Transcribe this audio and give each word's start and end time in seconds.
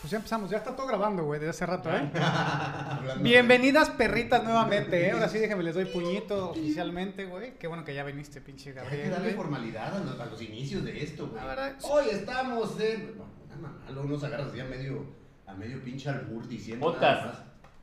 Pues 0.00 0.10
ya 0.10 0.18
empezamos, 0.18 0.50
ya 0.50 0.58
está 0.58 0.76
todo 0.76 0.86
grabando, 0.86 1.24
güey, 1.24 1.40
desde 1.40 1.50
hace 1.50 1.66
rato, 1.66 1.90
¿eh? 1.90 2.08
Bienvenidas 3.22 3.90
perritas 3.90 4.44
nuevamente, 4.44 5.06
¿eh? 5.08 5.10
Ahora 5.12 5.28
sí 5.28 5.38
déjenme, 5.38 5.64
les 5.64 5.74
doy 5.74 5.86
puñito 5.86 6.50
oficialmente, 6.50 7.24
güey. 7.24 7.54
Qué 7.58 7.66
bueno 7.66 7.82
que 7.84 7.94
ya 7.94 8.04
viniste, 8.04 8.40
pinche 8.40 8.70
Hay 8.70 8.74
que 8.76 8.80
Gabriel. 8.82 9.10
darle 9.10 9.24
güey. 9.28 9.36
formalidad 9.36 9.96
a 9.96 10.04
los, 10.04 10.20
a 10.20 10.26
los 10.26 10.40
inicios 10.42 10.84
de 10.84 11.02
esto, 11.02 11.26
güey. 11.28 11.40
La 11.40 11.46
verdad, 11.46 11.74
sí. 11.78 11.88
Hoy 11.90 12.04
estamos 12.12 12.78
en. 12.80 13.16
No, 13.16 13.24
una 13.46 13.56
mamá, 13.56 13.78
luego 13.90 14.08
nos 14.08 14.22
agarras 14.22 14.48
así 14.48 14.60
a 14.60 14.64
medio, 14.66 15.06
a 15.46 15.54
medio 15.54 15.82
pinche 15.82 16.08
albur 16.10 16.46
diciendo 16.46 16.92
nada 17.00 17.26
más 17.26 17.38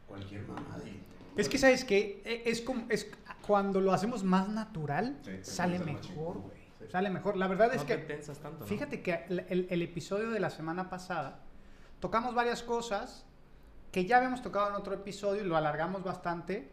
cualquier 0.07 0.43
mamada. 0.47 0.77
Es 1.35 1.49
que, 1.49 1.57
¿sabes 1.57 1.83
qué? 1.83 2.21
E- 2.23 2.43
Es 2.45 2.61
como, 2.61 2.85
es 2.89 3.09
cuando 3.45 3.81
lo 3.81 3.91
hacemos 3.91 4.23
más 4.23 4.47
natural, 4.47 5.17
Sí, 5.25 5.31
sale 5.41 5.79
mejor, 5.79 6.37
güey. 6.37 6.53
Sí. 6.79 6.85
Sale 6.91 7.09
mejor. 7.09 7.35
La 7.35 7.47
verdad 7.47 7.73
es 7.73 7.81
no 7.81 7.87
que, 7.87 7.97
te 7.97 8.13
tensas 8.13 8.37
tanto, 8.39 8.59
¿no? 8.61 8.65
fíjate 8.65 9.01
que 9.01 9.25
el, 9.27 9.39
el- 9.49 9.67
el 9.69 9.81
episodio 9.81 10.29
de 10.29 10.39
la 10.39 10.51
semana 10.51 10.89
pasada, 10.91 11.39
tocamos 12.03 12.35
varias 12.35 12.61
cosas 12.63 13.23
que 13.89 14.05
ya 14.05 14.17
habíamos 14.17 14.41
tocado 14.41 14.67
en 14.67 14.75
otro 14.75 14.93
episodio 14.93 15.41
y 15.41 15.47
lo 15.47 15.55
alargamos 15.55 16.03
bastante, 16.03 16.69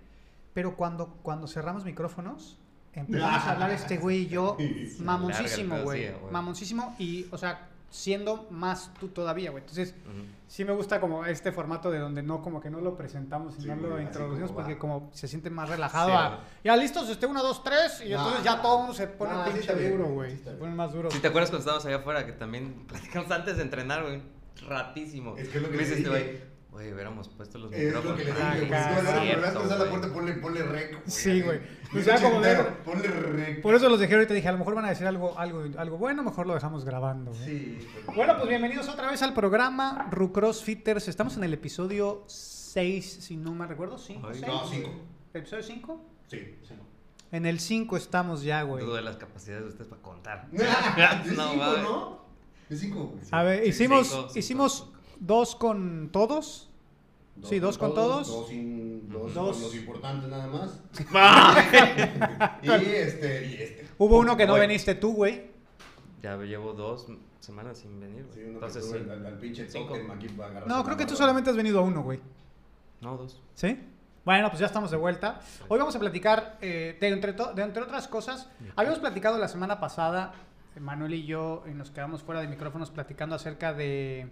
pero 0.55 0.75
cuando, 0.75 1.07
cuando 1.23 1.47
cerramos 1.47 1.85
micrófonos, 1.85 2.59
empezamos 2.93 3.45
a 3.45 3.53
hablar 3.53 3.71
este 3.71 3.97
güey 3.99 4.23
y 4.23 4.27
yo, 4.27 4.57
Sí. 4.59 4.97
mamoncísimo, 4.99 5.83
güey. 5.83 6.11
Mamoncísimo 6.33 6.97
y, 6.99 7.29
o 7.31 7.39
sea, 7.39 7.69
siendo 7.91 8.49
más 8.51 8.93
tú 8.99 9.07
todavía, 9.07 9.53
güey. 9.53 9.63
Entonces, 9.63 9.95
Ujú. 10.05 10.25
sí 10.49 10.65
me 10.65 10.73
gusta 10.73 11.01
como 11.01 11.25
este 11.25 11.53
formato 11.53 11.93
de 11.93 12.01
donde 12.01 12.25
no, 12.25 12.43
como 12.43 12.61
que 12.61 12.69
no 12.69 12.81
lo 12.81 12.97
presentamos 12.97 13.57
y 13.59 13.63
Sí, 13.63 13.69
no 13.69 13.77
lo 13.77 14.01
introducimos 14.01 14.51
como 14.51 14.57
porque 14.61 14.75
va. 14.75 14.81
como 14.81 15.11
se 15.13 15.29
siente 15.29 15.49
más 15.51 15.69
relajado. 15.69 16.09
Sí, 16.09 16.15
a, 16.17 16.41
ya 16.65 16.77
listos, 16.77 17.09
este, 17.09 17.27
uno, 17.27 17.41
dos, 17.41 17.63
tres, 17.63 18.03
y 18.05 18.09
No, 18.11 18.17
entonces 18.19 18.43
ya 18.43 18.61
todo 18.61 18.79
mundo 18.79 18.95
se 18.95 19.07
pone 19.07 19.33
No, 19.33 19.45
sí 19.47 19.53
pinche 19.53 19.75
bien, 19.77 19.93
duro, 19.93 20.07
güey, 20.13 20.33
sí 20.37 20.43
Se 20.43 20.51
pone 20.55 20.75
más 20.75 20.93
duro. 20.93 21.09
Si 21.13 21.21
te 21.21 21.29
acuerdas 21.29 21.51
cuando 21.51 21.61
estábamos 21.61 21.87
allá 21.87 21.99
afuera 21.99 22.27
que 22.27 22.33
también 22.33 22.85
platicamos 22.89 23.31
antes 23.31 23.57
de 23.57 23.63
entrenar, 23.63 24.03
güey. 24.03 24.40
Ratísimo. 24.67 25.37
Es 25.37 25.49
que 25.49 25.59
es 25.59 25.63
lo 25.63 25.71
que 25.71 25.77
Me 25.77 25.83
dice 25.83 25.97
este 25.99 26.09
güey. 26.09 26.51
Oye, 26.73 26.95
hubiéramos 26.95 27.29
puesto 27.29 27.59
los 27.59 27.73
Es 27.73 27.93
lo 27.93 27.99
micrófonos. 28.01 28.19
que 28.19 28.25
le 28.27 28.31
Ah, 28.31 28.55
dije, 28.55 28.67
güey. 28.67 28.79
acá, 28.81 28.89
Si 28.89 28.95
vas 28.95 29.15
a 29.15 29.21
cierto, 29.23 29.59
a 29.75 29.77
la 29.79 29.91
puerta, 29.91 30.13
ponle, 30.13 30.33
ponle 30.35 30.63
rec. 30.63 30.91
güey. 30.93 31.03
Sí, 31.07 31.41
güey. 31.43 31.61
O 31.99 32.01
sea, 32.01 32.21
como 32.23 32.41
de- 32.41 32.57
Ponle 32.85 33.09
rec. 33.09 33.61
Por 33.63 33.75
eso 33.75 33.89
los 33.89 33.99
dejé 33.99 34.15
ahorita, 34.15 34.35
dije, 34.35 34.47
a 34.49 34.53
lo 34.53 34.59
mejor 34.59 34.77
van 34.77 34.85
a 34.85 34.91
decir 34.91 35.05
algo, 35.07 35.37
algo, 35.37 35.65
algo 35.77 35.99
bueno, 35.99 36.23
mejor 36.23 36.47
lo 36.47 36.55
dejamos 36.55 36.85
grabando. 36.85 37.33
güey. 37.33 37.45
Sí. 37.45 37.89
pero- 38.07 38.17
Bueno, 38.17 38.37
pues 38.37 38.49
bienvenidos 38.49 38.89
otra 38.89 39.11
vez 39.11 39.21
al 39.23 39.35
programa 39.35 40.07
Rucross 40.13 40.63
Fitters. 40.63 41.09
Estamos 41.09 41.37
en 41.37 41.43
el 41.43 41.55
episodio 41.55 42.23
6, 42.29 43.19
si 43.21 43.37
no 43.37 43.53
me 43.53 43.67
recuerdo, 43.67 43.99
5, 43.99 44.29
Ay, 44.29 44.35
6. 44.39 44.47
No, 44.47 44.69
cinco. 44.69 44.91
¿Episodio 45.35 45.63
5? 45.65 46.05
Sí, 46.29 46.55
sí. 46.69 46.75
En 47.33 47.47
el 47.47 47.59
5 47.59 47.97
estamos 47.97 48.43
ya, 48.45 48.63
güey. 48.63 48.85
Dudo 48.85 48.95
de 48.95 49.03
las 49.03 49.17
capacidades 49.17 49.65
de 49.65 49.69
ustedes 49.71 49.89
para 49.89 50.03
contar. 50.03 50.49
De 50.53 50.65
No, 51.35 51.51
cinco. 51.51 51.77
¿no? 51.83 52.30
De 52.71 52.77
cinco. 52.77 53.13
A 53.33 53.43
ver, 53.43 53.63
Sí, 53.65 53.69
hicimos, 53.71 54.07
cinco, 54.09 54.23
cinco, 54.29 54.39
hicimos 54.39 54.73
cinco. 54.87 54.99
dos 55.21 55.55
con 55.57 56.09
todos. 56.11 56.71
Sí, 57.43 57.59
dos 57.59 57.77
con 57.79 57.95
todos. 57.95 58.29
Dos, 58.29 58.49
sin, 58.49 59.09
dos, 59.09 59.35
Dos. 59.35 59.57
con 59.57 59.63
los 59.65 59.75
importantes 59.75 60.31
nada 60.31 60.47
más. 60.47 60.81
Y 62.63 62.71
este, 62.71 63.47
y 63.47 63.55
este. 63.63 63.87
Hubo 63.99 64.19
uno 64.19 64.37
que 64.37 64.47
no 64.47 64.55
Oye. 64.55 64.63
viniste 64.63 64.95
tú, 64.95 65.15
güey. 65.15 65.51
Ya 66.23 66.37
llevo 66.37 66.73
dos 66.75 67.07
semanas 67.41 67.79
sin 67.79 67.99
venir, 67.99 68.27
Sí, 68.35 68.41
uno 68.43 68.55
Entonces 68.55 68.85
que 68.85 68.99
sí. 68.99 69.05
tuvo 69.05 69.13
al, 69.15 69.27
al 69.27 69.39
pinche 69.39 69.65
tótem 69.65 70.11
aquí 70.11 70.29
para 70.29 70.51
agarrar. 70.51 70.69
No, 70.69 70.85
creo 70.85 70.97
que 70.97 71.07
tú 71.07 71.17
solamente 71.17 71.51
has 71.51 71.57
venido 71.57 71.81
a 71.81 71.83
uno, 71.83 72.03
güey. 72.03 72.21
No, 73.01 73.17
dos. 73.17 73.41
¿Sí? 73.55 73.79
Bueno, 74.25 74.49
pues 74.51 74.61
ya 74.61 74.67
estamos 74.67 74.91
de 74.91 74.99
vuelta. 74.99 75.41
Hoy 75.69 75.79
vamos 75.79 75.97
a 75.97 75.99
platicar, 75.99 76.59
eh, 76.61 76.97
de, 77.01 77.09
entre 77.09 77.33
de 77.33 77.63
entre 77.63 77.83
otras 77.83 78.07
cosas, 78.07 78.49
habíamos 78.77 78.99
platicado 79.01 79.39
la 79.39 79.49
semana 79.49 79.81
pasada, 79.81 80.35
Manuel 80.79 81.15
y 81.15 81.25
yo, 81.25 81.65
y 81.69 81.75
nos 81.75 81.91
quedamos 81.91 82.23
fuera 82.23 82.41
de 82.41 82.49
micrófonos 82.49 82.91
platicando 82.91 83.35
acerca 83.35 83.73
de, 83.73 84.29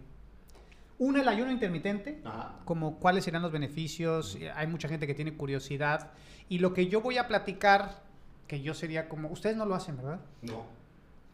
una, 0.99 1.22
el 1.22 1.28
ayuno 1.28 1.50
intermitente, 1.50 2.21
Ajá. 2.25 2.56
como 2.65 2.99
cuáles 2.99 3.25
serían 3.25 3.43
los 3.43 3.53
beneficios, 3.53 4.37
y 4.37 4.47
hay 4.47 4.66
mucha 4.66 4.88
gente 4.88 5.06
que 5.06 5.15
tiene 5.15 5.34
curiosidad, 5.34 6.10
y 6.48 6.59
lo 6.59 6.75
que 6.75 6.88
yo 6.88 7.00
voy 7.00 7.19
a 7.19 7.28
platicar, 7.28 8.03
que 8.47 8.62
yo 8.62 8.75
sería 8.75 9.09
como, 9.09 9.28
ustedes 9.31 9.56
no 9.56 9.65
lo 9.65 9.75
hacen, 9.75 9.97
¿verdad? 9.97 10.21
No. 10.43 10.65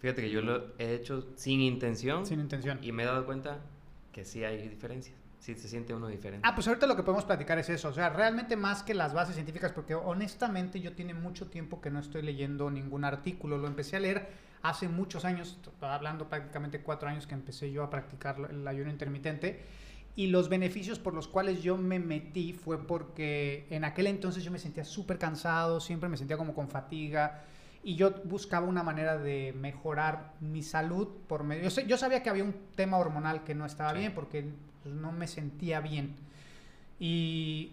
Fíjate 0.01 0.23
que 0.23 0.31
yo 0.31 0.43
lo 0.43 0.75
he 0.79 0.95
hecho 0.95 1.27
sin 1.37 1.61
intención. 1.61 2.27
Sin 2.27 2.41
intención. 2.41 2.79
Y 2.83 2.93
me 2.93 3.05
he 3.05 3.07
dado 3.07 3.25
cuenta 3.25 3.61
que 4.13 4.25
sí 4.25 4.45
hay 4.45 4.69
diferencias. 4.69 5.17
Sí 5.39 5.55
se 5.55 5.69
siente 5.69 5.95
uno 5.95 6.09
diferente. 6.09 6.47
Ah, 6.47 6.55
pues 6.55 6.67
ahorita 6.69 6.87
lo 6.87 6.97
que 6.97 7.03
podemos 7.03 7.25
platicar 7.25 7.59
es 7.59 7.69
eso, 7.69 7.89
o 7.89 7.93
sea, 7.93 8.09
realmente 8.11 8.57
más 8.57 8.83
que 8.83 8.95
las 8.95 9.13
bases 9.13 9.35
científicas, 9.35 9.73
porque 9.73 9.95
honestamente 9.95 10.81
yo 10.81 10.95
tiene 10.95 11.15
mucho 11.15 11.49
tiempo 11.49 11.81
que 11.81 11.91
no 11.91 12.01
estoy 12.01 12.23
leyendo 12.23 12.71
ningún 12.71 13.05
artículo, 13.05 13.59
lo 13.59 13.67
empecé 13.67 13.97
a 13.97 14.01
leer 14.01 14.29
hace 14.65 14.89
muchos 14.89 15.27
años, 15.27 15.59
hablando 15.83 16.27
prácticamente 16.29 16.81
cuatro 16.81 17.07
años 17.09 17.27
que 17.27 17.35
empecé 17.35 17.71
yo 17.71 17.83
a 17.85 17.91
practicar 17.91 18.37
el 18.51 18.67
ayuno 18.67 18.91
intermitente, 18.91 19.61
y 20.17 20.29
los 20.29 20.49
beneficios 20.49 20.99
por 20.99 21.13
los 21.13 21.29
cuales 21.29 21.63
yo 21.63 21.77
me 21.77 21.99
metí 21.99 22.55
fue 22.55 22.87
porque 22.87 23.67
en 23.69 23.85
aquel 23.85 24.07
entonces 24.07 24.43
yo 24.43 24.51
me 24.51 24.59
sentía 24.59 24.85
súper 24.85 25.19
cansado, 25.19 25.81
siempre 25.81 26.09
me 26.09 26.17
sentía 26.17 26.39
como 26.39 26.55
con 26.55 26.69
fatiga, 26.69 27.43
y 27.83 27.97
yo 27.97 28.15
buscaba 28.25 28.67
una 28.67 28.83
manera 28.83 29.19
de 29.19 29.53
mejorar 29.53 30.33
mi 30.41 30.63
salud 30.63 31.09
por 31.29 31.45
medio. 31.45 31.65
Yo, 31.65 31.71
sé- 31.71 31.87
yo 31.87 31.99
sabía 31.99 32.23
que 32.23 32.31
había 32.31 32.45
un 32.45 32.55
tema 32.75 32.97
hormonal 32.97 33.45
que 33.45 33.55
no 33.55 33.67
estaba 33.67 33.93
Sí. 33.93 33.99
bien 33.99 34.15
porque 34.15 34.47
pues, 34.83 34.95
no 34.95 35.13
me 35.13 35.27
sentía 35.27 35.81
bien. 35.81 36.15
Y 36.99 37.73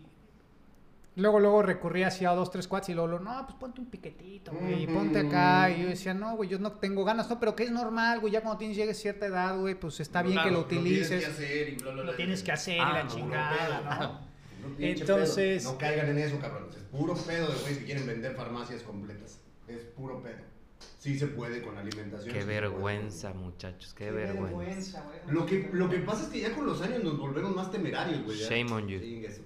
luego, 1.15 1.39
luego 1.39 1.61
recurría 1.61 2.07
hacia 2.07 2.31
dos, 2.31 2.49
tres 2.51 2.67
quads 2.67 2.89
y 2.89 2.93
luego, 2.93 3.07
luego, 3.07 3.23
no, 3.25 3.45
pues 3.45 3.57
ponte 3.59 3.81
un 3.81 3.87
piquetito, 3.87 4.51
güey, 4.53 4.83
y 4.83 4.87
ponte 4.87 5.19
acá. 5.19 5.69
Y 5.69 5.81
yo 5.83 5.87
decía, 5.89 6.13
no, 6.13 6.35
güey, 6.35 6.49
yo 6.49 6.59
no 6.59 6.73
tengo 6.73 7.03
ganas, 7.03 7.29
no, 7.29 7.39
pero 7.39 7.55
que 7.55 7.63
es 7.63 7.71
normal, 7.71 8.19
güey, 8.19 8.33
ya 8.33 8.41
cuando 8.41 8.57
tienes, 8.57 8.77
llegues 8.77 8.97
a 8.97 9.01
cierta 9.01 9.25
edad, 9.25 9.57
güey, 9.59 9.75
pues 9.75 9.99
está 9.99 10.21
bien 10.21 10.39
que 10.41 10.51
lo 10.51 10.59
utilices. 10.61 11.23
Lo 11.23 11.25
tienes 11.25 11.33
que 11.33 11.41
hacer 11.43 11.69
y 11.69 11.75
bla, 11.75 11.91
bla, 11.91 12.01
bla. 12.03 12.11
Lo 12.11 12.17
tienes 12.17 12.43
que 12.43 12.51
hacer 12.51 12.77
y 12.77 12.79
Ah, 12.79 12.93
la 12.93 13.03
no, 13.03 13.09
chingada, 13.09 13.81
pedo. 13.81 14.07
¿no? 14.07 14.31
Pinche 14.77 15.01
Entonces- 15.01 15.63
pedo. 15.63 15.71
No 15.73 15.77
caigan 15.77 16.09
en 16.09 16.17
eso, 16.19 16.39
cabrones. 16.39 16.75
Es 16.75 16.83
puro 16.83 17.13
pedo 17.15 17.47
de 17.51 17.59
güeyes 17.59 17.77
que 17.79 17.85
quieren 17.85 18.05
vender 18.07 18.35
farmacias 18.35 18.83
completas. 18.83 19.39
Es 19.67 19.81
puro 19.95 20.21
pedo. 20.21 20.51
Sí 20.97 21.17
se 21.17 21.27
puede 21.27 21.61
con 21.63 21.77
alimentación. 21.77 22.33
Qué 22.33 22.41
sí 22.41 22.47
vergüenza, 22.47 23.33
muchachos. 23.33 23.93
Qué, 23.95 24.11
vergüenza. 24.11 25.01
güey. 25.03 25.19
Lo 25.35 25.45
que, 25.45 25.69
lo 25.73 25.89
que 25.89 25.97
pasa 25.99 26.23
es 26.23 26.29
que 26.29 26.41
ya 26.41 26.55
con 26.55 26.65
los 26.65 26.81
años 26.81 27.03
nos 27.03 27.17
volvemos 27.17 27.55
más 27.55 27.71
temerarios, 27.71 28.23
güey. 28.23 28.37
ya. 28.37 28.49
Shame 28.49 28.71
on 28.71 28.87
you. 28.87 28.99
Chingue 28.99 29.31
su 29.31 29.43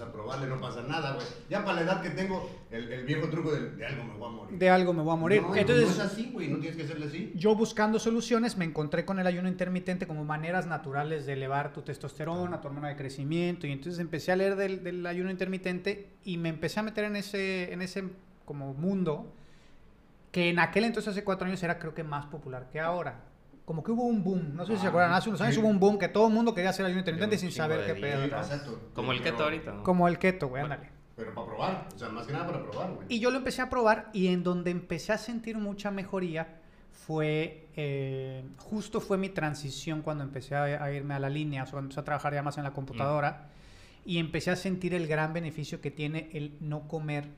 a 0.00 0.12
probarle, 0.12 0.46
no 0.46 0.60
pasa 0.60 0.82
nada, 0.82 1.14
güey. 1.14 1.26
Ya 1.48 1.64
para 1.64 1.76
la 1.76 1.82
edad 1.82 2.02
que 2.02 2.10
tengo, 2.10 2.48
el, 2.70 2.92
el 2.92 3.04
viejo 3.04 3.28
truco 3.28 3.52
de, 3.52 3.70
de 3.70 3.86
algo 3.86 4.04
me 4.04 4.14
voy 4.14 4.28
a 4.28 4.32
morir. 4.32 4.58
De 4.58 4.70
algo 4.70 4.92
me 4.92 5.02
voy 5.02 5.12
a 5.12 5.16
morir. 5.16 5.42
No, 5.42 5.54
Entonces, 5.54 5.86
no 5.86 5.92
es 5.92 5.98
así, 6.00 6.30
güey, 6.32 6.48
no 6.48 6.58
tienes 6.58 6.76
que 6.76 6.84
hacerle 6.84 7.06
así. 7.06 7.32
yo 7.34 7.54
buscando 7.54 7.98
soluciones 7.98 8.56
me 8.56 8.64
encontré 8.64 9.04
con 9.04 9.18
el 9.18 9.26
ayuno 9.26 9.48
intermitente 9.48 10.06
como 10.06 10.24
maneras 10.24 10.66
naturales 10.66 11.26
de 11.26 11.34
elevar 11.34 11.72
tu 11.72 11.82
testosterona, 11.82 12.60
tu 12.60 12.68
hormona 12.68 12.88
de 12.88 12.96
crecimiento 12.96 13.66
y 13.66 13.72
entonces 13.72 14.00
empecé 14.00 14.32
a 14.32 14.36
leer 14.36 14.56
del, 14.56 14.82
del 14.82 15.06
ayuno 15.06 15.30
intermitente 15.30 16.10
y 16.24 16.38
me 16.38 16.48
empecé 16.48 16.80
a 16.80 16.82
meter 16.82 17.04
en 17.04 17.16
ese, 17.16 17.72
en 17.72 17.82
ese 17.82 18.04
como 18.44 18.74
mundo 18.74 19.32
que 20.32 20.48
en 20.50 20.58
aquel 20.58 20.84
entonces 20.84 21.12
hace 21.12 21.24
cuatro 21.24 21.46
años 21.46 21.62
era 21.62 21.78
creo 21.78 21.94
que 21.94 22.02
más 22.04 22.26
popular 22.26 22.68
que 22.70 22.80
ahora. 22.80 23.20
Como 23.64 23.82
que 23.82 23.92
hubo 23.92 24.02
un 24.04 24.22
boom, 24.22 24.54
no 24.54 24.66
sé 24.66 24.74
si 24.74 24.80
se 24.80 24.86
Ah, 24.86 24.88
acuerdan, 24.90 25.12
hace 25.14 25.28
unos 25.30 25.40
años 25.40 25.54
sí. 25.54 25.60
hubo 25.60 25.68
un 25.68 25.80
boom 25.80 25.98
que 25.98 26.08
todo 26.08 26.26
el 26.28 26.34
mundo 26.34 26.54
quería 26.54 26.70
hacer 26.70 26.84
ayuno 26.84 26.98
intermitente 27.00 27.38
sin 27.38 27.50
saber 27.50 27.86
qué 27.86 27.94
pedo. 27.94 28.28
Como 28.92 29.12
el 29.12 29.22
keto 29.22 29.44
ahorita, 29.44 29.72
¿no? 29.72 29.82
Como 29.82 30.06
el 30.08 30.18
keto, 30.18 30.48
güey, 30.48 30.62
ándale. 30.62 30.90
Pero 31.16 31.32
para 31.32 31.46
probar, 31.46 31.88
o 31.94 31.98
sea, 31.98 32.08
más 32.10 32.26
que 32.26 32.32
nada 32.32 32.46
para 32.46 32.62
probar, 32.62 32.90
güey. 32.92 33.06
Y 33.08 33.20
yo 33.20 33.30
lo 33.30 33.38
empecé 33.38 33.62
a 33.62 33.70
probar 33.70 34.10
y 34.12 34.26
en 34.28 34.42
donde 34.42 34.70
empecé 34.70 35.12
a 35.12 35.18
sentir 35.18 35.56
mucha 35.56 35.90
mejoría 35.90 36.60
fue, 36.92 37.68
eh, 37.76 38.44
justo 38.58 39.00
fue 39.00 39.16
mi 39.16 39.28
transición 39.28 40.02
cuando 40.02 40.24
empecé 40.24 40.54
a, 40.56 40.64
a 40.64 40.92
irme 40.92 41.14
a 41.14 41.18
la 41.18 41.28
línea, 41.30 41.62
o 41.62 41.66
sea, 41.66 41.72
cuando 41.72 41.86
empecé 41.86 42.00
a 42.00 42.04
trabajar 42.04 42.34
ya 42.34 42.42
más 42.42 42.58
en 42.58 42.64
la 42.64 42.72
computadora 42.72 43.48
y 44.04 44.18
empecé 44.18 44.50
a 44.50 44.56
sentir 44.56 44.92
el 44.94 45.06
gran 45.06 45.32
beneficio 45.32 45.80
que 45.80 45.90
tiene 45.90 46.28
el 46.32 46.56
no 46.60 46.86
comer 46.88 47.28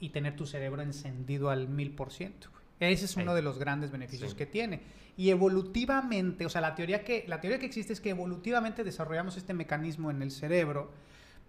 y 0.00 0.10
tener 0.10 0.36
tu 0.36 0.46
cerebro 0.46 0.82
encendido 0.82 1.50
al 1.50 1.68
mil 1.68 1.90
por 1.92 2.12
ciento. 2.12 2.48
Ese 2.80 3.06
es 3.06 3.16
uno 3.16 3.34
de 3.34 3.42
los 3.42 3.58
grandes 3.58 3.90
beneficios 3.90 4.30
Sí. 4.30 4.36
que 4.36 4.46
tiene. 4.46 4.82
Y 5.16 5.30
evolutivamente, 5.30 6.46
o 6.46 6.48
sea, 6.48 6.60
la 6.60 6.74
teoría, 6.74 7.02
que, 7.04 7.24
la 7.26 7.40
teoría 7.40 7.58
que 7.58 7.66
existe 7.66 7.92
es 7.92 8.00
que 8.00 8.10
evolutivamente 8.10 8.84
desarrollamos 8.84 9.36
este 9.36 9.52
mecanismo 9.54 10.10
en 10.10 10.22
el 10.22 10.30
cerebro 10.30 10.92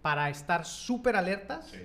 para 0.02 0.28
estar 0.30 0.64
súper 0.66 1.14
alertas 1.16 1.68
Sí. 1.70 1.78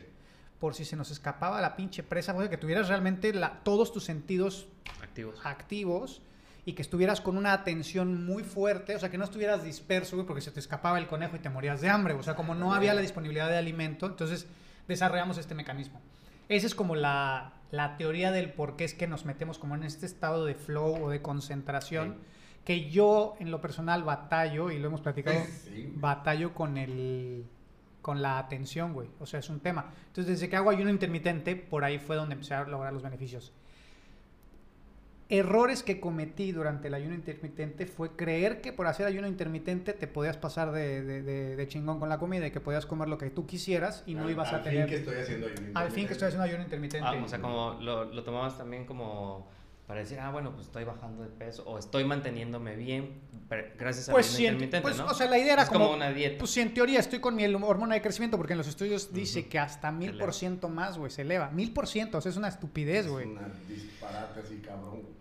por 0.60 0.74
si 0.74 0.84
se 0.86 0.96
nos 0.96 1.12
escapaba 1.12 1.62
la 1.62 1.76
pinche 1.76 2.02
presa, 2.02 2.34
güey, 2.34 2.50
que 2.50 2.58
tuvieras 2.58 2.88
realmente 2.88 3.34
la- 3.34 3.60
todos 3.64 3.92
tus 3.94 4.04
sentidos 4.04 4.68
Activos. 5.02 5.40
activos 5.44 6.22
y 6.66 6.74
que 6.74 6.82
estuvieras 6.82 7.22
con 7.22 7.38
una 7.38 7.54
atención 7.54 8.26
muy 8.26 8.42
fuerte, 8.44 8.96
o 8.96 9.00
sea, 9.00 9.12
que 9.12 9.20
no 9.20 9.26
estuvieras 9.26 9.64
disperso, 9.64 10.26
porque 10.26 10.42
se 10.42 10.50
te 10.50 10.60
escapaba 10.60 10.98
el 10.98 11.06
conejo 11.08 11.36
y 11.36 11.40
te 11.40 11.50
morías 11.50 11.82
de 11.82 11.90
hambre, 11.90 12.16
o 12.16 12.24
sea, 12.24 12.36
como 12.36 12.56
no 12.56 12.74
había 12.74 12.96
la 12.96 13.02
disponibilidad 13.02 13.50
de 13.50 13.58
alimento, 13.58 14.08
entonces 14.08 14.48
desarrollamos 14.88 15.38
este 15.38 15.54
mecanismo. 15.54 16.02
Esa 16.50 16.66
es 16.66 16.74
como 16.74 16.96
la, 16.96 17.54
la 17.76 17.98
teoría 17.98 18.32
del 18.32 18.52
por 18.52 18.76
qué 18.76 18.84
es 18.86 18.94
que 18.94 19.08
nos 19.08 19.26
metemos 19.26 19.60
como 19.60 19.76
en 19.76 19.84
este 19.84 20.06
estado 20.06 20.46
de 20.46 20.56
flow 20.56 21.04
o 21.06 21.10
de 21.10 21.22
concentración, 21.22 22.18
que 22.64 22.90
yo 22.90 23.36
en 23.40 23.52
lo 23.52 23.62
personal 23.62 24.04
batallo, 24.04 24.72
y 24.72 24.80
lo 24.80 24.88
hemos 24.88 25.02
platicado, 25.02 25.38
Sí. 25.66 25.92
batallo 25.96 26.54
con 26.54 26.78
el 26.78 27.46
con 28.02 28.22
la 28.22 28.38
atención, 28.38 28.94
güey. 28.94 29.10
O 29.20 29.26
sea, 29.26 29.40
es 29.40 29.50
un 29.50 29.60
tema. 29.60 29.92
Entonces, 30.08 30.28
desde 30.36 30.48
que 30.48 30.56
hago 30.56 30.70
ayuno 30.70 30.92
intermitente, 30.92 31.56
por 31.56 31.84
ahí 31.84 31.98
fue 31.98 32.16
donde 32.16 32.34
empecé 32.34 32.54
a 32.54 32.64
lograr 32.66 32.94
los 32.94 33.02
beneficios. 33.02 33.52
Errores 35.28 35.82
que 35.82 36.00
cometí 36.00 36.52
durante 36.52 36.88
el 36.88 36.94
ayuno 36.94 37.16
intermitente 37.16 37.88
fue 37.88 38.16
creer 38.16 38.62
que 38.62 38.72
por 38.74 38.86
hacer 38.86 39.08
ayuno 39.08 39.28
intermitente 39.28 39.94
te 39.94 40.06
podías 40.06 40.38
pasar 40.38 40.72
de, 40.72 41.02
de- 41.04 41.24
de- 41.24 41.56
de 41.56 41.68
chingón 41.68 42.00
con 42.00 42.10
la 42.10 42.20
comida 42.20 42.46
y 42.46 42.52
que 42.52 42.60
podías 42.60 42.86
comer 42.86 43.08
lo 43.08 43.18
que 43.18 43.32
tú 43.32 43.48
quisieras 43.48 44.04
y 44.06 44.14
no 44.14 44.26
Al- 44.26 44.30
ibas 44.30 44.54
a 44.54 44.58
al 44.58 44.64
tener... 44.64 44.88
fin 44.88 44.90
que 44.90 44.96
estoy 45.02 45.16
haciendo 45.22 45.48
ayuno 45.48 45.80
al 45.80 45.92
fin 45.92 46.06
que 46.08 46.14
estoy 46.14 46.28
haciendo 46.28 46.44
ayuno 46.44 46.64
intermitente. 46.64 47.08
Ah, 47.08 47.20
o 47.24 47.28
sea, 47.28 47.42
como 47.42 47.78
lo, 47.82 48.06
lo 48.06 48.24
tomabas 48.24 48.56
también 48.56 48.86
como 48.86 49.50
para 49.88 50.00
decir, 50.02 50.20
ah, 50.20 50.30
bueno, 50.32 50.52
pues 50.52 50.68
estoy 50.68 50.84
bajando 50.84 51.24
de 51.24 51.30
peso 51.30 51.64
o 51.66 51.78
estoy 51.80 52.04
manteniéndome 52.06 52.76
bien 52.76 53.22
pero 53.50 53.68
gracias 53.80 54.10
a 54.10 54.12
Pues, 54.12 54.28
ayuno 54.28 54.38
si 54.38 54.44
intermitente, 54.46 54.82
pues, 54.82 54.98
¿no? 54.98 55.06
o 55.06 55.14
sea, 55.14 55.28
la 55.30 55.38
idea 55.40 55.54
era 55.54 55.64
es 55.64 55.70
como, 55.70 55.86
como 55.86 55.96
una 55.98 56.10
dieta. 56.12 56.38
Pues 56.40 56.50
si 56.52 56.60
en 56.62 56.74
teoría 56.74 57.00
estoy 57.00 57.20
con 57.20 57.36
mi 57.36 57.46
hormona 57.46 57.94
de 57.96 58.02
crecimiento, 58.02 58.38
porque 58.38 58.54
en 58.54 58.58
los 58.58 58.68
estudios 58.68 59.12
dice 59.14 59.48
que 59.48 59.58
hasta 59.60 59.92
mil 59.92 60.18
por 60.18 60.34
ciento 60.36 60.70
más, 60.70 60.98
güey, 61.00 61.12
se 61.12 61.22
eleva. 61.24 61.50
Mil 61.52 61.72
por 61.72 61.88
ciento, 61.88 62.18
o 62.18 62.22
sea, 62.22 62.32
es 62.32 62.38
una 62.38 62.48
estupidez, 62.48 63.06
Es 63.06 63.12
güey. 63.12 63.28
una 63.28 63.48
disparate 63.68 64.40
así, 64.40 64.58
cabrón. 64.66 65.15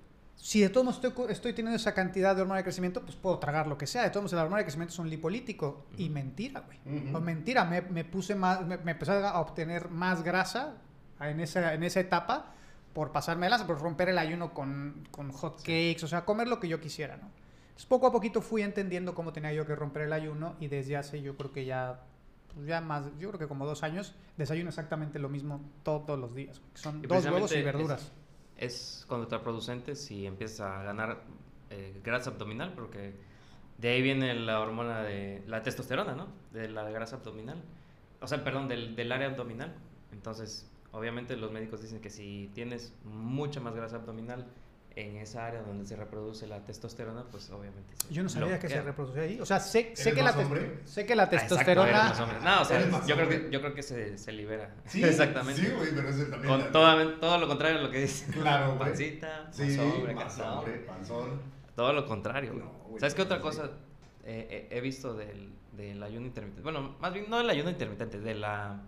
Si 0.45 0.61
de 0.61 0.69
todos 0.69 0.85
modos 0.85 1.03
estoy, 1.03 1.33
estoy 1.33 1.55
teniendo 1.55 1.75
esa 1.75 1.95
cantidad 1.95 2.37
de 2.37 2.43
hormona 2.43 2.59
de 2.59 2.65
crecimiento, 2.65 3.01
pues 3.01 3.17
puedo 3.17 3.39
tragar 3.39 3.67
lo 3.67 3.79
que 3.79 3.87
sea. 3.87 4.03
De 4.03 4.11
todos 4.11 4.25
modos, 4.25 4.35
la 4.35 4.43
hormona 4.43 4.59
de 4.59 4.65
crecimiento 4.65 4.93
es 4.93 4.99
un 4.99 5.09
lipolítico. 5.09 5.87
Y 5.97 6.11
mentira, 6.11 6.61
güey. 6.61 6.79
Ujú. 6.85 7.17
O 7.17 7.21
mentira, 7.23 7.65
me, 7.65 7.81
me 7.81 8.05
puse 8.05 8.35
más, 8.35 8.61
me, 8.67 8.77
me 8.77 8.93
empecé 8.93 9.13
a 9.13 9.41
obtener 9.41 9.89
más 9.89 10.23
grasa 10.23 10.75
en 11.19 11.41
esa, 11.41 11.73
en 11.73 11.83
esa 11.83 12.01
etapa 12.01 12.53
por 12.93 13.11
pasarme 13.11 13.49
de 13.49 13.65
por 13.65 13.81
romper 13.81 14.11
el 14.11 14.19
ayuno 14.19 14.53
con, 14.53 15.09
con 15.11 15.33
hot 15.33 15.63
cakes, 15.63 16.05
o 16.05 16.09
sea, 16.09 16.27
comer 16.27 16.47
lo 16.47 16.61
que 16.61 16.69
yo 16.69 16.79
quisiera, 16.79 17.17
¿no? 17.17 17.31
Entonces, 17.69 17.87
poco 17.87 18.07
a 18.07 18.13
poquito 18.13 18.43
fui 18.43 18.61
entendiendo 18.61 19.15
cómo 19.15 19.33
tenía 19.33 19.55
yo 19.55 19.67
que 19.67 19.75
romper 19.75 20.03
el 20.03 20.13
ayuno 20.13 20.57
y 20.61 20.69
desde 20.69 20.99
hace 20.99 21.23
yo 21.23 21.39
creo 21.39 21.53
que 21.53 21.65
ya, 21.65 22.03
pues 22.55 22.67
ya 22.67 22.83
más, 22.83 23.07
yo 23.19 23.31
creo 23.31 23.39
que 23.39 23.49
como 23.49 23.65
dos 23.65 23.83
años, 23.83 24.15
desayuno 24.37 24.69
exactamente 24.69 25.19
lo 25.19 25.31
mismo 25.31 25.63
todos 25.83 26.19
los 26.19 26.35
días. 26.35 26.61
Son 26.75 27.03
Y 27.03 27.07
dos 27.07 27.25
huevos 27.25 27.51
y 27.53 27.63
verduras. 27.63 28.03
Es 28.03 28.24
contraproducente 29.09 29.95
si 29.95 30.27
empiezas 30.27 30.61
a 30.61 30.83
ganar 30.83 31.23
eh, 31.71 32.01
grasa 32.05 32.31
abdominal, 32.31 32.73
porque 32.75 33.15
de 33.79 33.89
ahí 33.89 34.03
viene 34.03 34.35
la 34.35 34.61
hormona 34.61 35.03
de 35.03 35.43
la 35.47 35.63
testosterona, 35.63 36.15
¿no? 36.15 36.29
De 36.53 36.69
la 36.69 36.89
grasa 36.91 37.17
abdominal. 37.17 37.63
O 38.21 38.27
sea, 38.27 38.43
perdón, 38.45 38.69
del, 38.69 38.97
del 38.97 39.13
área 39.13 39.29
abdominal. 39.29 39.75
Entonces, 40.13 40.71
obviamente 40.93 41.37
los 41.37 41.51
médicos 41.51 41.83
dicen 41.83 42.01
que 42.01 42.11
si 42.11 42.51
tienes 42.55 42.93
mucha 43.05 43.61
más 43.61 43.75
grasa 43.75 43.97
abdominal 43.97 44.47
en 44.97 45.17
esa 45.17 45.47
área 45.47 45.63
donde 45.63 45.85
se 45.85 45.97
reproduce 45.97 46.47
la 46.47 46.65
testosterona, 46.65 47.25
pues 47.31 47.51
obviamente... 47.51 47.95
Yo 48.11 48.23
no 48.23 48.29
sabía 48.29 48.59
que 48.61 48.69
se 48.69 48.81
reproducía 48.81 49.23
ahí. 49.23 49.41
O 49.41 49.47
sea, 49.47 49.59
sé, 49.59 49.93
sé, 49.97 50.11
¿Eres 50.11 50.15
que 50.15 50.23
la, 50.23 50.33
sé 50.85 51.05
que 51.07 51.15
la 51.17 51.23
Ah, 51.25 51.27
exacto, 51.27 51.57
testosterona... 51.57 51.93
más 52.05 52.21
hombre. 52.21 52.39
No, 52.43 52.63
o 52.63 52.65
sea, 52.65 53.07
yo 53.07 53.17
creo, 53.17 53.29
que, 53.29 53.49
yo 53.51 53.61
creo 53.61 53.75
que 53.75 53.83
se, 53.83 54.17
se 54.19 54.31
libera. 54.33 54.73
Sí, 54.87 55.03
Exactamente. 55.05 55.61
Sí, 55.63 55.71
güey, 55.77 55.91
pero 55.95 56.09
es 56.09 56.17
el 56.21 56.31
también. 56.31 56.49
Con 56.53 56.61
la- 56.61 56.71
todo, 56.73 57.13
todo 57.15 57.39
lo 57.39 57.49
contrario 57.49 57.79
a 57.79 57.83
lo 57.83 57.91
que 57.91 58.03
dice. 58.03 58.31
Claro, 58.33 58.67
güey. 58.77 58.79
Pancita, 58.79 59.49
Sí, 59.51 59.63
más 59.65 59.79
hombre, 59.79 60.15
más 60.15 60.25
casado. 60.25 60.59
hombre, 60.61 60.75
panzón. 60.79 61.41
Todo 61.75 61.93
lo 61.93 62.07
contrario, 62.07 62.53
güey. 62.53 62.65
No, 62.65 62.71
güey, 62.89 63.01
¿Sabes 63.01 63.15
qué 63.15 63.23
otra 63.23 63.39
sí. 63.39 63.43
cosa 63.43 63.71
eh, 64.25 64.69
he 64.71 64.79
he 64.79 64.81
visto 64.81 65.15
del, 65.15 65.53
del 65.73 66.01
ayuno 66.05 66.27
intermitente? 66.27 66.63
Bueno, 66.63 66.95
más 67.01 67.13
bien 67.13 67.29
no 67.29 67.39
del 67.39 67.51
ayuno 67.51 67.69
intermitente, 67.71 68.21
de 68.21 68.35
la... 68.37 68.81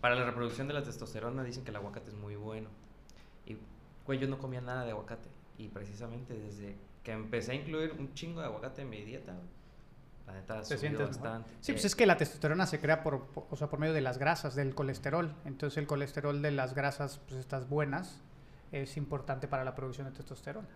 Para 0.00 0.14
la 0.14 0.24
reproducción 0.26 0.68
de 0.68 0.74
la 0.74 0.82
testosterona 0.84 1.42
dicen 1.42 1.64
que 1.64 1.70
el 1.70 1.76
aguacate 1.76 2.10
es 2.10 2.16
muy 2.16 2.36
bueno. 2.36 2.68
Y, 4.04 4.06
güey, 4.06 4.18
yo 4.18 4.28
no 4.28 4.38
comía 4.38 4.60
nada 4.60 4.84
de 4.84 4.90
aguacate. 4.90 5.28
Y 5.58 5.68
precisamente 5.68 6.34
desde 6.34 6.76
que 7.02 7.12
empecé 7.12 7.52
a 7.52 7.54
incluir 7.54 7.94
un 7.98 8.12
chingo 8.14 8.40
de 8.40 8.46
aguacate 8.46 8.82
en 8.82 8.90
mi 8.90 9.02
dieta, 9.02 9.34
la 10.26 10.32
neta 10.32 10.60
Te 10.60 10.64
subido 10.64 10.78
sientes 10.80 11.00
mejor. 11.00 11.14
bastante. 11.22 11.50
Sí, 11.60 11.72
pues 11.72 11.84
Eh, 11.84 11.86
es 11.88 11.94
que 11.96 12.06
la 12.06 12.16
testosterona 12.16 12.66
se 12.66 12.80
crea 12.80 13.02
por, 13.02 13.26
por- 13.26 13.46
o 13.50 13.56
sea, 13.56 13.68
por 13.68 13.78
medio 13.78 13.92
de 13.94 14.00
las 14.00 14.18
grasas, 14.18 14.54
del 14.54 14.74
colesterol. 14.74 15.34
Entonces 15.44 15.76
el 15.78 15.86
colesterol 15.86 16.40
de 16.42 16.50
las 16.50 16.74
grasas, 16.74 17.20
pues 17.28 17.38
estas 17.40 17.68
buenas, 17.68 18.20
es 18.72 18.96
importante 18.96 19.48
para 19.48 19.64
la 19.64 19.74
producción 19.74 20.06
de 20.08 20.12
testosterona. 20.14 20.68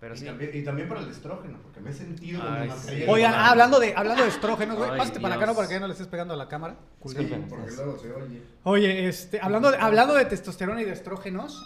Pero 0.00 0.14
y, 0.14 0.18
sí, 0.18 0.24
también, 0.26 0.50
y 0.54 0.62
también 0.62 0.88
para 0.88 1.00
el 1.00 1.08
estrógeno, 1.10 1.58
porque 1.62 1.80
me 1.80 1.90
he 1.90 1.92
sentido 1.92 2.40
Ay, 2.44 2.70
sí. 2.86 3.04
Oigan, 3.08 3.34
ah, 3.34 3.50
hablando 3.50 3.80
de, 3.80 3.94
hablando 3.96 4.22
de 4.22 4.28
estrógenos, 4.28 4.76
güey, 4.78 4.96
pásate 4.96 5.18
para 5.18 5.34
acá, 5.36 5.46
¿no? 5.46 5.54
Para 5.56 5.66
que 5.66 5.74
ya 5.74 5.80
no 5.80 5.86
le 5.88 5.92
estés 5.92 6.06
pegando 6.06 6.34
a 6.34 6.36
la 6.36 6.46
cámara. 6.48 6.74
Sí, 7.04 7.14
porque 7.48 7.72
luego 7.72 7.98
se 7.98 8.12
oye. 8.12 8.42
Oye, 8.62 9.08
este, 9.08 9.40
hablando, 9.40 9.70
de, 9.72 9.78
hablando 9.78 10.14
de 10.14 10.24
testosterona 10.26 10.82
y 10.82 10.84
de 10.84 10.92
estrógenos, 10.92 11.64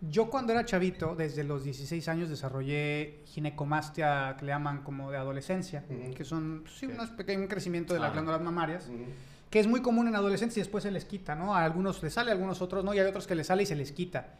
yo 0.00 0.30
cuando 0.30 0.52
era 0.52 0.64
chavito, 0.64 1.14
desde 1.14 1.44
los 1.44 1.64
16 1.64 2.08
años, 2.08 2.28
desarrollé 2.30 3.22
ginecomastia, 3.26 4.34
que 4.38 4.46
le 4.46 4.52
llaman 4.52 4.82
como 4.82 5.10
de 5.10 5.18
adolescencia, 5.18 5.84
que 6.16 6.24
son 6.24 6.64
sí, 6.66 6.86
Sí. 6.86 6.86
unos 6.86 7.10
pequeños 7.10 7.48
crecimiento 7.48 7.92
de 7.94 8.00
las 8.00 8.10
Ah. 8.10 8.12
glándulas 8.14 8.40
mamarias, 8.40 8.90
que 9.50 9.58
es 9.60 9.66
muy 9.66 9.82
común 9.82 10.08
en 10.08 10.14
adolescentes 10.16 10.56
y 10.56 10.60
después 10.60 10.84
se 10.84 10.90
les 10.90 11.04
quita, 11.04 11.34
¿no? 11.34 11.54
A 11.54 11.64
algunos 11.64 12.02
les 12.02 12.14
sale, 12.14 12.30
a 12.30 12.34
algunos 12.34 12.62
otros 12.62 12.84
no, 12.84 12.94
y 12.94 12.98
hay 12.98 13.06
otros 13.06 13.26
que 13.26 13.34
les 13.34 13.46
sale 13.48 13.64
y 13.64 13.66
se 13.66 13.76
les 13.76 13.92
quita. 13.92 14.34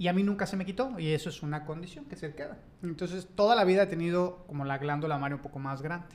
Y 0.00 0.06
a 0.08 0.12
mí 0.12 0.22
nunca 0.22 0.46
se 0.46 0.56
me 0.56 0.64
quitó, 0.64 0.98
y 1.00 1.08
eso 1.12 1.28
es 1.28 1.42
una 1.42 1.64
condición 1.64 2.04
que 2.04 2.14
se 2.16 2.32
queda. 2.34 2.58
Entonces, 2.82 3.26
toda 3.34 3.56
la 3.56 3.64
vida 3.64 3.84
he 3.84 3.86
tenido 3.86 4.44
como 4.46 4.64
la 4.64 4.78
glándula 4.78 5.14
mamaria 5.16 5.36
un 5.36 5.42
poco 5.42 5.58
más 5.58 5.82
grande. 5.82 6.14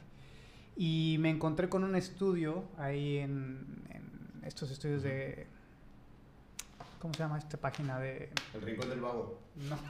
Y 0.77 1.17
me 1.19 1.29
encontré 1.29 1.67
con 1.69 1.83
un 1.83 1.95
estudio 1.95 2.65
ahí 2.77 3.17
en, 3.17 3.83
en 3.89 4.41
estos 4.45 4.71
estudios 4.71 5.03
de... 5.03 5.47
¿Cómo 7.03 7.13
se 7.13 7.19
llama 7.19 7.37
esta 7.37 7.57
página 7.57 7.99
de...? 7.99 8.31
El 8.53 8.61
rincón 8.61 8.89
del 8.89 9.01
vago. 9.01 9.37
No. 9.57 9.77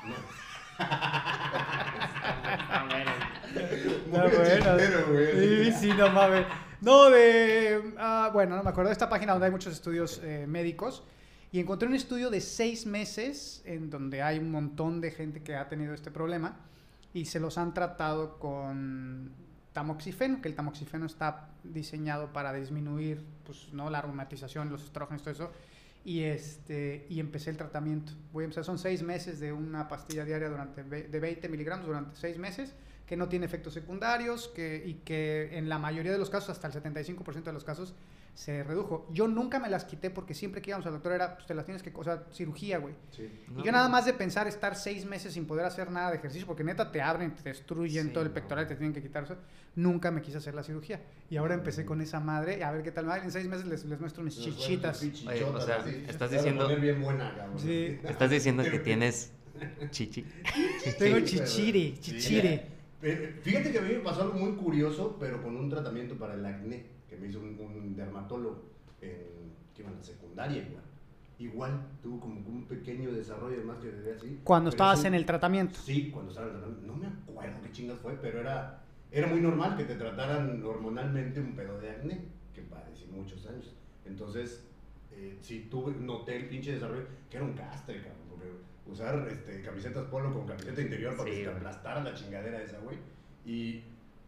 No. 4.12 4.30
Sí, 4.30 5.72
sí, 5.74 5.94
no 5.94 6.10
mames. 6.10 6.48
No, 6.82 7.12
de. 7.12 7.94
ah, 8.00 8.32
bueno, 8.34 8.56
no 8.56 8.64
me 8.64 8.70
acuerdo 8.72 8.90
de 8.90 8.94
esta 8.94 9.10
página 9.10 9.34
donde 9.34 9.46
hay 9.46 9.52
muchos 9.52 9.74
estudios 9.74 10.22
eh, 10.24 10.46
médicos. 10.48 11.04
Y 11.52 11.60
encontré 11.60 11.88
un 11.88 11.94
estudio 11.94 12.32
de 12.32 12.42
seis 12.42 12.88
meses 12.88 13.62
en 13.66 13.92
donde 13.92 14.24
hay 14.24 14.40
un 14.40 14.50
montón 14.50 15.00
de 15.00 15.12
gente 15.12 15.44
que 15.44 15.56
ha 15.56 15.70
tenido 15.70 15.94
este 15.94 16.10
problema 16.10 16.58
y 17.14 17.26
se 17.26 17.40
los 17.40 17.60
han 17.60 17.76
tratado 17.76 18.40
con 18.40 19.32
tamoxifeno, 19.72 20.42
que 20.42 20.50
el 20.50 20.56
tamoxifeno 20.56 21.06
está 21.06 21.50
diseñado 21.64 22.34
para 22.34 22.54
disminuir 22.54 23.24
pues, 23.46 23.72
¿no? 23.72 23.92
la 23.92 24.00
aromatización, 24.00 24.72
los 24.72 24.84
estrógenos, 24.84 25.22
todo 25.22 25.32
eso. 25.32 25.52
Y, 26.06 26.24
este, 26.24 27.06
y 27.10 27.20
empecé 27.20 27.50
el 27.50 27.58
tratamiento. 27.58 28.12
Voy 28.34 28.44
a 28.44 28.46
empezar, 28.46 28.66
son 28.66 28.78
seis 28.78 29.02
meses 29.04 29.40
de 29.40 29.54
una 29.54 29.88
pastilla 29.88 30.26
diaria 30.26 30.50
durante 30.50 30.84
de 30.84 31.20
20 31.20 31.48
miligramos 31.48 31.88
durante 31.88 32.18
seis 32.18 32.38
meses, 32.38 32.74
que 33.08 33.16
no 33.16 33.30
tiene 33.30 33.46
efectos 33.46 33.74
secundarios 33.74 34.50
que, 34.50 34.84
y 34.86 34.96
que 35.06 35.58
en 35.58 35.70
la 35.70 35.78
mayoría 35.80 36.12
de 36.12 36.18
los 36.18 36.30
casos, 36.30 36.50
hasta 36.50 36.68
el 36.68 36.74
75% 36.74 37.44
de 37.44 37.54
los 37.54 37.64
casos, 37.64 37.94
se 38.34 38.64
redujo. 38.64 39.08
Yo 39.12 39.28
nunca 39.28 39.60
me 39.60 39.70
las 39.70 39.86
quité 39.86 40.10
porque 40.10 40.34
siempre 40.34 40.62
que 40.62 40.72
íbamos 40.72 40.86
al 40.88 40.94
doctor 40.94 41.12
era, 41.14 41.36
pues 41.36 41.46
te 41.46 41.54
las 41.54 41.66
tienes 41.66 41.84
que, 41.84 41.92
o 41.94 42.04
sea, 42.04 42.24
cirugía, 42.32 42.80
güey. 42.80 42.96
Sí. 43.12 43.30
Y 43.48 43.52
No, 43.52 43.64
yo 43.64 43.72
nada 43.72 43.88
más 43.90 44.06
de 44.06 44.14
pensar 44.14 44.48
estar 44.48 44.76
seis 44.76 45.06
meses 45.06 45.34
sin 45.34 45.46
poder 45.46 45.66
hacer 45.66 45.92
nada 45.92 46.10
de 46.10 46.18
ejercicio, 46.18 46.48
porque 46.48 46.64
neta 46.64 46.92
te 46.92 47.00
abren, 47.02 47.36
te 47.36 47.44
destruyen 47.50 48.08
Sí, 48.08 48.12
todo 48.14 48.24
el 48.24 48.30
no. 48.30 48.34
pectoral, 48.34 48.68
te 48.68 48.76
tienen 48.76 48.94
que 48.94 49.04
quitar 49.04 49.24
eso. 49.26 49.38
Nunca 49.76 50.10
me 50.10 50.22
quise 50.22 50.38
hacer 50.40 50.56
la 50.56 50.64
cirugía. 50.64 51.00
Y 51.30 51.38
ahora 51.38 51.54
empecé 51.54 51.86
con 51.86 52.02
esa 52.02 52.20
madre, 52.20 52.64
a 52.64 52.72
ver 52.72 52.82
qué 52.84 52.92
tal 52.92 53.06
madre. 53.06 53.24
En 53.24 53.32
seis 53.32 53.48
meses 53.48 53.66
les, 53.68 53.86
les 53.86 54.00
muestro 54.00 54.24
mis 54.24 54.40
chichitas. 54.40 55.02
Oye, 55.02 55.44
o 55.44 55.62
sea, 55.62 55.86
estás 56.08 56.32
diciendo- 56.32 56.68
bien 56.80 57.02
buena, 57.02 57.36
cabrón. 57.36 57.60
Sí. 57.60 58.00
Estás 58.04 58.30
diciendo 58.32 58.64
que 58.64 58.80
tienes 58.80 59.32
chichi. 59.92 60.26
Tengo 60.98 61.20
chichire, 61.20 61.92
pero- 61.92 62.02
chichire. 62.02 62.68
Eh, 63.06 63.40
Fíjate 63.44 63.72
que 63.72 63.80
a 63.80 63.82
mí 63.82 63.90
me 63.94 64.00
pasó 64.00 64.22
algo 64.24 64.36
muy 64.40 64.54
curioso, 64.54 65.18
pero 65.20 65.42
con 65.44 65.56
un 65.58 65.70
tratamiento 65.70 66.16
para 66.16 66.36
el 66.36 66.46
acné 66.46 66.86
que 67.14 67.22
me 67.22 67.28
hizo 67.28 67.40
un, 67.40 67.58
un 67.60 67.96
dermatólogo 67.96 68.64
en, 69.02 69.54
que 69.74 69.82
iba 69.82 69.92
en 69.92 69.98
la 69.98 70.04
secundaria 70.04 70.64
igual. 70.64 70.84
Igual 71.40 71.88
tuvo 72.02 72.20
como 72.22 72.36
un 72.48 72.66
pequeño 72.66 73.12
desarrollo 73.12 73.58
de 73.58 73.64
más 73.64 73.78
que 73.80 73.90
ve 73.90 74.14
así. 74.14 74.40
Cuando 74.44 74.70
estabas 74.70 75.04
en 75.06 75.14
el 75.14 75.26
tratamiento. 75.26 75.80
Sí, 75.80 76.10
cuando 76.12 76.32
estaba 76.32 76.48
en 76.50 76.56
el 76.56 76.62
tratamiento. 76.62 76.94
No 76.94 77.00
me 77.00 77.08
acuerdo 77.08 77.62
qué 77.62 77.72
chingas 77.72 78.00
fue, 78.00 78.14
pero 78.22 78.40
era, 78.40 78.82
era 79.12 79.28
muy 79.28 79.42
normal 79.42 79.76
que 79.76 79.84
te 79.84 79.96
trataran 79.96 80.64
hormonalmente 80.64 81.40
un 81.40 81.56
pedo 81.56 81.80
de 81.80 81.90
acné, 81.90 82.22
que 82.54 82.62
padecí 82.62 83.06
muchos 83.08 83.46
años. 83.48 83.74
Entonces, 84.06 84.64
eh, 85.12 85.38
sí 85.42 85.68
tuve, 85.70 85.94
noté 86.00 86.38
el 86.38 86.48
pinche 86.48 86.74
desarrollo, 86.74 87.06
que 87.30 87.38
era 87.38 87.46
un 87.46 87.54
castre, 87.54 87.98
cabrón, 87.98 88.28
porque 88.30 88.46
usar 88.92 89.28
este, 89.30 89.62
camisetas 89.62 90.06
polo 90.06 90.32
con 90.34 90.48
camiseta 90.48 90.82
interior 90.82 91.18
para 91.18 91.30
Sí, 91.30 91.38
que 91.38 91.44
se 91.44 91.52
aplastara 91.52 92.04
la 92.04 92.14
chingadera 92.14 92.62
esa, 92.62 92.80
güey. 92.80 92.98
Y 93.46 93.84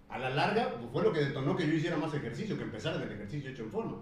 a 0.09 0.17
la 0.19 0.29
larga, 0.29 0.75
pues, 0.77 0.91
fue 0.91 1.03
lo 1.03 1.11
que 1.11 1.19
detonó 1.21 1.55
que 1.55 1.67
yo 1.67 1.73
hiciera 1.73 1.97
más 1.97 2.13
ejercicio, 2.13 2.57
que 2.57 2.63
empezara 2.63 2.97
en 2.97 3.03
el 3.03 3.11
ejercicio 3.13 3.49
hecho 3.51 3.63
en 3.63 3.71
forma. 3.71 3.97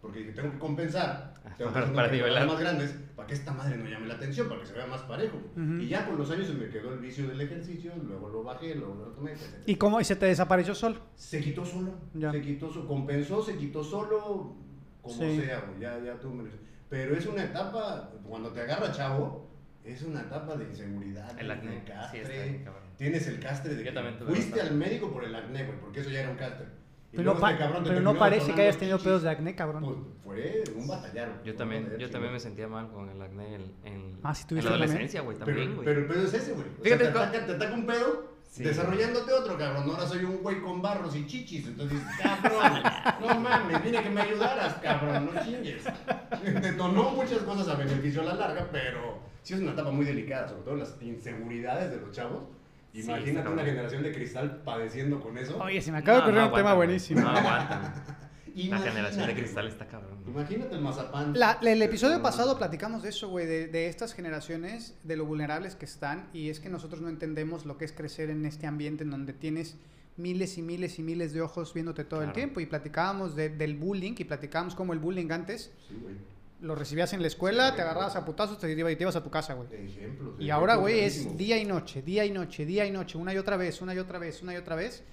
Porque 0.00 0.20
dije, 0.20 0.32
tengo 0.32 0.52
que 0.52 0.58
compensar. 0.58 1.34
Tengo 1.56 1.70
que 1.70 1.74
Para- 1.74 1.80
hacer 1.86 1.94
para 1.96 2.12
nivelar. 2.12 2.46
más 2.46 2.60
grandes 2.60 2.94
para 3.16 3.26
que 3.26 3.34
esta 3.34 3.52
madre 3.52 3.76
no 3.76 3.84
llame 3.88 4.06
la 4.06 4.14
atención, 4.14 4.48
para 4.48 4.60
que 4.60 4.66
se 4.68 4.74
vea 4.74 4.86
más 4.86 5.02
parejo. 5.02 5.38
Ujú. 5.56 5.72
Y 5.80 5.88
ya 5.88 6.06
con 6.06 6.16
los 6.16 6.30
años 6.30 6.46
se 6.46 6.54
me 6.54 6.68
quedó 6.68 6.92
el 6.92 7.00
vicio 7.00 7.26
del 7.26 7.40
ejercicio, 7.40 7.92
luego 8.06 8.28
lo 8.28 8.44
bajé, 8.44 8.76
luego 8.76 8.94
lo 8.94 9.04
tomé, 9.10 9.32
etc. 9.32 9.56
¿Y 9.66 9.74
cómo? 9.74 10.00
¿Y 10.00 10.04
se 10.04 10.14
te 10.14 10.26
desapareció 10.26 10.72
solo? 10.76 11.00
Se 11.16 11.40
quitó 11.40 11.64
solo. 11.64 11.90
Ya. 12.14 12.30
Se 12.30 12.40
quitó 12.40 12.70
solo. 12.70 12.86
Compensó, 12.86 13.42
se 13.42 13.56
quitó 13.56 13.82
solo. 13.82 14.54
Como 15.02 15.14
Sí. 15.16 15.40
sea. 15.40 15.64
Ya, 15.80 15.98
ya 15.98 16.14
tú 16.20 16.30
me- 16.30 16.48
Pero 16.88 17.16
es 17.16 17.26
una 17.26 17.42
etapa, 17.44 18.12
cuando 18.22 18.50
te 18.52 18.60
agarra 18.60 18.92
chavo, 18.92 19.50
es 19.84 20.00
una 20.02 20.20
etapa 20.20 20.54
de 20.56 20.64
inseguridad. 20.66 21.36
El 21.40 21.48
de 21.48 21.52
acné. 21.54 21.80
Sí, 21.80 21.86
castre. 21.86 22.20
está 22.22 22.32
bien, 22.44 22.64
cabrón. 22.64 22.87
Tienes 22.98 23.26
el 23.28 23.38
castre 23.40 23.74
de 23.74 23.84
que 23.84 23.92
fuiste 24.26 24.60
al 24.60 24.74
médico 24.74 25.10
por 25.10 25.24
el 25.24 25.34
acné, 25.34 25.64
güey, 25.64 25.78
porque 25.80 26.00
eso 26.00 26.10
ya 26.10 26.20
era 26.20 26.30
un 26.30 26.36
castre. 26.36 26.66
Y 27.10 27.16
Pero, 27.16 27.30
no, 27.30 27.30
este 27.38 27.40
pa- 27.40 27.56
cabrón 27.56 27.84
pero 27.86 28.00
no 28.02 28.18
parece 28.18 28.52
que 28.52 28.60
hayas 28.60 28.76
tenido 28.76 28.98
chichis. 28.98 29.06
pedos 29.08 29.22
de 29.22 29.30
acné, 29.30 29.54
cabrón. 29.54 29.82
Pues 30.22 30.60
fue 30.66 30.74
un 30.76 30.86
batallar. 30.86 31.40
Yo 31.42 31.54
también, 31.54 31.96
yo 31.98 32.10
también 32.10 32.34
me 32.34 32.40
sentía 32.40 32.68
mal 32.68 32.90
con 32.90 33.08
el 33.08 33.22
acné 33.22 33.54
en, 33.54 33.72
en, 33.84 34.18
Ah, 34.22 34.34
¿sí 34.34 34.42
en 34.42 34.48
tuviste 34.48 34.68
la 34.68 34.76
adolescencia, 34.76 35.22
güey, 35.22 35.38
también, 35.38 35.58
Pero, 35.68 35.74
güey. 35.76 35.84
pero 35.86 36.00
el 36.00 36.06
pedo 36.06 36.24
es 36.26 36.34
ese, 36.34 36.52
güey. 36.52 36.66
O 36.68 36.72
sea, 36.74 36.82
Fíjate 36.84 37.04
te, 37.04 37.10
ataca, 37.10 37.46
te 37.46 37.52
ataca 37.52 37.74
un 37.74 37.86
pedo 37.86 38.38
Sí. 38.50 38.64
desarrollándote 38.64 39.30
otro, 39.32 39.56
cabrón. 39.58 39.90
Ahora 39.90 40.06
soy 40.06 40.24
un 40.24 40.38
güey 40.38 40.60
con 40.60 40.80
barros 40.82 41.14
y 41.16 41.26
chichis. 41.26 41.66
Entonces, 41.66 42.00
cabrón, 42.20 42.82
no 43.20 43.40
mames, 43.40 43.82
vine 43.84 43.98
a 43.98 44.02
que 44.02 44.10
me 44.10 44.20
ayudaras, 44.22 44.74
cabrón, 44.82 45.30
no 45.34 45.44
chingues. 45.44 45.84
Detonó 46.62 47.10
muchas 47.10 47.38
cosas 47.40 47.68
a 47.68 47.74
beneficio 47.74 48.22
a 48.22 48.24
la 48.24 48.34
larga, 48.34 48.68
pero 48.72 49.18
sí 49.42 49.54
es 49.54 49.60
una 49.60 49.72
etapa 49.72 49.90
muy 49.90 50.04
delicada, 50.04 50.48
sobre 50.48 50.62
todo 50.62 50.76
las 50.76 50.96
inseguridades 51.00 51.90
de 51.90 51.96
los 51.98 52.10
chavos. 52.12 52.42
Sí, 52.92 53.00
Imagínate 53.00 53.38
está 53.38 53.50
una 53.50 53.64
generación 53.64 54.02
de 54.02 54.12
cristal 54.12 54.62
padeciendo 54.64 55.20
con 55.20 55.36
eso. 55.38 55.58
Oye, 55.62 55.80
se 55.80 55.92
me 55.92 55.98
acaba 55.98 56.18
de 56.18 56.24
ocurrir 56.24 56.42
un 56.42 56.52
tema 56.54 56.74
buenísimo. 56.74 57.20
No 57.20 57.28
aguantan. 57.28 57.94
La 58.56 58.78
generación 58.78 59.26
de 59.28 59.34
cristal 59.34 59.68
está 59.68 59.86
cabrón. 59.86 60.18
Imagínate 60.26 60.74
el 60.74 60.80
mazapán. 60.80 61.32
La- 61.38 61.58
el 61.62 61.80
episodio 61.80 62.20
pasado 62.22 62.58
platicamos 62.58 63.04
de 63.04 63.10
eso, 63.10 63.28
güey, 63.28 63.46
de, 63.46 63.68
de 63.68 63.86
estas 63.86 64.14
generaciones, 64.14 64.96
de 65.04 65.16
lo 65.16 65.26
vulnerables 65.26 65.76
que 65.76 65.84
están, 65.84 66.28
y 66.32 66.48
es 66.50 66.58
que 66.58 66.68
nosotros 66.68 67.00
no 67.00 67.08
entendemos 67.08 67.66
lo 67.66 67.78
que 67.78 67.84
es 67.84 67.92
crecer 67.92 68.30
en 68.30 68.44
este 68.46 68.66
ambiente 68.66 69.04
en 69.04 69.10
donde 69.10 69.32
tienes 69.32 69.76
miles 70.16 70.58
y 70.58 70.62
miles 70.62 70.98
y 70.98 71.02
miles 71.04 71.32
de 71.32 71.40
ojos 71.40 71.72
viéndote 71.72 72.02
todo 72.02 72.22
el 72.22 72.32
tiempo, 72.32 72.58
y 72.58 72.66
platicábamos 72.66 73.36
de- 73.36 73.50
del 73.50 73.76
bullying, 73.76 74.14
y 74.18 74.24
platicábamos 74.24 74.74
cómo 74.74 74.92
el 74.92 74.98
bullying 74.98 75.30
antes 75.30 75.70
Sí, 75.88 75.96
güey. 76.02 76.16
Lo 76.60 76.74
recibías 76.74 77.12
en 77.12 77.20
la 77.22 77.28
escuela, 77.28 77.74
te 77.76 77.82
agarrabas 77.82 78.16
a 78.16 78.24
putazos, 78.24 78.58
te 78.58 78.70
ibas 78.72 78.92
y 78.92 78.96
te 78.96 79.04
ibas 79.04 79.16
a 79.16 79.22
tu 79.22 79.30
casa, 79.30 79.54
güey. 79.54 79.68
Ejemplos. 79.72 80.34
Y 80.38 80.50
ahora, 80.50 80.74
güey, 80.76 81.00
es 81.00 81.36
día 81.36 81.56
y 81.58 81.64
noche, 81.64 82.02
día 82.02 82.24
y 82.24 82.30
noche, 82.30 82.66
día 82.66 82.84
y 82.86 82.90
noche, 82.90 83.16
una 83.16 83.32
y 83.32 83.38
otra 83.38 83.56
vez, 83.56 83.80
una 83.80 83.94
y 83.94 83.98
otra 83.98 84.18
vez, 84.18 84.42
una 84.42 84.54
y 84.54 84.56
otra 84.56 84.74
vez. 84.74 85.04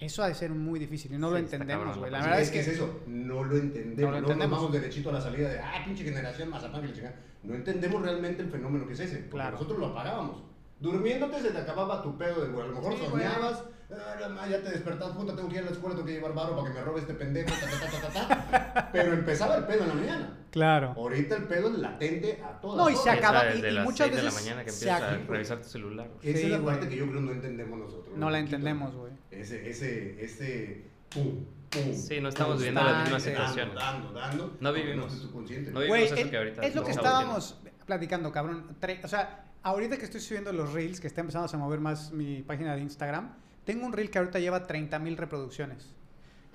Eso 0.00 0.24
ha 0.24 0.28
de 0.28 0.34
ser 0.34 0.50
muy 0.50 0.80
difícil 0.80 1.12
y 1.12 1.18
no 1.18 1.28
Sí, 1.28 1.32
lo 1.34 1.38
entendemos, 1.38 1.96
güey. 1.98 2.10
la 2.10 2.18
Sí, 2.18 2.24
verdad 2.24 2.40
es 2.42 2.50
que 2.50 2.60
es 2.60 2.68
eso, 2.68 3.00
no 3.06 3.44
lo 3.44 3.56
entendemos. 3.56 4.00
No 4.00 4.10
lo 4.10 4.18
entendemos. 4.18 4.50
Nos 4.50 4.58
vamos 4.70 4.72
derechito 4.72 5.10
a 5.10 5.12
la 5.12 5.20
salida 5.20 5.48
de, 5.50 5.58
ah, 5.60 5.82
pinche 5.84 6.02
generación, 6.04 6.48
mazapán 6.50 6.82
que 6.82 6.88
le. 6.88 7.12
No 7.44 7.54
entendemos 7.54 8.02
realmente 8.02 8.42
el 8.42 8.50
fenómeno 8.50 8.86
que 8.88 8.94
es 8.94 9.00
ese. 9.00 9.16
Porque 9.18 9.30
Claro. 9.30 9.52
nosotros 9.52 9.78
lo 9.78 9.86
apagábamos. 9.86 10.42
Durmiéndote 10.80 11.40
se 11.42 11.50
te 11.50 11.58
acababa 11.58 12.02
tu 12.02 12.16
pedo 12.16 12.42
de, 12.42 12.48
güey. 12.48 12.64
A 12.64 12.68
lo 12.70 12.74
mejor 12.76 12.92
Sí, 12.94 13.00
soñabas, 13.10 13.64
ah, 13.90 14.28
la 14.28 14.48
ya 14.48 14.62
te 14.62 14.70
despertabas, 14.70 15.16
puta, 15.16 15.34
tengo 15.34 15.48
que 15.48 15.56
ir 15.56 15.62
a 15.62 15.64
la 15.64 15.70
escuela, 15.72 15.94
tengo 15.96 16.06
que 16.06 16.12
llevar 16.12 16.34
barro 16.34 16.56
para 16.56 16.68
que 16.68 16.78
me 16.78 16.84
robe 16.84 17.00
este 17.00 17.14
pendejo, 17.14 17.48
ta, 17.50 17.66
ta, 17.66 17.90
ta, 17.90 18.00
ta, 18.12 18.12
ta, 18.28 18.72
ta. 18.72 18.88
Pero 18.92 19.12
empezaba 19.12 19.56
el 19.56 19.64
pedo 19.64 19.82
en 19.82 19.88
la 19.88 19.94
mañana. 19.94 20.34
Claro. 20.52 20.94
Ahorita 20.96 21.36
el 21.36 21.44
pedo 21.44 21.68
es 21.68 21.78
latente 21.78 22.42
a 22.44 22.60
todas 22.60 22.76
No, 22.78 22.88
y 22.90 22.94
se 22.96 23.10
horas. 23.10 23.18
acaba- 23.18 23.54
y- 23.54 23.78
muchas 23.80 24.06
6 24.06 24.10
de 24.16 24.16
la 24.22 24.22
veces 24.30 24.42
mañana 24.44 24.64
que 24.64 24.70
se 24.70 24.88
empiezas 24.88 25.02
a 25.02 25.14
acaba- 25.14 25.32
revisar 25.34 25.58
tu 25.62 25.68
celular. 25.68 26.08
Esa 26.22 26.38
Sí, 26.38 26.44
es 26.44 26.50
la 26.50 26.58
güey. 26.58 26.74
parte 26.76 26.88
que 26.88 26.96
yo 26.96 27.08
creo 27.08 27.20
no 27.20 27.32
entendemos 27.32 27.78
nosotros. 27.78 28.16
No 28.16 28.30
la 28.30 28.38
entendemos, 28.38 28.94
güey. 28.94 29.12
Ese, 29.30 29.68
ese, 29.68 30.24
ese, 30.24 30.84
pum, 31.10 31.44
pum. 31.70 31.92
Sí, 31.94 32.20
no 32.20 32.28
estamos 32.30 32.56
viviendo 32.58 32.82
las 32.82 33.02
mismas 33.02 33.24
dando, 33.24 33.40
situaciones. 33.40 33.74
Dando, 33.74 34.12
dando. 34.12 34.56
No 34.60 34.72
vivimos. 34.72 35.24
No 35.34 35.40
vivimos 35.80 35.98
eso 35.98 36.14
es, 36.14 36.26
que 36.28 36.36
ahorita 36.36 36.62
es 36.62 36.74
lo 36.74 36.84
que 36.84 36.92
estábamos 36.92 37.58
platicando, 37.84 38.30
cabrón. 38.32 38.76
Tre- 38.80 39.00
O 39.04 39.08
sea, 39.08 39.44
ahorita 39.68 39.96
que 39.96 40.04
estoy 40.04 40.20
subiendo 40.20 40.52
los 40.52 40.72
reels, 40.72 41.00
que 41.00 41.06
está 41.06 41.20
empezando 41.20 41.48
a 41.52 41.56
mover 41.58 41.80
más 41.80 42.12
mi 42.12 42.42
página 42.42 42.74
de 42.74 42.82
Instagram, 42.82 43.30
tengo 43.64 43.86
un 43.86 43.92
reel 43.92 44.10
que 44.10 44.18
ahorita 44.18 44.38
lleva 44.38 44.66
30 44.66 44.98
mil 44.98 45.16
reproducciones. 45.16 45.86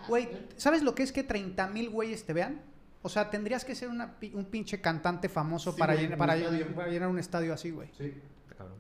Güey, 0.08 0.29
¿sabes 0.58 0.84
lo 0.84 0.93
que 0.96 1.03
es 1.03 1.12
que 1.12 1.24
30 1.24 1.67
mil 1.67 1.89
güeyes 1.89 2.25
te 2.25 2.34
vean? 2.34 2.62
O 3.01 3.10
sea, 3.10 3.29
tendrías 3.29 3.63
que 3.65 3.75
ser 3.75 3.89
una 3.89 4.20
pi- 4.20 4.32
un 4.34 4.46
pinche 4.46 4.79
cantante 4.82 5.29
famoso 5.29 5.72
Sí, 5.74 5.79
para, 5.79 5.93
güey, 5.93 6.03
llenar, 6.05 6.17
un 6.17 6.20
para, 6.20 6.36
estadio. 6.38 6.75
para 6.75 6.89
llenar 6.89 7.10
un 7.10 7.20
estadio 7.20 7.53
así, 7.53 7.72
güey. 7.72 7.89
Sí. 7.98 8.13
Está 8.43 8.55
cabrón. 8.55 8.77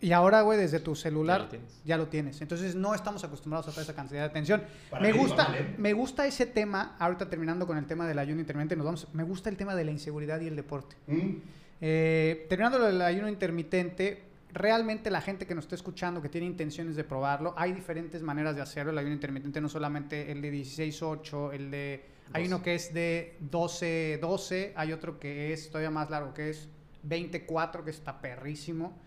Y 0.00 0.12
ahora, 0.12 0.42
güey, 0.42 0.58
desde 0.58 0.78
tu 0.80 0.94
celular 0.94 1.38
Ya 1.40 1.44
lo 1.44 1.48
tienes. 1.50 1.80
ya 1.84 1.96
lo 1.98 2.06
tienes. 2.08 2.40
Entonces 2.40 2.74
no 2.74 2.94
estamos 2.94 3.24
acostumbrados 3.24 3.66
a 3.68 3.70
toda 3.70 3.82
esa 3.82 3.94
cantidad 3.94 4.20
de 4.20 4.26
atención. 4.26 4.62
Para 4.90 5.02
Me 5.02 5.12
gusta, 5.12 5.48
me 5.76 5.92
gusta 5.92 6.26
ese 6.26 6.46
tema, 6.46 6.96
ahorita 6.98 7.28
terminando 7.28 7.66
con 7.66 7.76
el 7.78 7.86
tema 7.86 8.06
del 8.06 8.18
ayuno 8.18 8.40
intermitente, 8.40 8.76
nos 8.76 8.84
vamos, 8.86 9.08
me 9.12 9.22
gusta 9.24 9.50
el 9.50 9.56
tema 9.56 9.74
de 9.74 9.84
la 9.84 9.90
inseguridad 9.90 10.40
y 10.40 10.46
el 10.48 10.56
deporte. 10.56 10.96
Mm. 11.06 11.36
Eh, 11.80 12.46
terminando 12.48 12.78
del 12.80 13.00
ayuno 13.02 13.28
intermitente, 13.28 14.22
realmente 14.52 15.10
la 15.10 15.20
gente 15.20 15.46
que 15.46 15.54
nos 15.54 15.64
está 15.64 15.74
escuchando, 15.74 16.20
que 16.20 16.28
tiene 16.28 16.46
intenciones 16.46 16.96
de 16.96 17.04
probarlo, 17.04 17.54
hay 17.56 17.72
diferentes 17.72 18.22
maneras 18.22 18.56
de 18.56 18.62
hacerlo. 18.62 18.92
El 18.92 18.98
ayuno 18.98 19.14
intermitente 19.14 19.60
no 19.60 19.68
solamente 19.68 20.30
el 20.32 20.42
de 20.42 20.52
16-8, 20.52 21.54
el 21.54 21.70
de... 21.70 22.04
Hay 22.32 22.46
uno 22.46 22.62
que 22.62 22.74
es 22.74 22.92
de 22.92 23.38
12-12, 23.50 24.72
hay 24.76 24.92
otro 24.92 25.18
que 25.18 25.52
es 25.52 25.68
todavía 25.70 25.90
más 25.90 26.10
largo, 26.10 26.34
que 26.34 26.50
es 26.50 26.68
24, 27.02 27.84
que 27.84 27.90
está 27.90 28.20
perrísimo. 28.20 28.98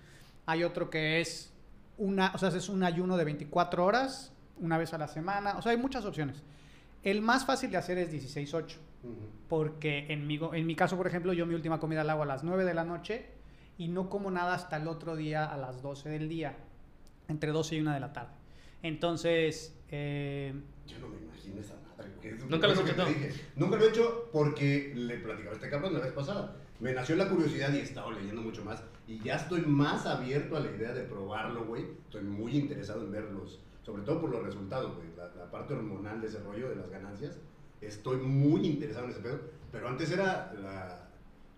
Hay 0.48 0.64
otro 0.64 0.90
que 0.90 1.22
es 1.22 1.54
una, 1.98 2.32
o 2.34 2.40
sea, 2.40 2.50
es 2.50 2.68
un 2.68 2.84
ayuno 2.84 3.18
de 3.18 3.26
24 3.26 3.86
horas, 3.86 4.32
una 4.60 4.80
vez 4.80 4.94
a 4.94 4.98
la 4.98 5.08
semana. 5.08 5.56
O 5.58 5.62
sea, 5.62 5.72
hay 5.72 5.78
muchas 5.78 6.04
opciones. 6.06 6.42
El 7.04 7.22
más 7.22 7.46
fácil 7.46 7.70
de 7.70 7.78
hacer 7.78 8.00
es 8.00 8.12
16-8. 8.12 8.78
Porque 9.50 10.06
en 10.10 10.28
mi, 10.28 10.40
en 10.54 10.66
mi 10.66 10.76
caso, 10.76 10.98
por 10.98 11.08
ejemplo, 11.08 11.34
yo 11.34 11.46
mi 11.46 11.56
última 11.56 11.80
comida 11.80 12.04
la 12.04 12.14
hago 12.14 12.24
a 12.24 12.26
las 12.26 12.44
9 12.44 12.64
de 12.64 12.74
la 12.74 12.84
noche 12.86 13.26
y 13.78 13.88
no 13.88 14.10
como 14.10 14.32
nada 14.32 14.54
hasta 14.54 14.78
el 14.78 14.88
otro 14.88 15.16
día 15.16 15.46
a 15.46 15.58
las 15.58 15.82
12 15.82 16.10
del 16.10 16.30
día, 16.30 16.56
entre 17.28 17.52
12 17.52 17.76
y 17.76 17.80
1 17.82 17.94
de 17.94 18.00
la 18.00 18.14
tarde. 18.14 18.34
Entonces, 18.84 19.76
eh, 19.90 20.54
Yo 20.88 21.00
no 21.00 21.10
me 21.10 21.18
imagino 21.18 21.60
esa 21.60 21.76
madre. 21.98 22.12
Es 22.24 22.46
Nunca 22.46 22.68
lo 22.68 22.74
que 22.84 22.92
hecho. 22.92 23.06
Nunca 23.56 23.78
lo 23.78 23.86
he 23.86 23.90
hecho 23.90 24.30
porque 24.32 24.94
le 24.96 25.18
platicaba 25.18 25.52
a 25.52 25.56
este 25.56 25.70
cabrón 25.70 25.94
la 25.94 26.00
vez 26.00 26.14
pasada. 26.14 26.56
Me 26.80 26.94
nació 26.94 27.16
la 27.16 27.30
curiosidad 27.30 27.72
y 27.74 27.78
he 27.78 27.82
estado 27.84 28.12
leyendo 28.12 28.42
mucho 28.42 28.64
más. 28.64 28.84
Y 29.08 29.20
ya 29.20 29.36
estoy 29.36 29.62
más 29.62 30.06
abierto 30.06 30.56
a 30.58 30.60
la 30.62 30.72
idea 30.72 30.94
de 30.94 31.04
probarlo, 31.04 31.66
güey. 31.66 31.86
Estoy 32.06 32.24
muy 32.24 32.56
interesado 32.56 33.04
en 33.04 33.12
verlos. 33.12 33.60
Sobre 33.84 34.04
todo 34.04 34.22
por 34.22 34.32
los 34.32 34.44
resultados, 34.44 34.96
güey. 34.96 35.08
La, 35.16 35.28
la 35.36 35.52
parte 35.52 35.74
hormonal 35.74 36.22
de 36.22 36.28
ese 36.28 36.40
rollo 36.40 36.70
de 36.70 36.76
las 36.76 36.90
ganancias. 36.90 37.40
Estoy 37.82 38.18
muy 38.18 38.66
interesado 38.66 39.06
en 39.06 39.12
ese 39.12 39.20
pedo. 39.22 39.40
Pero 39.72 39.88
antes 39.90 40.12
era 40.12 40.54
la, 40.62 41.10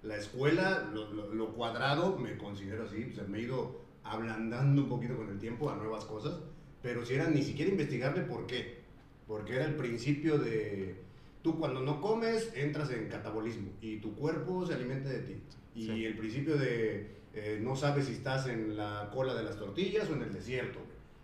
la 0.04 0.16
escuela, 0.18 0.90
lo, 0.94 1.12
lo- 1.14 1.34
lo 1.34 1.54
cuadrado, 1.54 2.18
me 2.18 2.38
considero 2.38 2.84
así. 2.86 3.10
O 3.12 3.16
sea, 3.16 3.24
me 3.26 3.40
he 3.40 3.42
ido 3.44 3.82
ablandando 4.04 4.84
un 4.84 4.90
poquito 4.90 5.16
con 5.18 5.30
el 5.30 5.40
tiempo 5.40 5.70
a 5.70 5.76
nuevas 5.76 6.06
cosas. 6.06 6.40
Pero 6.82 7.06
si 7.06 7.14
era 7.16 7.30
ni 7.30 7.42
siquiera 7.44 7.72
investigarle 7.72 8.22
por 8.24 8.46
qué. 8.48 8.82
Porque 9.28 9.56
era 9.56 9.66
el 9.66 9.76
principio 9.76 10.38
de. 10.38 11.02
Tú 11.42 11.58
cuando 11.60 11.82
no 11.82 12.00
comes 12.02 12.52
entras 12.56 12.90
en 12.92 13.10
catabolismo 13.10 13.70
y 13.82 13.98
tu 13.98 14.16
cuerpo 14.16 14.66
se 14.66 14.74
alimenta 14.76 15.10
de 15.10 15.20
ti. 15.20 15.36
Y 15.76 15.86
Sí. 15.88 16.06
el 16.06 16.16
principio 16.18 16.56
de 16.58 17.08
eh, 17.34 17.60
no 17.62 17.76
sabes 17.76 18.06
si 18.06 18.14
estás 18.14 18.48
en 18.48 18.78
la 18.78 19.10
cola 19.14 19.34
de 19.34 19.44
las 19.44 19.58
tortillas 19.58 20.10
o 20.10 20.14
en 20.14 20.22
el 20.22 20.32
desierto. 20.34 20.80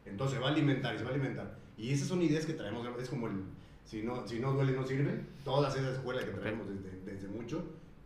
Entonces 0.05 0.41
va 0.41 0.47
a 0.47 0.51
alimentar 0.51 0.95
y 0.95 0.97
se 0.97 1.03
va 1.03 1.11
a 1.11 1.13
alimentar. 1.13 1.55
Y 1.77 1.91
esas 1.93 2.07
son 2.07 2.21
ideas 2.21 2.45
que 2.45 2.53
traemos, 2.53 2.85
es 3.01 3.09
como 3.09 3.27
el, 3.27 3.43
si 3.89 4.03
no, 4.03 4.27
si 4.27 4.39
no 4.39 4.53
duele 4.53 4.73
no 4.73 4.85
sirve. 4.85 5.19
Todas 5.43 5.75
esas 5.75 5.95
escuelas 5.95 6.23
que 6.23 6.31
traemos 6.31 6.67
desde, 6.69 6.91
desde 7.11 7.27
mucho, 7.27 7.63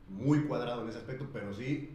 muy 0.07 0.43
cuadrado 0.43 0.83
en 0.83 0.89
ese 0.89 0.99
aspecto, 0.99 1.27
pero 1.33 1.53
sí, 1.53 1.89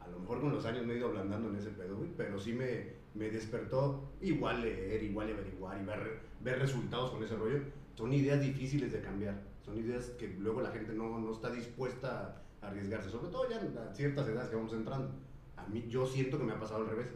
a 0.00 0.06
lo 0.08 0.20
mejor 0.20 0.40
con 0.40 0.52
los 0.52 0.64
años 0.64 0.86
me 0.86 0.94
he 0.94 0.98
ido 0.98 1.08
ablandando 1.08 1.48
en 1.48 1.56
ese 1.56 1.70
pedo, 1.70 1.96
güey, 1.96 2.10
pero 2.16 2.38
sí 2.38 2.52
me, 2.52 2.92
me 3.14 3.30
despertó 3.30 4.08
igual 4.20 4.62
leer, 4.62 5.02
igual 5.02 5.32
averiguar 5.32 5.80
y 5.82 5.84
ver, 5.84 6.20
ver 6.42 6.60
resultados 6.60 7.10
con 7.10 7.24
ese 7.24 7.34
rollo. 7.34 7.58
Son 7.96 8.12
ideas 8.12 8.40
difíciles 8.40 8.92
de 8.92 9.00
cambiar, 9.00 9.40
son 9.64 9.78
ideas 9.78 10.10
que 10.10 10.28
luego 10.28 10.60
la 10.60 10.70
gente 10.70 10.94
no, 10.94 11.18
no 11.18 11.32
está 11.32 11.50
dispuesta 11.50 12.40
a 12.62 12.68
arriesgarse, 12.68 13.10
sobre 13.10 13.32
todo 13.32 13.50
ya 13.50 13.56
a 13.56 13.94
ciertas 13.94 14.28
edades 14.28 14.48
que 14.48 14.56
vamos 14.56 14.72
entrando. 14.74 15.10
A 15.56 15.66
mí 15.66 15.84
yo 15.88 16.06
siento 16.06 16.38
que 16.38 16.44
me 16.44 16.52
ha 16.52 16.60
pasado 16.60 16.82
al 16.82 16.90
revés, 16.90 17.08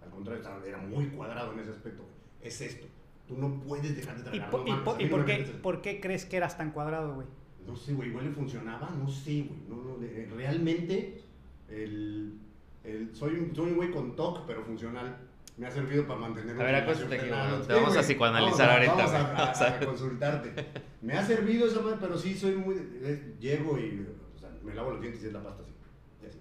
al 0.00 0.10
contrario, 0.10 0.44
era 0.64 0.78
muy 0.78 1.06
cuadrado 1.08 1.52
en 1.52 1.58
ese 1.58 1.70
aspecto. 1.70 2.04
Es 2.40 2.60
esto, 2.60 2.86
tú 3.26 3.36
no 3.38 3.60
puedes 3.60 3.96
dejar 3.96 4.16
de 4.16 4.20
¿y, 4.20 4.24
tragar. 4.24 4.50
po- 4.50 4.58
no 4.58 4.68
y 4.68 4.72
po- 4.84 4.96
y 4.98 5.06
por, 5.06 5.24
qué, 5.24 5.38
por 5.62 5.80
crees 5.82 6.24
que 6.26 6.36
eras 6.36 6.56
tan 6.56 6.70
cuadrado, 6.72 7.14
güey? 7.14 7.26
no 7.66 7.74
sé, 7.74 7.94
güey, 7.94 8.10
igual 8.10 8.26
le 8.26 8.30
funcionaba, 8.32 8.90
no 8.90 9.08
sé, 9.08 9.42
güey. 9.48 9.60
No, 9.68 10.34
realmente, 10.36 11.22
el, 11.68 12.38
el- 12.84 13.14
soy, 13.14 13.34
un, 13.36 13.54
soy 13.56 13.70
un 13.70 13.76
güey 13.76 13.90
con 13.90 14.14
TOC, 14.14 14.46
pero 14.46 14.62
funcional. 14.62 15.16
Me 15.56 15.66
ha 15.68 15.70
servido 15.70 16.04
para 16.06 16.18
mantener 16.18 16.60
A 16.60 16.64
ver, 16.64 16.84
te 16.84 16.94
Sí, 16.96 17.08
vamos 17.68 17.96
a 17.96 18.02
psicoanalizar 18.02 18.68
vamos 18.68 18.70
a- 18.70 18.74
ahorita, 18.74 18.94
Vamos 18.96 19.12
a, 19.12 19.20
a- 19.20 19.34
Vamos 19.46 19.60
a- 19.60 19.76
a 19.76 19.80
consultarte. 19.80 20.66
Me 21.00 21.12
ha 21.14 21.24
servido 21.24 21.66
esa 21.68 21.80
madre, 21.80 21.96
pero 22.00 22.18
sí 22.18 22.34
soy 22.34 22.56
muy. 22.56 22.74
de- 22.74 23.36
llego 23.40 23.78
y 23.78 24.04
o 24.34 24.38
sea, 24.38 24.50
me 24.64 24.74
lavo 24.74 24.90
los 24.90 25.00
dientes 25.00 25.22
y 25.22 25.28
es 25.28 25.32
la 25.32 25.42
pasta 25.44 25.62
así. 25.62 25.72
Y 26.22 26.26
así. 26.26 26.38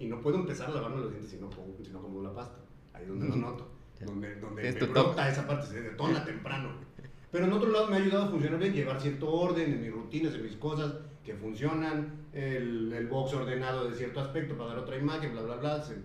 Y 0.00 0.06
no 0.06 0.20
puedo 0.22 0.36
empezar 0.38 0.70
a 0.70 0.72
lavarme 0.74 1.02
los 1.02 1.10
dientes 1.10 1.30
si 1.30 1.36
no, 1.36 1.50
si 1.84 1.92
no 1.92 2.00
como 2.00 2.22
la 2.22 2.32
pasta. 2.34 2.56
Ahí 2.94 3.02
es 3.02 3.08
donde 3.08 3.28
lo 3.28 3.36
noto. 3.36 3.68
Donde, 4.04 4.34
donde 4.36 4.62
me 4.72 4.86
brota 4.86 5.28
esa 5.30 5.46
parte, 5.46 5.66
se 5.68 5.80
detona 5.82 6.24
temprano. 6.24 6.70
Pero 7.32 7.46
en 7.46 7.52
otro 7.52 7.70
lado 7.70 7.88
me 7.88 7.96
ha 7.96 7.98
ayudado 7.98 8.24
a 8.26 8.28
funcionar 8.28 8.58
bien, 8.58 8.72
llevar 8.74 9.00
cierto 9.00 9.30
orden 9.32 9.72
en 9.72 9.80
mis 9.82 9.92
rutinas, 9.92 10.34
en 10.34 10.42
mis 10.42 10.56
cosas 10.56 10.94
que 11.24 11.34
funcionan, 11.34 12.26
el, 12.32 12.92
el 12.92 13.06
box 13.08 13.34
ordenado 13.34 13.88
de 13.88 13.96
cierto 13.96 14.20
aspecto 14.20 14.56
para 14.56 14.70
dar 14.70 14.78
otra 14.78 14.96
imagen, 14.96 15.32
bla, 15.32 15.42
bla, 15.42 15.56
bla. 15.56 15.82
Se- 15.82 15.96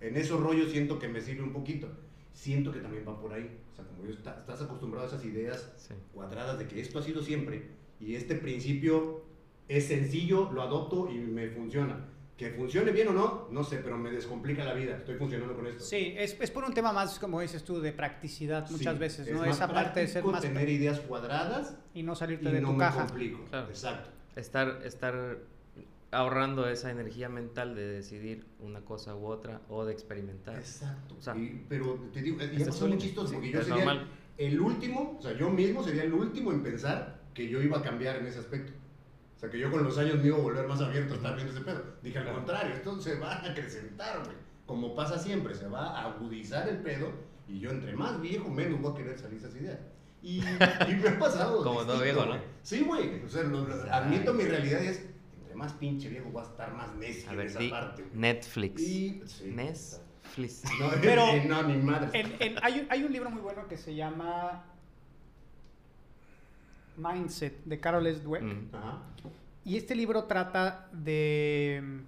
En 0.00 0.16
esos 0.16 0.40
rollos 0.40 0.70
siento 0.70 0.98
que 0.98 1.08
me 1.08 1.20
sirve 1.20 1.42
un 1.42 1.52
poquito. 1.52 1.88
Siento 2.32 2.72
que 2.72 2.80
también 2.80 3.04
va 3.06 3.20
por 3.20 3.32
ahí. 3.32 3.48
O 3.72 3.76
sea, 3.76 3.84
como 3.84 4.04
yo 4.04 4.10
está- 4.14 4.38
estás 4.40 4.62
acostumbrado 4.62 5.04
a 5.06 5.08
esas 5.08 5.24
ideas 5.24 5.72
Sí. 5.76 5.94
cuadradas 6.12 6.58
de 6.58 6.66
que 6.66 6.80
esto 6.80 6.98
ha 6.98 7.02
sido 7.02 7.22
siempre 7.22 7.68
y 8.00 8.14
este 8.14 8.34
principio 8.34 9.22
es 9.68 9.86
sencillo, 9.86 10.50
lo 10.52 10.62
adopto 10.62 11.08
y 11.10 11.18
me 11.18 11.48
funciona. 11.50 12.06
Que 12.36 12.50
funcione 12.50 12.90
bien 12.92 13.08
o 13.08 13.12
no, 13.12 13.48
no 13.50 13.62
sé, 13.62 13.78
pero 13.78 13.96
me 13.98 14.10
descomplica 14.10 14.64
la 14.64 14.72
vida. 14.74 14.96
Estoy 14.96 15.16
funcionando 15.16 15.54
con 15.54 15.66
esto. 15.66 15.84
Sí, 15.84 16.14
es, 16.16 16.36
es 16.40 16.50
por 16.50 16.64
un 16.64 16.72
tema 16.74 16.92
más, 16.92 17.18
como 17.18 17.40
dices 17.40 17.62
tú, 17.62 17.80
de 17.80 17.92
practicidad 17.92 18.68
muchas 18.70 18.94
Sí, 18.94 18.98
veces, 18.98 19.26
es 19.28 19.34
¿no? 19.34 19.40
más 19.40 19.50
Esa 19.56 19.68
parte 19.68 20.00
de 20.00 20.08
ser 20.08 20.24
más... 20.24 20.40
tener 20.40 20.68
ideas 20.68 20.98
cuadradas 21.00 21.76
Y 21.94 22.02
no 22.02 22.14
y 22.14 22.16
salirte 22.16 22.50
de 22.50 22.60
no 22.60 22.68
tu 22.68 22.72
me 22.74 22.78
caja. 22.80 23.06
complico. 23.06 23.44
Claro. 23.50 23.68
Exacto. 23.68 24.10
Estar, 24.34 24.80
estar 24.84 25.38
ahorrando 26.10 26.68
esa 26.68 26.90
energía 26.90 27.28
mental 27.28 27.74
de 27.74 27.86
decidir 27.86 28.44
una 28.60 28.80
cosa 28.82 29.14
u 29.14 29.26
otra 29.26 29.60
o 29.68 29.84
de 29.84 29.92
experimentar. 29.92 30.56
Exacto. 30.56 31.14
O 31.18 31.22
sea, 31.22 31.36
Y- 31.36 31.64
pero 31.68 31.94
te 32.12 32.22
digo, 32.22 32.38
un- 32.42 32.98
chistoso 32.98 33.28
sí, 33.28 33.34
porque 33.34 33.50
yo 33.52 33.60
sería 33.62 33.84
normal. 33.84 34.08
el 34.38 34.60
último, 34.60 35.16
o 35.18 35.22
sea, 35.22 35.36
yo 35.36 35.48
mismo 35.50 35.82
sería 35.82 36.02
el 36.04 36.12
último 36.12 36.50
en 36.52 36.62
pensar 36.62 37.20
que 37.34 37.48
yo 37.48 37.62
iba 37.62 37.78
a 37.78 37.82
cambiar 37.82 38.16
en 38.16 38.26
ese 38.26 38.40
aspecto. 38.40 38.72
O 39.42 39.44
sea, 39.44 39.50
que 39.50 39.58
yo 39.58 39.72
con 39.72 39.82
los 39.82 39.98
años 39.98 40.18
me 40.20 40.28
iba 40.28 40.36
a 40.36 40.40
volver 40.40 40.68
más 40.68 40.80
abierto 40.80 41.14
a 41.14 41.16
estar 41.16 41.34
viendo 41.34 41.52
ese 41.52 41.62
pedo. 41.64 41.82
Dije, 42.00 42.16
al 42.18 42.32
contrario, 42.32 42.74
esto 42.76 43.00
se 43.00 43.18
va 43.18 43.32
a 43.32 43.50
acrecentar, 43.50 44.22
güey. 44.24 44.36
Como 44.66 44.94
pasa 44.94 45.18
siempre, 45.18 45.52
se 45.56 45.66
va 45.66 45.98
a 45.98 46.04
agudizar 46.12 46.68
el 46.68 46.78
pedo 46.78 47.10
y 47.48 47.58
yo 47.58 47.70
entre 47.70 47.92
más 47.96 48.20
viejo, 48.20 48.48
menos 48.48 48.80
voy 48.80 48.92
a 48.92 48.96
querer 48.96 49.18
salir 49.18 49.40
de 49.40 49.48
esas 49.48 49.60
ideas. 49.60 49.80
Y, 50.22 50.38
y 50.38 50.94
me 50.94 51.08
ha 51.08 51.18
pasado. 51.18 51.60
Como 51.64 51.84
todo 51.84 52.00
viejo, 52.00 52.24
¿no? 52.24 52.36
Sí, 52.62 52.82
güey. 52.82 53.24
O 53.24 53.28
sea, 53.28 53.42
lo- 53.42 53.66
lo- 53.66 53.92
admito 53.92 54.32
mi 54.32 54.44
realidad 54.44 54.80
y 54.80 54.86
es, 54.86 55.04
entre 55.40 55.56
más 55.56 55.72
pinche 55.72 56.08
viejo 56.08 56.30
voy 56.30 56.40
a 56.44 56.46
estar 56.46 56.72
más 56.74 56.94
necio 56.94 57.28
A 57.28 57.32
en 57.32 57.38
ver, 57.38 57.46
esa 57.48 57.58
parte. 57.68 58.02
güey. 58.04 58.14
Netflix. 58.14 58.80
Y, 58.80 59.22
sí. 59.26 59.50
Netflix. 59.50 60.62
No, 60.78 60.88
Pero- 61.02 61.26
eh, 61.26 61.44
no, 61.48 61.64
ni 61.64 61.76
madre. 61.78 62.10
En- 62.12 62.36
en- 62.38 62.54
hay, 62.62 62.78
un- 62.82 62.86
hay 62.90 63.02
un 63.02 63.12
libro 63.12 63.28
muy 63.30 63.40
bueno 63.42 63.66
que 63.66 63.76
se 63.76 63.96
llama 63.96 64.64
Mindset 66.96 67.64
de 67.64 67.80
Carol 67.80 68.06
S. 68.06 68.20
Dweck. 68.20 68.42
Mm. 68.42 68.74
Ajá. 68.74 68.98
Y 69.64 69.76
este 69.76 69.94
libro 69.94 70.24
trata 70.24 70.88
de... 70.92 72.02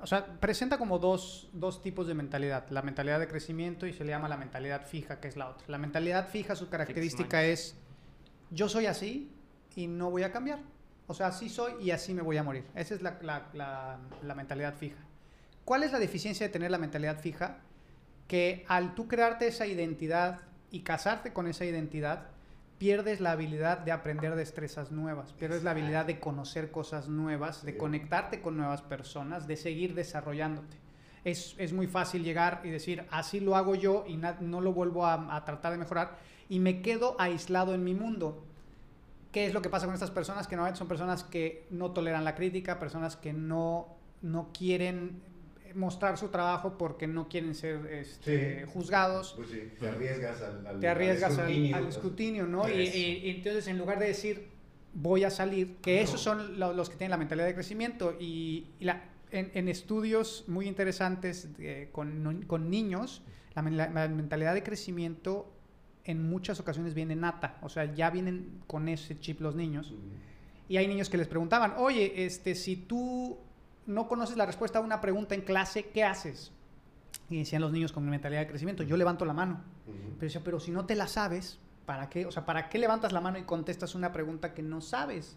O 0.00 0.06
sea, 0.06 0.26
presenta 0.38 0.76
como 0.76 0.98
dos, 0.98 1.48
dos 1.54 1.82
tipos 1.82 2.06
de 2.06 2.14
mentalidad. 2.14 2.68
La 2.70 2.82
mentalidad 2.82 3.18
de 3.20 3.26
crecimiento 3.26 3.86
y 3.86 3.92
se 3.94 4.04
le 4.04 4.10
llama 4.10 4.28
la 4.28 4.36
mentalidad 4.36 4.86
fija, 4.86 5.18
que 5.18 5.28
es 5.28 5.36
la 5.36 5.48
otra. 5.48 5.64
La 5.68 5.78
mentalidad 5.78 6.28
fija, 6.28 6.54
su 6.56 6.68
característica 6.68 7.42
es, 7.44 7.74
yo 8.50 8.68
soy 8.68 8.86
así 8.86 9.30
y 9.74 9.86
no 9.86 10.10
voy 10.10 10.22
a 10.24 10.30
cambiar. 10.30 10.58
O 11.06 11.14
sea, 11.14 11.28
así 11.28 11.48
soy 11.48 11.72
y 11.82 11.90
así 11.90 12.12
me 12.12 12.20
voy 12.22 12.36
a 12.36 12.42
morir. 12.42 12.64
Esa 12.74 12.94
es 12.94 13.02
la, 13.02 13.18
la- 13.22 13.48
la- 13.54 13.98
la 14.22 14.34
mentalidad 14.34 14.74
fija. 14.74 14.98
¿Cuál 15.64 15.82
es 15.84 15.92
la 15.92 15.98
deficiencia 15.98 16.46
de 16.46 16.52
tener 16.52 16.70
la 16.70 16.78
mentalidad 16.78 17.18
fija? 17.18 17.58
Que 18.28 18.64
al 18.68 18.94
tú 18.94 19.08
crearte 19.08 19.46
esa 19.46 19.66
identidad 19.66 20.40
y 20.70 20.80
casarte 20.80 21.32
con 21.32 21.46
esa 21.46 21.64
identidad, 21.64 22.26
pierdes 22.84 23.18
la 23.22 23.32
habilidad 23.32 23.78
de 23.78 23.92
aprender 23.92 24.34
destrezas 24.34 24.92
nuevas, 24.92 25.32
pierdes 25.32 25.62
la 25.62 25.70
habilidad 25.70 26.04
de 26.04 26.20
conocer 26.20 26.70
cosas 26.70 27.08
nuevas, 27.08 27.64
de 27.64 27.78
conectarte 27.78 28.42
con 28.42 28.58
nuevas 28.58 28.82
personas, 28.82 29.46
de 29.46 29.56
seguir 29.56 29.94
desarrollándote. 29.94 30.76
Es, 31.24 31.54
es 31.56 31.72
muy 31.72 31.86
fácil 31.86 32.22
llegar 32.22 32.60
y 32.62 32.68
decir, 32.68 33.06
así 33.10 33.40
lo 33.40 33.56
hago 33.56 33.74
yo 33.74 34.04
y 34.06 34.18
no 34.18 34.60
lo 34.60 34.74
vuelvo 34.74 35.06
a, 35.06 35.34
a 35.34 35.46
tratar 35.46 35.72
de 35.72 35.78
mejorar 35.78 36.18
y 36.50 36.58
me 36.58 36.82
quedo 36.82 37.16
aislado 37.18 37.72
en 37.72 37.84
mi 37.84 37.94
mundo. 37.94 38.44
¿Qué 39.32 39.46
es 39.46 39.54
lo 39.54 39.62
que 39.62 39.70
pasa 39.70 39.86
con 39.86 39.94
estas 39.94 40.10
personas? 40.10 40.46
Que 40.46 40.54
normalmente 40.54 40.78
son 40.78 40.88
personas 40.88 41.24
que 41.24 41.66
no 41.70 41.92
toleran 41.92 42.22
la 42.22 42.34
crítica, 42.34 42.78
personas 42.78 43.16
que 43.16 43.32
no, 43.32 43.96
no 44.20 44.50
quieren 44.52 45.22
mostrar 45.74 46.16
su 46.18 46.28
trabajo 46.28 46.76
porque 46.78 47.06
no 47.06 47.28
quieren 47.28 47.54
ser 47.54 47.86
este, 47.86 48.60
Sí. 48.64 48.70
juzgados 48.72 49.34
Pues 49.36 49.50
sí, 49.50 49.62
te 49.78 49.88
arriesgas 49.88 50.40
al, 50.42 50.66
al- 50.66 50.80
te 50.80 50.88
arriesgas 50.88 51.32
al, 51.38 51.38
escrutinio. 51.48 51.76
al 51.76 51.86
escrutinio, 51.86 52.46
¿no? 52.46 52.68
Y, 52.68 52.82
Eso. 52.86 52.96
y- 52.98 53.00
y 53.26 53.30
entonces 53.30 53.66
en 53.68 53.78
lugar 53.78 53.98
de 53.98 54.06
decir 54.06 54.48
voy 54.92 55.24
a 55.24 55.30
salir, 55.30 55.76
que 55.82 56.00
esos 56.02 56.20
son 56.20 56.58
lo- 56.60 56.72
los 56.72 56.88
que 56.88 56.96
tienen 56.96 57.10
la 57.10 57.16
mentalidad 57.16 57.46
de 57.46 57.54
crecimiento 57.54 58.16
y, 58.20 58.68
y 58.78 58.84
la- 58.84 59.02
en, 59.32 59.50
en 59.54 59.68
estudios 59.68 60.44
muy 60.46 60.68
interesantes 60.68 61.56
de- 61.56 61.88
con, 61.90 62.44
con 62.46 62.70
niños, 62.70 63.22
la, 63.56 63.62
men- 63.62 63.76
la- 63.76 63.88
la 63.90 64.06
mentalidad 64.08 64.54
de 64.54 64.62
crecimiento 64.62 65.50
en 66.04 66.22
muchas 66.28 66.60
ocasiones 66.60 66.94
viene 66.94 67.16
nata, 67.16 67.58
o 67.62 67.68
sea, 67.68 67.92
ya 67.94 68.10
vienen 68.10 68.60
con 68.66 68.88
ese 68.88 69.18
chip 69.18 69.40
los 69.40 69.54
niños. 69.56 69.94
Y 70.68 70.76
hay 70.76 70.86
niños 70.86 71.08
que 71.10 71.16
les 71.16 71.26
preguntaban, 71.28 71.74
oye, 71.78 72.24
este, 72.26 72.54
si 72.54 72.76
tú 72.76 73.38
no 73.86 74.08
conoces 74.08 74.36
la 74.36 74.46
respuesta 74.46 74.78
a 74.78 74.82
una 74.82 75.00
pregunta 75.00 75.34
en 75.34 75.42
clase, 75.42 75.86
¿qué 75.90 76.04
haces? 76.04 76.52
Y 77.30 77.38
decían 77.38 77.62
los 77.62 77.72
niños 77.72 77.92
con 77.92 78.08
mentalidad 78.08 78.40
de 78.42 78.48
crecimiento, 78.48 78.82
yo 78.82 78.96
levanto 78.96 79.24
la 79.24 79.32
mano. 79.32 79.62
Ujú. 79.86 79.96
Pero 80.18 80.20
decía, 80.20 80.40
pero 80.44 80.60
si 80.60 80.70
no 80.70 80.84
te 80.86 80.94
la 80.94 81.06
sabes, 81.06 81.58
¿para 81.86 82.08
qué? 82.08 82.26
O 82.26 82.32
sea, 82.32 82.44
¿para 82.44 82.68
qué 82.68 82.78
levantas 82.78 83.12
la 83.12 83.20
mano 83.20 83.38
y 83.38 83.42
contestas 83.44 83.94
una 83.94 84.12
pregunta 84.12 84.54
que 84.54 84.62
no 84.62 84.80
sabes? 84.80 85.36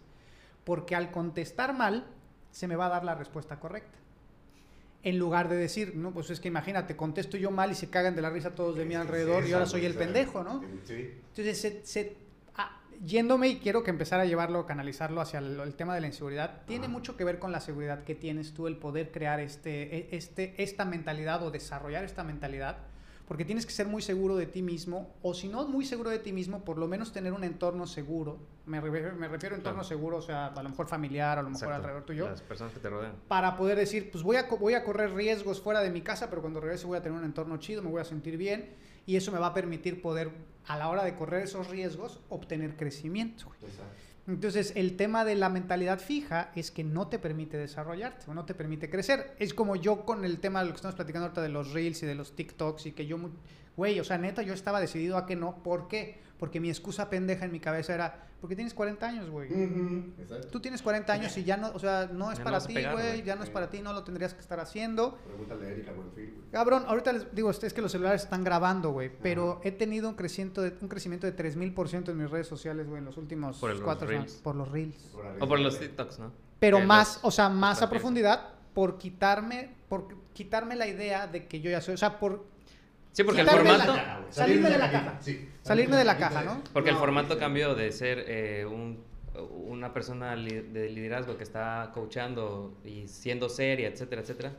Porque 0.63 0.95
al 0.95 1.11
contestar 1.11 1.73
mal, 1.75 2.05
se 2.51 2.67
me 2.67 2.75
va 2.75 2.87
a 2.87 2.89
dar 2.89 3.03
la 3.03 3.15
respuesta 3.15 3.59
correcta. 3.59 3.97
En 5.03 5.19
lugar 5.19 5.47
de 5.47 5.55
decir, 5.55 5.93
no, 5.95 6.11
pues 6.11 6.29
es 6.29 6.39
que 6.39 6.47
imagínate, 6.49 6.97
contesto 6.97 7.37
yo 7.37 7.51
mal 7.51 7.71
y 7.71 7.75
se 7.75 7.89
cagan 7.89 8.15
de 8.15 8.21
la 8.21 8.29
risa 8.29 8.55
todos 8.55 8.75
de 8.75 8.83
mi 8.83 8.95
alrededor 8.95 9.45
y 9.47 9.53
ahora 9.53 9.65
soy 9.65 9.85
el 9.85 9.93
pendejo, 10.05 10.43
¿no? 10.43 10.59
Entonces, 11.29 11.61
se- 11.61 11.85
se- 11.85 12.17
yéndome 13.05 13.47
y 13.49 13.59
quiero 13.59 13.83
que 13.83 13.89
empezar 13.91 14.19
a 14.19 14.25
llevarlo, 14.25 14.65
canalizarlo 14.65 15.21
hacia 15.21 15.39
el, 15.39 15.59
el 15.59 15.75
tema 15.75 15.93
de 15.95 16.01
la 16.01 16.07
inseguridad, 16.07 16.61
tiene 16.65 16.87
mucho 16.87 17.15
que 17.17 17.23
ver 17.23 17.39
con 17.39 17.51
la 17.51 17.59
seguridad 17.59 18.03
que 18.03 18.15
tienes 18.15 18.53
tú, 18.53 18.67
el 18.67 18.77
poder 18.77 19.11
crear 19.11 19.39
este, 19.39 19.95
e- 19.97 20.09
este, 20.15 20.53
esta 20.61 20.85
mentalidad 20.85 21.43
o 21.43 21.51
desarrollar 21.51 22.03
esta 22.03 22.23
mentalidad, 22.23 22.77
porque 23.27 23.43
tienes 23.43 23.65
que 23.65 23.73
ser 23.73 23.87
muy 23.87 24.01
seguro 24.01 24.37
de 24.37 24.45
ti 24.45 24.61
mismo, 24.61 25.13
o 25.21 25.33
si 25.33 25.49
no 25.49 25.67
muy 25.67 25.83
seguro 25.85 26.09
de 26.09 26.19
ti 26.19 26.31
mismo, 26.31 26.63
por 26.63 26.77
lo 26.77 26.87
menos 26.87 27.11
tener 27.11 27.33
un 27.33 27.43
entorno 27.43 27.85
seguro. 27.85 28.37
Me, 28.65 28.79
re- 28.79 29.11
me 29.11 29.27
refiero 29.27 29.55
a 29.55 29.57
entorno 29.57 29.79
Claro. 29.81 29.87
seguro, 29.89 30.17
o 30.17 30.21
sea, 30.21 30.47
a 30.47 30.63
lo 30.63 30.69
mejor 30.69 30.87
familiar, 30.87 31.37
a 31.37 31.41
lo 31.41 31.49
mejor 31.49 31.63
Exacto. 31.67 31.75
alrededor 31.75 32.05
tuyo 32.05 32.29
Las 32.29 32.41
personas 32.41 32.73
que 32.73 32.79
te 32.79 32.89
rodean. 32.89 33.13
para 33.27 33.57
poder 33.57 33.77
decir, 33.77 34.11
pues 34.11 34.23
voy 34.23 34.37
a, 34.37 34.43
voy 34.43 34.75
a 34.75 34.83
correr 34.85 35.11
riesgos 35.13 35.59
fuera 35.61 35.81
de 35.81 35.89
mi 35.89 36.01
casa, 36.01 36.29
pero 36.29 36.41
cuando 36.41 36.61
regrese 36.61 36.87
voy 36.87 36.97
a 36.97 37.01
tener 37.01 37.17
un 37.17 37.25
entorno 37.25 37.57
chido, 37.57 37.81
me 37.83 37.89
voy 37.89 37.99
a 38.01 38.05
sentir 38.05 38.37
bien 38.37 38.69
y 39.07 39.15
eso 39.15 39.31
me 39.31 39.39
va 39.39 39.47
a 39.47 39.53
permitir 39.55 40.01
poder, 40.01 40.29
a 40.67 40.77
la 40.77 40.89
hora 40.89 41.03
de 41.03 41.15
correr 41.15 41.43
esos 41.43 41.69
riesgos, 41.69 42.19
obtener 42.29 42.75
crecimiento. 42.75 43.45
Exacto. 43.61 43.97
Entonces, 44.27 44.73
el 44.75 44.97
tema 44.97 45.23
de 45.23 45.35
la 45.35 45.47
mentalidad 45.47 45.99
fija 45.99 46.51
es 46.53 46.69
que 46.69 46.83
no 46.83 47.07
te 47.07 47.17
permite 47.17 47.57
desarrollarte 47.57 48.29
o 48.29 48.33
no 48.33 48.43
te 48.43 48.53
permite 48.53 48.89
crecer. 48.89 49.33
Es 49.39 49.53
como 49.53 49.77
yo 49.77 50.03
con 50.05 50.25
el 50.25 50.39
tema 50.39 50.59
de 50.59 50.65
lo 50.65 50.71
que 50.73 50.75
estamos 50.75 50.95
platicando 50.95 51.27
ahorita 51.27 51.41
de 51.41 51.49
los 51.49 51.71
reels 51.71 52.03
y 52.03 52.05
de 52.05 52.15
los 52.15 52.35
TikToks 52.35 52.87
y 52.87 52.91
que 52.91 53.05
yo, 53.07 53.17
güey, 53.77 53.99
o 53.99 54.03
sea, 54.03 54.17
neta, 54.17 54.41
yo 54.41 54.53
estaba 54.53 54.81
decidido 54.81 55.15
a 55.17 55.25
que 55.25 55.35
no. 55.37 55.63
¿Por 55.63 55.87
qué? 55.87 56.19
Porque 56.37 56.59
mi 56.59 56.69
excusa 56.69 57.09
pendeja 57.09 57.45
en 57.45 57.51
mi 57.51 57.59
cabeza 57.59 57.93
era, 57.95 58.27
porque 58.41 58.55
tienes 58.55 58.73
40 58.75 59.07
años, 59.07 59.29
güey. 59.29 59.49
Exacto. 60.19 60.49
Tú 60.49 60.59
tienes 60.59 60.81
40 60.83 61.11
años 61.13 61.35
y 61.37 61.43
ya 61.43 61.57
no, 61.57 61.69
o 61.73 61.79
sea, 61.79 62.09
no 62.11 62.31
es 62.31 62.37
Ya 62.37 62.43
para 62.43 62.59
ti, 62.59 62.75
güey, 62.91 63.23
ya 63.23 63.35
no 63.35 63.43
es 63.43 63.49
para 63.49 63.69
ti, 63.71 63.81
no 63.81 63.91
lo 63.93 64.03
tendrías 64.03 64.33
que 64.35 64.41
estar 64.41 64.59
haciendo. 64.59 65.17
Pregúntale 65.25 65.65
a 65.65 65.69
Erika 65.71 65.91
Buenfil. 65.93 66.31
güey. 66.35 66.51
Cabrón, 66.51 66.83
ahorita 66.87 67.13
les 67.13 67.33
digo, 67.33 67.49
es 67.49 67.73
que 67.73 67.81
los 67.81 67.91
celulares 67.91 68.21
están 68.23 68.43
grabando, 68.43 68.91
güey, 68.91 69.09
pero 69.21 69.59
he 69.63 69.71
tenido 69.71 70.09
un 70.09 70.15
crecimiento 70.15 70.61
de, 70.61 70.75
un 70.81 70.87
crecimiento 70.89 71.25
de 71.25 71.35
3000% 71.35 72.09
en 72.09 72.17
mis 72.17 72.29
redes 72.29 72.45
sociales, 72.47 72.85
güey, 72.87 72.99
en 72.99 73.05
los 73.05 73.17
últimos 73.17 73.57
Por 73.57 73.81
4 73.81 74.09
años. 74.09 74.33
Por 74.43 74.55
los 74.55 74.69
reels. 74.71 75.01
Por 75.13 75.25
O 75.39 75.47
por 75.47 75.59
los. 75.59 75.79
TikToks, 75.79 76.19
¿no? 76.19 76.31
Pero 76.59 76.79
más, 76.81 77.15
los- 77.15 77.25
o 77.25 77.31
sea, 77.31 77.49
más 77.49 77.81
a 77.81 77.89
profundidad 77.89 78.49
por 78.75 78.99
quitarme, 78.99 79.73
por 79.89 80.07
quitarme 80.33 80.75
la 80.75 80.85
idea 80.87 81.25
de 81.25 81.47
que 81.47 81.61
yo 81.61 81.71
ya 81.71 81.81
soy, 81.81 81.95
o 81.95 81.97
sea, 81.97 82.19
por 82.19 82.45
Sí, 83.11 83.23
porque 83.23 83.41
el 83.41 83.47
formato... 83.49 83.95
caja, 83.95 84.19
güey. 84.19 84.31
Salirme 84.33 84.69
de 84.69 84.77
la 84.77 84.91
caja. 84.91 85.17
Sí. 85.21 85.49
Salirme 85.63 85.95
de 85.97 86.03
la 86.03 86.17
caja, 86.17 86.43
¿no? 86.43 86.61
Porque 86.73 86.89
el 86.91 86.95
formato 86.97 87.37
cambió 87.37 87.73
de 87.75 87.91
ser 87.91 88.23
eh, 88.27 88.65
un, 88.65 89.03
una 89.67 89.93
persona 89.93 90.35
li- 90.35 90.61
de 90.71 90.89
liderazgo 90.89 91.35
que 91.37 91.43
está 91.43 91.91
coachando 91.93 92.77
y 92.85 93.07
siendo 93.07 93.49
seria, 93.49 93.87
etcétera, 93.87 94.21
etcétera. 94.21 94.51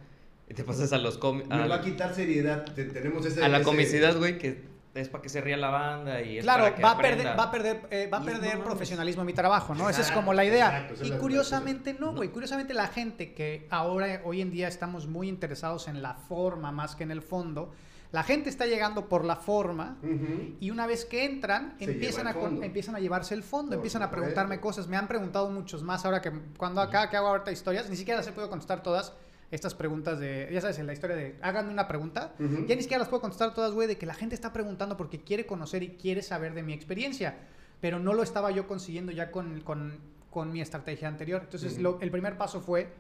Y 0.49 0.55
te 0.55 0.65
pasas 0.65 0.93
a 0.93 0.99
los 0.99 1.19
cómics. 1.19 1.49
Nos 1.49 1.71
va 1.71 1.77
a 1.77 1.81
quitar 1.83 2.15
seriedad. 2.15 2.65
te- 2.75 2.85
tenemos 2.85 3.25
ese. 3.27 3.45
a 3.45 3.49
la 3.49 3.59
ese- 3.59 3.65
comicidad, 3.65 4.17
güey, 4.17 4.39
que 4.39 4.67
es 4.95 5.09
para 5.09 5.23
que 5.23 5.29
se 5.29 5.41
ría 5.41 5.57
la 5.57 5.69
banda 5.71 6.21
y 6.23 6.39
es 6.39 6.45
Claro, 6.45 6.65
para 6.65 6.75
que 6.75 6.83
va 6.83 6.91
a, 6.93 6.99
perder, 6.99 7.27
va 7.39 7.43
a 7.45 7.51
perder, 7.53 7.81
eh, 7.91 8.09
va 8.13 8.19
a 8.19 8.23
perder 8.25 8.59
no 8.59 8.65
profesionalismo 8.65 9.23
en 9.23 9.27
mi 9.27 9.33
trabajo, 9.35 9.75
¿no? 9.75 9.89
Esa 9.89 10.01
es 10.01 10.11
como 10.11 10.33
la 10.35 10.45
idea. 10.45 10.81
exacto, 10.89 11.05
y 11.07 11.11
curiosamente 11.13 11.95
no, 11.95 12.15
güey. 12.15 12.31
Curiosamente 12.31 12.75
la 12.75 12.89
gente 12.89 13.33
que 13.35 13.69
ahora, 13.71 14.23
hoy 14.25 14.41
en 14.41 14.51
día 14.51 14.67
estamos 14.67 15.07
muy 15.07 15.29
interesados 15.29 15.87
en 15.87 16.03
la 16.03 16.15
forma 16.15 16.73
más 16.73 16.97
que 16.97 17.05
en 17.05 17.11
el 17.13 17.23
fondo, 17.23 17.73
la 18.11 18.23
gente 18.23 18.49
está 18.49 18.65
llegando 18.67 19.09
por 19.09 19.25
la 19.25 19.37
forma 19.37 19.99
Ujú. 20.03 20.57
y 20.61 20.71
una 20.71 20.87
vez 20.87 21.05
que 21.05 21.25
entran, 21.27 21.75
Se 21.79 21.85
empiezan 21.93 22.27
a, 22.27 22.33
empiezan 22.65 22.95
a 22.97 23.01
llevarse 23.01 23.35
el 23.35 23.43
fondo, 23.43 23.71
Por 23.71 23.77
empiezan 23.79 24.03
a 24.03 24.11
preguntarme 24.11 24.61
cosas. 24.61 24.89
Me 24.89 24.97
han 24.97 25.09
preguntado 25.09 25.51
muchos 25.51 25.83
más 25.83 26.05
ahora 26.05 26.23
que 26.23 26.33
cuando 26.57 26.81
acá 26.81 27.11
que 27.11 27.17
hago 27.19 27.29
ahorita 27.29 27.53
historias, 27.53 27.91
ni 27.91 27.97
siquiera 27.97 28.19
las 28.19 28.27
he 28.27 28.33
podido 28.33 28.49
contestar 28.51 28.83
todas. 28.83 29.13
estas 29.51 29.75
preguntas 29.75 30.19
de, 30.21 30.47
ya 30.53 30.61
sabes, 30.61 30.79
en 30.79 30.87
la 30.87 30.93
historia 30.93 31.17
de, 31.17 31.39
háganme 31.41 31.73
una 31.73 31.89
pregunta, 31.89 32.35
ya 32.39 32.77
ni 32.77 32.83
siquiera 32.83 32.99
las 32.99 33.09
puedo 33.09 33.23
contestar 33.23 33.55
todas, 33.55 33.73
güey, 33.73 33.89
de 33.89 33.97
que 33.97 34.05
la 34.05 34.13
gente 34.13 34.35
está 34.35 34.53
preguntando 34.53 34.99
porque 34.99 35.21
quiere 35.23 35.47
conocer 35.47 35.83
y 35.83 35.89
quiere 35.97 36.21
saber 36.21 36.53
de 36.53 36.63
mi 36.63 36.75
experiencia, 36.75 37.35
pero 37.81 37.99
no 37.99 38.13
lo 38.13 38.23
estaba 38.23 38.51
yo 38.51 38.67
consiguiendo 38.67 39.11
ya 39.11 39.31
con, 39.31 39.63
con, 39.63 40.01
con 40.31 40.53
mi 40.53 40.61
estrategia 40.61 41.09
anterior. 41.09 41.41
Entonces, 41.45 41.79
lo- 41.79 41.99
el 42.03 42.11
primer 42.11 42.37
paso 42.37 42.61
fue, 42.61 42.93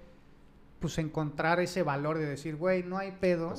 pues, 0.80 0.96
encontrar 0.96 1.60
ese 1.60 1.82
valor 1.82 2.16
de 2.16 2.24
decir, 2.24 2.56
güey, 2.56 2.82
no 2.82 2.96
hay 2.96 3.12
pedo. 3.12 3.52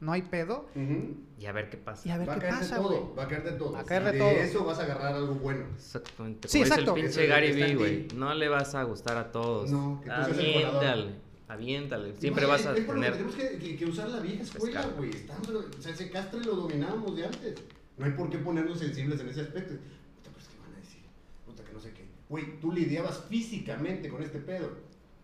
No 0.00 0.12
hay 0.12 0.22
pedo, 0.22 0.68
Ujú. 0.74 1.16
Y 1.40 1.46
a 1.46 1.52
ver 1.52 1.70
qué 1.70 1.76
pasa. 1.76 2.08
y 2.08 2.10
a 2.12 2.18
ver 2.18 2.28
va 2.28 2.34
qué 2.34 2.38
a 2.46 2.48
caer 2.50 2.54
pasa, 2.60 2.76
de 2.76 2.82
todo, 2.82 3.14
va 3.16 3.22
a 3.24 3.28
caer 3.28 3.42
de 3.44 3.52
todo. 3.52 3.72
Va 3.72 3.80
a 3.80 3.84
caer 3.84 4.04
de 4.04 4.16
Y 4.16 4.18
todo. 4.18 4.30
eso 4.30 4.64
vas 4.64 4.78
a 4.78 4.82
agarrar 4.84 5.14
algo 5.14 5.34
bueno. 5.36 5.66
Exactamente. 5.76 6.48
Sí, 6.48 6.58
dice 6.58 6.70
exacto. 6.70 6.96
el 6.96 7.04
Eso 7.04 7.06
pinche 7.06 7.22
es 7.24 7.28
lo 7.28 7.34
que 7.34 7.40
Gary 7.40 7.52
Vee, 7.52 7.74
güey. 7.76 8.08
No 8.16 8.34
le 8.34 8.48
vas 8.48 8.74
a 8.74 8.82
gustar 8.84 9.16
a 9.16 9.30
todos. 9.32 9.70
No, 9.70 10.00
que 10.02 10.10
tú 10.10 10.14
el. 10.16 10.22
Aviéntale, 10.38 11.14
aviéntale. 11.48 12.14
Siempre 12.16 12.42
No, 12.42 12.48
vas 12.48 12.60
es- 12.62 12.66
a 12.66 12.76
es 12.76 12.84
por 12.84 12.94
que 12.96 13.00
tener... 13.00 13.12
tenemos 13.12 13.34
que, 13.34 13.58
que- 13.58 13.76
que 13.76 13.84
usar 13.86 14.08
la 14.10 14.20
vieja 14.20 14.42
escuela, 14.42 14.86
güey. 14.96 15.10
Estamos, 15.10 15.48
o 15.48 15.82
sea, 15.82 15.92
ese 15.92 16.10
castre 16.10 16.40
lo 16.44 16.54
dominábamos 16.56 17.16
de 17.16 17.24
antes. 17.26 17.54
No 17.96 18.04
hay 18.06 18.12
por 18.12 18.30
qué 18.30 18.38
ponernos 18.38 18.78
sensibles 18.78 19.20
en 19.20 19.28
ese 19.30 19.40
aspecto. 19.42 19.74
Puta, 19.74 20.30
pues, 20.32 20.46
¿qué 20.48 20.58
van 20.60 20.72
a 20.74 20.76
decir? 20.80 21.00
Puta, 21.46 21.64
que 21.64 21.72
no 21.72 21.80
sé 21.80 21.92
qué. 21.92 22.04
Güey, 22.28 22.60
tú 22.60 22.70
lidiabas 22.72 23.24
físicamente 23.28 24.08
con 24.08 24.22
este 24.22 24.38
pedo. 24.38 24.70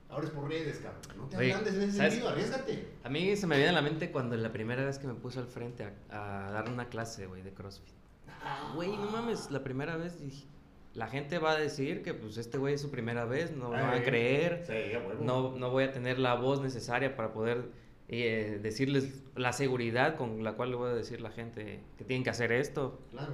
Ahora 0.09 0.27
es 0.27 0.31
por 0.33 0.49
redes, 0.49 0.79
cabrón. 0.79 1.03
No 1.17 1.29
te 1.29 1.37
agrandes 1.37 1.75
en 1.75 1.83
ese 1.83 1.93
sentido, 1.99 2.29
arriesgate. 2.29 2.89
A 3.03 3.09
mí 3.09 3.37
se 3.37 3.47
me 3.47 3.57
viene 3.57 3.71
a 3.71 3.75
la 3.75 3.83
mente 3.83 4.13
cuando 4.13 4.37
la 4.37 4.53
primera 4.53 4.85
vez 4.85 4.99
que 4.99 5.07
me 5.07 5.15
puse 5.15 5.41
al 5.41 5.47
frente 5.47 5.85
a, 6.11 6.47
a 6.47 6.51
dar 6.53 6.69
una 6.69 6.89
clase, 6.89 7.27
güey, 7.27 7.43
de 7.43 7.53
CrossFit. 7.53 7.95
Güey, 8.75 8.97
no 8.97 9.11
mames, 9.11 9.51
la 9.51 9.65
primera 9.65 9.97
vez 9.97 10.21
dije, 10.21 10.47
la 10.93 11.09
gente 11.09 11.39
va 11.39 11.53
a 11.53 11.57
decir 11.57 12.03
que 12.03 12.15
pues 12.15 12.37
este 12.37 12.59
güey 12.59 12.75
es 12.75 12.81
su 12.81 12.91
primera 12.91 13.25
vez, 13.25 13.51
no 13.57 13.71
me 13.71 13.81
van 13.81 13.91
a 13.95 13.97
Eh, 13.99 14.05
creer, 14.05 14.65
Sí, 14.67 14.99
no, 15.21 15.57
no 15.57 15.71
voy 15.71 15.85
a 15.85 15.93
tener 15.93 16.19
la 16.19 16.35
voz 16.35 16.61
necesaria 16.61 17.17
para 17.17 17.33
poder 17.33 17.71
eh, 18.09 18.61
decirles 18.63 19.23
la 19.35 19.53
seguridad 19.53 20.17
con 20.17 20.45
la 20.45 20.53
cual 20.53 20.71
le 20.71 20.77
voy 20.77 20.91
a 20.91 20.95
decir 20.95 21.19
a 21.19 21.23
la 21.23 21.31
gente 21.31 21.81
que 21.99 22.05
tienen 22.05 22.23
que 22.23 22.31
hacer 22.31 22.53
esto. 22.53 23.01
Claro. 23.11 23.33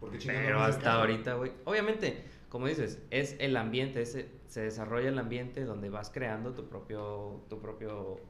Porque 0.00 0.18
Pero 0.24 0.60
hasta 0.62 0.94
ahorita, 0.94 1.34
güey. 1.34 1.52
Obviamente, 1.64 2.24
como 2.52 2.66
dices, 2.66 2.98
es 3.10 3.34
el 3.38 3.56
ambiente, 3.56 4.02
ese, 4.02 4.28
se 4.46 4.60
desarrolla 4.60 5.08
el 5.08 5.18
ambiente 5.18 5.64
donde 5.64 5.88
vas 5.88 6.10
creando 6.10 6.52
tu 6.52 6.68
propio, 6.68 7.46
tu 7.48 7.58
propio 7.62 8.20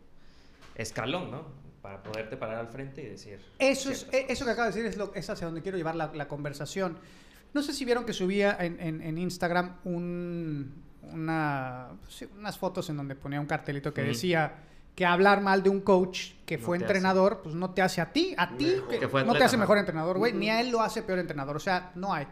escalón, 0.76 1.32
¿no? 1.32 1.42
Para 1.82 2.04
poderte 2.04 2.36
parar 2.36 2.56
al 2.58 2.68
frente 2.68 3.02
y 3.02 3.06
decir. 3.06 3.40
Eso, 3.58 3.90
es, 3.90 4.06
eh, 4.12 4.26
eso 4.28 4.44
que 4.44 4.52
acaba 4.52 4.68
de 4.68 4.74
decir 4.74 4.86
es, 4.86 4.96
lo, 4.96 5.12
es 5.16 5.28
hacia 5.28 5.46
donde 5.46 5.60
quiero 5.60 5.76
llevar 5.76 5.96
la, 5.96 6.12
la 6.14 6.28
conversación. 6.28 6.98
No 7.52 7.62
sé 7.62 7.72
si 7.72 7.84
vieron 7.84 8.04
que 8.06 8.12
subía 8.12 8.56
en, 8.60 8.78
en- 8.78 9.02
en 9.02 9.18
Instagram 9.18 9.78
un, 9.82 10.72
una, 11.02 11.88
unas 12.38 12.56
fotos 12.58 12.88
en 12.90 12.96
donde 12.98 13.16
ponía 13.16 13.40
un 13.40 13.46
cartelito 13.46 13.92
que 13.92 14.02
decía 14.02 14.54
que 14.94 15.06
hablar 15.06 15.40
mal 15.40 15.62
de 15.62 15.70
un 15.70 15.80
coach 15.80 16.32
que 16.44 16.58
No 16.58 16.64
fue 16.64 16.76
entrenador, 16.76 17.40
pues 17.42 17.54
no 17.54 17.70
te 17.70 17.80
hace 17.80 18.00
a 18.00 18.12
ti, 18.12 18.34
a 18.36 18.56
ti, 18.56 18.76
que 18.90 18.98
Que 18.98 19.08
fue 19.08 19.24
no 19.24 19.32
te 19.32 19.42
hace 19.44 19.56
mejor 19.56 19.78
entrenador, 19.78 20.18
güey, 20.18 20.32
ni 20.32 20.50
a 20.50 20.60
él 20.60 20.70
lo 20.70 20.82
hace 20.82 21.02
peor 21.02 21.18
entrenador, 21.18 21.56
o 21.56 21.60
sea, 21.60 21.92
no 21.94 22.12
hay. 22.12 22.26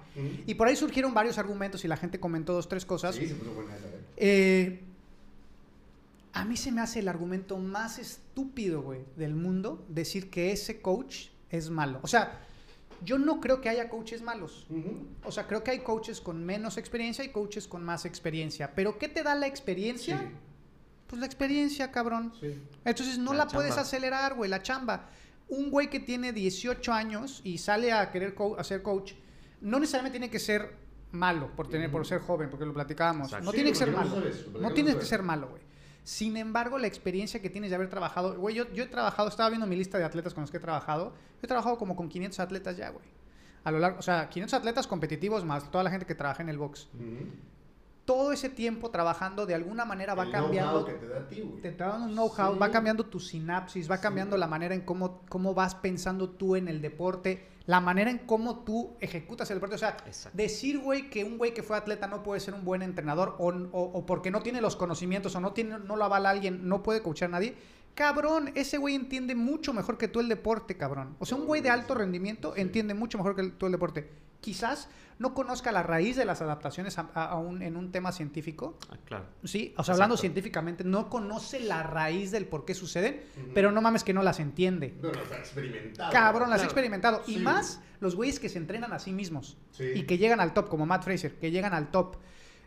Y 0.47 0.55
por 0.55 0.69
ahí 0.69 0.77
surgieron 0.77 1.15
varios 1.15 1.39
argumentos 1.39 1.85
y 1.85 1.89
la 1.89 1.97
gente 1.97 2.21
comentó 2.21 2.53
dos, 2.53 2.69
tres 2.69 2.85
cosas. 2.85 3.15
Sí, 3.15 3.27
se 3.27 3.35
puso 3.35 3.53
buena 3.53 3.77
esa, 3.77 3.87
¿eh? 3.87 4.01
Eh, 4.17 4.85
a 6.33 6.45
mí 6.45 6.57
se 6.57 6.71
me 6.71 6.81
hace 6.81 7.01
el 7.01 7.09
argumento 7.09 7.57
más 7.57 7.99
estúpido, 7.99 8.83
güey, 8.83 9.01
del 9.17 9.35
mundo 9.35 9.85
decir 9.89 10.31
que 10.31 10.53
ese 10.53 10.81
coach 10.81 11.29
es 11.51 11.71
malo. 11.71 11.99
O 12.03 12.07
sea, 12.07 12.41
yo 13.05 13.19
no 13.19 13.41
creo 13.41 13.61
que 13.61 13.69
haya 13.69 13.89
coaches 13.89 14.23
malos. 14.23 14.67
O 15.25 15.33
sea, 15.33 15.47
creo 15.47 15.65
que 15.65 15.71
hay 15.71 15.81
coaches 15.81 16.21
con 16.21 16.45
menos 16.45 16.77
experiencia 16.77 17.25
y 17.25 17.31
coaches 17.31 17.67
con 17.67 17.83
más 17.83 18.05
experiencia. 18.05 18.75
Pero 18.75 18.99
¿qué 18.99 19.09
te 19.09 19.23
da 19.23 19.35
la 19.35 19.47
experiencia? 19.47 20.19
Sí, 20.19 20.25
Pues 21.11 21.21
la 21.21 21.27
experiencia, 21.27 21.91
cabrón. 21.91 22.33
sí. 22.41 22.57
Entonces 22.85 23.19
no 23.19 23.33
La 23.33 23.45
la, 23.45 23.51
puedes 23.51 23.77
acelerar, 23.77 24.35
güey, 24.35 24.49
la 24.49 24.63
chamba. 24.63 25.07
Un 25.49 25.71
güey 25.71 25.91
que 25.91 25.99
tiene 26.01 26.33
18 26.33 26.93
años 26.93 27.41
y 27.45 27.59
sale 27.59 27.93
a 27.93 28.11
querer 28.13 28.35
co- 28.35 28.57
a 28.59 28.63
ser 28.65 28.83
coach, 28.83 29.13
no 29.61 29.81
necesariamente 29.81 30.19
tiene 30.19 30.31
que 30.31 30.39
ser 30.39 30.77
malo 31.13 31.51
por 31.57 31.69
tener 31.69 31.91
por 31.91 32.07
ser 32.07 32.21
joven, 32.21 32.49
porque 32.49 32.65
lo 32.65 32.73
platicábamos. 32.73 33.27
Exacto. 33.27 33.45
No 33.47 33.51
Sí, 33.51 33.57
tiene 33.57 33.71
que 33.71 33.77
ser 33.77 33.91
malo. 33.91 34.11
no 34.53 34.61
no 34.61 34.73
tienes 34.73 34.95
que 34.95 35.05
ser 35.05 35.23
malo, 35.25 35.49
güey. 35.49 35.63
Sin 36.05 36.37
embargo, 36.37 36.79
la 36.79 36.87
experiencia 36.87 37.43
que 37.43 37.51
tienes 37.51 37.71
de 37.71 37.77
haber 37.77 37.91
trabajado, 37.91 38.37
güey, 38.39 38.55
yo, 38.55 38.73
yo 38.73 38.85
he 38.85 38.87
trabajado, 38.87 39.29
estaba 39.29 39.49
viendo 39.51 39.67
mi 39.67 39.77
lista 39.77 39.99
de 39.99 40.05
atletas 40.05 40.33
con 40.33 40.43
los 40.43 40.51
que 40.51 40.57
he 40.57 40.61
trabajado, 40.61 41.13
he 41.43 41.47
trabajado 41.49 41.77
como 41.79 41.95
con 41.97 42.09
500 42.09 42.39
atletas 42.41 42.77
ya, 42.77 42.89
güey. 42.91 43.05
A 43.65 43.71
lo 43.73 43.79
largo, 43.81 43.99
o 43.99 44.03
sea, 44.03 44.29
500 44.31 44.55
atletas 44.55 44.87
competitivos 44.87 45.45
más 45.45 45.71
toda 45.71 45.85
la 45.85 45.91
gente 45.91 46.07
que 46.07 46.15
trabaja 46.15 46.43
en 46.43 46.49
el 46.49 46.57
box. 46.59 46.89
Todo 48.11 48.33
ese 48.33 48.49
tiempo 48.49 48.91
trabajando 48.91 49.47
de 49.47 49.55
alguna 49.55 49.85
manera 49.85 50.17
va 50.17 50.25
El 50.25 50.33
cambiando 50.33 50.73
know-how 50.85 50.85
que 50.87 50.93
te 50.95 51.07
da 51.09 51.19
a 51.21 51.29
ti, 51.29 51.41
güey. 51.43 51.63
te 51.63 51.71
da 51.71 51.95
un 51.95 52.11
know-how, 52.11 52.55
Sí. 52.55 52.59
va 52.59 52.71
cambiando 52.73 53.07
tu 53.07 53.21
sinapsis, 53.21 53.89
va 53.89 53.99
Sí. 53.99 54.03
cambiando 54.03 54.37
la 54.37 54.49
manera 54.49 54.75
en 54.75 54.81
cómo, 54.81 55.21
cómo 55.29 55.55
vas 55.55 55.77
pensando 55.77 56.29
tú 56.31 56.57
en 56.57 56.67
el 56.67 56.83
deporte, 56.83 57.47
la 57.67 57.81
manera 57.81 58.11
en 58.11 58.19
cómo 58.19 58.65
tú 58.65 58.97
ejecutas 59.01 59.49
el 59.53 59.59
deporte. 59.59 59.77
O 59.77 59.79
sea, 59.79 59.97
Exacto. 60.07 60.37
decir, 60.37 60.81
güey, 60.81 61.09
que 61.09 61.23
un 61.23 61.39
güey 61.39 61.55
que 61.55 61.63
fue 61.63 61.77
atleta 61.77 62.09
no 62.09 62.25
puede 62.25 62.41
ser 62.41 62.55
un 62.55 62.65
buen 62.65 62.83
entrenador 62.83 63.37
o, 63.39 63.47
o- 63.51 63.91
o 63.99 64.07
porque 64.07 64.33
no 64.33 64.43
tiene 64.43 64.61
los 64.61 64.75
conocimientos 64.75 65.37
o 65.37 65.41
no, 65.41 65.53
tiene, 65.53 65.79
no 65.79 65.95
lo 65.95 66.05
avala 66.05 66.31
alguien, 66.31 66.69
no 66.69 66.83
puede 66.83 67.03
coachar 67.03 67.29
a 67.29 67.33
nadie. 67.33 67.55
Cabrón, 67.95 68.51
ese 68.57 68.79
güey 68.79 68.97
entiende 68.97 69.37
mucho 69.37 69.73
mejor 69.73 69.99
que 69.99 70.09
tú 70.09 70.19
el 70.19 70.29
deporte, 70.29 70.77
cabrón. 70.77 71.15
O 71.21 71.27
sea, 71.27 71.39
un 71.39 71.47
güey 71.47 71.61
de 71.61 71.71
alto 71.71 71.95
rendimiento 71.95 72.55
Sí. 72.57 72.61
entiende 72.63 72.95
mucho 72.95 73.19
mejor 73.19 73.37
que 73.37 73.51
tú 73.51 73.67
el 73.67 73.73
deporte. 73.73 74.11
Quizás 74.41 74.89
no 75.19 75.35
conozca 75.35 75.71
la 75.71 75.83
raíz 75.83 76.17
de 76.17 76.25
las 76.25 76.41
adaptaciones 76.41 76.97
a- 76.99 77.11
a- 77.15 77.27
a 77.27 77.37
un- 77.37 77.61
en 77.63 77.77
un 77.77 77.93
tema 77.93 78.11
científico, 78.11 78.79
Ah, 78.91 78.97
claro. 79.05 79.27
Sí, 79.45 79.75
o 79.77 79.85
sea, 79.85 79.93
hablando 79.95 80.17
científicamente, 80.17 80.83
no 80.83 81.11
conoce 81.11 81.61
la 81.61 81.83
raíz 81.83 82.31
del 82.31 82.47
por 82.47 82.65
qué 82.65 82.73
suceden, 82.75 83.23
pero 83.53 83.71
no 83.71 83.83
mames 83.83 84.03
que 84.03 84.15
no 84.15 84.23
las 84.23 84.41
entiende. 84.41 84.95
No, 85.03 85.13
no, 85.13 85.21
está 85.21 85.37
experimentado. 85.37 86.11
Cabrón, 86.11 86.49
las 86.49 86.59
he 86.59 86.63
Claro. 86.63 86.71
experimentado. 86.71 87.23
Y 87.27 87.37
más 87.39 87.81
los 88.01 88.17
güeyes 88.17 88.41
que 88.41 88.49
se 88.49 88.57
entrenan 88.57 88.95
a 88.95 88.99
sí 88.99 89.13
mismos 89.13 89.59
Sí. 89.73 89.85
y 89.95 90.03
que 90.05 90.17
llegan 90.17 90.41
al 90.41 90.55
top, 90.55 90.69
como 90.71 90.87
Matt 90.87 91.05
Fraser, 91.05 91.39
que 91.39 91.51
llegan 91.51 91.75
al 91.75 91.91
top. 91.91 92.17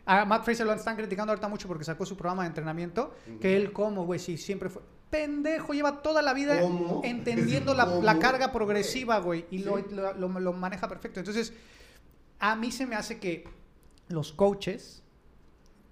A 0.06 0.24
Matt 0.24 0.44
Fraser 0.44 0.64
lo 0.66 0.74
están 0.74 0.94
criticando 0.96 1.32
ahorita 1.32 1.48
mucho 1.48 1.66
porque 1.66 1.82
sacó 1.82 2.06
su 2.06 2.14
programa 2.16 2.42
de 2.42 2.48
entrenamiento, 2.48 3.16
que 3.40 3.56
él 3.56 3.72
como, 3.72 4.04
güey, 4.04 4.20
sí, 4.20 4.36
siempre 4.36 4.68
fue... 4.68 4.82
Pendejo, 5.14 5.72
lleva 5.74 6.02
toda 6.02 6.22
la 6.22 6.34
vida 6.34 6.60
¿Cómo? 6.60 7.00
entendiendo 7.04 7.72
la, 7.72 8.18
carga 8.18 8.50
progresiva, 8.50 9.18
güey, 9.18 9.46
y 9.52 9.58
lo, 9.58 9.78
Sí. 9.78 9.84
lo- 9.92 10.12
lo- 10.14 10.40
lo 10.40 10.52
maneja 10.52 10.88
perfecto. 10.88 11.20
Entonces, 11.20 11.52
a 12.40 12.56
mí 12.56 12.72
se 12.72 12.84
me 12.84 12.96
hace 12.96 13.20
que 13.20 13.44
los 14.08 14.32
coaches 14.32 15.02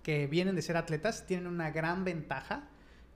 que 0.02 0.26
vienen 0.26 0.56
de 0.56 0.62
ser 0.62 0.76
atletas 0.76 1.24
tienen 1.26 1.46
una 1.46 1.70
gran 1.70 2.04
ventaja 2.04 2.64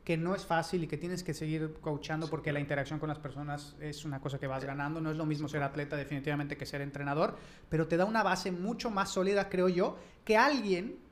que 0.05 0.17
no 0.17 0.37
es 0.37 0.47
fácil 0.47 0.85
y 0.85 0.87
que 0.87 0.97
tienes 0.97 1.25
que 1.25 1.35
seguir 1.35 1.75
coachando 1.81 2.31
porque 2.31 2.53
la 2.53 2.61
interacción 2.61 3.01
con 3.01 3.09
las 3.09 3.19
personas 3.19 3.75
es 3.81 4.05
una 4.05 4.21
cosa 4.21 4.39
que 4.39 4.47
vas 4.47 4.65
ganando. 4.65 5.01
No 5.01 5.11
es 5.11 5.17
lo 5.17 5.27
mismo 5.27 5.49
ser 5.49 5.65
atleta 5.65 5.97
definitivamente 5.97 6.57
que 6.57 6.65
ser 6.67 6.81
entrenador, 6.83 7.37
pero 7.69 7.89
te 7.89 7.97
da 7.97 8.05
una 8.05 8.23
base 8.23 8.53
mucho 8.53 8.89
más 8.91 9.11
sólida, 9.11 9.49
creo 9.49 9.69
yo, 9.69 9.99
que 10.25 10.37
alguien 10.37 11.05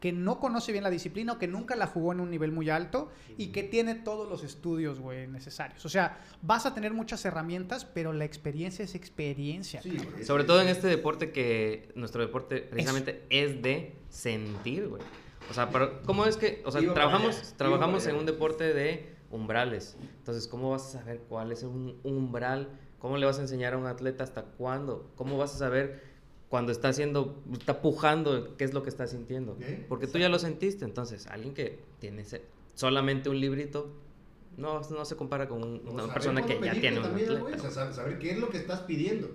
que 0.00 0.12
no 0.12 0.40
conoce 0.40 0.72
bien 0.72 0.82
la 0.82 0.90
disciplina 0.90 1.34
o 1.34 1.38
que 1.38 1.46
nunca 1.46 1.76
la 1.76 1.86
jugó 1.86 2.12
en 2.12 2.20
un 2.20 2.30
nivel 2.30 2.52
muy 2.52 2.70
alto 2.70 3.10
y 3.36 3.48
que 3.48 3.62
tiene 3.62 3.94
todos 3.94 4.28
los 4.28 4.42
estudios, 4.42 4.98
güey, 4.98 5.28
necesarios. 5.28 5.84
O 5.84 5.90
sea, 5.90 6.18
vas 6.40 6.64
a 6.64 6.74
tener 6.74 6.94
muchas 6.94 7.24
herramientas, 7.26 7.84
pero 7.84 8.12
la 8.14 8.24
experiencia 8.24 8.84
es 8.84 8.94
experiencia. 8.94 9.82
Sí, 9.82 9.98
Sobre 10.24 10.44
todo 10.44 10.62
en 10.62 10.68
este 10.68 10.88
deporte 10.88 11.32
que 11.32 11.92
nuestro 11.94 12.22
deporte 12.22 12.62
precisamente 12.62 13.26
es 13.28 13.60
de 13.62 13.94
sentir, 14.08 14.88
güey. 14.88 15.02
O 15.50 15.54
sea, 15.54 15.68
pero 15.68 16.02
¿cómo 16.02 16.24
es 16.24 16.36
que, 16.36 16.62
o 16.64 16.70
sea, 16.70 16.80
Iba 16.80 16.94
trabajamos, 16.94 17.38
allá, 17.38 17.56
trabajamos 17.56 18.06
en 18.06 18.16
un 18.16 18.24
deporte 18.24 18.72
de 18.72 19.14
umbrales. 19.30 19.96
Entonces, 20.18 20.48
¿cómo 20.48 20.70
vas 20.70 20.86
a 20.86 20.98
saber 21.00 21.20
cuál 21.28 21.52
es 21.52 21.62
un 21.62 22.00
umbral? 22.04 22.70
¿Cómo 22.98 23.16
le 23.16 23.26
vas 23.26 23.38
a 23.38 23.42
enseñar 23.42 23.74
a 23.74 23.78
un 23.78 23.86
atleta 23.86 24.24
hasta 24.24 24.42
cuándo? 24.42 25.10
¿Cómo 25.16 25.38
vas 25.38 25.54
a 25.54 25.58
saber 25.58 26.09
cuando 26.50 26.72
está 26.72 26.88
haciendo, 26.88 27.42
está 27.52 27.80
pujando, 27.80 28.56
qué 28.58 28.64
es 28.64 28.74
lo 28.74 28.82
que 28.82 28.90
está 28.90 29.06
sintiendo? 29.06 29.56
¿Eh? 29.60 29.86
Porque 29.88 30.06
tú 30.06 30.18
ya 30.18 30.28
lo 30.28 30.38
sentiste. 30.38 30.84
Entonces, 30.84 31.26
alguien 31.28 31.54
que 31.54 31.78
tiene 32.00 32.24
solamente 32.74 33.30
un 33.30 33.40
librito, 33.40 33.90
no, 34.58 34.80
no 34.90 35.04
se 35.06 35.16
compara 35.16 35.48
con 35.48 35.62
un- 35.62 35.80
una 35.88 36.00
saber 36.02 36.12
persona 36.12 36.44
que 36.44 36.60
ya 36.62 36.72
tiene 36.72 36.98
un 36.98 37.02
también, 37.04 37.28
atleta. 37.28 37.42
güey, 37.42 37.54
o 37.54 37.58
sea, 37.58 37.70
sab- 37.70 37.92
saber 37.94 38.18
qué 38.18 38.32
es 38.32 38.38
lo 38.38 38.50
que 38.50 38.58
estás 38.58 38.80
pidiendo. 38.80 39.28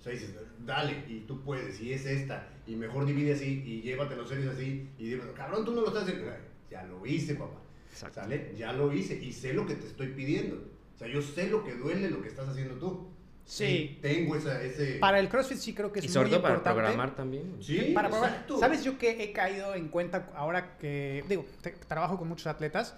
O 0.00 0.02
sea, 0.02 0.12
dices, 0.12 0.34
dale, 0.64 1.04
y 1.08 1.20
tú 1.20 1.42
puedes, 1.42 1.80
y 1.80 1.92
es 1.92 2.04
esta, 2.06 2.48
y 2.66 2.74
mejor 2.74 3.04
divide 3.06 3.34
así, 3.34 3.62
y 3.64 3.82
llévate 3.82 4.16
los 4.16 4.28
serios 4.28 4.54
así, 4.54 4.88
y 4.98 5.04
digo, 5.10 5.22
cabrón, 5.36 5.64
tú 5.64 5.72
no 5.72 5.82
lo 5.82 5.88
estás 5.88 6.04
haciendo. 6.04 6.24
Ya 6.70 6.82
lo 6.84 7.04
hice, 7.06 7.34
papá. 7.34 7.60
Exacto. 7.90 8.20
¿Sale? 8.22 8.54
Ya 8.58 8.72
lo 8.72 8.92
hice, 8.92 9.22
y 9.22 9.30
sé 9.30 9.52
lo 9.52 9.66
que 9.66 9.74
te 9.74 9.86
estoy 9.86 10.08
pidiendo. 10.08 10.56
O 10.56 10.98
sea, 10.98 11.06
yo 11.06 11.20
sé 11.22 11.48
lo 11.50 11.62
que 11.64 11.74
duele 11.74 12.10
lo 12.10 12.22
que 12.22 12.28
estás 12.28 12.48
haciendo 12.48 12.74
tú. 12.76 13.08
Sí. 13.44 13.98
Tengo 14.00 14.36
esa, 14.36 14.62
ese... 14.62 14.94
Para 14.98 15.18
el 15.18 15.28
CrossFit 15.28 15.58
sí 15.58 15.74
creo 15.74 15.92
que 15.92 15.98
es 15.98 16.04
Y 16.06 16.08
sobre 16.08 16.24
muy 16.28 16.30
todo 16.32 16.42
para 16.42 16.54
importante. 16.54 16.80
programar 16.80 17.14
también. 17.14 17.56
Sí, 17.60 17.90
para 17.94 18.08
exacto. 18.08 18.58
¿Sabes 18.58 18.82
yo 18.84 18.96
que 18.98 19.22
he 19.22 19.32
caído 19.32 19.74
en 19.74 19.88
cuenta 19.88 20.28
ahora 20.34 20.76
que, 20.78 21.24
digo, 21.28 21.44
te- 21.60 21.72
trabajo 21.72 22.16
con 22.18 22.28
muchos 22.28 22.46
atletas, 22.46 22.96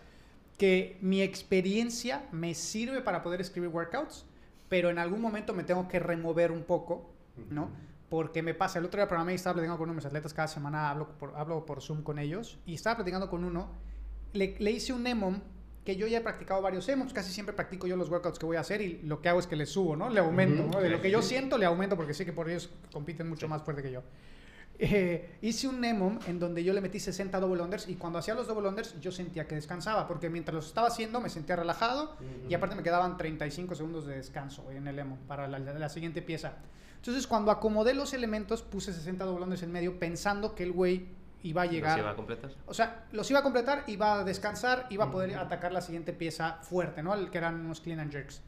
que 0.58 0.98
mi 1.00 1.22
experiencia 1.22 2.24
me 2.30 2.54
sirve 2.54 3.00
para 3.00 3.22
poder 3.22 3.40
escribir 3.40 3.70
workouts, 3.70 4.26
pero 4.68 4.90
en 4.90 4.98
algún 4.98 5.20
momento 5.20 5.54
me 5.54 5.64
tengo 5.64 5.88
que 5.88 5.98
remover 5.98 6.52
un 6.52 6.62
poco, 6.62 7.10
¿no? 7.50 7.70
Porque 8.08 8.42
me 8.42 8.54
pasa, 8.54 8.78
el 8.78 8.84
otro 8.84 8.98
día 9.00 9.08
programé 9.08 9.32
y 9.32 9.34
estaba 9.36 9.54
platicando 9.54 9.78
con 9.78 9.84
uno 9.88 9.94
de 9.94 9.96
mis 9.96 10.06
atletas, 10.06 10.32
cada 10.32 10.46
semana 10.46 10.90
hablo 10.90 11.08
por, 11.18 11.34
hablo 11.36 11.66
por 11.66 11.80
Zoom 11.82 12.02
con 12.02 12.18
ellos, 12.18 12.58
y 12.66 12.74
estaba 12.74 12.96
platicando 12.96 13.28
con 13.28 13.44
uno, 13.44 13.72
le, 14.32 14.54
le 14.58 14.70
hice 14.70 14.92
un 14.92 15.06
EMOM 15.06 15.40
que 15.84 15.96
yo 15.96 16.06
ya 16.06 16.18
he 16.18 16.20
practicado 16.22 16.62
varios 16.62 16.88
EMOMs, 16.88 17.12
casi 17.12 17.30
siempre 17.32 17.54
practico 17.54 17.86
yo 17.86 17.96
los 17.96 18.08
workouts 18.08 18.38
que 18.38 18.46
voy 18.46 18.56
a 18.56 18.60
hacer 18.60 18.80
y 18.80 19.02
lo 19.02 19.20
que 19.20 19.28
hago 19.28 19.38
es 19.40 19.46
que 19.46 19.54
le 19.56 19.66
subo, 19.66 19.96
¿no? 19.96 20.08
Le 20.08 20.20
aumento. 20.20 20.62
De 20.80 20.88
lo 20.88 21.00
que 21.02 21.10
yo 21.10 21.20
siento, 21.22 21.58
le 21.58 21.66
aumento 21.66 21.94
porque 21.96 22.14
sé 22.14 22.24
que 22.24 22.32
por 22.32 22.48
ellos 22.48 22.70
compiten 22.92 23.28
mucho 23.28 23.48
más 23.48 23.62
fuerte 23.62 23.82
que 23.82 23.92
yo. 23.92 24.02
Eh, 24.76 25.36
hice 25.40 25.68
un 25.68 25.84
EMOM 25.84 26.18
en 26.26 26.40
donde 26.40 26.64
yo 26.64 26.72
le 26.72 26.80
metí 26.80 26.98
60 26.98 27.38
double 27.38 27.62
unders 27.62 27.88
y 27.88 27.94
cuando 27.94 28.18
hacía 28.18 28.34
los 28.34 28.48
double 28.48 28.68
unders 28.68 28.98
yo 29.00 29.12
sentía 29.12 29.46
que 29.46 29.54
descansaba 29.54 30.08
porque 30.08 30.28
mientras 30.28 30.52
los 30.52 30.66
estaba 30.66 30.88
haciendo 30.88 31.20
me 31.20 31.28
sentía 31.28 31.54
relajado 31.54 32.16
y 32.48 32.54
aparte 32.54 32.74
me 32.74 32.82
quedaban 32.82 33.16
35 33.16 33.76
segundos 33.76 34.04
de 34.04 34.16
descanso 34.16 34.68
en 34.72 34.88
el 34.88 34.98
EMOM 34.98 35.18
para 35.28 35.46
la, 35.46 35.60
la- 35.60 35.74
la 35.78 35.88
siguiente 35.88 36.22
pieza. 36.22 36.54
Entonces 36.96 37.28
cuando 37.28 37.52
acomodé 37.52 37.94
los 37.94 38.14
elementos 38.14 38.62
puse 38.62 38.92
60 38.92 39.24
double 39.24 39.44
unders 39.44 39.62
en 39.62 39.70
medio 39.70 39.96
pensando 40.00 40.56
que 40.56 40.64
el 40.64 40.72
güey 40.72 41.06
iba 41.44 41.62
a 41.62 41.64
Los 41.66 41.74
llegar 41.74 41.98
iba 42.00 42.10
a 42.10 42.16
completar. 42.16 42.50
o 42.66 42.74
sea, 42.74 43.04
los 43.12 43.30
iba 43.30 43.38
a 43.38 43.42
completar, 43.44 43.84
iba 43.86 44.14
a 44.20 44.24
descansar, 44.24 44.86
iba 44.90 45.04
a 45.04 45.10
poder 45.12 45.36
atacar 45.36 45.72
la 45.72 45.80
siguiente 45.80 46.12
pieza 46.12 46.58
fuerte, 46.62 47.02
¿no? 47.02 47.14
El 47.14 47.30
que 47.30 47.38
eran 47.38 47.60
unos 47.64 47.80
clean 47.80 48.00
and 48.00 48.10
jerks. 48.10 48.42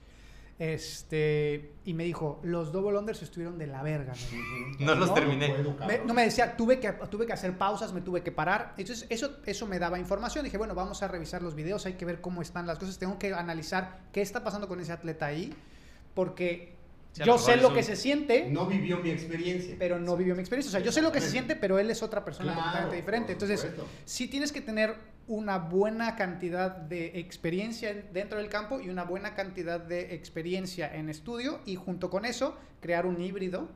Este, 0.59 1.75
y 1.85 1.93
me 1.95 2.05
dijo, 2.05 2.41
los 2.43 2.73
double 2.73 2.99
unders 2.99 3.23
estuvieron 3.23 3.59
de 3.59 3.67
la 3.67 3.83
verga. 3.83 4.15
¿no? 4.81 4.87
No 4.87 4.95
los 4.95 5.09
No, 5.09 5.15
terminé. 5.15 5.55
Me- 5.87 5.99
no 6.05 6.15
me 6.15 6.23
decía, 6.25 6.57
tuve 6.57 6.81
que, 6.81 6.91
tuve 6.93 7.27
que 7.27 7.33
hacer 7.33 7.57
pausas, 7.59 7.93
me 7.93 8.01
tuve 8.01 8.23
que 8.23 8.33
parar. 8.33 8.73
Entonces, 8.79 9.07
eso, 9.11 9.37
eso 9.45 9.67
me 9.67 9.79
daba 9.79 9.99
información. 9.99 10.45
Dije, 10.45 10.57
bueno, 10.59 10.75
vamos 10.75 11.03
a 11.03 11.09
revisar 11.09 11.43
los 11.43 11.55
videos, 11.55 11.85
hay 11.87 11.95
que 11.95 12.05
ver 12.05 12.21
cómo 12.21 12.41
están 12.43 12.67
las 12.67 12.79
cosas. 12.79 12.99
Tengo 12.99 13.19
que 13.19 13.35
analizar 13.35 14.01
qué 14.13 14.23
está 14.23 14.43
pasando 14.45 14.67
con 14.69 14.81
ese 14.81 14.93
atleta 14.93 15.27
ahí, 15.27 15.53
porque 16.15 16.76
a 16.76 16.76
yo 17.25 17.39
sé 17.39 17.57
lo 17.57 17.73
que 17.73 17.83
se 17.83 17.97
siente 17.97 18.49
No 18.51 18.67
vivió 18.67 18.99
mi 18.99 19.11
experiencia. 19.11 19.77
pero 19.79 19.99
no 19.99 20.17
vivió 20.17 20.35
mi 20.35 20.41
experiencia. 20.41 20.69
O 20.71 20.73
sea, 20.73 20.81
yo 20.81 20.93
sé 20.93 21.01
lo 21.03 21.13
que 21.13 21.21
se 21.21 21.31
siente, 21.31 21.57
pero 21.57 21.79
él 21.79 21.91
es 21.91 22.03
otra 22.03 22.25
persona 22.25 22.53
Claro, 22.53 22.63
completamente 22.63 22.97
diferente. 22.97 23.33
Entonces, 23.33 23.67
sí 24.05 24.29
tienes 24.29 24.53
que 24.53 24.61
tener 24.61 24.95
una 25.29 25.59
buena 25.59 26.15
cantidad 26.15 26.71
de 26.71 27.19
experiencia 27.19 27.91
en- 27.91 28.13
dentro 28.13 28.39
del 28.39 28.49
campo 28.49 28.81
y 28.81 28.91
una 28.91 29.03
buena 29.05 29.35
cantidad 29.35 29.81
de 29.81 30.15
experiencia 30.15 30.95
en 30.95 31.09
estudio 31.09 31.61
y 31.67 31.75
junto 31.75 32.11
con 32.11 32.25
eso 32.25 32.57
crear 32.81 33.07
un 33.07 33.21
híbrido, 33.21 33.69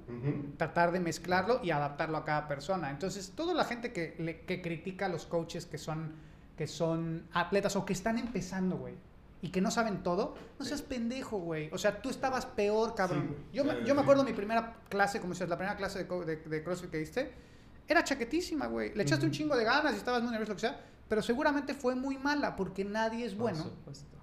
tratar 0.56 0.92
de 0.92 1.00
mezclarlo 1.00 1.60
y 1.64 1.70
adaptarlo 1.70 2.18
a 2.18 2.24
cada 2.24 2.46
persona. 2.46 2.90
Entonces, 2.90 3.32
toda 3.34 3.54
la 3.54 3.64
gente 3.64 3.92
que, 3.92 4.14
le- 4.18 4.40
que 4.42 4.60
critica 4.62 5.06
a 5.06 5.08
los 5.08 5.26
coaches 5.26 5.66
que 5.66 5.78
son, 5.78 6.12
que 6.56 6.66
son 6.68 7.24
atletas 7.32 7.74
o 7.76 7.84
que 7.84 7.92
están 7.94 8.18
empezando, 8.18 8.76
güey. 8.76 8.94
Y 9.42 9.50
que 9.50 9.60
no 9.62 9.70
saben 9.70 10.02
todo, 10.02 10.34
no 10.58 10.64
seas 10.66 10.82
pendejo, 10.82 11.38
güey. 11.38 11.70
O 11.72 11.78
sea, 11.78 12.02
tú 12.02 12.10
estabas 12.10 12.44
peor, 12.44 12.94
cabrón. 12.94 13.34
Sí, 13.50 13.56
yo, 13.56 13.64
me, 13.64 13.72
Sí, 13.72 13.78
yo 13.86 13.94
me 13.94 14.00
sí. 14.00 14.02
acuerdo 14.02 14.22
mi 14.24 14.32
primera 14.34 14.76
clase, 14.90 15.18
como 15.20 15.32
decías, 15.32 15.48
la 15.48 15.56
primera 15.56 15.76
clase 15.76 16.04
de, 16.04 16.24
de, 16.26 16.36
de 16.36 16.62
CrossFit 16.62 16.90
que 16.90 16.98
diste, 16.98 17.32
era 17.88 18.04
chaquetísima, 18.04 18.66
güey. 18.66 18.94
Le 18.94 19.02
echaste 19.02 19.24
un 19.24 19.32
chingo 19.32 19.56
de 19.56 19.64
ganas 19.64 19.94
y 19.94 19.96
estabas 19.96 20.22
muy 20.22 20.30
nervioso, 20.30 20.52
lo 20.52 20.56
que 20.56 20.60
sea, 20.60 20.80
pero 21.08 21.22
seguramente 21.22 21.72
fue 21.74 21.94
muy 21.94 22.18
mala 22.18 22.54
porque 22.54 22.84
nadie 22.84 23.24
es 23.24 23.32
Por 23.32 23.42
bueno. 23.50 23.62
supuesto. 23.64 24.16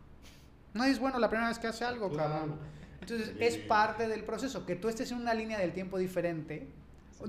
Nadie 0.74 0.92
es 0.92 1.00
bueno 1.00 1.18
la 1.18 1.30
primera 1.30 1.50
vez 1.50 1.58
que 1.58 1.68
hace 1.68 1.84
algo, 1.84 2.10
Claro. 2.10 2.30
cabrón. 2.34 2.60
Entonces, 3.02 3.30
Sí. 3.30 3.36
es 3.40 3.58
parte 3.58 4.08
del 4.08 4.24
proceso. 4.24 4.66
Que 4.66 4.76
tú 4.76 4.88
estés 4.90 5.12
en 5.12 5.18
una 5.20 5.34
línea 5.34 5.58
del 5.58 5.74
tiempo 5.74 5.98
diferente. 5.98 6.68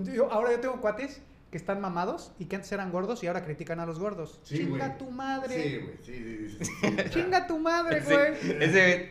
Yo- 0.04 0.30
ahora 0.30 0.50
yo 0.52 0.60
tengo 0.60 0.80
cuates 0.80 1.22
que 1.50 1.56
están 1.56 1.80
mamados 1.80 2.32
y 2.38 2.44
que 2.46 2.56
antes 2.56 2.70
eran 2.72 2.90
gordos 2.92 3.22
y 3.24 3.26
ahora 3.26 3.44
critican 3.44 3.80
a 3.80 3.86
los 3.86 3.98
gordos. 3.98 4.38
Sí, 4.42 4.58
Chinga 4.58 4.86
güey. 4.88 4.98
tu 4.98 5.10
madre. 5.10 5.62
Sí, 5.62 5.76
güey. 5.78 5.96
Sí, 6.02 6.14
sí, 6.14 6.48
sí, 6.48 6.64
sí, 6.64 6.72
sí. 7.04 7.10
Chinga 7.10 7.46
tu 7.46 7.58
madre, 7.58 8.02
Sí, 8.02 8.12
güey. 8.12 8.62
ese. 8.62 9.10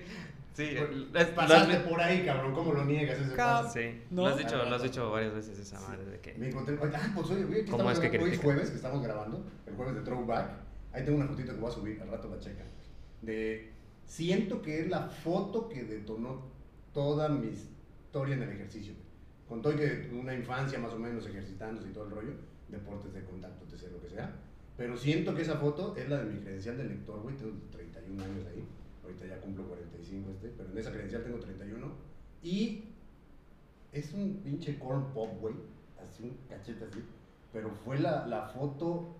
Sí, 0.53 0.63
es- 0.63 0.89
lo 0.89 1.19
has- 1.19 1.25
Pasaste 1.27 1.77
por 1.81 2.01
ahí, 2.01 2.25
cabrón. 2.25 2.53
¿Cómo 2.53 2.73
lo 2.73 2.83
niegas 2.85 3.19
ese 3.19 3.35
Cab- 3.35 3.63
paso? 3.63 3.73
Sí, 3.79 4.01
¿No? 4.09 4.23
lo 4.23 4.27
has 4.29 4.37
dicho, 4.37 4.55
lo 4.65 4.75
has 4.75 4.81
dicho 4.83 5.11
varias 5.11 5.33
veces 5.33 5.59
esa 5.59 5.79
madre 5.81 6.05
de 6.05 6.19
que. 6.19 6.33
Me 6.33 6.49
encontré. 6.49 6.77
Ah, 6.95 7.11
pues 7.15 7.29
oye, 7.29 7.43
güey, 7.43 7.61
aquí 7.61 7.71
¿Cómo 7.71 7.89
estamos 7.89 7.93
es 7.93 7.99
que 7.99 8.07
hoy 8.09 8.15
es 8.15 8.21
critica? 8.29 8.43
jueves 8.43 8.69
que 8.71 8.75
estamos 8.75 9.03
grabando, 9.03 9.45
el 9.65 9.75
jueves 9.75 9.95
de 9.95 10.01
Throwback. 10.01 10.49
Ahí 10.93 11.05
tengo 11.05 11.17
una 11.19 11.27
fotito 11.27 11.53
que 11.53 11.59
voy 11.59 11.69
a 11.71 11.73
subir, 11.73 12.01
al 12.01 12.07
rato 12.09 12.27
la 12.29 12.39
checa. 12.39 12.63
De. 13.21 13.71
Siento 14.05 14.61
que 14.61 14.79
es 14.81 14.87
la 14.89 15.01
foto 15.09 15.67
que 15.69 15.83
detonó 15.83 16.41
toda 16.93 17.29
mi 17.29 17.47
historia 17.49 18.35
en 18.35 18.43
el 18.43 18.49
ejercicio. 18.51 18.93
Con 19.47 19.61
todo 19.61 19.75
que 19.75 20.09
una 20.13 20.33
infancia 20.33 20.77
más 20.77 20.93
o 20.93 20.99
menos 20.99 21.25
ejercitándose 21.25 21.89
y 21.89 21.93
todo 21.93 22.05
el 22.05 22.11
rollo, 22.11 22.33
deportes 22.67 23.13
de 23.13 23.23
contacto, 23.23 23.65
etc., 23.65 23.91
lo 23.91 24.01
que 24.01 24.09
sea. 24.09 24.35
Pero 24.75 24.95
siento 24.95 25.33
que 25.33 25.41
esa 25.41 25.57
foto 25.57 25.95
es 25.95 26.07
la 26.09 26.23
de 26.23 26.31
mi 26.31 26.39
credencial 26.39 26.77
de 26.77 26.83
lector, 26.83 27.21
güey. 27.21 27.35
Tengo 27.35 27.53
31 27.71 28.23
años 28.23 28.45
ahí. 28.45 28.63
Ahorita 29.03 29.25
ya 29.25 29.41
cumplo 29.41 29.67
45 29.67 30.29
este, 30.31 30.49
pero 30.49 30.69
en 30.69 30.77
esa 30.77 30.91
credencial 30.91 31.23
tengo 31.23 31.39
31. 31.39 31.91
Y 32.43 32.83
es 33.91 34.13
un 34.13 34.41
pinche 34.43 34.77
corn 34.77 35.13
pop, 35.13 35.39
güey. 35.39 35.55
Así 35.99 36.23
un 36.23 36.37
cachete 36.47 36.85
así. 36.85 37.03
Pero 37.51 37.71
fue 37.83 37.99
la, 37.99 38.27
la 38.27 38.49
foto 38.49 39.15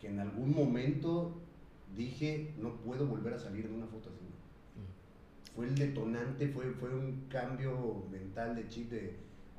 que 0.00 0.08
en 0.08 0.20
algún 0.20 0.54
momento 0.54 1.40
dije, 1.96 2.52
no 2.58 2.76
puedo 2.76 3.06
volver 3.06 3.34
a 3.34 3.38
salir 3.38 3.68
de 3.68 3.74
una 3.74 3.86
foto 3.86 4.10
así. 4.10 4.18
güey". 4.20 5.54
Fue 5.54 5.66
el 5.68 5.74
detonante, 5.74 6.48
fue, 6.48 6.70
fue 6.72 6.94
un 6.94 7.28
cambio 7.30 8.04
mental 8.10 8.56
de 8.56 8.68
chip 8.68 8.90
de 8.90 9.16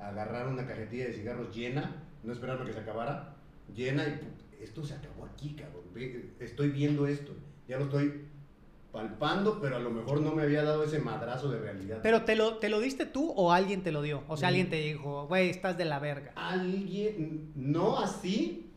agarrar 0.08 0.48
una 0.48 0.66
cajetilla 0.66 1.06
de 1.06 1.12
cigarros 1.14 1.54
llena, 1.54 2.02
no 2.22 2.32
esperarme 2.32 2.64
que 2.66 2.72
se 2.72 2.80
acabara, 2.80 3.36
llena 3.74 4.04
y 4.06 4.62
esto 4.62 4.84
se 4.84 4.94
acabó 4.94 5.24
aquí, 5.26 5.54
cabrón. 5.54 5.82
Estoy 6.40 6.70
viendo 6.70 7.06
esto, 7.06 7.32
ya 7.68 7.78
lo 7.78 7.84
estoy 7.84 8.22
palpando, 8.92 9.60
pero 9.60 9.76
a 9.76 9.80
lo 9.80 9.90
mejor 9.90 10.20
no 10.20 10.32
me 10.34 10.42
había 10.42 10.62
dado 10.62 10.84
ese 10.84 11.00
madrazo 11.00 11.50
de 11.50 11.58
realidad. 11.58 11.98
Pero 12.02 12.22
¿te 12.24 12.36
lo, 12.36 12.58
¿te 12.58 12.68
lo 12.68 12.80
diste 12.80 13.06
tú 13.06 13.32
o 13.36 13.50
alguien 13.52 13.82
te 13.82 13.90
lo 13.90 14.02
dio? 14.02 14.22
O 14.28 14.36
sea, 14.36 14.46
Mm. 14.48 14.50
alguien 14.50 14.70
te 14.70 14.76
dijo, 14.76 15.26
güey, 15.26 15.50
estás 15.50 15.76
de 15.76 15.84
la 15.84 15.98
verga. 15.98 16.32
alguien, 16.36 17.50
no 17.56 17.98
así, 17.98 18.70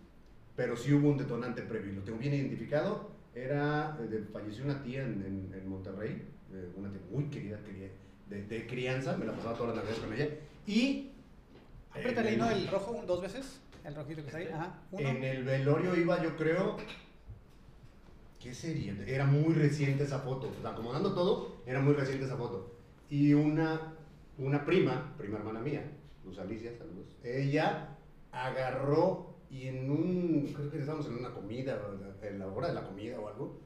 pero 0.55 0.75
sí 0.75 0.91
hubo 0.93 1.09
un 1.09 1.17
detonante 1.17 1.61
previo. 1.61 1.93
Lo 1.93 2.01
tengo 2.01 2.17
bien 2.17 2.33
identificado. 2.33 3.11
Era, 3.35 3.95
eh, 4.01 4.07
de- 4.07 4.23
falleció 4.23 4.65
una 4.65 4.81
tía 4.81 5.03
en, 5.03 5.21
en- 5.23 5.53
en 5.53 5.69
Monterrey, 5.69 6.23
eh, 6.51 6.69
una 6.75 6.89
tía 6.89 7.01
muy 7.11 7.25
querida, 7.25 7.59
de, 8.27 8.43
de 8.43 8.65
crianza, 8.67 9.15
me 9.17 9.25
la 9.25 9.33
pasaba 9.33 9.55
todas 9.55 9.75
las 9.75 9.85
navidades 9.85 10.03
con 10.03 10.13
ella. 10.13 10.29
Y 10.65 11.11
Apriétale 11.99 12.33
el- 12.33 12.41
El 12.41 12.67
rojo 12.67 13.03
dos 13.05 13.21
veces. 13.21 13.59
El 13.83 13.95
rojito 13.95 14.21
que 14.21 14.27
está 14.27 14.37
ahí. 14.39 14.47
Ajá. 14.53 14.81
Uno. 14.91 15.07
en 15.09 15.23
el 15.23 15.43
velorio 15.43 15.95
iba, 15.95 16.21
yo 16.21 16.35
creo, 16.35 16.77
¿qué 18.39 18.53
sería? 18.53 18.95
Era 19.05 19.25
muy 19.25 19.53
reciente 19.53 20.03
esa 20.03 20.19
foto. 20.19 20.51
O 20.57 20.61
sea, 20.61 20.71
acomodando 20.71 21.13
todo, 21.13 21.57
era 21.65 21.79
muy 21.81 21.93
reciente 21.93 22.25
esa 22.25 22.37
foto. 22.37 22.73
Y 23.09 23.33
una, 23.33 23.93
una 24.37 24.65
prima, 24.65 25.13
prima 25.17 25.37
hermana 25.37 25.61
mía, 25.61 25.89
Luz 26.25 26.37
Alicia, 26.39 26.71
saludos, 26.77 27.07
ella 27.23 27.95
agarró 28.31 29.35
y 29.49 29.67
en 29.67 29.89
un, 29.89 30.51
creo 30.53 30.69
que 30.69 30.79
estábamos 30.79 31.07
en 31.07 31.15
una 31.15 31.33
comida, 31.33 31.79
en 32.21 32.39
la 32.39 32.47
hora 32.47 32.67
de 32.67 32.73
la 32.73 32.83
comida 32.83 33.17
o 33.19 33.29
algo, 33.29 33.57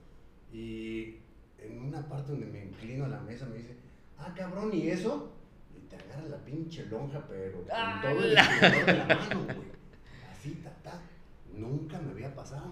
y 0.54 1.16
en 1.58 1.82
una 1.88 2.08
parte 2.08 2.32
donde 2.34 2.46
me 2.46 2.66
inclino 2.66 3.06
a 3.06 3.08
la 3.08 3.20
mesa 3.22 3.48
me 3.48 3.58
dice, 3.58 3.76
ah, 4.20 4.32
cabrón, 4.38 4.72
¿y 4.74 4.90
eso? 4.90 5.32
Te 5.92 5.98
agarra 5.98 6.28
la 6.30 6.38
pinche 6.38 6.86
lonja, 6.88 7.22
pero 7.28 7.52
con 7.58 7.66
todo 8.02 8.24
el 8.24 8.38
estirador 8.38 8.86
de 8.86 8.94
la 8.98 9.06
mano, 9.16 9.44
güey. 9.46 9.68
Así, 10.32 10.56
ta, 10.64 10.72
ta. 10.82 11.02
Nunca 11.54 12.00
me 12.00 12.12
había 12.12 12.34
pasado. 12.34 12.72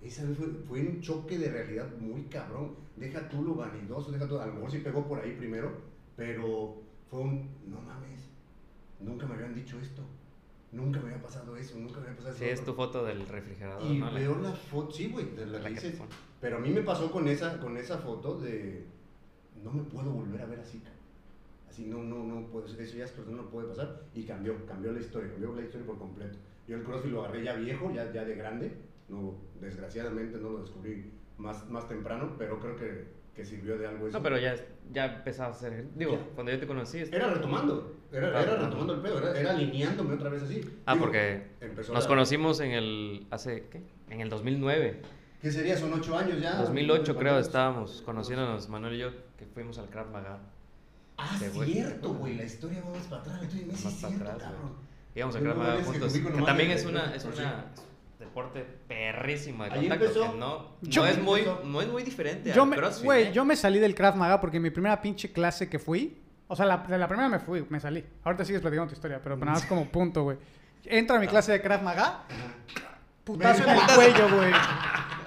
Esa 0.00 0.24
vez 0.24 0.38
fue, 0.38 0.46
fue 0.66 0.80
un 0.80 1.00
choque 1.02 1.38
de 1.38 1.50
realidad 1.50 1.88
muy 1.98 2.22
cabrón. 2.24 2.76
Deja 2.96 3.28
tú 3.28 3.42
lo 3.42 3.54
vanidoso, 3.56 4.12
deja 4.12 4.26
tú. 4.28 4.38
A 4.38 4.46
lo 4.46 4.54
mejor 4.54 4.70
sí 4.70 4.78
pegó 4.78 5.06
por 5.06 5.20
ahí 5.20 5.32
primero, 5.32 5.72
pero 6.16 6.80
fue 7.10 7.20
un. 7.20 7.50
No 7.66 7.80
mames. 7.82 8.20
Nunca 9.00 9.26
me 9.26 9.34
habían 9.34 9.54
dicho 9.54 9.78
esto. 9.80 10.02
Nunca 10.72 11.00
me 11.00 11.10
había 11.10 11.22
pasado 11.22 11.56
eso. 11.56 11.76
Nunca 11.78 11.98
me 11.98 12.06
había 12.06 12.16
pasado 12.16 12.36
Sí, 12.36 12.44
eso. 12.44 12.54
es 12.54 12.64
tu 12.64 12.74
foto 12.74 13.04
del 13.04 13.26
refrigerador, 13.26 13.84
Y 13.90 13.98
¿no? 13.98 14.06
La- 14.12 14.18
veo 14.20 14.38
la 14.38 14.52
foto, 14.52 14.92
sí, 14.92 15.08
güey, 15.10 15.34
de 15.34 15.46
la 15.46 15.58
la 15.58 15.64
que 15.64 15.74
dices. 15.74 16.00
Pero 16.40 16.58
a 16.58 16.60
mí 16.60 16.70
me 16.70 16.82
pasó 16.82 17.10
con 17.10 17.26
esa, 17.26 17.58
con 17.58 17.76
esa 17.76 17.98
foto 17.98 18.38
de. 18.38 18.86
No 19.64 19.72
me 19.72 19.82
puedo 19.82 20.10
volver 20.12 20.40
a 20.42 20.46
ver 20.46 20.60
así, 20.60 20.78
cabrón. 20.78 20.99
Así, 21.70 21.86
no, 21.86 22.02
no, 22.02 22.24
no 22.24 22.46
puedo. 22.48 22.66
Eso 22.66 22.96
ya 22.96 23.04
es 23.04 23.14
no 23.28 23.48
puede 23.48 23.68
pasar. 23.68 24.00
Y 24.14 24.24
cambió, 24.24 24.66
cambió 24.66 24.92
la 24.92 24.98
historia, 25.00 25.30
cambió 25.30 25.54
la 25.54 25.62
historia 25.62 25.86
por 25.86 25.98
completo. 25.98 26.36
Yo 26.66 26.76
el 26.76 26.82
CrossFit 26.82 27.12
lo 27.12 27.24
agarré 27.24 27.44
ya 27.44 27.54
viejo, 27.54 27.92
ya, 27.94 28.12
ya 28.12 28.24
de 28.24 28.34
grande. 28.34 28.72
No, 29.08 29.34
desgraciadamente 29.60 30.38
no 30.38 30.50
lo 30.50 30.58
descubrí 30.62 31.12
más, 31.38 31.68
más 31.70 31.88
temprano, 31.88 32.34
pero 32.38 32.58
creo 32.60 32.76
que, 32.76 33.06
que 33.34 33.44
sirvió 33.44 33.78
de 33.78 33.86
algo 33.86 34.08
eso. 34.08 34.18
No, 34.18 34.22
pero 34.22 34.38
ya, 34.38 34.54
ya 34.92 35.16
empezaba 35.16 35.48
a 35.48 35.52
hacer. 35.52 35.86
Digo, 35.94 36.12
Ya. 36.12 36.24
cuando 36.34 36.52
yo 36.52 36.58
te 36.58 36.66
conocí. 36.66 36.98
est- 36.98 37.14
Era 37.14 37.32
retomando, 37.32 37.96
era, 38.12 38.36
Ah, 38.36 38.42
era 38.42 38.56
retomando 38.56 38.94
el 38.94 39.00
pedo, 39.00 39.18
era, 39.18 39.38
era 39.38 39.50
alineándome 39.52 40.14
otra 40.14 40.28
vez 40.30 40.42
así. 40.42 40.60
Ah, 40.86 40.94
Digo, 40.94 41.06
porque 41.06 41.42
empezó 41.60 41.92
nos 41.94 42.02
la- 42.04 42.08
conocimos 42.08 42.58
en 42.60 42.72
el. 42.72 43.26
¿Hace 43.30 43.66
qué? 43.70 43.80
En 44.10 44.20
el 44.20 44.28
2009. 44.28 45.00
¿Qué 45.40 45.50
sería? 45.50 45.76
Son 45.76 45.92
ocho 45.92 46.18
años 46.18 46.40
ya. 46.40 46.56
2008 46.56 47.14
creo 47.16 47.32
¿Cuántos? 47.32 47.46
estábamos 47.46 48.02
conociéndonos, 48.02 48.68
Manuel 48.68 48.94
y 48.94 48.98
yo, 48.98 49.10
que 49.38 49.46
fuimos 49.46 49.78
al 49.78 49.88
Krav 49.88 50.10
Maga. 50.10 50.38
Ah, 51.22 51.38
güey. 51.54 51.72
cierto, 51.72 52.14
güey, 52.14 52.36
la 52.36 52.44
historia 52.44 52.82
va 52.82 52.90
más 52.96 53.06
para 53.06 53.22
atrás. 53.22 53.40
Más 53.42 53.80
para 53.82 53.94
cierto, 53.94 54.24
atrás, 54.24 54.38
cabrón. 54.42 54.72
Íbamos 55.14 55.40
mames, 55.42 55.78
que 55.78 55.84
juntos. 55.84 56.12
Que 56.12 56.42
también 56.42 56.70
es 56.70 56.84
una, 56.86 57.14
es 57.14 57.24
una 57.24 57.64
deporte 58.18 58.64
perrísimo 58.86 59.64
de 59.64 59.70
contacto. 59.70 60.04
empezó. 60.04 60.32
Que 60.32 60.38
no, 60.38 60.68
Yo- 60.82 61.02
no, 61.02 61.08
es 61.08 61.18
muy, 61.22 61.42
no 61.64 61.80
es 61.80 61.88
muy 61.88 62.02
diferente 62.02 62.52
Yo 62.52 62.62
al 62.62 62.68
me, 62.68 62.76
CrossFit. 62.76 63.04
güey, 63.04 63.24
¿eh? 63.28 63.32
yo 63.32 63.44
me 63.44 63.56
salí 63.56 63.78
del 63.78 63.94
Krav 63.94 64.16
Maga 64.16 64.40
porque 64.40 64.60
mi 64.60 64.70
primera 64.70 65.00
pinche 65.02 65.32
clase 65.32 65.68
que 65.68 65.78
fui, 65.78 66.16
o 66.46 66.54
sea, 66.54 66.66
la, 66.66 66.78
de 66.78 66.98
la 66.98 67.08
primera 67.08 67.28
me 67.28 67.38
fui, 67.40 67.64
me 67.70 67.80
salí. 67.80 68.04
Ahorita 68.24 68.44
sigues 68.44 68.60
platicando 68.60 68.88
tu 68.88 68.94
historia, 68.94 69.20
pero 69.22 69.36
nada 69.36 69.52
más 69.52 69.64
como 69.66 69.84
punto, 69.90 70.22
güey. 70.22 70.36
Entro 70.84 71.16
a 71.16 71.18
mi 71.20 71.26
clase 71.26 71.52
de 71.52 71.60
Krav 71.60 71.82
Maga, 71.82 72.24
putazo 73.24 73.64
en 73.64 73.70
el 73.70 73.80
cuello, 73.94 74.36
güey. 74.36 74.52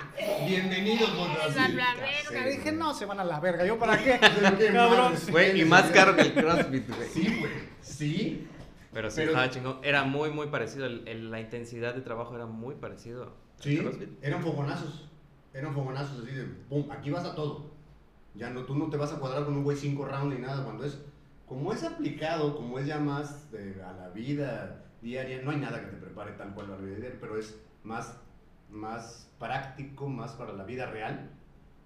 Bienvenidos. 0.48 1.10
A 1.10 1.68
la 1.70 1.96
verga. 1.96 2.46
Dije, 2.50 2.72
no, 2.72 2.94
se 2.94 3.06
van 3.06 3.20
a 3.20 3.24
la 3.24 3.40
verga. 3.40 3.66
¿Yo 3.66 3.78
para 3.80 3.98
qué? 3.98 4.20
Cabrón. 4.74 5.14
Güey, 5.32 5.62
y 5.62 5.66
más 5.66 5.84
caro 5.92 6.16
que 6.16 6.22
el 6.22 6.34
CrossFit, 6.34 6.88
güey. 6.88 7.10
Sí, 7.10 7.38
güey. 7.40 7.52
Sí. 7.82 8.48
Pero 8.94 9.10
sí, 9.10 9.16
Pero- 9.18 9.32
estaba 9.32 9.50
chingón. 9.50 9.80
Era 9.84 10.04
muy, 10.04 10.30
muy 10.30 10.48
parecido. 10.48 10.86
el- 10.86 11.08
el- 11.08 11.32
la 11.32 11.40
intensidad 11.40 11.96
de 11.96 12.02
trabajo 12.02 12.36
era 12.36 12.46
muy 12.46 12.76
parecido 12.76 13.24
al 13.24 13.30
Sí, 13.60 13.82
eran 14.22 14.42
fogonazos. 14.44 15.10
Eran 15.54 15.74
fogonazos 15.74 16.24
así 16.24 16.36
de, 16.36 16.44
pum, 16.44 16.90
aquí 16.92 17.10
vas 17.10 17.26
a 17.26 17.34
todo. 17.36 17.72
Ya 18.36 18.50
no, 18.50 18.64
tú 18.64 18.76
no 18.76 18.90
te 18.90 18.98
vas 18.98 19.14
a 19.14 19.20
cuadrar 19.20 19.46
con 19.46 19.56
un 19.56 19.64
güey 19.64 19.78
cinco 19.78 20.06
rounds 20.06 20.36
ni 20.36 20.42
nada. 20.42 20.64
Cuando 20.64 20.84
es, 20.84 21.00
como 21.48 21.72
es 21.74 21.84
aplicado, 21.84 22.56
como 22.56 22.78
es 22.80 22.86
ya 22.88 23.00
más 23.00 23.52
de- 23.52 23.82
a 23.84 23.94
la 23.94 24.10
vida 24.10 24.84
diaria, 25.02 25.42
no 25.44 25.52
hay 25.52 25.58
nada 25.58 25.80
que 25.82 25.88
te 25.88 25.98
prepare 25.98 26.32
tal 26.34 26.54
cual 26.54 26.68
a 26.68 26.70
la 26.72 26.78
vida 26.78 26.96
diaria, 26.98 27.18
pero 27.20 27.38
es 27.38 27.56
más, 27.84 28.18
más 28.74 29.30
práctico, 29.40 30.08
más 30.10 30.32
para 30.34 30.54
la 30.54 30.64
vida 30.64 30.88
real. 30.88 31.30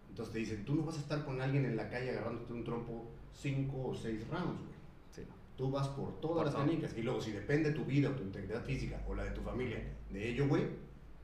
Entonces 0.09 0.33
te 0.33 0.39
dicen, 0.39 0.65
tú 0.65 0.75
no 0.75 0.83
vas 0.83 0.95
a 0.97 0.99
estar 0.99 1.23
con 1.25 1.41
alguien 1.41 1.65
en 1.65 1.75
la 1.77 1.89
calle 1.89 2.11
agarrándote 2.11 2.53
un 2.53 2.63
trompo 2.63 3.05
cinco 3.33 3.87
o 3.89 3.93
seis 3.95 4.27
rounds, 4.29 4.59
güey. 4.61 4.73
Sí. 5.11 5.21
Tú 5.55 5.69
vas 5.69 5.87
por 5.89 6.19
todas 6.21 6.37
Por 6.37 6.45
las 6.47 6.55
canicas. 6.55 6.95
Y 6.97 7.03
luego, 7.03 7.21
si 7.21 7.31
depende 7.31 7.71
tu 7.71 7.85
vida 7.85 8.09
o 8.09 8.13
tu 8.13 8.23
integridad 8.23 8.63
física 8.63 9.01
o 9.07 9.13
la 9.13 9.25
de 9.25 9.31
tu 9.31 9.41
familia 9.41 9.83
de 10.09 10.29
ello, 10.29 10.47
güey, 10.47 10.63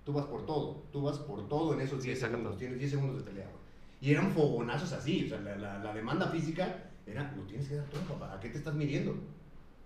tú 0.03 0.13
vas 0.13 0.25
por 0.25 0.45
todo. 0.45 0.83
Tú 0.91 1.01
vas 1.01 1.17
por 1.19 1.47
todo 1.47 1.73
en 1.73 1.81
esos 1.81 2.01
Sí, 2.03 2.09
10 2.09 2.19
saca 2.19 2.31
segundos. 2.35 2.57
Tienes 2.57 2.77
10 2.79 2.91
segundos 2.91 3.17
de 3.17 3.23
pelea, 3.23 3.45
güey. 3.45 3.57
Y 4.01 4.11
eran 4.11 4.31
fogonazos 4.31 4.91
así. 4.91 5.25
O 5.25 5.29
sea, 5.29 5.39
la, 5.39 5.55
la- 5.55 5.79
la 5.79 5.93
demanda 5.93 6.27
física 6.27 6.89
era, 7.07 7.31
lo 7.35 7.43
tienes 7.43 7.67
que 7.69 7.75
dar 7.75 7.85
todo, 7.87 8.01
papá. 8.01 8.33
¿A 8.35 8.39
qué 8.39 8.49
te 8.49 8.57
estás 8.57 8.75
midiendo? 8.75 9.15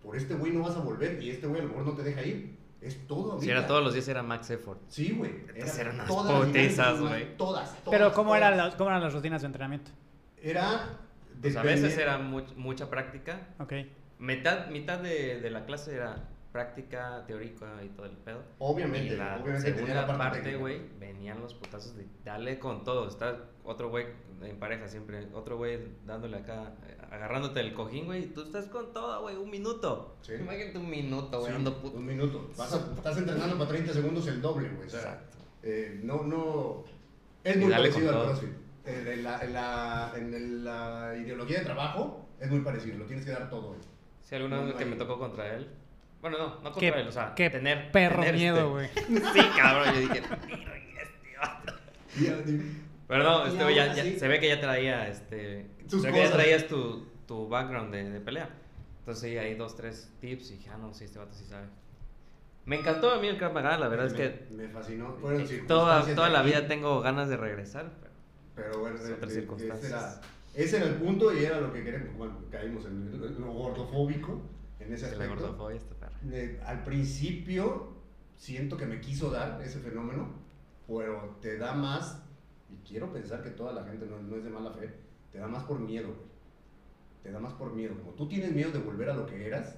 Por 0.03 0.15
este 0.17 0.33
güey 0.35 0.51
no 0.51 0.61
vas 0.63 0.75
a 0.75 0.79
volver 0.81 1.21
y 1.21 1.29
este 1.29 1.47
güey 1.47 1.61
a 1.61 1.63
lo 1.63 1.69
mejor 1.69 1.85
no 1.85 1.93
te 1.93 2.03
deja 2.03 2.23
ir. 2.23 2.56
Es 2.87 3.07
todo 3.07 3.33
ahorita. 3.33 3.43
Si 3.45 3.51
era 3.51 3.67
todos 3.67 3.83
los 3.83 3.93
días, 3.93 4.07
era 4.07 4.23
max 4.23 4.49
effort. 4.49 4.79
Sí, 4.87 5.11
güey. 5.11 5.31
Eran 5.55 5.95
unas 5.95 6.07
todas 6.07 6.99
güey. 6.99 7.37
Todas, 7.37 7.69
todas. 7.83 7.89
Pero 7.89 8.13
¿cómo, 8.13 8.29
todas. 8.29 8.41
eran 8.41 8.57
las, 8.57 8.75
¿cómo 8.75 8.89
eran 8.89 9.01
las 9.03 9.13
rutinas 9.13 9.41
de 9.41 9.45
entrenamiento? 9.47 9.91
Era... 10.41 10.97
Pues 11.41 11.55
a 11.55 11.61
veces 11.61 11.95
era 11.97 12.17
much- 12.17 12.55
mucha 12.55 12.89
práctica. 12.89 13.49
Ok. 13.59 13.73
Mitad, 14.19 14.67
mitad 14.69 14.97
de, 14.99 15.39
de 15.39 15.49
la 15.51 15.65
clase 15.65 15.93
era 15.95 16.27
práctica, 16.51 17.23
teórica 17.27 17.83
y 17.83 17.89
todo 17.89 18.05
el 18.05 18.17
pedo. 18.17 18.41
Obviamente, 18.59 19.13
y 19.13 19.17
la 19.17 19.35
obviamente 19.41 19.69
la 19.71 19.75
segunda 19.77 20.17
parte 20.17 20.55
güey, 20.57 20.81
venían 20.99 21.39
los 21.41 21.53
putazos 21.53 21.95
de 21.95 22.05
dale 22.23 22.57
con 22.59 22.83
todo. 22.83 23.07
Está 23.07 23.37
otro 23.63 23.89
güey 23.89 24.05
en 24.41 24.57
pareja 24.59 24.87
siempre, 24.87 25.27
otro 25.33 25.57
güey 25.57 25.79
dándole 26.05 26.37
acá, 26.37 26.73
eh, 26.87 26.97
agarrándote 27.11 27.59
el 27.59 27.73
cojín, 27.73 28.05
güey. 28.05 28.23
y 28.23 28.27
Tú 28.27 28.41
estás 28.43 28.65
con 28.67 28.93
todo, 28.93 29.21
güey, 29.21 29.35
un 29.35 29.49
minuto. 29.49 30.15
Sí. 30.21 30.33
Imagínate 30.33 30.77
un 30.77 30.89
minuto, 30.89 31.39
güey, 31.41 31.53
Sí, 31.55 31.63
puto. 31.81 31.97
Un 31.97 32.05
minuto. 32.05 32.49
Vas 32.57 32.73
a- 32.73 32.93
estás 32.95 33.17
entrenando 33.17 33.57
para 33.57 33.69
30 33.69 33.93
segundos 33.93 34.27
el 34.27 34.41
doble, 34.41 34.69
güey. 34.69 34.87
O 34.87 34.89
sea, 34.89 34.99
Exacto. 34.99 35.37
eh, 35.63 35.99
no, 36.03 36.23
no. 36.23 36.83
Es 37.43 37.57
muy 37.57 37.71
parecido 37.71 38.09
al. 38.11 38.25
CrossFit. 38.27 38.49
Eh, 38.85 39.13
en, 39.15 39.23
la, 39.23 39.41
en, 39.41 39.53
la, 39.53 40.13
en 40.15 40.63
la 40.63 41.13
ideología 41.17 41.59
de 41.59 41.65
trabajo 41.65 42.25
es 42.39 42.49
muy 42.49 42.61
parecido. 42.61 42.97
Lo 42.99 43.05
tienes 43.05 43.25
que 43.25 43.31
dar 43.31 43.49
todo, 43.49 43.69
güey. 43.69 43.79
Si 44.21 44.35
alguna 44.35 44.59
vez 44.61 44.67
no 44.71 44.77
que 44.77 44.83
hay- 44.83 44.89
me 44.89 44.95
tocó 44.95 45.19
contra 45.19 45.55
él. 45.55 45.67
Bueno, 46.21 46.37
no, 46.37 46.47
no 46.61 46.73
Qué, 46.73 46.87
contra 46.89 47.01
él, 47.01 47.07
o 47.07 47.11
sea, 47.11 47.33
qué 47.35 47.49
tener. 47.49 47.91
perro 47.91 48.19
tener 48.21 48.35
miedo, 48.35 48.79
este- 48.81 49.03
güey. 49.09 49.21
Sí, 49.33 49.39
cabrón, 49.57 49.93
yo 49.93 49.99
dije. 50.01 50.21
"Mira, 50.47 50.77
este 51.01 51.37
vato". 51.39 51.73
Pero 53.07 53.23
no, 53.23 53.45
Y 53.45 53.49
este 53.51 53.63
güey 53.63 53.75
ya, 53.75 53.85
aún 53.85 53.95
ya- 53.95 54.19
se 54.19 54.27
ve 54.27 54.39
que 54.39 54.47
ya 54.49 54.59
traía 54.59 55.07
este. 55.07 55.67
Sus 55.87 56.01
se 56.01 56.07
ve 56.11 56.13
que 56.17 56.23
ya 56.25 56.31
traías 56.31 56.67
tu, 56.67 57.07
tu 57.27 57.47
background 57.47 57.93
de, 57.93 58.09
de 58.09 58.19
pelea. 58.19 58.49
Entonces 58.99 59.29
sí, 59.29 59.37
hay 59.37 59.55
dos, 59.55 59.75
tres 59.75 60.11
tips 60.19 60.51
y 60.51 60.55
dije, 60.57 60.69
ah, 60.73 60.77
no, 60.77 60.93
sí, 60.93 61.05
este 61.05 61.19
vato 61.19 61.33
sí 61.33 61.45
sabe. 61.45 61.67
Me 62.65 62.77
encantó 62.77 63.11
a 63.11 63.19
mí 63.21 63.27
el 63.27 63.37
Krav 63.37 63.53
Maga, 63.53 63.77
la 63.77 63.87
verdad 63.87 64.07
es 64.07 64.11
me, 64.13 64.17
que 64.17 64.47
Me 64.51 64.67
fascinó. 64.67 65.15
Circunstancias 65.15 65.67
toda, 65.67 66.03
de 66.05 66.15
toda 66.15 66.29
la 66.29 66.41
vida 66.41 66.67
tengo 66.67 66.99
ganas 66.99 67.29
de 67.29 67.37
regresar. 67.37 67.89
pero- 68.01 68.13
Pero 68.55 68.79
bueno, 68.81 68.97
Es 68.97 69.07
eh, 69.09 69.13
otras 69.13 69.31
eh, 69.31 69.35
circunstancias. 69.35 69.79
Ese 69.85 69.87
era, 69.93 70.21
ese 70.55 70.77
era 70.77 70.85
el 70.87 70.95
punto 70.95 71.33
y 71.33 71.45
era 71.45 71.61
lo 71.61 71.71
que 71.71 71.83
queremos. 71.85 72.17
Bueno, 72.17 72.39
caímos 72.51 72.85
en 72.85 73.21
lo 73.39 73.53
gordofóbico 73.53 74.41
en 74.81 74.91
ese 74.93 75.09
que 75.09 75.15
la 75.15 75.23
aspecto. 75.23 75.43
gordofobia 75.45 75.77
está. 75.77 75.95
Eh, 76.31 76.59
al 76.65 76.83
principio 76.83 77.93
siento 78.35 78.77
que 78.77 78.85
me 78.85 78.99
quiso 78.99 79.29
dar 79.31 79.61
ese 79.61 79.79
fenómeno, 79.79 80.29
pero 80.87 81.37
te 81.41 81.57
da 81.57 81.73
más, 81.73 82.23
y 82.69 82.75
quiero 82.87 83.11
pensar 83.11 83.43
que 83.43 83.51
toda 83.51 83.73
la 83.73 83.83
gente 83.85 84.05
no, 84.05 84.19
no 84.19 84.35
es 84.35 84.43
de 84.43 84.49
mala 84.49 84.71
fe, 84.71 84.93
te 85.31 85.39
da 85.39 85.47
más 85.47 85.63
por 85.63 85.79
miedo, 85.79 86.07
güey. 86.09 86.27
Te 87.23 87.31
da 87.31 87.39
más 87.39 87.53
por 87.53 87.73
miedo. 87.73 87.95
Como 87.97 88.11
tú 88.11 88.27
tienes 88.27 88.53
miedo 88.53 88.71
de 88.71 88.79
volver 88.79 89.09
a 89.09 89.13
lo 89.15 89.25
que 89.25 89.45
eras, 89.47 89.75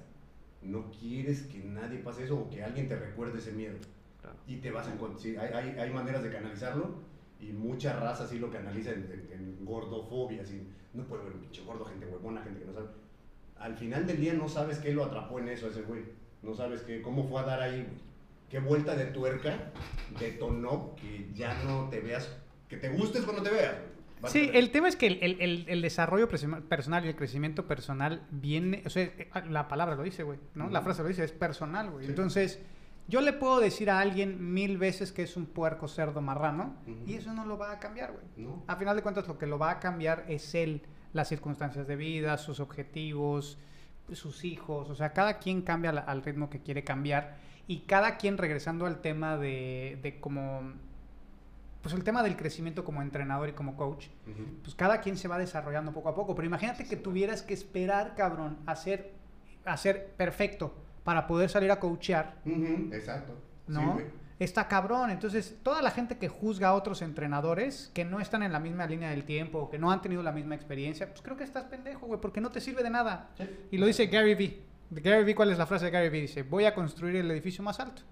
no 0.62 0.90
quieres 0.90 1.42
que 1.42 1.58
nadie 1.64 1.98
pase 1.98 2.24
eso 2.24 2.38
o 2.38 2.50
que 2.50 2.62
alguien 2.62 2.86
te 2.88 2.96
recuerde 2.96 3.38
ese 3.38 3.52
miedo. 3.52 3.76
Claro. 4.20 4.36
Y 4.46 4.56
te 4.58 4.70
vas 4.70 4.86
a 4.86 4.92
encontrar. 4.94 5.20
sí, 5.20 5.36
hay, 5.36 5.52
hay, 5.52 5.78
hay 5.78 5.90
maneras 5.92 6.22
de 6.22 6.30
canalizarlo 6.30 6.94
y 7.40 7.52
mucha 7.52 7.98
raza 7.98 8.26
sí 8.28 8.38
lo 8.38 8.50
canaliza 8.50 8.90
en, 8.90 9.10
en- 9.10 9.32
en 9.32 9.64
gordofobia. 9.64 10.42
Así, 10.42 10.68
no 10.94 11.04
puede 11.04 11.24
ver 11.24 11.32
un 11.32 11.40
pinche 11.40 11.64
gordo, 11.64 11.84
gente 11.86 12.06
huevona, 12.06 12.42
gente 12.42 12.60
que 12.60 12.66
no 12.66 12.72
sabe. 12.74 12.88
Al 13.58 13.74
final 13.74 14.06
del 14.06 14.20
día 14.20 14.34
no 14.34 14.48
sabes 14.48 14.78
qué 14.78 14.92
lo 14.92 15.04
atrapó 15.04 15.38
en 15.40 15.48
eso 15.48 15.68
ese 15.68 15.82
güey. 15.82 16.02
No 16.42 16.54
sabes 16.54 16.82
qué, 16.82 17.02
cómo 17.02 17.24
fue 17.28 17.40
a 17.40 17.44
dar 17.44 17.60
ahí, 17.62 17.82
güey. 17.82 18.10
Qué 18.48 18.58
vuelta 18.58 18.96
de 18.96 19.04
tuerca 19.06 19.70
detonó 20.18 20.96
que 20.96 21.28
ya 21.34 21.62
no 21.64 21.88
te 21.88 22.00
veas, 22.00 22.28
que 22.68 22.76
te 22.76 22.88
gustes 22.88 23.22
cuando 23.22 23.42
te 23.42 23.50
veas. 23.50 23.74
Vas 24.20 24.32
Sí, 24.32 24.50
el 24.52 24.70
tema 24.70 24.88
es 24.88 24.96
que 24.96 25.06
el, 25.06 25.18
el- 25.22 25.40
el- 25.40 25.64
el 25.68 25.82
desarrollo 25.82 26.28
perso- 26.28 26.60
personal 26.62 27.04
y 27.04 27.08
el 27.08 27.16
crecimiento 27.16 27.66
personal 27.66 28.22
viene, 28.30 28.82
o 28.84 28.90
sea, 28.90 29.04
eh, 29.04 29.30
la 29.48 29.68
palabra 29.68 29.94
lo 29.94 30.02
dice, 30.02 30.24
güey, 30.24 30.38
¿no? 30.54 30.68
La 30.68 30.82
frase 30.82 31.02
lo 31.02 31.08
dice, 31.08 31.24
es 31.24 31.32
personal, 31.32 31.90
güey. 31.90 32.04
Sí. 32.04 32.10
Entonces, 32.10 32.60
yo 33.08 33.20
le 33.22 33.32
puedo 33.32 33.60
decir 33.60 33.88
a 33.88 34.00
alguien 34.00 34.52
mil 34.52 34.76
veces 34.78 35.10
que 35.12 35.22
es 35.22 35.36
un 35.36 35.46
puerco 35.46 35.88
cerdo 35.88 36.20
marrano 36.20 36.76
y 37.06 37.14
eso 37.14 37.32
no 37.32 37.46
lo 37.46 37.56
va 37.56 37.72
a 37.72 37.78
cambiar, 37.78 38.12
güey. 38.12 38.24
¿No? 38.36 38.62
A 38.66 38.76
final 38.76 38.94
de 38.96 39.02
cuentas, 39.02 39.26
lo 39.28 39.38
que 39.38 39.46
lo 39.46 39.58
va 39.58 39.70
a 39.70 39.78
cambiar 39.80 40.24
es 40.28 40.54
él, 40.54 40.82
las 41.12 41.28
circunstancias 41.28 41.86
de 41.86 41.96
vida, 41.96 42.36
sus 42.36 42.60
objetivos, 42.60 43.58
sus 44.16 44.44
hijos. 44.44 44.88
O 44.90 44.94
sea, 44.94 45.12
cada 45.12 45.38
quien 45.38 45.62
cambia 45.62 45.92
la- 45.92 46.00
al 46.02 46.22
ritmo 46.22 46.50
que 46.50 46.60
quiere 46.60 46.84
cambiar. 46.84 47.36
Y 47.66 47.80
cada 47.80 48.16
quien, 48.16 48.36
regresando 48.38 48.86
al 48.86 49.00
tema 49.00 49.36
de, 49.36 49.98
de 50.02 50.18
como. 50.20 50.72
Pues 51.82 51.94
el 51.94 52.04
tema 52.04 52.22
del 52.22 52.36
crecimiento 52.36 52.84
como 52.84 53.00
entrenador 53.00 53.48
y 53.48 53.52
como 53.52 53.74
coach, 53.74 54.08
pues 54.62 54.74
cada 54.74 55.00
quien 55.00 55.16
se 55.16 55.28
va 55.28 55.38
desarrollando 55.38 55.92
poco 55.92 56.10
a 56.10 56.14
poco. 56.14 56.34
Pero 56.34 56.46
imagínate 56.46 56.84
que 56.84 56.96
tuvieras 56.96 57.42
que 57.42 57.54
esperar, 57.54 58.14
cabrón, 58.16 58.58
a 58.66 58.76
ser, 58.76 59.12
a 59.64 59.76
ser 59.78 60.08
perfecto 60.16 60.74
para 61.04 61.26
poder 61.26 61.48
salir 61.48 61.70
a 61.70 61.80
coachear. 61.80 62.36
Exacto. 62.92 63.32
¿no? 63.66 63.94
Está 64.40 64.66
cabrón. 64.66 65.10
Entonces, 65.10 65.58
toda 65.62 65.82
la 65.82 65.90
gente 65.92 66.18
que 66.18 66.28
juzga 66.28 66.68
a 66.70 66.74
otros 66.74 67.02
entrenadores 67.02 67.92
que 67.94 68.04
no 68.04 68.18
están 68.20 68.42
en 68.42 68.50
la 68.52 68.58
misma 68.58 68.86
línea 68.86 69.10
del 69.10 69.22
tiempo 69.24 69.70
que 69.70 69.78
no 69.78 69.92
han 69.92 70.02
tenido 70.02 70.22
la 70.24 70.32
misma 70.32 70.56
experiencia, 70.56 71.08
pues 71.08 71.22
creo 71.22 71.36
que 71.36 71.44
estás 71.44 71.64
pendejo, 71.66 72.06
güey, 72.06 72.20
porque 72.20 72.40
no 72.40 72.50
te 72.50 72.60
sirve 72.60 72.82
de 72.82 72.90
nada. 72.90 73.28
Sí. 73.36 73.44
Y 73.70 73.78
lo 73.78 73.86
dice 73.86 74.06
Gary 74.06 74.34
Vee. 74.34 74.62
Gary 74.90 75.22
Vee, 75.22 75.34
¿cuál 75.36 75.52
es 75.52 75.58
la 75.58 75.66
frase 75.66 75.84
de 75.84 75.90
Gary 75.92 76.08
Vee? 76.08 76.22
Dice, 76.22 76.42
voy 76.42 76.64
a 76.64 76.74
construir 76.74 77.14
el 77.16 77.30
edificio 77.30 77.62
más 77.62 77.78
alto. 77.78 78.02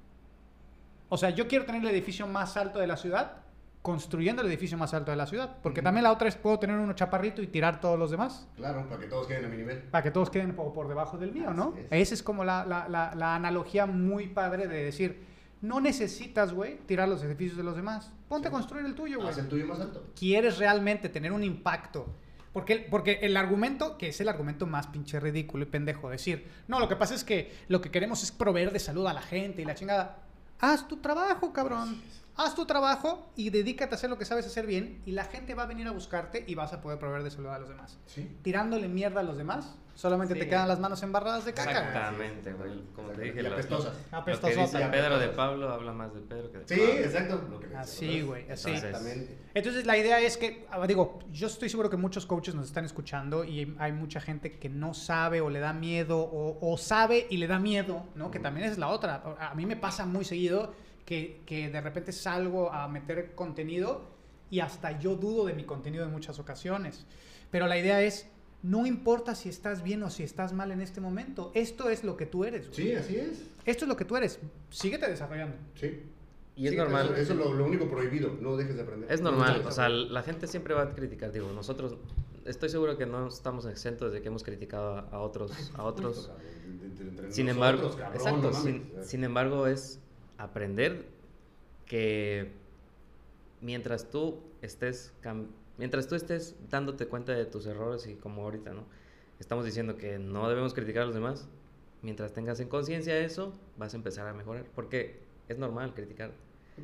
O 1.09 1.17
sea, 1.17 1.31
yo 1.31 1.49
quiero 1.49 1.65
tener 1.65 1.81
el 1.83 1.89
edificio 1.89 2.27
más 2.27 2.57
alto 2.57 2.79
de 2.79 2.87
la 2.87 2.97
ciudad 2.97 3.39
construyendo 3.81 4.43
el 4.43 4.49
edificio 4.49 4.77
más 4.77 4.93
alto 4.93 5.11
de 5.13 5.17
la 5.17 5.27
ciudad. 5.27 5.57
Porque 5.63 5.81
también 5.81 6.03
la 6.05 6.13
otra 6.13 6.29
es, 6.29 6.37
puedo 6.37 6.59
tener 6.59 6.77
uno 6.77 6.93
chaparrito 6.93 7.41
y 7.41 7.47
tirar 7.47 7.81
todos 7.81 7.99
los 7.99 8.11
demás. 8.11 8.47
Claro, 8.57 8.87
para 8.87 9.01
que 9.01 9.07
todos 9.07 9.27
queden 9.27 9.47
a 9.47 9.49
mi 9.49 9.57
nivel. 9.57 9.79
Para 9.85 10.03
que 10.03 10.11
todos 10.11 10.29
queden 10.29 10.55
por, 10.55 10.75
por 10.75 10.89
debajo 10.89 11.17
del 11.17 11.33
mío, 11.33 11.55
¿no? 11.55 11.75
Es. 11.75 11.87
Esa 12.09 12.15
es 12.15 12.23
como 12.23 12.45
la, 12.45 12.67
la- 12.67 12.87
la- 12.89 13.15
la 13.15 13.35
analogía 13.37 13.87
muy 13.87 14.27
padre 14.27 14.67
de 14.69 14.85
decir, 14.85 15.25
no 15.61 15.81
necesitas, 15.81 16.53
güey, 16.53 16.79
tirar 16.87 17.09
los 17.09 17.23
edificios 17.23 17.57
de 17.57 17.63
los 17.65 17.77
demás. 17.77 18.13
Ponte 18.29 18.49
Sí. 18.49 18.55
a 18.55 18.57
construir 18.57 18.85
el 18.87 18.95
tuyo, 18.95 19.17
güey. 19.19 19.31
Haz 19.31 19.39
el 19.39 19.49
tuyo 19.49 19.67
más 19.67 19.81
alto. 19.81 20.05
Quieres 20.19 20.59
realmente 20.59 21.09
tener 21.09 21.33
un 21.33 21.43
impacto. 21.45 22.07
Porque, 22.53 22.87
porque 22.91 23.19
el 23.23 23.37
argumento, 23.37 23.99
que 23.99 24.09
es 24.09 24.21
el 24.21 24.29
argumento 24.29 24.67
más 24.67 24.87
pinche 24.87 25.21
ridículo 25.21 25.65
y 25.65 25.67
pendejo, 25.67 26.09
decir, 26.11 26.49
no, 26.67 26.81
lo 26.81 26.89
que 26.89 26.97
pasa 26.97 27.15
es 27.15 27.23
que 27.23 27.53
lo 27.69 27.81
que 27.81 27.91
queremos 27.91 28.23
es 28.23 28.33
proveer 28.33 28.73
de 28.73 28.79
salud 28.81 29.07
a 29.07 29.13
la 29.13 29.23
gente 29.23 29.63
y 29.63 29.65
la 29.65 29.75
chingada. 29.75 30.23
Haz 30.61 30.89
tu 30.89 30.97
trabajo, 30.97 31.53
cabrón. 31.53 32.01
Haz 32.37 32.55
tu 32.55 32.65
trabajo 32.67 33.31
y 33.37 33.51
dedícate 33.51 33.95
a 33.95 33.97
hacer 33.97 34.09
lo 34.11 34.17
que 34.19 34.25
sabes 34.25 34.47
hacer 34.47 34.67
bien 34.67 35.03
y 35.07 35.11
la 35.13 35.25
gente 35.25 35.55
va 35.55 35.65
a 35.65 35.67
venir 35.67 35.87
a 35.89 35.91
buscarte 35.91 36.45
y 36.47 36.55
vas 36.55 36.73
a 36.73 36.81
poder 36.81 36.99
proveer 36.99 37.23
de 37.25 37.31
salud 37.31 37.49
a 37.49 37.59
los 37.59 37.69
demás 37.69 37.99
Sí. 38.07 38.29
tirándole 38.43 38.87
mierda 38.89 39.21
a 39.21 39.25
los 39.25 39.37
demás, 39.37 39.77
solamente 39.99 40.35
Sí. 40.35 40.41
te 40.41 40.49
quedan 40.49 40.69
las 40.69 40.79
manos 40.79 41.03
embarradas 41.03 41.45
de 41.45 41.53
caca. 41.53 41.71
güey. 41.73 41.83
Exactamente, 41.89 42.53
güey. 42.53 42.85
Como 42.95 43.09
te 43.11 43.21
dije, 43.23 43.43
Y 43.43 43.47
apestosas. 43.47 43.95
lo 44.13 44.25
que 44.25 44.57
dice 44.57 44.79
Pedro 44.93 45.19
de 45.19 45.29
Pablo 45.31 45.69
habla 45.71 45.93
más 45.93 46.15
de 46.15 46.21
Pedro 46.21 46.53
que 46.53 46.59
de 46.59 46.69
Sí, 46.69 46.77
Pablo. 46.81 46.95
exacto. 47.05 47.49
Lo 47.51 47.59
que 47.59 47.67
decía, 47.67 47.81
Así, 47.81 48.21
güey, 48.23 48.49
así. 48.49 48.71
Exactamente. 48.71 49.37
Entonces 49.55 49.87
la 49.87 49.97
idea 49.99 50.21
es 50.21 50.37
que, 50.37 50.67
ah, 50.71 50.87
digo, 50.87 51.19
yo 51.33 51.49
estoy 51.49 51.69
seguro 51.69 51.91
que 51.91 51.97
muchos 51.97 52.27
coaches 52.27 52.55
nos 52.55 52.67
están 52.67 52.85
escuchando 52.85 53.43
y 53.45 53.75
hay 53.81 53.91
mucha 53.91 54.21
gente 54.21 54.59
que 54.59 54.69
no 54.69 54.95
sabe 54.95 55.41
o 55.41 55.51
le 55.51 55.59
da 55.59 55.73
miedo 55.73 56.21
o, 56.21 56.59
o 56.61 56.79
sabe 56.79 57.27
y 57.29 57.39
le 57.39 57.49
da 57.49 57.59
miedo, 57.59 58.05
¿no? 58.15 58.31
Que 58.31 58.39
también 58.39 58.69
es 58.71 58.79
la 58.79 58.89
otra. 58.89 59.23
A 59.41 59.55
mí 59.57 59.67
me 59.67 59.75
pasa 59.77 60.07
muy 60.07 60.25
seguido 60.25 60.75
que, 61.05 61.43
que 61.45 61.71
de 61.71 61.81
repente 61.81 62.13
salgo 62.13 62.73
a 62.73 62.87
meter 62.87 63.35
contenido 63.35 64.03
y 64.49 64.61
hasta 64.61 64.99
yo 65.01 65.17
dudo 65.17 65.45
de 65.47 65.55
mi 65.55 65.65
contenido 65.65 66.05
en 66.05 66.13
muchas 66.13 66.39
ocasiones. 66.39 67.05
Pero 67.51 67.67
la 67.67 67.77
idea 67.79 68.01
es, 68.03 68.29
no 68.63 68.87
importa 68.87 69.35
si 69.35 69.49
estás 69.49 69.83
bien 69.83 70.03
o 70.03 70.11
si 70.11 70.23
estás 70.25 70.53
mal 70.53 70.71
en 70.73 70.81
este 70.81 71.01
momento, 71.01 71.51
esto 71.55 71.91
es 71.91 72.03
lo 72.05 72.17
que 72.17 72.27
tú 72.27 72.45
eres. 72.45 72.67
güey. 72.69 72.77
Sí, 72.77 72.93
así 72.95 73.17
es. 73.17 73.43
Esto 73.65 73.85
es 73.85 73.89
lo 73.89 73.97
que 73.97 74.05
tú 74.05 74.17
eres. 74.17 74.39
Síguete 74.71 75.09
desarrollando. 75.09 75.57
Sí. 75.75 76.03
Y 76.57 76.65
es 76.67 76.73
Sí, 76.73 76.77
normal. 76.77 77.07
Eso, 77.07 77.15
eso 77.17 77.33
es 77.35 77.39
lo, 77.39 77.53
lo 77.55 77.65
único 77.67 77.89
prohibido, 77.89 78.37
no 78.41 78.57
dejes 78.57 78.75
de 78.75 78.83
aprender. 78.83 79.13
Es 79.13 79.21
No 79.21 79.31
normal, 79.31 79.63
o 79.65 79.71
sea, 79.71 79.89
la 79.89 80.23
gente 80.23 80.49
siempre 80.49 80.75
va 80.75 80.83
a 80.83 80.95
criticar, 80.95 81.31
digo, 81.31 81.53
nosotros 81.53 81.97
estoy 82.47 82.69
seguro 82.69 82.97
que 82.99 83.07
no 83.07 83.29
estamos 83.29 83.65
exentos 83.67 84.13
de 84.13 84.23
que 84.23 84.29
hemos 84.29 84.43
criticado 84.43 84.97
a, 84.97 85.01
a 85.13 85.21
otros 85.21 85.53
a 85.75 85.85
otros. 85.85 86.31
Sin 87.31 87.47
nosotros, 87.47 87.49
embargo, 87.49 87.91
cabrón, 87.97 88.15
exacto, 88.15 88.37
no 88.43 88.51
mames. 88.51 88.63
sin, 88.63 88.93
sin 89.05 89.25
embargo 89.25 89.67
es 89.69 90.01
aprender 90.37 91.05
que 91.87 92.51
mientras 93.61 94.11
tú 94.11 94.41
estés 94.63 95.13
cam- 95.23 95.47
mientras 95.79 96.07
tú 96.09 96.15
estés 96.15 96.55
dándote 96.71 97.07
cuenta 97.07 97.33
de 97.33 97.47
tus 97.47 97.67
errores 97.67 98.07
y 98.07 98.15
como 98.15 98.43
ahorita, 98.43 98.73
¿no? 98.73 98.85
Estamos 99.41 99.65
diciendo 99.65 99.97
que 99.97 100.19
no 100.19 100.49
debemos 100.49 100.75
criticar 100.75 101.03
a 101.05 101.07
los 101.07 101.15
demás. 101.15 101.49
Mientras 102.03 102.33
tengas 102.33 102.61
en 102.61 102.69
conciencia 102.69 103.19
eso, 103.19 103.53
vas 103.77 103.95
a 103.95 103.97
empezar 103.97 104.27
a 104.29 104.33
mejorar, 104.33 104.65
porque 104.75 105.21
es 105.49 105.59
normal 105.59 105.95
criticar. 105.95 106.31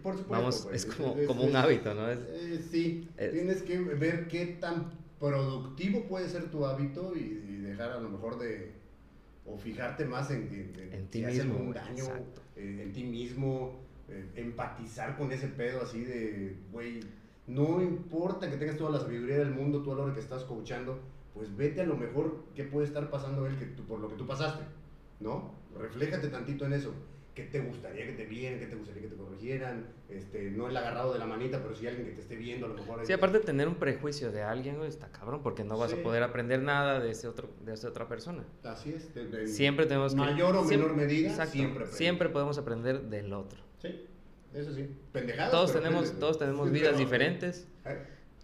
Por 0.02 0.14
supuesto, 0.16 0.32
Vamos, 0.32 0.64
güey. 0.64 0.76
es 0.76 0.86
como- 0.86 1.16
como 1.26 1.44
un 1.44 1.54
hábito, 1.54 1.94
¿no? 1.94 2.10
Es- 2.10 2.18
eh, 2.18 2.64
sí, 2.70 3.08
es- 3.16 3.32
tienes 3.32 3.62
que 3.62 3.78
ver 3.78 4.26
qué 4.28 4.46
tan 4.60 4.90
productivo 5.20 6.02
puede 6.04 6.28
ser 6.28 6.50
tu 6.50 6.66
hábito 6.66 7.12
y, 7.16 7.20
y 7.20 7.56
dejar 7.62 7.92
a 7.92 8.00
lo 8.00 8.08
mejor 8.10 8.38
de... 8.38 8.72
O 9.46 9.58
fijarte 9.58 10.06
más 10.06 10.30
en, 10.30 10.48
en, 10.78 10.92
En 10.92 11.06
ti 11.08 11.18
si 11.20 11.26
mismo, 11.26 11.58
güey, 11.58 11.72
daño, 11.74 12.04
eh, 12.56 12.80
en 12.84 12.92
ti 12.94 13.04
mismo, 13.04 13.78
eh, 14.08 14.24
empatizar 14.36 15.18
con 15.18 15.30
ese 15.32 15.48
pedo 15.48 15.82
así 15.82 16.02
de, 16.02 16.56
güey, 16.72 17.00
no 17.46 17.82
importa 17.82 18.50
que 18.50 18.56
tengas 18.56 18.76
toda 18.76 18.90
la 18.90 19.00
sabiduría 19.00 19.38
del 19.38 19.50
mundo, 19.50 19.82
tú 19.82 19.92
a 19.92 19.96
la 19.96 20.02
hora 20.04 20.14
que 20.14 20.20
estás 20.20 20.44
coachando, 20.44 20.98
pues 21.34 21.54
vete 21.56 21.80
a 21.82 21.84
lo 21.86 21.96
mejor 21.96 22.44
qué 22.54 22.64
puede 22.64 22.86
estar 22.86 23.10
pasando 23.10 23.46
él 23.46 23.56
que 23.58 23.66
tú, 23.66 23.82
por 23.84 23.98
lo 24.00 24.08
que 24.08 24.14
tú 24.16 24.26
pasaste, 24.26 24.64
¿no? 25.20 25.52
Refléjate 25.78 26.28
tantito 26.28 26.64
en 26.66 26.72
eso. 26.74 26.92
¿Qué 27.34 27.42
te 27.42 27.58
gustaría 27.58 28.06
que 28.06 28.12
te 28.12 28.26
vieran? 28.26 28.60
¿Qué 28.60 28.66
te 28.66 28.76
gustaría 28.76 29.02
que 29.02 29.08
te 29.08 29.16
corrigieran? 29.16 29.88
Este, 30.08 30.52
no 30.52 30.68
el 30.68 30.76
agarrado 30.76 31.12
de 31.12 31.18
la 31.18 31.26
manita, 31.26 31.60
pero 31.60 31.74
si 31.74 31.84
alguien 31.88 32.06
que 32.06 32.12
te 32.12 32.20
esté 32.20 32.36
viendo, 32.36 32.66
a 32.66 32.68
lo 32.68 32.76
mejor... 32.76 33.04
Sí, 33.04 33.12
aparte 33.12 33.40
de 33.40 33.44
tener 33.44 33.66
un 33.66 33.74
prejuicio 33.74 34.30
de 34.30 34.42
alguien, 34.44 34.80
está 34.84 35.08
cabrón, 35.10 35.40
porque 35.42 35.64
no 35.64 35.76
vas 35.76 35.90
Sí. 35.90 35.98
a 35.98 36.02
poder 36.04 36.22
aprender 36.22 36.62
nada 36.62 37.00
de 37.00 37.10
ese 37.10 37.26
otro 37.26 37.50
de 37.66 37.74
esa 37.74 37.88
otra 37.88 38.06
persona. 38.06 38.44
Así 38.62 38.92
es. 38.92 39.12
de- 39.16 39.26
de- 39.26 39.48
Siempre 39.48 39.86
tenemos 39.86 40.14
que 40.14 40.20
Mayor 40.20 40.54
o 40.54 40.64
siempre- 40.64 40.76
menor 40.88 40.96
medida, 40.96 41.28
exacto, 41.30 41.52
siempre 41.54 41.72
aprendes. 41.78 41.96
siempre 41.96 42.28
podemos 42.28 42.56
aprender 42.58 43.02
del 43.02 43.32
otro. 43.32 43.60
Sí, 43.82 44.06
eso 44.54 44.72
sí. 44.74 44.88
Pendejadas. 45.12 45.50
Todos 45.50 45.72
tenemos 45.72 45.94
aprendes, 46.00 46.20
todos 46.20 46.38
tenemos 46.38 46.68
Sí, 46.68 46.74
vidas 46.74 46.96
diferentes, 46.98 47.66
¿Eh? 47.84 47.98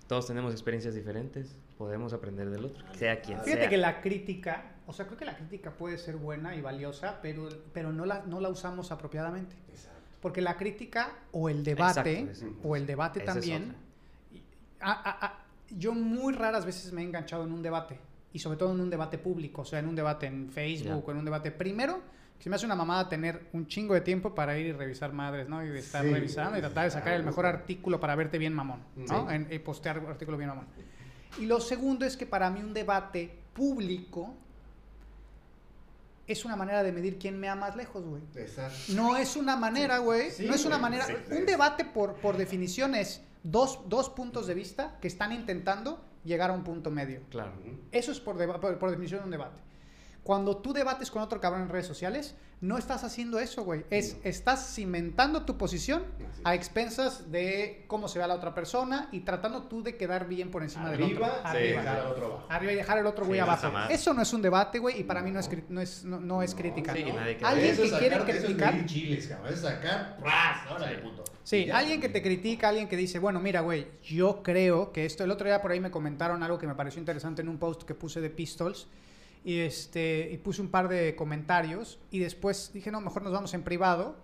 todos 0.06 0.26
tenemos 0.26 0.52
experiencias 0.52 0.94
diferentes, 0.94 1.56
podemos 1.78 2.12
aprender 2.12 2.50
del 2.50 2.64
otro, 2.66 2.84
sea 2.94 3.20
quien 3.20 3.38
Fíjate 3.40 3.60
sea. 3.62 3.68
que 3.70 3.76
la 3.76 4.00
crítica, 4.00 4.72
o 4.86 4.92
sea, 4.92 5.06
creo 5.06 5.16
que 5.18 5.24
la 5.24 5.36
crítica 5.36 5.70
puede 5.72 5.96
ser 5.98 6.16
buena 6.16 6.54
y 6.56 6.60
valiosa, 6.60 7.20
pero, 7.22 7.48
pero 7.72 7.92
no, 7.92 8.04
la, 8.04 8.22
no 8.26 8.40
la 8.40 8.48
usamos 8.48 8.90
apropiadamente. 8.92 9.54
Exacto. 9.70 9.98
Porque 10.20 10.40
la 10.42 10.56
crítica 10.56 11.12
o 11.32 11.48
el 11.48 11.64
debate, 11.64 12.20
Exacto, 12.20 12.54
o 12.68 12.76
el 12.76 12.86
debate 12.86 13.22
esa 13.22 13.32
también, 13.32 13.62
otra. 13.70 13.74
y- 14.32 14.42
a- 14.80 14.92
a- 15.10 15.26
a- 15.26 15.44
yo 15.70 15.92
muy 15.94 16.34
raras 16.34 16.66
veces 16.66 16.92
me 16.92 17.00
he 17.00 17.04
enganchado 17.04 17.44
en 17.44 17.52
un 17.52 17.62
debate, 17.62 17.98
y 18.32 18.38
sobre 18.40 18.58
todo 18.58 18.72
en 18.72 18.80
un 18.80 18.90
debate 18.90 19.16
público, 19.18 19.62
o 19.62 19.64
sea, 19.64 19.78
en 19.78 19.86
un 19.88 19.94
debate 19.94 20.26
en 20.26 20.50
Facebook, 20.50 21.08
o 21.08 21.10
en 21.12 21.16
un 21.18 21.24
debate 21.24 21.50
primero. 21.52 22.00
Se 22.40 22.48
me 22.50 22.56
hace 22.56 22.66
una 22.66 22.74
mamada 22.74 23.08
tener 23.08 23.48
un 23.52 23.66
chingo 23.66 23.94
de 23.94 24.00
tiempo 24.00 24.34
para 24.34 24.58
ir 24.58 24.66
y 24.66 24.72
revisar 24.72 25.12
madres, 25.12 25.48
¿no? 25.48 25.62
Y 25.64 25.68
de 25.68 25.78
estar 25.78 26.02
Sí, 26.04 26.10
revisando 26.12 26.56
y 26.58 26.60
tratar 26.60 26.84
de 26.84 26.90
sacar 26.90 27.12
el 27.14 27.22
mejor 27.22 27.46
artículo 27.46 28.00
para 28.00 28.14
verte 28.16 28.38
bien 28.38 28.54
mamón, 28.54 28.82
¿no? 28.96 29.28
Sí. 29.28 29.34
En- 29.34 29.48
y 29.52 29.58
postear 29.58 29.98
un 29.98 30.06
artículo 30.06 30.36
bien 30.38 30.48
mamón. 30.48 30.66
Y 31.38 31.46
lo 31.46 31.60
segundo 31.60 32.04
es 32.06 32.16
que 32.16 32.26
para 32.26 32.50
mí 32.50 32.60
un 32.60 32.72
debate 32.72 33.30
público 33.52 34.34
es 36.26 36.44
una 36.44 36.56
manera 36.56 36.82
de 36.82 36.92
medir 36.92 37.18
quién 37.18 37.38
me 37.38 37.48
ama 37.48 37.66
más 37.68 37.76
lejos, 37.76 38.04
güey. 38.04 38.22
No 38.94 39.16
es 39.16 39.36
una 39.36 39.56
manera, 39.56 39.98
güey. 39.98 40.30
Sí, 40.30 40.46
no 40.46 40.54
es 40.54 40.64
una 40.64 40.78
güey, 40.78 40.92
manera. 40.98 41.06
un 41.30 41.44
debate, 41.44 41.84
por, 41.84 42.14
por 42.14 42.36
definición, 42.36 42.94
es 42.94 43.20
dos, 43.42 43.80
dos 43.88 44.08
puntos 44.10 44.46
de 44.46 44.54
vista 44.54 44.96
que 45.00 45.08
están 45.08 45.32
intentando 45.32 46.02
llegar 46.24 46.50
a 46.50 46.52
un 46.52 46.62
punto 46.64 46.90
medio. 46.90 47.20
Claro. 47.30 47.52
Eso 47.90 48.12
es 48.12 48.20
por, 48.20 48.36
por 48.78 48.90
definición 48.90 49.24
un 49.24 49.30
debate. 49.30 49.60
Cuando 50.22 50.58
tú 50.58 50.72
debates 50.72 51.10
con 51.10 51.22
otro 51.22 51.40
cabrón 51.40 51.62
en 51.62 51.68
redes 51.70 51.86
sociales, 51.86 52.34
no 52.60 52.76
estás 52.76 53.04
haciendo 53.04 53.38
eso, 53.38 53.64
güey. 53.64 53.84
Es, 53.88 54.14
No. 54.16 54.20
estás 54.24 54.74
cimentando 54.74 55.46
tu 55.46 55.56
posición 55.56 56.02
Así 56.30 56.42
a 56.44 56.54
expensas 56.54 57.30
de 57.32 57.84
cómo 57.86 58.06
se 58.06 58.18
ve 58.18 58.24
a 58.24 58.28
la 58.28 58.34
otra 58.34 58.54
persona 58.54 59.08
y 59.12 59.20
tratando 59.20 59.62
tú 59.62 59.82
de 59.82 59.96
quedar 59.96 60.28
bien 60.28 60.50
por 60.50 60.62
encima 60.62 60.90
del 60.90 61.02
otro. 61.04 61.24
Arriba, 61.24 61.40
Arriba. 61.42 61.52
sí, 61.52 61.68
dejar 61.86 62.00
al 62.00 62.06
otro 62.08 62.26
abajo. 62.26 62.46
Arriba 62.50 62.72
y 62.72 62.74
dejar 62.76 62.98
el 62.98 63.06
otro 63.06 63.24
güey 63.24 63.38
Sí, 63.38 63.42
abajo. 63.42 63.68
Eso 63.88 64.12
no 64.12 64.20
es 64.20 64.32
un 64.34 64.42
debate, 64.42 64.78
güey, 64.78 65.00
y 65.00 65.04
para 65.04 65.22
mí 65.22 65.30
no 65.30 65.40
es, 65.40 65.48
no 65.70 65.80
es, 65.80 66.04
no, 66.04 66.42
es 66.42 66.54
crítica. 66.54 66.92
Sí, 66.94 67.04
Alguien 67.42 67.76
que 67.76 67.82
quiere 67.98 68.16
sacar- 68.16 68.30
eso 68.30 68.38
es 68.38 68.44
criticar. 68.44 68.74
medir 68.74 68.86
chiles, 68.86 69.26
cabrón. 69.26 69.54
Es 69.54 69.60
sacar, 69.60 70.16
¡pras! 70.20 70.66
Ahora 70.68 70.88
Sí. 70.90 70.96
Sí, 71.42 71.64
Ya. 71.66 71.78
alguien 71.78 72.00
que 72.00 72.10
te 72.10 72.22
critica, 72.22 72.68
alguien 72.68 72.86
que 72.88 72.96
dice, 72.96 73.18
bueno, 73.18 73.40
mira, 73.40 73.62
güey, 73.62 73.86
yo 74.04 74.42
creo 74.42 74.92
que 74.92 75.06
esto, 75.06 75.24
el 75.24 75.30
otro 75.30 75.46
día 75.48 75.62
por 75.62 75.72
ahí 75.72 75.80
me 75.80 75.90
comentaron 75.90 76.42
algo 76.42 76.58
que 76.58 76.66
me 76.66 76.74
pareció 76.74 77.00
interesante 77.00 77.40
en 77.40 77.48
un 77.48 77.58
post 77.58 77.82
que 77.84 77.94
puse 77.94 78.20
de 78.20 78.28
Pistols 78.28 78.86
y 79.44 79.60
este 79.60 80.28
y 80.32 80.36
puse 80.38 80.60
un 80.62 80.68
par 80.68 80.88
de 80.88 81.14
comentarios 81.16 81.98
y 82.10 82.18
después 82.18 82.70
dije, 82.74 82.90
no, 82.90 83.00
mejor 83.00 83.22
nos 83.22 83.32
vamos 83.32 83.54
en 83.54 83.62
privado 83.62 84.16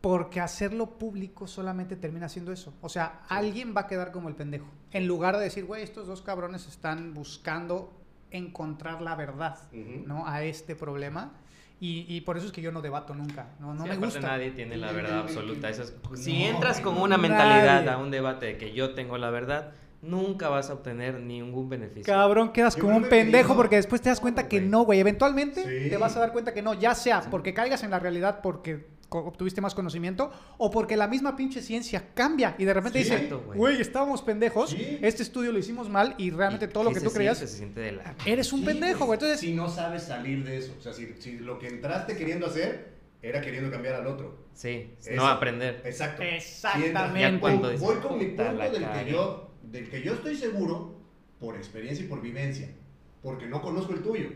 porque 0.00 0.40
hacerlo 0.40 0.98
público 0.98 1.46
solamente 1.46 1.94
termina 1.96 2.28
siendo 2.28 2.52
eso. 2.52 2.74
O 2.80 2.88
sea, 2.88 3.22
alguien 3.28 3.72
va 3.76 3.82
a 3.82 3.86
quedar 3.86 4.10
como 4.10 4.28
el 4.28 4.34
pendejo. 4.34 4.66
En 4.90 5.06
lugar 5.06 5.36
de 5.36 5.44
decir, 5.44 5.64
güey, 5.64 5.82
estos 5.84 6.08
dos 6.08 6.22
cabrones 6.22 6.66
están 6.66 7.14
buscando 7.14 7.92
encontrar 8.32 9.00
la 9.00 9.14
verdad. 9.14 9.58
¿no? 9.72 10.26
A 10.26 10.42
este 10.42 10.74
problema. 10.74 11.32
Y, 11.78 12.04
y 12.08 12.20
por 12.22 12.36
eso 12.36 12.46
es 12.46 12.52
que 12.52 12.62
yo 12.62 12.72
no 12.72 12.80
debato 12.82 13.14
nunca. 13.14 13.50
No, 13.60 13.74
no 13.74 13.84
Sí, 13.84 13.90
me 13.90 13.96
gusta. 13.96 14.20
nadie 14.20 14.50
tiene 14.50 14.76
la 14.76 14.90
verdad 14.92 15.20
absoluta. 15.20 15.70
No, 15.70 16.16
si 16.16 16.42
entras 16.44 16.80
con 16.80 16.96
una 16.96 17.16
nadie. 17.16 17.28
mentalidad 17.28 17.88
a 17.88 17.98
un 17.98 18.10
debate 18.10 18.46
de 18.46 18.56
que 18.58 18.72
yo 18.72 18.94
tengo 18.94 19.18
la 19.18 19.30
verdad, 19.30 19.72
nunca 20.02 20.48
vas 20.48 20.68
a 20.68 20.74
obtener 20.74 21.20
ningún 21.20 21.68
beneficio. 21.68 22.04
Cabrón, 22.12 22.52
quedas 22.52 22.76
como 22.76 22.96
un 22.96 23.04
pendejo 23.08 23.54
porque 23.56 23.76
después 23.76 24.00
te 24.02 24.08
das 24.08 24.20
cuenta 24.20 24.48
que 24.48 24.60
no, 24.60 24.82
güey. 24.84 25.00
Eventualmente 25.00 25.62
Sí. 25.84 25.88
te 25.90 25.96
vas 25.96 26.16
a 26.16 26.20
dar 26.20 26.32
cuenta 26.32 26.52
que 26.52 26.60
no, 26.62 26.74
ya 26.74 26.94
sea 26.94 27.22
porque 27.30 27.54
caigas 27.54 27.82
en 27.84 27.90
la 27.90 27.98
realidad 27.98 28.40
porque 28.42 28.90
obtuviste 29.14 29.60
más 29.60 29.74
conocimiento 29.74 30.32
o 30.56 30.70
porque 30.70 30.96
la 30.96 31.06
misma 31.06 31.36
pinche 31.36 31.60
ciencia 31.60 32.02
cambia 32.14 32.54
y 32.58 32.64
de 32.64 32.72
repente 32.72 33.04
Sí. 33.04 33.10
dice, 33.14 33.28
güey. 33.54 33.78
estábamos 33.80 34.22
pendejos, 34.22 34.70
Sí. 34.70 34.98
este 35.02 35.22
estudio 35.22 35.52
lo 35.52 35.58
hicimos 35.58 35.90
mal 35.90 36.14
y 36.16 36.30
realmente 36.30 36.64
Y 36.64 36.68
todo 36.68 36.84
lo 36.84 36.90
¿qué 36.90 36.94
que 36.94 37.00
se 37.00 37.06
tú 37.08 37.12
creías? 37.12 37.36
Se 37.38 37.46
siente 37.46 37.80
de 37.80 37.92
la... 37.92 38.14
eres 38.24 38.52
un 38.54 38.60
Sí, 38.60 38.66
pendejo, 38.66 39.04
güey. 39.04 39.16
Entonces, 39.16 39.38
Si 39.40 39.52
no 39.52 39.68
sabes 39.68 40.04
salir 40.04 40.44
de 40.44 40.56
eso. 40.56 40.74
O 40.78 40.80
sea, 40.82 40.94
si, 40.94 41.14
si 41.20 41.38
lo 41.38 41.58
que 41.58 41.68
entraste 41.68 42.16
queriendo 42.16 42.46
hacer 42.46 42.92
era 43.20 43.40
queriendo 43.42 43.70
cambiar 43.70 43.96
al 43.96 44.06
otro. 44.06 44.46
Sí, 44.54 44.94
Eso. 44.98 45.10
no 45.14 45.26
aprender. 45.28 45.82
Exacto. 45.84 46.22
Exactamente. 46.22 47.38
Voy- 47.38 47.58
con 48.00 48.18
mi 48.18 48.26
"Puta, 48.26 48.48
punto 48.48 48.62
del 48.64 48.72
que, 48.72 48.80
cagué". 48.80 49.12
yo, 49.12 49.51
del 49.72 49.88
que 49.88 50.02
yo 50.02 50.12
estoy 50.12 50.36
seguro 50.36 50.94
por 51.40 51.56
experiencia 51.56 52.04
y 52.04 52.08
por 52.08 52.20
vivencia. 52.20 52.68
Porque 53.22 53.46
no 53.46 53.62
conozco 53.62 53.94
el 53.94 54.02
tuyo. 54.02 54.28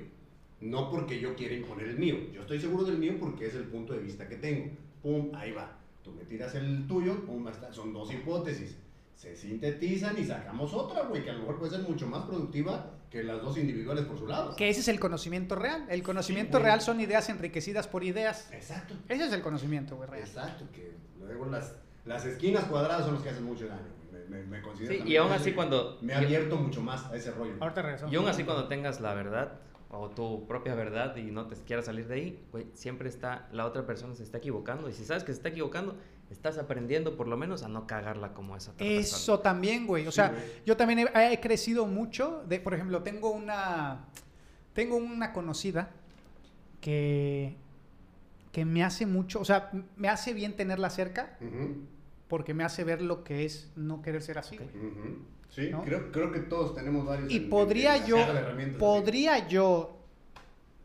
No 0.60 0.90
porque 0.90 1.20
yo 1.20 1.36
quiera 1.36 1.54
imponer 1.54 1.88
el 1.88 1.98
mío. 1.98 2.16
Yo 2.32 2.40
estoy 2.40 2.58
seguro 2.58 2.84
del 2.84 2.98
mío 2.98 3.16
porque 3.20 3.46
es 3.46 3.54
el 3.54 3.64
punto 3.64 3.92
de 3.92 4.00
vista 4.00 4.26
que 4.26 4.36
tengo. 4.36 4.70
Pum, 5.02 5.30
ahí 5.34 5.52
va. 5.52 5.78
Tú 6.02 6.12
me 6.12 6.24
tiras 6.24 6.54
el 6.54 6.86
tuyo, 6.86 7.24
pum, 7.26 7.46
está. 7.48 7.72
Son 7.72 7.92
dos 7.92 8.12
hipótesis. 8.12 8.76
Se 9.14 9.36
sintetizan 9.36 10.18
y 10.18 10.24
sacamos 10.24 10.72
otra, 10.72 11.02
güey, 11.02 11.22
que 11.22 11.30
a 11.30 11.32
lo 11.34 11.40
mejor 11.40 11.58
puede 11.58 11.72
ser 11.72 11.80
mucho 11.80 12.06
más 12.06 12.24
productiva 12.24 12.92
que 13.10 13.22
las 13.22 13.42
dos 13.42 13.56
individuales 13.58 14.04
por 14.04 14.18
su 14.18 14.26
lado. 14.26 14.56
que 14.56 14.68
ese 14.68 14.80
es 14.80 14.88
el 14.88 15.00
conocimiento 15.00 15.54
real. 15.54 15.86
El 15.88 16.02
conocimiento 16.02 16.58
güey. 16.58 16.64
real 16.64 16.80
son 16.80 17.00
ideas 17.00 17.28
enriquecidas 17.28 17.86
por 17.86 18.04
ideas. 18.04 18.48
Exacto. 18.52 18.94
Ese 19.08 19.26
es 19.26 19.32
el 19.32 19.42
conocimiento, 19.42 19.96
güey, 19.96 20.08
real. 20.08 20.22
Exacto, 20.22 20.66
que 20.72 20.92
luego 21.20 21.46
las, 21.46 21.74
las 22.04 22.24
esquinas 22.26 22.64
cuadradas 22.64 23.04
son 23.04 23.14
las 23.14 23.22
que 23.22 23.30
hacen 23.30 23.44
mucho 23.44 23.66
daño. 23.68 23.95
Me, 24.28 24.42
me, 24.42 24.60
considero 24.62 25.04
Sí, 25.04 25.10
y 25.10 25.16
aún 25.16 25.32
así 25.32 25.52
cuando... 25.52 25.98
Me 26.02 26.14
ha 26.14 26.18
abierto 26.18 26.56
mucho 26.56 26.80
más 26.82 27.04
a 27.06 27.16
ese 27.16 27.30
rollo. 27.32 27.54
Ahorita 27.60 27.82
regresamos. 27.82 28.12
Y 28.12 28.16
aún 28.16 28.28
así 28.28 28.44
cuando 28.44 28.68
tengas 28.68 29.00
la 29.00 29.14
verdad 29.14 29.60
o 29.90 30.08
tu 30.10 30.46
propia 30.46 30.74
verdad 30.74 31.16
y 31.16 31.30
no 31.30 31.46
te 31.46 31.54
quieras 31.56 31.86
salir 31.86 32.08
de 32.08 32.14
ahí, 32.14 32.44
güey, 32.50 32.66
siempre 32.74 33.08
está, 33.08 33.48
la 33.52 33.64
otra 33.66 33.86
persona 33.86 34.14
se 34.14 34.24
está 34.24 34.38
equivocando 34.38 34.88
y 34.88 34.92
si 34.92 35.04
sabes 35.04 35.22
que 35.22 35.32
se 35.32 35.38
está 35.38 35.48
equivocando, 35.50 35.96
estás 36.28 36.58
aprendiendo 36.58 37.16
por 37.16 37.28
lo 37.28 37.36
menos 37.36 37.62
a 37.62 37.68
no 37.68 37.86
cagarla 37.86 38.34
como 38.34 38.56
esa 38.56 38.72
otra 38.72 38.84
persona. 38.84 39.00
Eso 39.00 39.38
también, 39.40 39.86
güey. 39.86 40.06
O 40.06 40.10
Sí, 40.10 40.16
sea, 40.16 40.30
güey. 40.30 40.42
yo 40.66 40.76
también 40.76 41.08
he, 41.14 41.32
he 41.32 41.40
crecido 41.40 41.86
mucho. 41.86 42.42
De, 42.48 42.58
por 42.58 42.74
ejemplo, 42.74 43.02
tengo 43.04 43.30
una. 43.30 44.06
Tengo 44.74 44.96
una 44.96 45.32
conocida 45.32 45.90
que. 46.80 47.54
que 48.52 48.64
me 48.64 48.82
hace 48.82 49.06
mucho. 49.06 49.40
O 49.40 49.44
sea, 49.44 49.70
me 49.96 50.08
hace 50.08 50.34
bien 50.34 50.56
tenerla 50.56 50.90
cerca 50.90 51.36
Ujú, 51.40 51.84
porque 52.28 52.54
me 52.54 52.64
hace 52.64 52.84
ver 52.84 53.02
lo 53.02 53.24
que 53.24 53.44
es 53.44 53.70
no 53.76 54.02
querer 54.02 54.22
ser 54.22 54.38
así. 54.38 54.58
Sí, 55.48 55.70
¿No? 55.70 55.82
creo, 55.84 56.10
creo 56.12 56.32
que 56.32 56.40
todos 56.40 56.74
tenemos 56.74 57.06
varios. 57.06 57.30
Y 57.30 57.40
podría 57.40 58.04
yo. 58.04 58.18
así. 58.18 58.74
Podría 58.78 59.46
yo 59.48 59.98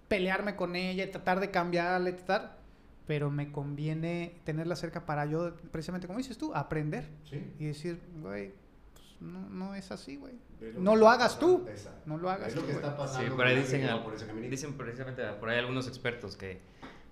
pelearme 0.07 0.55
con 0.55 0.75
ella 0.75 1.03
y 1.05 1.07
tratar 1.11 1.39
de 1.39 1.51
cambiarle, 1.51 2.13
tratar. 2.13 2.59
Pero 3.07 3.29
me 3.29 3.51
conviene 3.51 4.35
tenerla 4.45 4.75
cerca 4.75 5.05
para 5.05 5.25
yo, 5.25 5.55
precisamente 5.71 6.07
como 6.07 6.19
dices 6.19 6.37
tú, 6.37 6.53
aprender. 6.53 7.09
Sí. 7.29 7.43
Y 7.59 7.65
decir, 7.65 7.99
güey, 8.21 8.53
pues 8.93 9.05
no, 9.19 9.49
no 9.49 9.75
es 9.75 9.91
así, 9.91 10.15
güey. 10.17 10.33
No 10.77 10.95
lo 10.95 11.09
hagas 11.09 11.39
tú. 11.39 11.65
No 12.05 12.17
lo 12.17 12.29
hagas 12.29 12.49
Es 12.49 12.55
lo 12.55 12.65
que 12.65 12.71
está 12.73 12.95
pasando. 12.95 13.27
Sí, 13.27 13.35
por 13.35 13.47
ahí 13.47 13.57
dicen, 13.57 13.83
al- 13.85 14.03
por 14.03 14.15
dicen 14.49 14.73
precisamente 14.77 15.23
por 15.39 15.49
ahí 15.49 15.57
algunos 15.57 15.87
expertos 15.87 16.37
que 16.37 16.61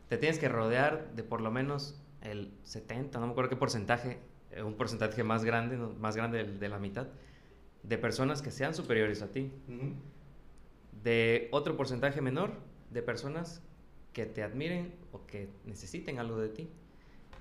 te 0.07 0.17
tienes 0.17 0.38
que 0.39 0.47
rodear 0.47 1.13
de 1.15 1.23
por 1.23 1.41
lo 1.41 1.49
menos 1.51 1.99
el 2.22 2.53
70, 2.63 3.20
no 3.20 3.28
me 3.28 3.32
acuerdo 3.32 3.49
qué 3.49 3.55
porcentaje, 3.55 4.20
eh, 4.51 4.63
un 4.63 4.76
porcentaje 4.76 5.24
más 5.24 5.43
grande, 5.43 5.78
no, 5.78 5.89
más 5.93 6.15
grande 6.15 6.43
de, 6.43 6.57
de 6.57 6.70
la 6.70 6.80
mitad, 6.80 7.07
de 7.84 7.97
personas 7.97 8.41
que 8.41 8.51
sean 8.51 8.74
superiores 8.74 9.22
a 9.22 9.32
ti. 9.32 9.51
De 11.03 11.47
otro 11.51 11.78
porcentaje 11.78 12.22
menor 12.22 12.51
de 12.91 13.01
personas 13.01 13.61
que 14.13 14.26
te 14.26 14.43
admiren 14.43 14.93
o 15.11 15.26
que 15.26 15.49
necesiten 15.65 16.20
algo 16.20 16.38
de 16.39 16.49
ti. 16.49 16.70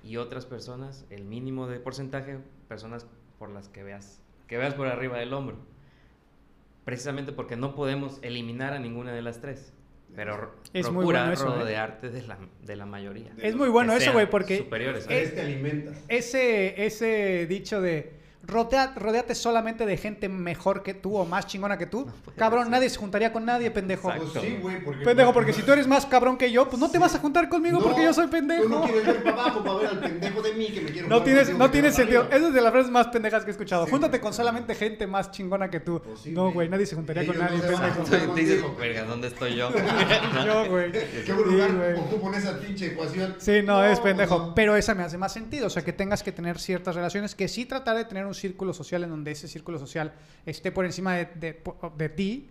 Y 0.03 0.17
otras 0.17 0.45
personas, 0.45 1.05
el 1.09 1.25
mínimo 1.25 1.67
de 1.67 1.79
porcentaje, 1.79 2.39
personas 2.67 3.05
por 3.37 3.49
las 3.49 3.67
que 3.67 3.83
veas, 3.83 4.21
que 4.47 4.57
veas 4.57 4.73
por 4.73 4.87
arriba 4.87 5.17
del 5.17 5.33
hombro. 5.33 5.57
Precisamente 6.85 7.33
porque 7.33 7.57
no 7.57 7.75
podemos 7.75 8.19
eliminar 8.21 8.73
a 8.73 8.79
ninguna 8.79 9.11
de 9.11 9.21
las 9.21 9.41
tres. 9.41 9.73
Pero 10.15 10.55
Es 10.73 10.89
muy 10.91 11.05
bueno 11.05 11.31
eso, 11.31 11.53
¿eh? 11.55 11.59
rodearte 11.59 12.09
de, 12.09 12.21
la, 12.23 12.37
de 12.63 12.75
la 12.75 12.85
mayoría. 12.85 13.33
De 13.33 13.47
Es 13.47 13.55
muy 13.55 13.69
bueno 13.69 13.93
eso, 13.93 14.11
güey, 14.11 14.29
porque 14.29 14.57
superiores 14.57 15.05
eh, 15.05 15.07
Tres 15.07 15.35
te 15.35 15.41
alimentas. 15.41 15.97
ese, 16.07 16.85
ese 16.85 17.45
dicho 17.47 17.81
de 17.81 18.18
rodea, 18.43 18.93
rodeate 18.95 19.35
solamente 19.35 19.85
de 19.85 19.97
gente 19.97 20.29
mejor 20.29 20.81
que 20.81 20.93
tú 20.93 21.15
o 21.17 21.25
más 21.25 21.45
chingona 21.47 21.77
que 21.77 21.85
tú, 21.85 22.07
cabrón, 22.37 22.63
ser. 22.63 22.71
nadie 22.71 22.89
se 22.89 22.97
juntaría 22.97 23.31
con 23.31 23.45
nadie, 23.45 23.69
pendejo. 23.71 24.11
Pues 24.15 24.43
sí, 24.43 24.57
güey, 24.61 24.83
porque... 24.83 25.03
Pendejo, 25.05 25.33
porque 25.33 25.53
si 25.53 25.61
tú 25.61 25.71
eres 25.73 25.87
más 25.87 26.05
cabrón 26.05 26.37
que 26.37 26.51
yo, 26.51 26.67
pues 26.69 26.79
no 26.79 26.89
te 26.89 26.97
vas 26.97 27.13
a 27.15 27.19
juntar 27.19 27.49
conmigo 27.49 27.77
No, 27.79 27.83
porque 27.83 28.03
yo 28.03 28.13
soy 28.13 28.25
Tú 28.25 28.31
pendejo. 28.31 28.69
no 28.69 28.81
quieres 28.83 29.05
ver 29.05 29.23
para 29.23 29.41
abajo 29.41 29.63
para 29.63 29.75
ver 29.77 29.87
al 29.87 29.99
pendejo 29.99 30.41
de 30.41 30.53
mí 30.53 30.67
que 30.71 30.81
me 30.81 30.91
quiero 30.91 31.07
No 31.07 31.21
tienes, 31.23 31.49
no 31.57 31.69
tiene 31.69 31.91
sentido. 31.91 32.23
Esa 32.31 32.47
es 32.47 32.53
de 32.53 32.61
las 32.61 32.71
frases 32.71 32.91
más 32.91 33.07
pendejas 33.07 33.43
que 33.43 33.49
he 33.49 33.51
escuchado. 33.51 33.85
Sí, 33.85 33.91
Júntate 33.91 34.19
con 34.19 34.33
solamente 34.33 34.73
gente 34.75 35.05
más 35.07 35.31
chingona 35.31 35.69
que 35.69 35.79
tú. 35.79 36.01
Pues 36.01 36.19
sí, 36.21 36.31
no, 36.31 36.51
güey. 36.51 36.69
nadie 36.69 36.85
se 36.85 36.95
juntaría 36.95 37.25
con 37.25 37.37
nadie, 37.37 37.59
pendejo. 37.59 38.35
dices, 38.35 38.63
verga, 38.77 39.03
¿dónde 39.03 39.27
estoy 39.27 39.55
yo? 39.55 39.69
Yo, 40.45 40.69
güey. 40.69 40.91
¿Qué 40.91 41.23
Sí, 41.25 41.31
lugar 41.31 41.73
güey. 41.75 41.93
ocupo 41.99 42.29
en 42.29 42.35
esa 42.35 42.57
pinche 42.59 42.87
ecuación? 42.87 43.35
Sí, 43.37 43.61
no, 43.63 43.83
es 43.83 43.99
pendejo. 43.99 44.53
Pero 44.55 44.75
esa 44.75 44.95
me 44.95 45.03
hace 45.03 45.17
más 45.17 45.33
sentido. 45.33 45.67
O 45.67 45.69
sea, 45.69 45.83
que 45.83 45.93
tengas 45.93 46.23
que 46.23 46.31
tener 46.31 46.59
ciertas 46.59 46.95
relaciones, 46.95 47.35
que 47.35 47.47
sí 47.47 47.65
tratar 47.65 47.97
de 47.97 48.05
tener 48.05 48.25
un 48.29 48.35
círculo 48.35 48.73
social 48.73 49.03
en 49.03 49.09
donde 49.09 49.31
ese 49.31 49.47
círculo 49.47 49.77
social 49.77 50.13
esté 50.45 50.71
por 50.71 50.85
encima 50.85 51.15
de, 51.15 51.25
de- 51.25 51.61
de 51.97 52.09
ti 52.09 52.49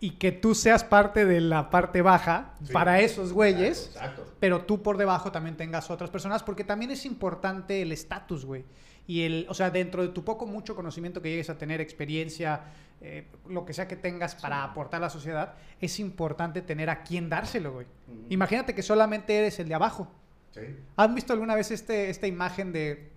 y 0.00 0.12
que 0.12 0.30
tú 0.32 0.54
seas 0.54 0.84
parte 0.84 1.24
de 1.26 1.40
la 1.40 1.70
parte 1.70 2.00
baja 2.02 2.54
Sí. 2.64 2.72
para 2.72 3.00
esos 3.00 3.32
güeyes. 3.32 3.88
Exacto. 3.88 4.22
exacto. 4.22 4.34
pero 4.40 4.62
tú 4.64 4.82
por 4.82 4.96
debajo 4.96 5.32
también 5.32 5.56
tengas 5.56 5.90
otras 5.90 6.08
personas, 6.10 6.42
porque 6.44 6.62
también 6.64 6.90
es 6.92 7.04
importante 7.04 7.82
el 7.82 7.90
estatus, 7.92 8.44
güey. 8.44 8.64
Y 9.08 9.22
el, 9.22 9.46
o 9.48 9.54
sea, 9.54 9.70
dentro 9.70 10.02
de 10.02 10.10
tu 10.10 10.22
poco, 10.22 10.46
mucho 10.46 10.76
conocimiento 10.76 11.20
que 11.20 11.30
llegues 11.30 11.50
a 11.50 11.58
tener, 11.58 11.80
experiencia, 11.80 12.60
eh, 13.00 13.26
lo 13.48 13.64
que 13.64 13.72
sea 13.72 13.88
que 13.88 13.96
tengas 13.96 14.34
para 14.36 14.62
aportar 14.62 14.98
a 14.98 15.06
la 15.06 15.10
sociedad, 15.10 15.54
es 15.80 15.98
importante 15.98 16.62
tener 16.62 16.90
a 16.90 17.02
quién 17.02 17.28
dárselo, 17.28 17.72
güey. 17.72 17.86
Imagínate 18.28 18.74
que 18.74 18.82
solamente 18.82 19.36
eres 19.36 19.58
el 19.58 19.68
de 19.68 19.74
abajo. 19.74 20.08
Sí. 20.52 20.60
¿Han 20.96 21.14
visto 21.14 21.32
alguna 21.32 21.54
vez 21.56 21.70
este, 21.72 22.10
esta 22.10 22.26
imagen 22.26 22.72
de 22.72 23.10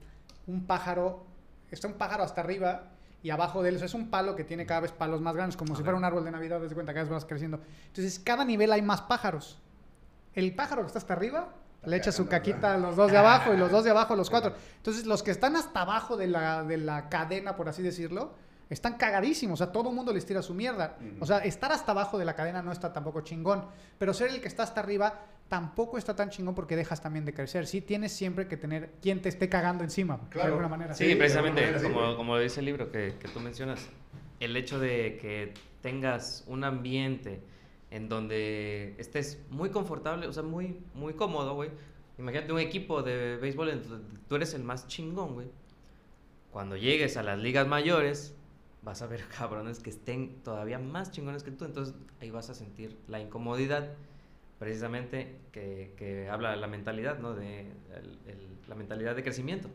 un 0.48 0.66
pájaro? 0.66 1.28
Está 1.72 1.88
un 1.88 1.94
pájaro 1.94 2.24
hasta 2.24 2.42
arriba 2.42 2.84
y 3.24 3.30
abajo 3.30 3.62
de 3.62 3.70
él 3.70 3.76
o 3.76 3.80
sea, 3.80 3.86
es 3.86 3.94
un 3.94 4.10
palo 4.10 4.36
que 4.36 4.44
tiene 4.44 4.66
cada 4.66 4.82
vez 4.82 4.92
palos 4.92 5.22
más 5.22 5.36
grandes, 5.36 5.56
como 5.56 5.76
si 5.76 5.84
fuera 5.84 5.98
un 5.98 6.04
árbol 6.04 6.26
de 6.26 6.32
Navidad, 6.32 6.60
desde 6.60 6.76
cuenta, 6.76 6.94
cada 6.94 7.04
vez 7.04 7.12
vas 7.12 7.26
creciendo. 7.26 7.62
Entonces, 7.88 8.20
cada 8.20 8.44
nivel 8.44 8.72
hay 8.72 8.82
más 8.82 9.02
pájaros. 9.02 9.60
El 10.34 10.54
pájaro 10.56 10.82
que 10.82 10.88
está 10.88 11.00
hasta 11.00 11.14
arriba 11.14 11.50
le 11.86 11.98
echa 11.98 12.12
su 12.12 12.28
caquita 12.28 12.76
a 12.76 12.78
los 12.78 12.96
dos 12.96 13.12
de 13.12 13.18
abajo 13.18 13.54
y 13.54 13.58
los 13.58 13.72
dos 13.72 13.84
de 13.84 13.92
abajo 13.92 14.14
a 14.14 14.18
los 14.18 14.30
cuatro. 14.32 14.54
Entonces, 14.78 15.06
los 15.06 15.24
que 15.24 15.32
están 15.32 15.56
hasta 15.56 15.82
abajo 15.82 16.18
de 16.18 16.28
la, 16.28 16.64
de 16.64 16.78
la 16.78 17.10
cadena, 17.10 17.56
por 17.56 17.70
así 17.70 17.82
decirlo, 17.82 18.34
están 18.70 18.96
cagadísimos. 18.96 19.60
O 19.62 19.64
sea, 19.64 19.72
todo 19.72 19.90
el 19.90 19.96
mundo 19.96 20.14
les 20.14 20.26
tira 20.26 20.42
su 20.42 20.54
mierda. 20.54 20.96
O 21.20 21.26
sea, 21.26 21.40
estar 21.40 21.72
hasta 21.72 21.92
abajo 21.92 22.18
de 22.18 22.26
la 22.26 22.36
cadena 22.36 22.62
no 22.62 22.72
está 22.72 22.94
tampoco 22.94 23.22
chingón. 23.22 23.66
Pero 23.98 24.14
ser 24.14 24.30
el 24.30 24.42
que 24.42 24.48
está 24.48 24.64
hasta 24.64 24.80
arriba 24.80 25.14
tampoco 25.52 25.98
está 25.98 26.16
tan 26.16 26.30
chingón 26.30 26.56
porque 26.56 26.78
dejas 26.78 27.02
también 27.02 27.26
de 27.26 27.34
crecer. 27.34 27.68
Sí 27.68 27.82
tienes 27.82 28.14
siempre 28.14 28.48
que 28.48 28.56
tener 28.56 28.94
quien 29.02 29.22
te 29.22 29.28
esté 29.28 29.50
cagando 29.50 29.84
encima, 29.84 30.16
de 30.16 30.30
Claro. 30.30 30.48
alguna 30.54 30.70
manera. 30.70 30.94
Sí, 30.94 31.04
Sí, 31.04 31.10
de 31.10 31.16
precisamente, 31.18 31.60
manera 31.60 31.78
sí, 31.80 31.88
como, 31.88 32.00
güey. 32.06 32.16
como 32.16 32.38
dice 32.40 32.62
el 32.62 32.68
libro 32.68 32.90
que, 32.90 33.16
que 33.20 33.28
tú 33.28 33.42
mencionas, 33.42 33.86
el 34.40 34.56
hecho 34.56 34.80
de 34.80 35.18
que 35.22 35.54
tengas 35.82 36.46
un 36.48 36.64
ambiente 36.64 37.42
en 37.90 38.08
donde 38.08 38.96
estés 38.98 39.40
muy 39.50 39.72
confortable, 39.72 40.26
o 40.26 40.32
sea, 40.32 40.42
muy, 40.44 40.80
muy 40.94 41.16
cómodo, 41.16 41.54
güey. 41.54 41.70
Imagínate 42.18 42.54
un 42.54 42.60
equipo 42.60 43.04
de 43.04 43.36
béisbol 43.36 43.70
en 43.72 43.90
donde 43.90 44.20
tú 44.30 44.36
eres 44.38 44.54
el 44.54 44.64
más 44.64 44.88
chingón, 44.88 45.34
güey. 45.34 45.48
Cuando 46.50 46.78
llegues 46.78 47.18
a 47.18 47.24
las 47.24 47.38
ligas 47.38 47.68
mayores, 47.68 48.34
vas 48.84 49.02
a 49.02 49.08
ver 49.08 49.26
cabrones 49.38 49.80
que 49.80 49.90
estén 49.90 50.42
todavía 50.44 50.80
más 50.80 51.12
chingones 51.12 51.44
que 51.44 51.52
tú, 51.52 51.66
entonces 51.66 51.94
ahí 52.22 52.32
vas 52.32 52.50
a 52.50 52.54
sentir 52.56 52.98
la 53.10 53.20
incomodidad 53.20 53.90
precisamente 54.62 55.40
que, 55.52 55.96
que 55.98 56.30
habla 56.30 56.56
la 56.56 56.68
mentalidad, 56.68 57.18
¿no? 57.18 57.34
De 57.34 57.62
el- 57.62 58.20
el- 58.28 58.58
la 58.68 58.76
mentalidad 58.76 59.16
de 59.16 59.24
crecimiento. 59.24 59.70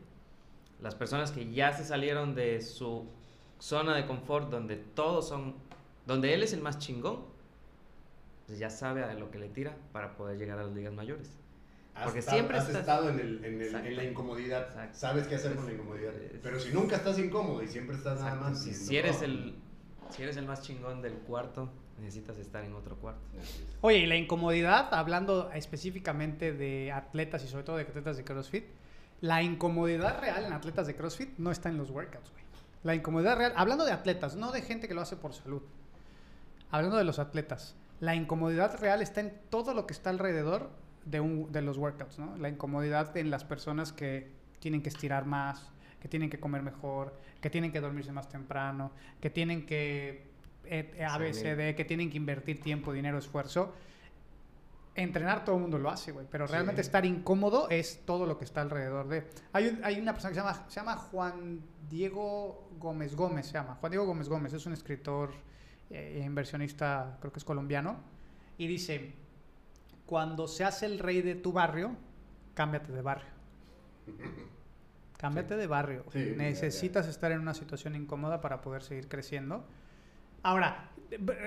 Las 0.81 0.95
personas 0.95 1.33
que 1.33 1.51
ya 1.51 1.73
se 1.73 1.85
salieron 1.85 2.37
de 2.37 2.61
su 2.61 3.05
zona 3.59 3.97
de 3.97 4.07
confort, 4.07 4.49
donde 4.49 4.77
todos 4.77 5.27
son, 5.27 5.57
donde 6.07 6.35
él 6.35 6.45
es 6.45 6.53
el 6.53 6.61
más 6.63 6.79
chingón, 6.79 7.25
pues 8.47 8.61
ya 8.61 8.71
sabe 8.71 9.03
a 9.03 9.13
lo 9.15 9.33
que 9.33 9.41
le 9.41 9.49
tira 9.49 9.77
para 9.91 10.17
poder 10.17 10.39
llegar 10.39 10.61
a 10.61 10.63
las 10.63 10.73
ligas 10.73 10.93
mayores. 10.93 11.37
Has 11.97 12.05
Porque 12.05 12.21
estado, 12.21 12.37
siempre 12.37 12.57
has 12.59 12.67
estás- 12.69 12.81
estado 12.83 13.09
en, 13.09 13.19
el, 13.19 13.45
en, 13.45 13.61
el- 13.63 13.75
en 13.75 13.97
la 13.97 14.05
incomodidad. 14.05 14.69
Exacto. 14.69 14.99
Sabes 15.01 15.27
qué 15.27 15.35
hacer 15.35 15.57
con 15.57 15.67
la 15.67 15.73
incomodidad. 15.73 16.13
Pero 16.45 16.61
si 16.61 16.73
nunca 16.73 16.95
estás 16.95 17.19
incómodo 17.19 17.61
y 17.61 17.67
siempre 17.67 17.97
estás 17.97 18.21
nada 18.21 18.35
Exacto. 18.35 18.51
más. 18.51 18.63
Si, 18.63 18.73
si 18.73 18.97
eres 18.97 19.21
el, 19.23 19.57
si 20.11 20.23
eres 20.23 20.37
el 20.37 20.47
más 20.47 20.63
chingón 20.63 21.03
del 21.03 21.15
cuarto, 21.15 21.71
necesitas 22.01 22.39
estar 22.39 22.65
en 22.65 22.75
otro 22.75 22.97
cuarto. 22.97 23.21
Oye, 23.81 23.99
y 23.99 24.07
la 24.07 24.17
incomodidad, 24.17 24.93
hablando 24.93 25.51
específicamente 25.53 26.53
de 26.53 26.93
atletas 26.93 27.45
y 27.45 27.49
sobre 27.49 27.65
todo 27.65 27.77
de 27.77 27.83
atletas 27.83 28.17
de 28.17 28.25
CrossFit, 28.25 28.65
la 29.21 29.43
incomodidad 29.43 30.21
real 30.21 30.45
en 30.45 30.53
atletas 30.53 30.87
de 30.87 30.95
CrossFit 30.95 31.39
no 31.39 31.51
está 31.51 31.69
en 31.69 31.79
los 31.79 31.91
workouts, 31.91 32.31
güey. 32.31 32.45
La 32.83 32.95
incomodidad 32.95 33.37
real, 33.37 33.53
hablando 33.57 33.85
de 33.85 33.93
atletas, 33.93 34.37
no 34.37 34.53
de 34.53 34.63
gente 34.63 34.87
que 34.87 34.95
lo 34.95 35.01
hace 35.01 35.17
por 35.17 35.33
salud. 35.33 35.63
Hablando 36.71 36.97
de 36.97 37.05
los 37.05 37.19
atletas, 37.19 37.75
la 38.01 38.15
incomodidad 38.15 38.79
real 38.79 39.03
está 39.03 39.21
en 39.21 39.33
todo 39.51 39.75
lo 39.75 39.87
que 39.87 39.95
está 39.95 40.11
alrededor 40.11 40.71
de, 41.05 41.21
un, 41.21 41.51
de 41.51 41.63
los 41.63 41.79
workouts, 41.79 42.19
¿no? 42.19 42.37
La 42.37 42.49
incomodidad 42.49 43.17
en 43.17 43.31
las 43.31 43.45
personas 43.45 43.93
que 43.93 44.31
tienen 44.61 44.83
que 44.83 44.89
estirar 44.89 45.25
más, 45.25 45.71
que 46.01 46.09
tienen 46.09 46.29
que 46.29 46.39
comer 46.39 46.63
mejor, 46.63 47.15
que 47.41 47.51
tienen 47.51 47.73
que 47.73 47.81
dormirse 47.81 48.13
más 48.13 48.29
temprano, 48.29 48.93
que 49.21 49.31
tienen 49.31 49.67
que 49.67 50.26
ABCD, 50.71 51.75
que 51.75 51.85
tienen 51.87 52.11
que 52.11 52.17
invertir 52.17 52.61
tiempo, 52.61 52.93
dinero, 52.93 53.19
esfuerzo. 53.19 53.75
Entrenar 54.95 55.45
todo 55.45 55.57
el 55.57 55.63
mundo 55.63 55.79
lo 55.79 55.91
hace, 55.91 56.11
güey, 56.13 56.27
pero 56.31 56.47
Sí. 56.47 56.53
realmente 56.55 56.81
estar 56.81 57.05
incómodo 57.05 57.69
es 57.69 58.01
todo 58.07 58.25
lo 58.25 58.39
que 58.39 58.45
está 58.47 58.63
alrededor 58.63 59.09
de. 59.09 59.27
Hay, 59.53 59.69
un- 59.69 59.85
hay 59.85 60.01
una 60.01 60.13
persona 60.13 60.31
que 60.31 60.37
se 60.37 60.41
llama, 60.41 60.65
se 60.69 60.77
llama 60.81 60.97
Juan 60.97 61.61
Diego 61.91 62.71
Gómez 62.79 63.15
Gómez, 63.15 63.47
se 63.47 63.53
llama. 63.53 63.75
Juan 63.75 63.91
Diego 63.93 64.07
Gómez 64.07 64.29
Gómez 64.29 64.53
es 64.55 64.65
un 64.65 64.73
escritor 64.73 65.31
eh, 65.91 66.23
inversionista, 66.25 67.19
creo 67.21 67.31
que 67.33 67.39
es 67.39 67.45
colombiano, 67.45 67.99
y 68.59 68.67
dice, 68.67 69.13
cuando 70.07 70.49
seas 70.49 70.83
el 70.83 70.99
rey 70.99 71.21
de 71.23 71.35
tu 71.37 71.53
barrio, 71.53 71.95
cámbiate 72.55 72.91
de 72.91 73.03
barrio. 73.03 73.29
Cámbiate 75.19 75.57
de 75.57 75.67
barrio. 75.67 76.05
Sí, 76.13 76.19
ya, 76.19 76.31
ya. 76.33 76.37
Necesitas 76.37 77.07
estar 77.09 77.33
en 77.33 77.41
una 77.41 77.55
situación 77.55 77.95
incómoda 77.97 78.41
para 78.41 78.61
poder 78.61 78.83
seguir 78.83 79.09
creciendo. 79.09 79.65
Ahora, 80.47 80.91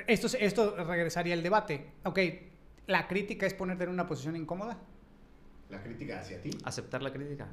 esto, 0.07 0.27
es- 0.27 0.35
esto 0.41 0.75
regresaría 0.75 1.33
al 1.33 1.41
debate. 1.41 1.93
Ok, 2.03 2.19
¿la 2.87 3.07
crítica 3.07 3.45
es 3.45 3.53
ponerte 3.53 3.85
en 3.85 3.91
una 3.91 4.05
posición 4.05 4.35
incómoda? 4.35 4.77
La 5.69 5.81
crítica 5.81 6.19
hacia 6.19 6.41
ti. 6.41 6.49
¿Aceptar 6.65 7.01
la 7.01 7.13
crítica? 7.13 7.47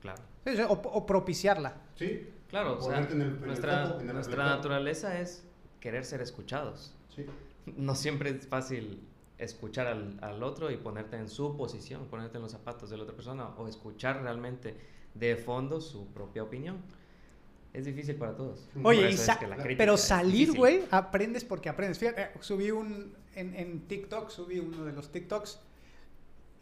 Claro. 0.00 0.22
Sí, 0.46 0.52
O, 0.68 0.72
o 0.72 1.04
propiciarla. 1.04 1.74
Sí. 1.96 2.28
Claro, 2.48 2.74
o 2.78 2.80
sea, 2.80 2.92
Ponerte 2.92 3.14
en 3.14 3.22
el- 3.22 3.28
en 3.30 3.34
el 3.40 3.46
nuestra, 3.46 3.86
foco, 3.88 4.00
en 4.02 4.08
el 4.08 4.14
nuestra 4.14 4.36
reflector. 4.36 4.56
naturaleza 4.56 5.20
es 5.20 5.44
querer 5.80 6.04
ser 6.04 6.20
escuchados. 6.20 6.94
Sí. 7.14 7.26
No 7.78 7.94
siempre 7.94 8.28
es 8.30 8.46
fácil 8.46 9.00
escuchar 9.38 9.86
al, 9.88 10.18
al 10.20 10.42
otro 10.42 10.70
y 10.70 10.76
ponerte 10.76 11.16
en 11.16 11.28
su 11.30 11.56
posición, 11.56 12.04
ponerte 12.08 12.36
en 12.36 12.42
los 12.42 12.52
zapatos 12.52 12.90
de 12.90 12.98
la 12.98 13.02
otra 13.04 13.16
persona 13.16 13.48
o 13.56 13.66
escuchar 13.66 14.22
realmente 14.22 14.76
de 15.14 15.34
fondo 15.36 15.80
su 15.80 16.06
propia 16.12 16.42
opinión. 16.44 16.76
Es 17.74 17.84
difícil 17.84 18.14
para 18.14 18.34
todos. 18.36 18.68
Oye, 18.84 19.10
y 19.10 19.14
es 19.14 19.28
que 19.66 19.74
pero 19.76 19.96
salir, 19.96 20.52
güey, 20.56 20.82
aprendes 20.90 21.44
porque 21.44 21.68
aprendes. 21.68 21.98
Fíjate, 21.98 22.22
eh, 22.22 22.28
subí 22.40 22.70
un, 22.70 23.14
en, 23.34 23.54
en 23.54 23.80
TikTok, 23.88 24.30
subí 24.30 24.60
uno 24.60 24.84
de 24.84 24.92
los 24.92 25.10
TikToks 25.10 25.58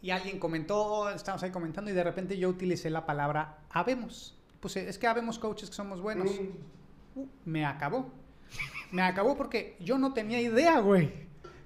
y 0.01 0.09
alguien 0.09 0.39
comentó, 0.39 1.09
estábamos 1.11 1.43
ahí 1.43 1.51
comentando 1.51 1.91
y 1.91 1.93
de 1.93 2.03
repente 2.03 2.37
yo 2.37 2.49
utilicé 2.49 2.89
la 2.89 3.05
palabra 3.05 3.59
habemos. 3.69 4.37
Pues 4.59 4.75
es 4.75 4.97
que 4.97 5.07
habemos 5.07 5.37
coaches 5.39 5.69
que 5.69 5.75
somos 5.75 6.01
buenos. 6.01 6.29
Mm. 6.31 7.19
Uh, 7.19 7.27
me 7.45 7.63
acabó. 7.65 8.09
Me 8.91 9.01
acabó 9.03 9.37
porque 9.37 9.77
yo 9.79 9.97
no 9.99 10.13
tenía 10.13 10.41
idea, 10.41 10.79
güey, 10.79 11.11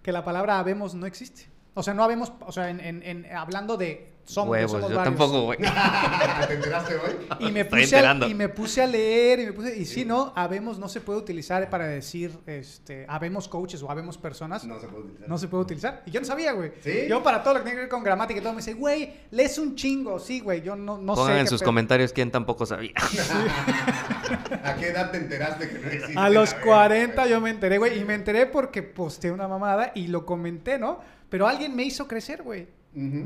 que 0.04 0.12
la 0.12 0.26
palabra 0.26 0.60
habemos 0.60 0.94
no 0.94 1.06
existe. 1.06 1.44
O 1.74 1.84
sea, 1.84 1.94
no 1.94 2.04
habemos, 2.04 2.34
o 2.42 2.52
sea, 2.52 2.70
en, 2.70 2.80
en- 2.82 3.04
en- 3.04 3.26
hablando 3.34 3.78
de 3.78 4.12
somos, 4.28 4.52
Huevos, 4.52 4.72
somos 4.72 4.90
yo 4.90 4.96
varios. 4.98 5.18
tampoco, 5.18 5.42
güey. 5.46 5.58
¿Te 6.48 6.54
enteraste 6.54 6.96
hoy? 6.96 7.16
Y 7.40 7.52
me, 7.52 7.62
Estoy 7.62 7.82
puse 7.84 7.96
a, 7.96 8.00
enterando. 8.00 8.28
y 8.28 8.34
me 8.34 8.50
puse 8.50 8.82
a 8.84 8.88
leer 8.88 9.40
y 9.40 9.46
me 9.46 9.54
puse 9.54 9.78
y 9.78 9.86
si 9.86 10.04
no, 10.04 10.34
habemos 10.36 10.78
no 10.78 10.90
se 10.90 11.00
puede 11.02 11.20
utilizar 11.20 11.70
para 11.70 11.88
decir 11.88 12.38
este 12.46 13.06
habemos 13.08 13.48
coaches 13.48 13.82
o 13.84 13.90
habemos 13.90 14.18
personas. 14.18 14.66
No 14.66 14.80
se 14.80 14.88
puede 14.88 15.04
utilizar. 15.06 15.30
No 15.30 15.38
se 15.38 15.48
puede 15.48 15.64
utilizar. 15.64 16.04
Y 16.06 16.12
yo 16.12 16.20
no 16.20 16.26
sabía, 16.26 16.52
güey. 16.52 16.74
¿Sí? 16.84 17.06
Yo 17.08 17.24
para 17.24 17.42
todo 17.42 17.54
lo 17.56 17.60
que 17.62 17.64
tiene 17.66 17.76
que 17.78 17.82
ver 17.84 17.90
con 17.90 18.04
gramática 18.04 18.40
y 18.40 18.44
todo 18.44 18.52
me 18.54 18.58
dice, 18.60 18.74
güey, 18.74 19.14
lees 19.32 19.58
un 19.58 19.76
chingo. 19.76 20.20
Sí, 20.20 20.42
güey, 20.42 20.62
yo 20.62 20.76
no, 20.76 20.98
no 20.98 21.16
Pongan 21.16 21.34
sé. 21.36 21.40
en 21.40 21.46
qué 21.46 21.50
sus 21.50 21.62
pedo. 21.62 21.68
comentarios 21.70 22.12
quién 22.14 22.30
tampoco 22.30 22.66
sabía. 22.66 22.92
¿A 24.64 24.76
qué 24.76 24.90
edad 24.90 25.12
te 25.12 25.18
enteraste 25.18 25.70
que 25.70 25.80
no 25.80 25.88
existe? 25.88 26.14
A 26.20 26.30
los 26.30 26.50
la 26.52 26.58
verga, 26.58 26.66
40 26.72 27.16
güey? 27.22 27.30
yo 27.32 27.42
me 27.42 27.50
enteré, 27.50 27.78
güey. 27.78 28.00
Y 28.00 28.06
me 28.06 28.14
enteré 28.16 28.46
porque 28.46 28.84
posteé 28.84 29.32
una 29.32 29.48
mamada 29.48 29.92
y 29.96 30.08
lo 30.08 30.26
comenté, 30.26 30.78
¿no? 30.78 31.00
Pero 31.30 31.48
alguien 31.48 31.76
me 31.76 31.84
hizo 31.84 32.08
crecer, 32.08 32.44
güey. 32.44 32.68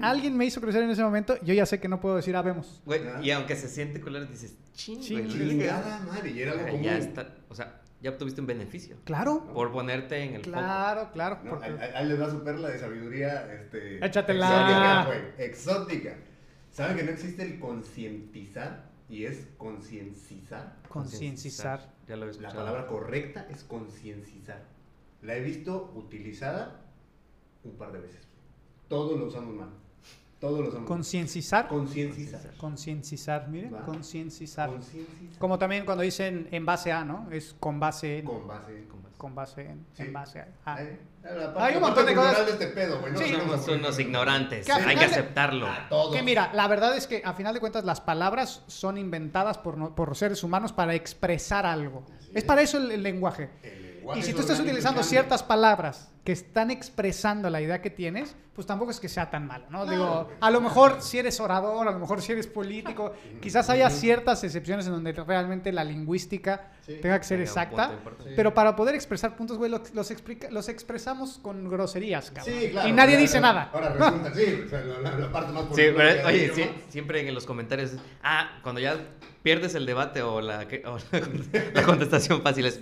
Alguien 0.01 0.36
me 0.36 0.45
hizo 0.45 0.59
crecer 0.59 0.84
en 0.84 0.89
ese 0.89 1.03
momento. 1.03 1.38
Yo 1.43 1.53
ya 1.53 1.66
sé 1.66 1.80
que 1.80 1.88
no 1.88 1.99
puedo 2.01 2.16
decir 2.18 2.36
habemos. 2.36 2.82
Güey, 2.86 3.01
Ah. 3.07 3.20
y 3.24 3.32
aunque 3.32 3.55
se 3.55 3.68
siente 3.70 4.01
culero, 4.01 4.26
dices, 4.26 4.57
ching, 4.74 4.99
Ching, 4.99 5.20
güey, 5.20 5.30
ching. 5.32 5.49
Chingada 5.49 5.99
madre, 5.99 6.32
y 6.32 6.41
era 6.41 6.51
algo 6.51 6.66
ya, 6.66 6.72
común. 6.72 6.84
ya 6.86 6.97
está, 6.97 7.36
o 7.49 7.55
sea, 7.55 7.82
ya 8.01 8.09
obtuviste 8.09 8.41
un 8.41 8.47
beneficio 8.47 8.97
Claro. 9.05 9.45
por 9.53 9.72
ponerte 9.72 10.18
en 10.24 10.34
el 10.36 10.43
foco. 10.43 10.57
Claro, 10.57 11.09
claro. 11.14 11.39
No, 11.43 11.51
porque- 11.51 11.68
ahí, 11.68 11.91
ahí 11.95 12.07
les 12.07 12.20
va 12.22 12.30
su 12.30 12.43
perla 12.43 12.70
de 12.70 12.80
sabiduría 12.80 13.53
este, 13.53 14.05
Échatela. 14.05 14.47
exótica, 14.47 15.05
güey. 15.05 15.47
Exótica. 15.47 16.18
¿Saben 16.72 16.97
que 16.97 17.03
no 17.03 17.12
existe 17.12 17.43
el 17.43 17.59
concientizar 17.59 18.89
y 19.09 19.26
es 19.26 19.47
conciencizar? 19.57 20.78
Conciencizar. 20.89 21.93
Ya 22.07 22.16
lo 22.18 22.26
La 22.26 22.32
escuchado. 22.32 22.55
palabra 22.55 22.88
correcta 22.88 23.47
es 23.51 23.64
conciencizar. 23.64 24.64
La 25.22 25.36
he 25.36 25.41
visto 25.41 25.91
utilizada 25.95 26.82
un 27.64 27.74
par 27.78 27.91
de 27.91 27.99
veces. 27.99 28.28
Todos 28.91 29.17
lo 29.19 29.25
usamos 29.27 29.55
mal. 29.55 29.69
Todos 30.39 30.59
lo 30.59 30.67
usamos 30.67 30.81
mal. 30.81 30.87
Conciencizar. 30.87 31.67
Conciencizar. 31.67 32.41
Conciencizar, 32.57 33.47
miren. 33.47 33.73
Va. 33.73 33.85
Conciencizar. 33.85 34.69
Conciencizar. 34.69 35.39
Como 35.39 35.57
también 35.57 35.85
cuando 35.85 36.03
dicen 36.03 36.47
en 36.51 36.65
base 36.65 36.91
a, 36.91 37.05
¿no? 37.05 37.27
Es 37.31 37.55
con 37.59 37.79
base 37.79 38.19
en. 38.19 38.25
Con 38.25 38.47
base. 38.47 38.85
Con 38.87 39.01
base. 39.03 39.15
Con 39.17 39.35
base 39.35 39.61
en. 39.61 39.85
Sí. 39.93 40.03
En 40.03 40.13
base 40.13 40.39
a. 40.41 40.47
ah. 40.65 40.75
Ay, 40.77 40.97
la 41.23 41.53
parte- 41.53 41.59
Hay 41.61 41.75
un 41.75 41.81
montón 41.83 42.05
de 42.07 42.15
cosas- 42.15 42.45
de 42.47 42.51
este 42.53 42.67
pedo, 42.67 42.99
güey. 42.99 43.13
No 43.13 43.19
Sí. 43.19 43.31
Somos 43.33 43.67
unos 43.67 43.99
ignorantes, 43.99 44.65
Que 44.65 44.71
hay 44.73 44.97
que 44.97 45.05
aceptarlo. 45.05 45.67
A 45.67 45.87
todos. 45.87 46.15
Que 46.15 46.23
mira, 46.23 46.51
la 46.53 46.67
verdad 46.67 46.97
es 46.97 47.05
que 47.07 47.21
a 47.23 47.33
final 47.33 47.53
de 47.53 47.59
cuentas 47.61 47.85
las 47.85 48.01
palabras 48.01 48.63
son 48.67 48.97
inventadas 48.97 49.57
por, 49.59 49.77
no- 49.77 49.93
por 49.95 50.15
seres 50.17 50.43
humanos 50.43 50.73
para 50.73 50.95
expresar 50.95 51.65
algo. 51.65 52.03
Así 52.17 52.29
Es 52.31 52.37
es. 52.37 52.43
para 52.43 52.61
eso 52.63 52.77
el, 52.79 52.91
el 52.91 53.03
lenguaje. 53.03 53.43
El 53.61 53.61
lenguaje 53.69 53.80
Y 54.16 54.22
si 54.22 54.34
tú 54.34 54.41
estás 54.41 54.60
utilizando 54.60 55.04
ciertas 55.04 55.43
palabras 55.43 56.10
que 56.24 56.32
están 56.32 56.70
expresando 56.70 57.49
la 57.49 57.62
idea 57.62 57.82
que 57.82 57.89
tienes, 57.89 58.36
pues 58.54 58.68
tampoco 58.68 58.91
es 58.91 58.99
que 58.99 59.10
sea 59.10 59.32
tan 59.32 59.47
malo, 59.47 59.66
¿no? 59.72 59.84
Claro, 59.86 59.91
Digo, 59.91 60.30
a 60.39 60.52
lo 60.52 60.62
mejor 60.62 60.97
si 61.02 61.18
eres 61.18 61.39
orador, 61.39 61.88
a 61.88 61.91
lo 61.91 61.97
mejor 61.99 62.22
si 62.22 62.32
eres 62.34 62.45
político, 62.45 63.14
quizás 63.41 63.70
haya 63.72 63.89
ciertas 63.89 64.43
excepciones 64.43 64.86
en 64.86 64.91
donde 64.93 65.14
realmente 65.14 65.72
la 65.72 65.84
lingüística 65.84 66.68
Sí. 66.82 66.97
tenga 66.99 67.20
que 67.20 67.26
ser 67.26 67.39
exacta, 67.39 67.91
pero 68.36 68.56
para 68.56 68.76
poder 68.76 68.95
expresar 68.95 69.36
puntos, 69.36 69.60
güey, 69.60 69.70
los, 69.70 69.93
los 69.93 70.10
explica- 70.10 70.49
los 70.49 70.68
expresamos 70.68 71.38
con 71.38 71.70
groserías, 71.70 72.32
cabrón. 72.32 72.56
Sí, 72.60 72.70
claro. 72.72 72.89
y 72.89 72.91
nadie 72.91 73.12
Ahora- 73.14 73.22
dice 73.22 73.39
nada. 73.39 73.70
Ahora 73.72 73.89
resulta, 73.93 74.34
sí, 74.34 74.64
o 74.66 74.70
sea, 74.70 74.82
la, 74.82 74.99
la- 74.99 75.18
la 75.20 75.32
parte 75.32 75.52
más 75.54 75.64
Sí, 75.76 75.84
pero, 75.95 76.28
oye, 76.28 76.52
sí, 76.56 76.64
siempre 76.89 77.28
en 77.28 77.36
los 77.36 77.45
comentarios, 77.45 77.91
ah, 78.24 78.60
cuando 78.64 78.82
ya 78.82 78.97
pierdes 79.43 79.76
el 79.76 79.86
debate 79.86 80.24
o 80.24 80.41
la, 80.41 80.66
o 80.86 80.97
la 81.74 81.84
contestación 81.84 82.41
fácil 82.41 82.66
es, 82.66 82.80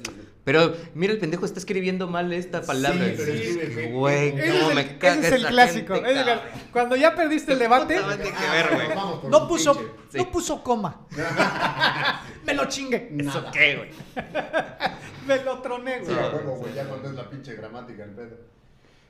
pero 0.50 0.74
mira, 0.96 1.14
el 1.14 1.20
pendejo 1.20 1.46
está 1.46 1.60
escribiendo 1.60 2.08
mal 2.08 2.34
esta 2.34 2.64
palabra. 2.64 3.06
Sí, 3.06 3.14
pero 3.18 3.34
escribe 3.34 3.68
feo. 3.68 3.98
Güey, 4.00 4.30
es 4.30 4.74
me 4.74 4.82
el, 4.82 4.98
caga 4.98 5.14
ese 5.20 5.28
es 5.28 5.34
el 5.34 5.46
clásico. 5.46 5.94
gente, 5.94 6.12
es 6.12 6.28
el- 6.28 6.40
cuando 6.74 6.96
ya 6.96 7.14
perdiste 7.14 7.54
el 7.54 7.60
debate, 7.60 7.98
Ah, 7.98 8.08
ver, 8.18 8.96
vamos 8.96 9.20
por 9.20 9.30
no 9.30 9.48
puso, 9.48 9.76
pinche. 9.78 9.92
Sí. 10.10 10.18
no 10.18 10.32
puso 10.32 10.64
coma. 10.64 11.02
Me 12.48 12.56
lo 12.56 12.66
chingue. 12.66 13.12
¿Eso 13.20 13.46
qué, 13.54 13.76
güey? 13.76 13.90
Me 15.28 15.44
lo 15.44 15.60
troné, 15.60 16.00
Sí, 16.04 16.12
güey. 16.14 16.18
a 16.26 16.30
huevo, 16.30 16.56
güey, 16.56 16.74
ya 16.74 16.86
cuando 16.86 17.10
es 17.10 17.16
la 17.16 17.30
pinche 17.30 17.54
gramática 17.54 18.04
el 18.06 18.10
pedo. 18.10 18.38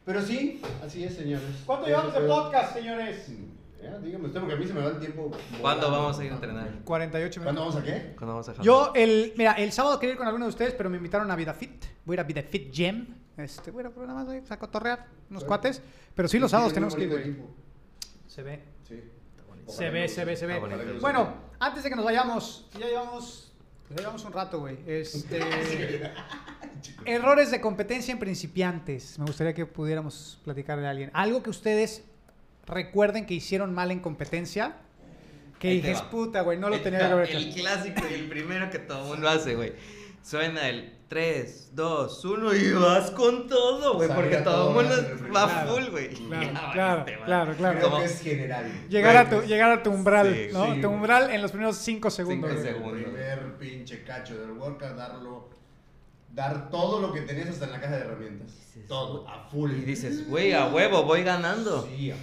Pero 0.05 0.21
sí, 0.21 0.61
así 0.85 1.05
es, 1.05 1.15
señores. 1.15 1.45
¿Cuánto 1.65 1.87
llevamos 1.87 2.13
de 2.15 2.19
podcast, 2.19 2.73
señores? 2.73 3.27
Ya, 3.81 3.97
dígame 3.99 4.25
usted, 4.27 4.39
porque 4.41 4.55
a 4.55 4.57
mí 4.57 4.67
se 4.67 4.73
me 4.73 4.81
va 4.81 4.89
el 4.89 4.99
tiempo. 4.99 5.31
¿Cuándo 5.61 5.89
vamos 5.89 6.19
a 6.19 6.25
ir 6.25 6.31
a 6.31 6.35
entrenar? 6.35 6.69
48 6.83 7.41
¿Cuándo 7.41 7.61
minutos. 7.61 7.81
vamos 7.83 7.89
a 7.89 7.99
qué? 7.99 8.15
¿Cuándo 8.15 8.33
vamos 8.33 8.49
a 8.49 8.61
Yo, 8.61 8.91
el, 8.95 9.33
mira, 9.37 9.53
el 9.53 9.71
sábado 9.71 9.97
quería 9.99 10.13
ir 10.13 10.17
con 10.17 10.27
alguno 10.27 10.45
de 10.45 10.49
ustedes, 10.49 10.73
pero 10.73 10.89
me 10.89 10.97
invitaron 10.97 11.31
a 11.31 11.35
Vida 11.35 11.53
Fit. 11.53 11.85
Voy 12.05 12.13
a 12.13 12.15
ir 12.15 12.19
a 12.19 12.23
Vida 12.23 12.41
Fit 12.43 12.71
Gym. 12.73 13.07
Este, 13.37 13.71
voy 13.71 13.83
a 13.85 13.87
ir 13.87 13.93
a- 13.95 13.99
nada 14.01 14.13
más 14.15 14.25
güey, 14.25 14.41
a 14.49 14.57
cotorrear 14.57 15.05
unos 15.29 15.45
cuates. 15.45 15.81
Pero 16.13 16.27
sí, 16.27 16.39
los 16.39 16.51
sábados 16.51 16.73
tenemos 16.73 16.93
que 16.95 17.03
ir. 17.05 17.43
Se 18.27 18.43
ve. 18.43 18.63
Sí. 18.87 19.01
Se 19.67 19.89
ve, 19.89 20.07
se 20.09 20.25
ve, 20.25 20.35
se 20.35 20.45
ve. 20.45 20.59
Bueno, 20.99 21.33
antes 21.59 21.83
de 21.83 21.89
que 21.89 21.95
nos 21.95 22.03
vayamos, 22.03 22.67
ya 22.77 22.87
llevamos, 22.87 23.53
ya 23.91 23.97
llevamos 23.97 24.25
un 24.25 24.33
rato, 24.33 24.59
güey. 24.59 24.77
Este, 24.87 25.39
errores 27.05 27.51
de 27.51 27.61
competencia 27.61 28.11
en 28.11 28.19
principiantes. 28.19 29.17
Me 29.19 29.25
gustaría 29.25 29.53
que 29.53 29.65
pudiéramos 29.65 30.39
platicar 30.43 30.79
de 30.79 30.87
alguien. 30.87 31.11
Algo 31.13 31.43
que 31.43 31.49
ustedes 31.49 32.03
recuerden 32.69 33.25
que 33.25 33.33
hicieron 33.33 33.73
mal 33.73 33.91
en 33.91 33.99
competencia. 33.99 34.77
Que 35.59 35.81
va. 35.93 36.09
puta, 36.09 36.41
güey, 36.41 36.57
no 36.57 36.69
lo 36.69 36.79
tenía 36.79 36.99
que 36.99 37.05
haber 37.05 37.29
El 37.31 37.49
hecho. 37.49 37.59
clásico 37.59 38.01
y 38.09 38.13
el 38.13 38.29
primero 38.29 38.69
que 38.69 38.79
todo 38.79 39.03
el 39.03 39.09
mundo 39.09 39.27
hace, 39.29 39.55
güey. 39.55 39.73
Suena 40.23 40.69
el 40.69 40.93
3, 41.09 41.71
2, 41.73 42.25
1 42.25 42.55
y 42.55 42.71
vas 42.73 43.11
con 43.11 43.47
todo, 43.47 43.95
güey. 43.95 44.07
Porque 44.07 44.37
todo 44.37 44.69
el 44.69 44.75
mundo 44.75 44.95
el 44.95 45.35
va 45.35 45.47
Claro, 45.49 45.71
full, 45.75 45.89
güey. 45.89 46.09
claro, 46.13 46.43
Ya 46.53 46.71
claro, 46.71 46.97
man. 47.05 47.19
claro, 47.25 47.53
claro. 47.55 47.79
Creo 47.79 47.97
que 47.99 48.05
es 48.05 48.21
general. 48.21 48.71
Llegar 48.89 49.17
a, 49.17 49.29
tu, 49.29 49.41
llegar 49.41 49.71
a 49.71 49.83
tu 49.83 49.91
umbral, 49.91 50.33
Sí, 50.33 50.47
¿no? 50.53 50.65
sí, 50.75 50.81
tu 50.81 50.87
güey. 50.87 50.95
umbral 50.99 51.31
en 51.31 51.41
los 51.41 51.51
primeros 51.51 51.75
5 51.77 52.09
segundos. 52.09 52.51
Cinco 52.51 52.61
güey. 52.61 52.69
El 52.69 52.75
segundos. 52.75 53.03
primer 53.03 53.57
pinche 53.57 54.03
cacho 54.03 54.39
del 54.39 54.51
workout, 54.51 54.95
darlo. 54.95 55.49
Dar 56.31 56.69
todo 56.69 57.01
lo 57.01 57.11
que 57.11 57.21
tenías 57.21 57.49
hasta 57.49 57.65
en 57.65 57.71
la 57.71 57.81
caja 57.81 57.97
de 57.97 58.01
herramientas. 58.03 58.47
Dices, 58.55 58.87
Todo, 58.87 59.27
a 59.27 59.43
full. 59.49 59.71
Y 59.71 59.81
dices, 59.81 60.29
güey, 60.29 60.53
a 60.53 60.67
huevo, 60.67 61.03
voy 61.03 61.23
ganando. 61.23 61.85
Sí, 61.87 62.11
a. 62.11 62.15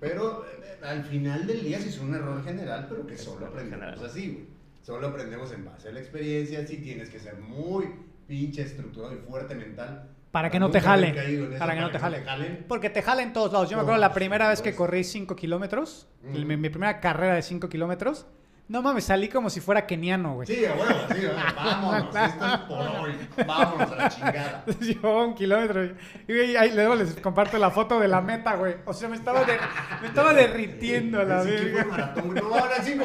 Pero 0.00 0.44
eh, 0.44 0.78
al 0.84 1.04
final 1.04 1.46
del 1.46 1.62
día 1.62 1.78
sí 1.80 1.88
es 1.88 1.98
un 2.00 2.14
error 2.14 2.42
general, 2.44 2.86
pero 2.88 3.06
que 3.06 3.16
solo 3.16 3.38
error 3.46 3.48
aprendemos 3.50 3.84
general. 3.90 4.06
así, 4.10 4.30
güey. 4.32 4.44
Solo 4.82 5.08
aprendemos 5.08 5.50
en 5.52 5.64
base 5.64 5.88
a 5.88 5.92
la 5.92 6.00
experiencia. 6.00 6.66
Sí 6.66 6.76
tienes 6.78 7.08
que 7.08 7.18
ser 7.18 7.36
muy 7.38 7.86
pinche 8.28 8.62
estructurado 8.62 9.14
y 9.14 9.18
fuerte 9.18 9.54
mental. 9.54 10.10
Para 10.30 10.50
que 10.50 10.58
no 10.58 10.70
te 10.70 10.78
haber 10.78 10.88
jale. 10.90 11.14
caído 11.14 11.44
en 11.46 11.50
eso, 11.52 11.58
Para 11.60 11.74
que 11.74 11.80
no 11.80 11.90
te 11.90 11.98
jale. 11.98 12.22
jalen. 12.22 12.64
Porque 12.68 12.90
te 12.90 13.02
jala 13.02 13.22
en 13.22 13.32
todos 13.32 13.52
lados. 13.52 13.70
Yo 13.70 13.76
me 13.76 13.82
acuerdo 13.82 14.00
la 14.00 14.12
primera 14.12 14.48
vez 14.48 14.60
que 14.60 14.74
corrí 14.74 15.04
5 15.04 15.36
kilómetros, 15.36 16.08
Mm. 16.22 16.44
mi, 16.46 16.56
mi 16.56 16.68
primera 16.70 17.00
carrera 17.00 17.34
de 17.34 17.42
5 17.42 17.68
kilómetros. 17.68 18.26
No 18.66 18.80
mames, 18.80 19.04
salí 19.04 19.28
como 19.28 19.50
si 19.50 19.60
fuera 19.60 19.84
keniano, 19.86 20.36
güey. 20.36 20.46
Sí, 20.46 20.64
a 20.64 20.72
huevo, 20.72 20.86
sí, 21.14 21.20
vámonos. 21.56 22.16
esto 22.16 22.46
es 22.46 22.58
por 22.60 22.78
hoy. 22.80 23.12
Vámonos 23.46 23.92
a 23.92 23.94
la 23.94 24.08
chingada. 24.08 24.64
Llevaba 24.80 25.24
un 25.26 25.34
kilómetro. 25.34 25.84
Y, 26.26 26.56
ahí 26.56 26.72
luego 26.74 26.94
les 26.94 27.12
comparto 27.20 27.58
la 27.58 27.70
foto 27.70 28.00
de 28.00 28.08
la 28.08 28.22
meta, 28.22 28.56
güey. 28.56 28.76
O 28.86 28.94
sea, 28.94 29.10
me 29.10 29.16
estaba, 29.16 29.44
de- 29.44 29.58
me 30.00 30.08
estaba 30.08 30.32
derritiendo 30.32 31.20
a 31.20 31.24
la 31.24 31.42
Sí, 31.44 31.50
maratón, 31.90 32.28
güey. 32.30 32.40
No, 32.42 32.54
ahora 32.54 32.76
5K, 32.76 32.96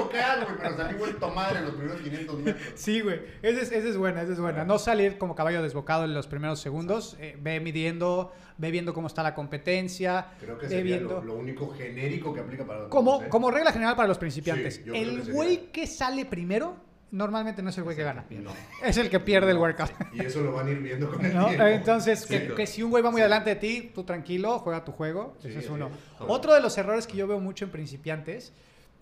güey, 0.46 0.58
pero 0.62 0.78
salí 0.78 0.94
vuelto 0.98 1.30
madre 1.32 1.60
en 1.60 1.66
los 1.66 1.74
primeros 1.76 2.02
500 2.02 2.40
metros. 2.40 2.64
Sí, 2.76 3.02
güey. 3.02 3.20
Esa 3.42 3.62
es, 3.62 3.72
esa 3.74 3.90
es 3.90 3.98
buena, 3.98 4.22
esa 4.22 4.32
es 4.32 4.40
buena. 4.40 4.64
No 4.64 4.80
salir 4.80 5.18
como 5.18 5.36
caballo 5.36 5.62
desbocado 5.62 6.06
en 6.06 6.14
los 6.14 6.28
primeros 6.28 6.62
segundos. 6.62 7.18
eh, 7.20 7.36
ve 7.38 7.60
midiendo, 7.60 8.32
ve 8.60 8.70
viendo 8.72 8.94
cómo 8.94 9.08
está 9.08 9.24
la 9.24 9.34
competencia. 9.34 10.28
Creo 10.40 10.58
que 10.60 10.68
sería 10.68 10.84
viendo. 10.98 11.16
lo, 11.22 11.24
lo 11.24 11.36
único 11.36 11.74
genérico 11.74 12.34
que 12.34 12.42
aplica 12.42 12.64
para 12.66 12.88
Como, 12.90 13.12
todos, 13.14 13.24
¿eh? 13.26 13.30
como 13.30 13.50
regla 13.50 13.72
general 13.72 13.96
para 13.96 14.08
los 14.08 14.18
principiantes, 14.20 14.82
Sí, 14.84 14.92
el 14.94 15.32
güey 15.34 15.72
que 15.72 15.88
sale 15.88 16.26
primero 16.26 16.76
normalmente 17.12 17.64
no 17.64 17.72
es 17.72 17.78
el 17.80 17.84
güey 17.86 17.96
que 17.96 18.04
gana. 18.04 18.24
No. 18.30 18.52
Es 18.86 18.98
el 18.98 19.10
que 19.10 19.20
pierde 19.20 19.50
el 19.52 19.58
workout. 19.58 19.90
Y 20.14 20.22
eso 20.22 20.42
lo 20.42 20.52
van 20.52 20.68
a 20.68 20.70
ir 20.72 20.78
viendo 20.78 21.10
con 21.10 21.26
el 21.26 21.34
¿no? 21.34 21.48
tiempo. 21.48 21.66
Entonces, 21.66 22.20
Sí. 22.20 22.28
que, 22.38 22.54
que 22.54 22.68
si 22.68 22.84
un 22.84 22.92
güey 22.92 23.02
va 23.04 23.10
muy 23.10 23.22
adelante 23.22 23.50
de 23.50 23.56
ti, 23.56 23.92
tú 23.96 24.04
tranquilo, 24.04 24.60
juega 24.60 24.86
tu 24.86 24.92
juego. 24.92 25.36
Sí, 25.42 25.48
Ese 25.48 25.60
es 25.60 25.70
uno. 25.70 25.90
Otro 26.20 26.54
de 26.54 26.62
los 26.62 26.78
errores 26.78 27.08
que 27.08 27.18
yo 27.18 27.26
veo 27.28 27.40
mucho 27.40 27.66
en 27.66 27.72
principiantes 27.72 28.54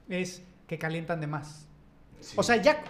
es 0.07 0.41
que 0.67 0.77
calientan 0.77 1.19
de 1.19 1.27
más. 1.27 1.67
O 2.37 2.43
sea, 2.43 2.55
ya 2.57 2.81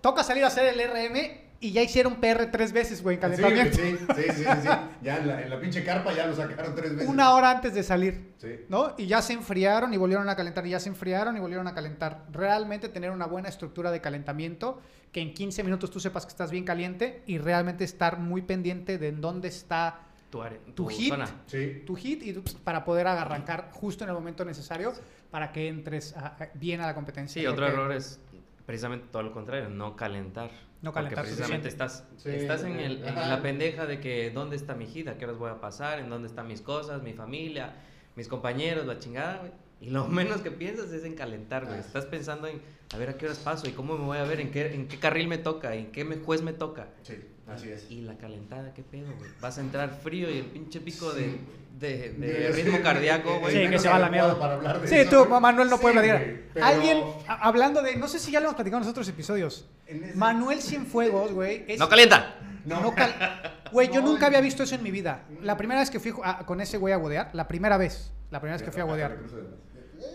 toca 0.00 0.24
salir 0.24 0.42
a 0.42 0.48
hacer 0.48 0.66
el 0.74 0.80
RM 0.90 1.47
y 1.60 1.72
ya 1.72 1.82
hicieron 1.82 2.16
PR 2.20 2.46
tres 2.52 2.72
veces, 2.72 3.02
güey, 3.02 3.16
en 3.16 3.20
calentamiento. 3.20 3.76
Sí, 3.76 3.96
sí, 3.98 4.06
sí, 4.14 4.22
sí, 4.32 4.44
sí. 4.62 4.68
Ya 5.02 5.16
en 5.18 5.26
la, 5.26 5.42
en 5.42 5.50
la 5.50 5.60
pinche 5.60 5.82
carpa 5.84 6.12
ya 6.12 6.26
lo 6.26 6.34
sacaron 6.36 6.74
tres 6.74 6.92
veces. 6.94 7.08
Una 7.08 7.34
hora 7.34 7.50
antes 7.50 7.74
de 7.74 7.82
salir. 7.82 8.32
Sí. 8.38 8.60
¿no? 8.68 8.94
Y 8.96 9.06
ya 9.06 9.20
se 9.22 9.32
enfriaron 9.32 9.92
y 9.92 9.96
volvieron 9.96 10.28
a 10.28 10.36
calentar, 10.36 10.66
y 10.66 10.70
ya 10.70 10.80
se 10.80 10.88
enfriaron 10.88 11.36
y 11.36 11.40
volvieron 11.40 11.66
a 11.66 11.74
calentar. 11.74 12.24
Realmente 12.32 12.88
tener 12.88 13.10
una 13.10 13.26
buena 13.26 13.48
estructura 13.48 13.90
de 13.90 14.00
calentamiento, 14.00 14.80
que 15.10 15.20
en 15.20 15.34
15 15.34 15.64
minutos 15.64 15.90
tú 15.90 15.98
sepas 16.00 16.24
que 16.26 16.30
estás 16.30 16.50
bien 16.50 16.64
caliente 16.64 17.22
y 17.26 17.38
realmente 17.38 17.82
estar 17.84 18.18
muy 18.18 18.42
pendiente 18.42 18.98
de 18.98 19.08
en 19.08 19.20
dónde 19.20 19.48
está 19.48 20.00
Tu, 20.30 20.42
área- 20.42 20.58
Tu 20.66 20.72
tu 20.72 20.86
hit. 20.88 21.08
zona. 21.08 21.26
Sí. 21.46 21.82
tu 21.86 21.96
hit 21.96 22.22
y 22.22 22.32
tú, 22.34 22.42
pues, 22.42 22.54
para 22.54 22.84
poder 22.84 23.06
arrancar 23.08 23.70
justo 23.72 24.04
en 24.04 24.10
el 24.10 24.14
momento 24.14 24.44
necesario 24.44 24.92
para 25.30 25.50
que 25.52 25.66
entres 25.68 26.14
a- 26.16 26.36
a- 26.38 26.48
bien 26.54 26.80
a 26.82 26.86
la 26.86 26.94
competencia. 26.94 27.40
Sí, 27.40 27.46
otro 27.46 27.66
error 27.66 27.90
es 27.92 28.20
precisamente 28.66 29.06
todo 29.10 29.22
lo 29.22 29.32
contrario, 29.32 29.70
no 29.70 29.96
calentar. 29.96 30.50
No 30.80 30.92
calentar 30.92 31.24
Porque 31.24 31.34
precisamente 31.34 31.68
estás, 31.68 32.04
Sí, 32.18 32.28
estás 32.30 32.62
en, 32.62 32.78
el, 32.78 33.04
en 33.04 33.14
la 33.16 33.42
pendeja 33.42 33.84
de 33.86 33.98
que 34.00 34.30
dónde 34.30 34.54
está 34.56 34.74
mi 34.74 34.86
hit, 34.86 35.08
a 35.08 35.18
qué 35.18 35.24
horas 35.24 35.36
voy 35.38 35.50
a 35.50 35.60
pasar, 35.60 35.98
en 35.98 36.08
dónde 36.08 36.28
están 36.28 36.46
mis 36.46 36.60
cosas, 36.60 37.02
mi 37.02 37.14
familia, 37.14 37.72
mis 38.14 38.28
compañeros, 38.28 38.86
la 38.86 38.98
chingada, 38.98 39.38
güey. 39.38 39.52
Y 39.80 39.90
lo 39.90 40.06
menos 40.08 40.40
que 40.40 40.50
piensas 40.52 40.92
es 40.92 41.04
en 41.04 41.14
calentar, 41.14 41.66
güey. 41.66 41.78
Estás 41.80 42.06
pensando 42.06 42.46
en, 42.46 42.60
a 42.94 42.96
ver, 42.98 43.10
a 43.10 43.16
qué 43.18 43.26
horas 43.26 43.38
paso 43.38 43.68
y 43.68 43.72
cómo 43.72 43.98
me 43.98 44.04
voy 44.04 44.18
a 44.18 44.24
ver, 44.24 44.40
en 44.40 44.50
qué, 44.52 44.72
en 44.74 44.86
qué 44.88 44.98
carril 44.98 45.26
me 45.28 45.38
toca, 45.38 45.74
en 45.74 45.90
qué 45.90 46.04
me- 46.04 46.16
juez 46.18 46.42
me 46.42 46.52
toca. 46.52 46.88
Sí, 47.02 47.14
así 47.48 47.70
es. 47.70 47.90
Y 47.90 48.02
la 48.02 48.16
calentada, 48.16 48.72
qué 48.74 48.82
pedo, 48.84 49.06
güey. 49.18 49.30
Vas 49.40 49.58
a 49.58 49.60
entrar 49.62 49.98
frío 50.02 50.30
y 50.30 50.38
el 50.38 50.46
pinche 50.46 50.80
pico 50.80 51.12
de, 51.12 51.38
ritmo 52.54 52.78
cardíaco, 52.82 53.38
güey. 53.40 53.64
Sí, 53.64 53.70
que 53.70 53.78
se 53.78 53.88
va 53.88 53.96
a 53.96 54.00
la 54.00 54.10
mierda. 54.10 54.38
para 54.38 54.54
hablar 54.54 54.80
de 54.80 54.88
Sí, 54.88 54.94
eso, 54.96 55.24
tú. 55.24 55.40
Manuel, 55.40 55.68
no 55.70 55.78
puede 55.78 55.94
Sí, 55.94 56.00
platicar. 56.00 56.40
pero 56.54 56.66
Alguien, 56.66 56.98
a- 57.26 57.48
hablando 57.48 57.82
de, 57.82 57.96
no 57.96 58.08
sé 58.08 58.18
si 58.18 58.30
ya 58.32 58.40
lo 58.40 58.46
hemos 58.46 58.56
platicado 58.56 58.78
en 58.78 58.86
los 58.86 58.90
otros 58.90 59.08
episodios. 59.08 59.66
Ese- 59.88 60.14
Manuel 60.16 60.60
Cienfuegos, 60.60 61.32
güey. 61.32 61.64
es- 61.68 61.78
¡No 61.78 61.88
calienta! 61.88 62.34
No, 62.64 62.94
cal- 62.94 63.14
Güey, 63.72 63.88
yo 63.92 64.00
No, 64.02 64.08
nunca 64.12 64.26
había 64.26 64.40
visto 64.40 64.62
eso 64.62 64.74
en 64.74 64.82
mi 64.82 64.90
vida. 64.90 65.24
La 65.42 65.56
primera 65.56 65.80
vez 65.80 65.90
que 65.90 66.00
fui 66.00 66.12
a- 66.22 66.44
con 66.44 66.60
ese 66.60 66.76
güey 66.78 66.92
a 66.94 66.98
bodear, 66.98 67.30
la 67.34 67.48
primera 67.48 67.76
vez, 67.76 68.12
la 68.30 68.40
primera 68.40 68.56
vez 68.56 68.62
que 68.64 68.72
fui 68.72 68.80
a 68.82 68.84
bodear, 68.84 69.18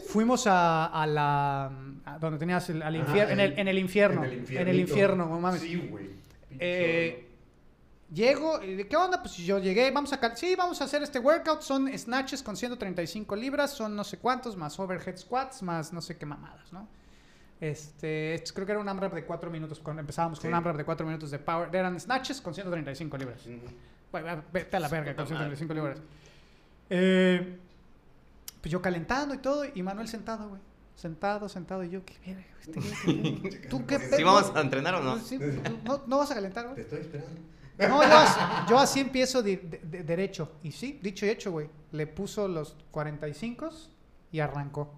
fuimos 0.07 0.45
a, 0.47 0.85
a 0.85 1.07
la. 1.07 1.71
a 2.05 2.19
donde 2.19 2.37
tenías 2.37 2.69
el, 2.69 2.81
al 2.83 2.95
Ajá, 3.01 3.13
infier- 3.13 3.29
en, 3.31 3.39
el, 3.39 3.59
en 3.59 3.67
el 3.67 3.79
infierno. 3.79 4.23
En 4.23 4.29
el 4.29 4.33
En 4.33 4.39
infierno. 4.39 4.71
el 4.71 4.79
infierno, 4.79 5.25
no 5.27 5.39
mames. 5.39 5.61
Sí, 5.61 5.87
güey. 5.89 6.09
Eh, 6.59 7.29
llego, 8.13 8.61
y 8.63 8.75
de, 8.75 8.87
¿qué 8.87 8.95
onda? 8.95 9.21
Pues 9.21 9.35
yo 9.37 9.57
llegué, 9.59 9.89
vamos 9.91 10.13
a, 10.13 10.19
cal- 10.19 10.37
sí, 10.37 10.55
vamos 10.55 10.79
a 10.81 10.83
hacer 10.83 11.01
este 11.01 11.17
workout, 11.19 11.61
son 11.61 11.89
snatches 11.97 12.43
con 12.43 12.55
135 12.55 13.35
libras, 13.35 13.71
son 13.71 13.95
no 13.95 14.03
sé 14.03 14.17
cuántos, 14.19 14.55
más 14.55 14.79
overhead 14.79 15.17
squats, 15.17 15.63
más 15.63 15.91
no 15.93 16.01
sé 16.01 16.17
qué 16.17 16.25
mamadas, 16.25 16.71
¿no? 16.71 16.87
Este, 17.61 18.33
es- 18.35 18.51
creo 18.51 18.65
que 18.65 18.73
era 18.73 18.81
un 18.81 18.89
AMRAP 18.89 19.13
de 19.13 19.25
4 19.25 19.49
minutos, 19.49 19.79
cuando 19.79 20.01
empezábamos 20.01 20.39
con 20.39 20.43
Sí. 20.43 20.47
un 20.49 20.55
AMRAP 20.55 20.77
de 20.77 20.85
4 20.85 21.05
minutos 21.05 21.31
de 21.31 21.39
power, 21.39 21.73
eran 21.73 21.99
snatches 21.99 22.41
con 22.41 22.53
135 22.53 23.17
libras. 23.17 23.41
Bueno, 24.11 24.43
vete 24.51 24.77
a 24.77 24.79
la 24.79 24.87
verga 24.89 25.15
con 25.15 25.25
135 25.27 25.73
libras. 25.73 25.99
Eh, 26.89 27.57
pues 28.61 28.71
yo 28.71 28.81
calentando 28.81 29.33
y 29.33 29.37
todo, 29.39 29.65
y 29.73 29.81
Manuel 29.83 30.07
sentado, 30.07 30.49
güey. 30.49 30.61
Sentado, 30.95 31.49
sentado, 31.49 31.83
y 31.83 31.89
yo, 31.89 32.05
qué 32.05 32.13
verga, 32.25 32.43
este 32.61 32.79
¿Tú 33.69 33.85
qué 33.87 33.97
¿Sí 33.99 34.05
pedo? 34.07 34.17
¿Sí 34.17 34.23
vamos 34.23 34.51
a 34.55 34.61
entrenar 34.61 34.95
o 34.95 35.01
no? 35.01 35.17
Sí, 35.19 35.39
¿tú 35.39 35.45
no, 35.85 36.03
no 36.05 36.17
vas 36.19 36.31
a 36.31 36.35
calentar, 36.35 36.65
güey? 36.65 36.75
Te 36.75 36.81
estoy 36.81 36.99
esperando. 36.99 37.41
No, 37.79 38.03
yo, 38.03 38.17
así- 38.17 38.39
yo 38.69 38.77
así 38.79 38.99
empiezo 38.99 39.41
de, 39.41 39.57
de- 39.57 39.79
de- 39.83 40.03
derecho. 40.03 40.51
Y 40.61 40.71
sí, 40.71 40.99
dicho 41.01 41.25
y 41.25 41.29
hecho, 41.29 41.51
güey. 41.51 41.67
Le 41.91 42.05
puso 42.05 42.47
los 42.47 42.75
45 42.91 43.71
y 44.31 44.39
arrancó. 44.39 44.93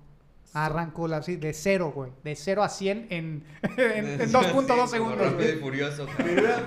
Arrancó 0.54 1.08
la- 1.08 1.18
así 1.18 1.36
de 1.36 1.54
cero, 1.54 1.92
güey. 1.94 2.12
De 2.24 2.36
0 2.36 2.64
a 2.64 2.70
100 2.70 3.08
en, 3.10 3.44
en, 3.78 4.22
en 4.22 4.32
2.2 4.32 4.88
segundos, 4.88 5.20
Rápido 5.20 5.42
y 5.42 5.46
güey. 5.52 5.60
furioso. 5.60 6.08
Pero 6.18 6.42
era, 6.48 6.64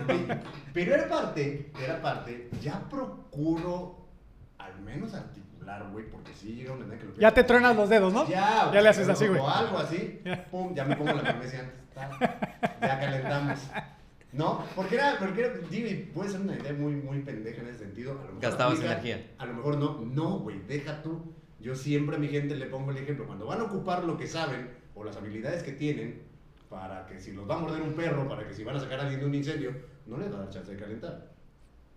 pero 0.74 0.94
era 0.94 1.08
parte, 1.08 1.70
era 1.82 2.02
parte. 2.02 2.50
Ya 2.60 2.80
procuro 2.88 4.06
al 4.58 4.78
menos 4.80 5.14
articular, 5.14 5.88
güey, 5.92 6.04
porque 6.10 6.32
sí 6.34 6.54
llega 6.54 6.72
una 6.72 6.84
edad 6.86 6.98
que 6.98 7.06
lo 7.06 7.14
Ya 7.16 7.32
te 7.32 7.44
truenas 7.44 7.74
los 7.76 7.88
dedos, 7.88 8.12
¿no? 8.12 8.28
Ya, 8.28 8.70
Ya 8.74 8.82
le 8.82 8.88
haces 8.90 9.08
así, 9.08 9.26
güey. 9.26 9.40
O 9.40 9.48
algo 9.48 9.78
así. 9.78 10.20
Pum, 10.50 10.74
ya 10.74 10.84
me 10.84 10.94
pongo 10.96 11.12
la 11.14 11.22
camisa 11.22 11.58
antes. 11.60 12.30
Ya 12.80 13.00
calentamos. 13.00 13.58
¿No? 14.30 14.62
Porque 14.76 14.96
era, 14.96 15.16
porque 15.18 15.40
era, 15.40 15.54
digo, 15.70 16.12
puede 16.12 16.30
ser 16.30 16.40
una 16.42 16.54
idea 16.54 16.72
muy, 16.74 16.92
muy 16.92 17.20
pendeja 17.22 17.62
en 17.62 17.68
ese 17.68 17.78
sentido. 17.78 18.12
A 18.12 18.14
lo 18.16 18.20
mejor 18.24 18.40
Gastabas 18.42 18.74
aplica, 18.74 18.92
energía. 18.92 19.26
A 19.38 19.46
lo 19.46 19.54
mejor 19.54 19.78
no. 19.78 20.00
No, 20.04 20.38
güey, 20.40 20.60
deja 20.68 21.02
tú. 21.02 21.32
Yo 21.60 21.74
siempre 21.74 22.16
a 22.16 22.18
mi 22.18 22.28
gente 22.28 22.54
le 22.56 22.66
pongo 22.66 22.90
el 22.92 22.98
ejemplo. 22.98 23.26
Cuando 23.26 23.46
van 23.46 23.60
a 23.60 23.64
ocupar 23.64 24.04
lo 24.04 24.16
que 24.16 24.26
saben 24.26 24.70
o 24.94 25.04
las 25.04 25.16
habilidades 25.16 25.62
que 25.62 25.72
tienen, 25.72 26.22
para 26.68 27.06
que 27.06 27.18
si 27.18 27.32
los 27.32 27.48
va 27.48 27.56
a 27.56 27.58
morder 27.58 27.82
un 27.82 27.94
perro, 27.94 28.28
para 28.28 28.46
que 28.46 28.54
si 28.54 28.62
van 28.64 28.76
a 28.76 28.80
sacar 28.80 29.00
a 29.00 29.02
alguien 29.02 29.20
de 29.20 29.26
un 29.26 29.34
incendio, 29.34 29.72
no 30.06 30.18
les 30.18 30.30
va 30.32 30.36
a 30.36 30.40
dar 30.40 30.50
chance 30.50 30.70
de 30.72 30.78
calentar. 30.78 31.32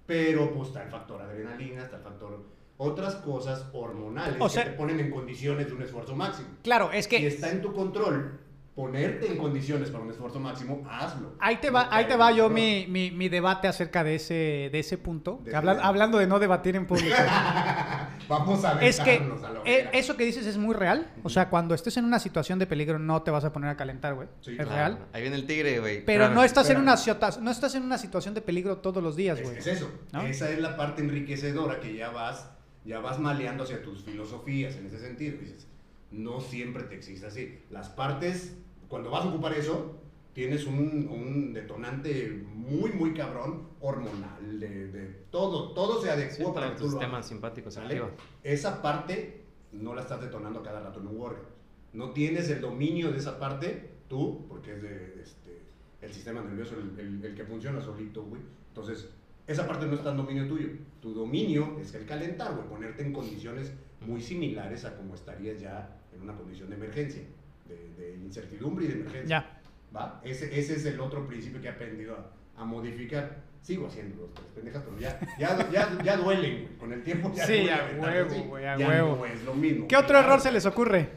Pero 0.06 0.52
pues 0.54 0.70
está 0.70 0.84
el 0.84 0.90
factor 0.90 1.22
adrenalina, 1.22 1.84
está 1.84 1.98
el 1.98 2.04
factor 2.04 2.44
otras 2.78 3.16
cosas 3.18 3.68
hormonales 3.74 4.38
O 4.40 4.50
sea- 4.50 4.64
que 4.64 4.72
te 4.72 4.76
ponen 4.78 5.00
en 5.00 5.12
condiciones 5.12 5.68
de 5.68 5.74
un 5.74 5.82
esfuerzo 5.84 6.16
máximo. 6.16 6.48
Claro, 6.64 6.92
es 6.92 7.06
Si 7.06 7.12
que 7.12 7.28
está 7.28 7.52
en 7.52 7.62
tu 7.62 7.72
control 7.74 8.40
ponerte 8.74 9.28
en 9.28 9.38
condiciones 9.38 9.90
para 9.92 10.04
un 10.04 10.10
esfuerzo 10.10 10.40
máximo, 10.40 10.84
hazlo. 10.90 11.34
ahí 11.40 11.58
te 11.58 11.68
No 11.68 11.74
va, 11.74 11.90
ahí 11.92 12.06
te 12.06 12.16
va 12.16 12.32
yo 12.32 12.50
mi, 12.50 12.88
mi, 12.90 13.12
mi 13.12 13.30
debate 13.30 13.68
acerca 13.68 14.04
de 14.04 14.16
ese, 14.16 14.70
de 14.72 14.80
ese 14.80 14.98
punto. 14.98 15.42
De- 15.44 15.56
Habla- 15.56 15.80
hablando 15.84 16.18
de 16.18 16.26
no 16.26 16.40
debatir 16.40 16.76
en 16.76 16.88
público. 16.88 17.16
Vamos 18.32 18.64
a 18.64 18.82
es 18.82 19.02
que 19.02 19.12
a 19.12 19.62
eh, 19.66 19.90
eso 19.92 20.16
que 20.16 20.24
dices 20.24 20.46
es 20.46 20.58
muy 20.58 20.74
real. 20.74 21.12
O 21.24 21.30
sea, 21.30 21.50
cuando 21.50 21.76
estés 21.76 21.98
en 21.98 22.06
una 22.06 22.18
situación 22.18 22.60
de 22.60 22.66
peligro 22.66 22.98
no 22.98 23.22
te 23.24 23.30
vas 23.30 23.44
a 23.44 23.52
poner 23.52 23.70
a 23.70 23.76
calentar, 23.76 24.14
güey. 24.14 24.30
Sí, 24.40 24.52
es 24.52 24.56
claro. 24.56 24.72
real. 24.72 25.00
Ahí 25.12 25.22
viene 25.22 25.36
el 25.36 25.46
tigre, 25.46 25.80
güey. 25.80 26.06
Pero 26.06 26.30
no 26.30 26.42
estás, 26.44 26.70
en 26.70 26.78
una, 26.78 26.96
no 27.42 27.52
estás 27.52 27.76
en 27.76 27.84
una 27.84 27.98
situación 27.98 28.34
de 28.34 28.42
peligro 28.42 28.78
todos 28.78 29.04
los 29.04 29.18
días, 29.18 29.38
Es, 29.40 29.46
güey. 29.46 29.58
es 29.58 29.68
eso. 29.68 29.92
¿No? 30.14 30.22
Esa 30.22 30.50
es 30.50 30.60
la 30.60 30.78
parte 30.78 31.02
enriquecedora 31.02 31.82
que 31.82 31.94
ya 31.94 32.10
vas, 32.10 32.50
ya 32.86 33.00
vas 33.00 33.20
maleando 33.20 33.66
hacia 33.66 33.84
tus 33.84 34.04
filosofías 34.04 34.76
en 34.78 34.88
ese 34.88 35.00
sentido. 35.00 35.38
Dices, 35.38 35.68
no 36.12 36.40
siempre 36.40 36.84
te 36.84 36.96
existe 36.96 37.28
así. 37.28 37.60
Las 37.70 37.90
partes, 37.90 38.56
cuando 38.88 39.12
vas 39.12 39.26
a 39.26 39.28
ocupar 39.28 39.54
eso, 39.54 40.01
tienes 40.34 40.66
un, 40.66 41.08
un 41.10 41.54
detonante 41.54 42.44
muy, 42.54 42.92
muy 42.94 43.14
cabrón, 43.14 43.68
hormonal, 43.82 44.60
de, 44.60 44.88
de 44.88 45.06
todo, 45.30 45.74
todo 45.74 45.98
se 46.02 46.08
Sí, 46.08 46.10
adecua 46.10 46.54
para 46.54 46.66
para 46.68 46.76
que 46.76 46.78
tu 46.80 46.86
lo 46.86 46.92
sistema 46.92 47.14
hagas. 47.14 47.28
simpático 47.28 47.72
se 47.72 47.80
activa. 47.82 48.10
Esa 48.44 48.82
parte 48.82 49.42
no 49.74 49.94
la 49.94 50.02
estás 50.02 50.22
detonando 50.22 50.62
cada 50.64 50.80
rato 50.82 51.00
en 51.00 51.08
un 51.08 51.18
workout. 51.18 51.48
No 51.94 52.12
tienes 52.12 52.50
el 52.50 52.62
dominio 52.62 53.12
de 53.12 53.18
esa 53.18 53.40
parte 53.40 53.90
tú, 54.08 54.46
porque 54.48 54.74
es 54.76 54.82
de, 54.82 55.22
este, 55.22 55.62
el 56.02 56.12
sistema 56.14 56.42
nervioso 56.42 56.76
el, 56.80 56.98
el- 57.00 57.26
el 57.26 57.36
que 57.36 57.44
funciona 57.44 57.82
solito, 57.82 58.24
güey. 58.24 58.42
Entonces, 58.70 59.10
esa 59.48 59.68
parte 59.68 59.86
no 59.86 59.96
está 59.96 60.12
en 60.12 60.18
dominio 60.18 60.48
tuyo. 60.48 60.70
Tu 61.02 61.14
dominio 61.14 61.78
es 61.82 61.94
el 61.94 62.06
calentar, 62.06 62.56
güey, 62.56 62.68
ponerte 62.70 63.04
en 63.04 63.12
condiciones 63.12 63.74
muy 64.06 64.22
similares 64.22 64.86
a 64.86 64.96
como 64.96 65.16
estarías 65.16 65.60
ya 65.60 65.98
en 66.16 66.22
una 66.22 66.34
condición 66.36 66.70
de 66.70 66.76
emergencia, 66.78 67.24
de, 67.68 67.94
de 68.02 68.16
incertidumbre 68.24 68.86
y 68.86 68.88
de 68.90 68.94
emergencia. 68.96 69.26
Ya. 69.42 69.61
¿Va? 69.96 70.22
Ese, 70.24 70.58
ese 70.58 70.76
es 70.76 70.86
el 70.86 71.00
otro 71.00 71.28
principio 71.28 71.60
que 71.62 71.68
he 71.68 71.72
aprendido 71.72 72.16
a, 72.16 72.62
a 72.62 72.66
modificar. 72.66 73.50
Sigo 73.62 73.86
haciendo 73.88 74.22
los 74.24 74.34
tres 74.34 74.48
pendejas, 74.56 74.82
pero 74.84 74.98
ya, 75.00 75.20
ya, 75.38 75.70
ya, 75.70 75.98
ya 76.04 76.18
duelen, 76.18 76.64
güey. 76.64 76.78
Con 76.80 76.94
el 76.94 77.04
tiempo 77.04 77.32
ya 77.36 77.46
Sí, 77.46 77.58
duele 77.58 77.74
a 77.74 77.92
huevo, 78.00 78.44
güey, 78.46 78.66
a 78.66 78.76
Ya 78.78 78.88
huevo. 78.88 79.16
no 79.18 79.26
es 79.28 79.44
lo 79.44 79.54
mismo. 79.54 79.88
¿Qué 79.88 79.96
otro 79.98 80.18
error 80.18 80.40
se 80.42 80.52
les 80.52 80.66
ocurre 80.66 81.10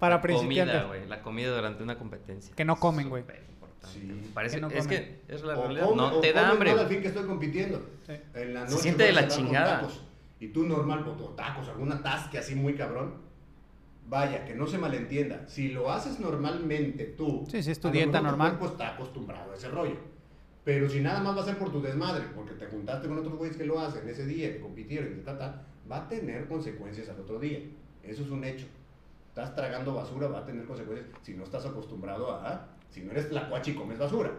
para 0.00 0.20
principiantes? 0.20 0.82
comida, 0.82 0.88
güey. 0.98 1.08
La 1.08 1.22
comida 1.22 1.54
durante 1.54 1.82
una 1.84 1.96
competencia. 1.98 2.54
Que 2.56 2.64
no 2.64 2.74
comen, 2.76 3.08
güey. 3.08 3.22
Súper 3.22 3.44
importante. 3.48 3.88
Sí. 4.00 4.30
Parece, 4.34 4.56
Que 4.56 4.60
no 4.62 4.68
es 4.70 4.82
comen. 4.84 4.88
que 4.88 5.20
es 5.32 5.42
la 5.44 5.56
O 5.58 5.62
realidad. 5.62 5.84
come- 5.86 5.96
no 5.96 6.06
o 6.16 6.20
te 6.20 6.32
da 6.32 6.48
hambre. 6.48 6.70
mal 6.70 6.78
güey. 6.78 6.84
al 6.86 6.92
fin 6.92 7.02
que 7.02 7.08
estoy 7.08 7.24
compitiendo. 7.24 7.86
Sí. 8.04 8.12
En 8.34 8.54
la 8.54 8.60
Se 8.66 8.70
noche 8.72 8.82
siente 8.82 9.04
de 9.04 9.12
la 9.12 9.20
con 9.20 9.30
chingada. 9.30 9.80
tacos, 9.82 10.04
y 10.40 10.48
tú 10.48 10.64
normal, 10.64 11.06
o 11.06 11.12
tacos, 11.36 11.68
alguna 11.68 12.02
tasca 12.02 12.40
así 12.40 12.56
muy 12.56 12.74
cabrón. 12.74 13.14
Vaya, 14.08 14.44
que 14.44 14.54
no 14.54 14.66
se 14.66 14.78
malentienda. 14.78 15.46
Si 15.48 15.68
lo 15.68 15.90
haces 15.90 16.20
normalmente 16.20 17.04
tú, 17.16 17.46
Sí, 17.48 17.62
sí, 17.62 17.70
es 17.70 17.80
tu 17.80 17.90
dieta 17.90 18.20
mejor 18.20 18.20
tu 18.20 18.26
normal. 18.26 18.58
cuerpo 18.58 18.72
está 18.74 18.94
acostumbrado 18.94 19.52
a 19.52 19.54
ese 19.54 19.68
rollo. 19.68 19.96
Pero 20.64 20.88
si 20.88 21.00
nada 21.00 21.20
más 21.20 21.36
va 21.36 21.42
a 21.42 21.44
ser 21.44 21.58
por 21.58 21.72
tu 21.72 21.80
desmadre, 21.80 22.24
porque 22.36 22.52
te 22.54 22.66
juntaste 22.66 23.08
con 23.08 23.18
otros 23.18 23.34
güeyes 23.36 23.56
que 23.56 23.64
lo 23.64 23.80
hacen 23.80 24.08
ese 24.08 24.26
día, 24.26 24.52
que 24.52 24.60
compitieron, 24.60 25.18
y 25.18 25.22
ta, 25.22 25.36
ta, 25.38 25.62
va 25.90 25.96
a 26.04 26.08
tener 26.08 26.46
consecuencias 26.46 27.08
al 27.08 27.20
otro 27.20 27.38
día. 27.40 27.60
Eso 28.02 28.22
es 28.22 28.30
un 28.30 28.44
hecho. 28.44 28.66
Estás 29.28 29.54
tragando 29.54 29.94
basura, 29.94 30.28
va 30.28 30.40
a 30.40 30.44
tener 30.44 30.64
consecuencias 30.66 31.08
si 31.22 31.34
no 31.34 31.44
estás 31.44 31.64
acostumbrado 31.64 32.30
a. 32.32 32.68
Si 32.90 33.00
no 33.00 33.12
eres 33.12 33.30
tlacuache 33.30 33.70
y 33.70 33.74
comes 33.74 33.98
basura. 33.98 34.30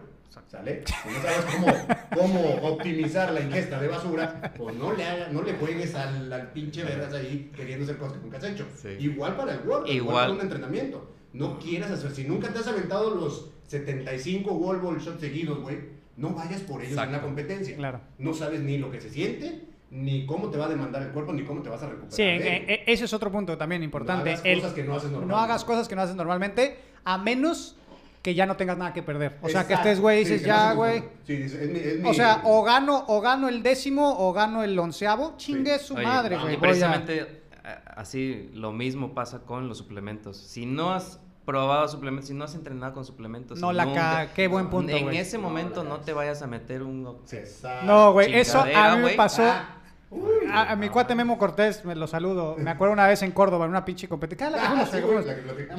¿Sale? 0.50 0.82
Si 0.86 1.08
no 1.08 1.22
sabes 1.22 1.44
cómo, 1.54 1.66
cómo 2.14 2.54
optimizar 2.72 3.32
la 3.32 3.40
ingesta 3.40 3.80
de 3.80 3.88
basura, 3.88 4.52
pues 4.56 4.74
no 4.76 4.92
le, 4.92 5.04
haga- 5.04 5.28
no 5.30 5.42
le 5.42 5.54
juegues 5.54 5.94
al, 5.94 6.32
al 6.32 6.50
pinche 6.52 6.82
vergas 6.84 7.12
ahí 7.14 7.50
queriendo 7.54 7.84
hacer 7.84 7.96
cosas 7.98 8.16
que 8.18 8.22
nunca 8.24 8.38
has 8.38 8.44
hecho. 8.44 8.66
Sí. 8.76 8.88
Igual 9.00 9.36
para 9.36 9.52
el 9.54 9.58
workout, 9.60 9.88
igual. 9.88 9.96
Igual. 9.96 10.24
para 10.24 10.32
un 10.32 10.40
entrenamiento. 10.40 11.10
No 11.32 11.58
quieras 11.58 11.90
hacer, 11.90 12.10
si 12.12 12.24
nunca 12.24 12.48
te 12.52 12.58
has 12.60 12.66
aventado 12.68 13.14
los 13.14 13.50
75 13.66 14.52
wall 14.52 14.78
ball 14.78 14.98
shots 15.00 15.20
seguidos, 15.20 15.60
güey, 15.60 15.78
no 16.16 16.30
vayas 16.30 16.60
por 16.62 16.80
ellos 16.80 16.92
en 16.92 16.98
Exacto. 16.98 17.12
la 17.16 17.22
competencia. 17.22 17.76
Claro. 17.76 18.00
No 18.18 18.34
sabes 18.34 18.60
ni 18.60 18.78
lo 18.78 18.90
que 18.90 19.00
se 19.00 19.10
siente, 19.10 19.64
ni 19.90 20.26
cómo 20.26 20.50
te 20.50 20.58
va 20.58 20.66
a 20.66 20.68
demandar 20.68 21.02
el 21.02 21.08
cuerpo, 21.10 21.32
ni 21.32 21.42
cómo 21.44 21.62
te 21.62 21.68
vas 21.70 21.82
a 21.82 21.86
recuperar. 21.86 22.12
Sí, 22.12 22.22
eh, 22.22 22.64
eh, 22.68 22.82
ese 22.86 23.04
es 23.06 23.12
otro 23.12 23.30
punto 23.32 23.56
también 23.58 23.82
importante. 23.82 24.30
No 24.30 24.36
hagas 24.36 24.44
El- 24.44 24.60
cosas 24.60 24.72
que 24.74 24.84
no 24.84 24.94
haces 24.96 25.10
no 25.10 25.18
normalmente. 25.18 25.44
hagas 25.52 25.64
cosas 25.64 25.88
que 25.88 25.96
no 25.96 26.02
haces 26.02 26.16
normalmente, 26.16 26.78
a 27.04 27.18
menos 27.18 27.76
que 28.24 28.34
ya 28.34 28.46
no 28.46 28.56
tengas 28.56 28.78
nada 28.78 28.94
que 28.94 29.02
perder. 29.02 29.38
O 29.42 29.50
sea, 29.50 29.66
que 29.68 29.74
estés, 29.74 30.00
güey, 30.00 30.24
Sí, 30.24 30.32
dices, 30.32 30.46
ya, 30.46 30.72
güey. 30.72 31.00
confunda. 31.02 31.20
Sí, 31.26 31.36
dices, 31.36 31.60
es 31.60 31.68
mi- 31.68 31.78
es 31.78 31.98
mi- 32.00 32.08
O 32.08 32.14
sea, 32.14 32.40
o 32.44 32.62
gano, 32.64 33.04
o 33.06 33.20
gano 33.20 33.50
el 33.50 33.62
décimo, 33.62 34.16
o 34.18 34.32
gano 34.32 34.64
el 34.64 34.78
onceavo. 34.78 35.34
Chingue 35.36 35.78
su 35.78 35.94
Oye, 35.94 36.04
madre, 36.06 36.38
güey. 36.38 36.56
precisamente 36.58 37.42
a- 37.62 38.00
así 38.00 38.48
lo 38.54 38.72
mismo 38.72 39.12
pasa 39.14 39.40
con 39.40 39.68
los 39.68 39.76
suplementos. 39.76 40.38
Si 40.38 40.64
no 40.64 40.94
has 40.94 41.20
probado 41.44 41.86
suplementos, 41.86 42.28
si 42.28 42.34
no 42.34 42.44
has 42.44 42.54
entrenado 42.54 42.94
con 42.94 43.04
suplementos, 43.04 43.58
No 43.60 43.74
la 43.74 43.84
nunca- 43.84 44.00
ca... 44.28 44.32
Qué 44.32 44.48
buen 44.48 44.70
punto, 44.70 44.96
En 44.96 45.10
ese 45.10 45.36
momento 45.36 45.84
no, 45.84 46.00
te 46.00 46.14
vayas 46.14 46.40
a 46.40 46.46
meter 46.46 46.82
un... 46.82 47.18
Exacto. 47.30 47.84
No, 47.84 48.12
güey, 48.14 48.34
eso 48.34 48.58
a 48.60 48.96
mí 48.96 49.02
me 49.02 49.10
pasó. 49.10 49.42
Ah, 49.44 49.82
uy, 50.14 50.48
A, 50.50 50.72
a 50.72 50.76
mi 50.76 50.88
cuate 50.88 51.14
Memo 51.14 51.36
Cortés, 51.38 51.84
me 51.84 51.94
lo 51.94 52.06
saludo. 52.06 52.56
Me 52.58 52.70
acuerdo 52.70 52.92
una 52.92 53.06
vez 53.06 53.22
en 53.22 53.32
Córdoba, 53.32 53.64
en 53.64 53.70
una 53.70 53.84
pinche 53.84 54.08
competencia. 54.08 54.50
Ah, 54.56 54.86
sí. 54.90 54.98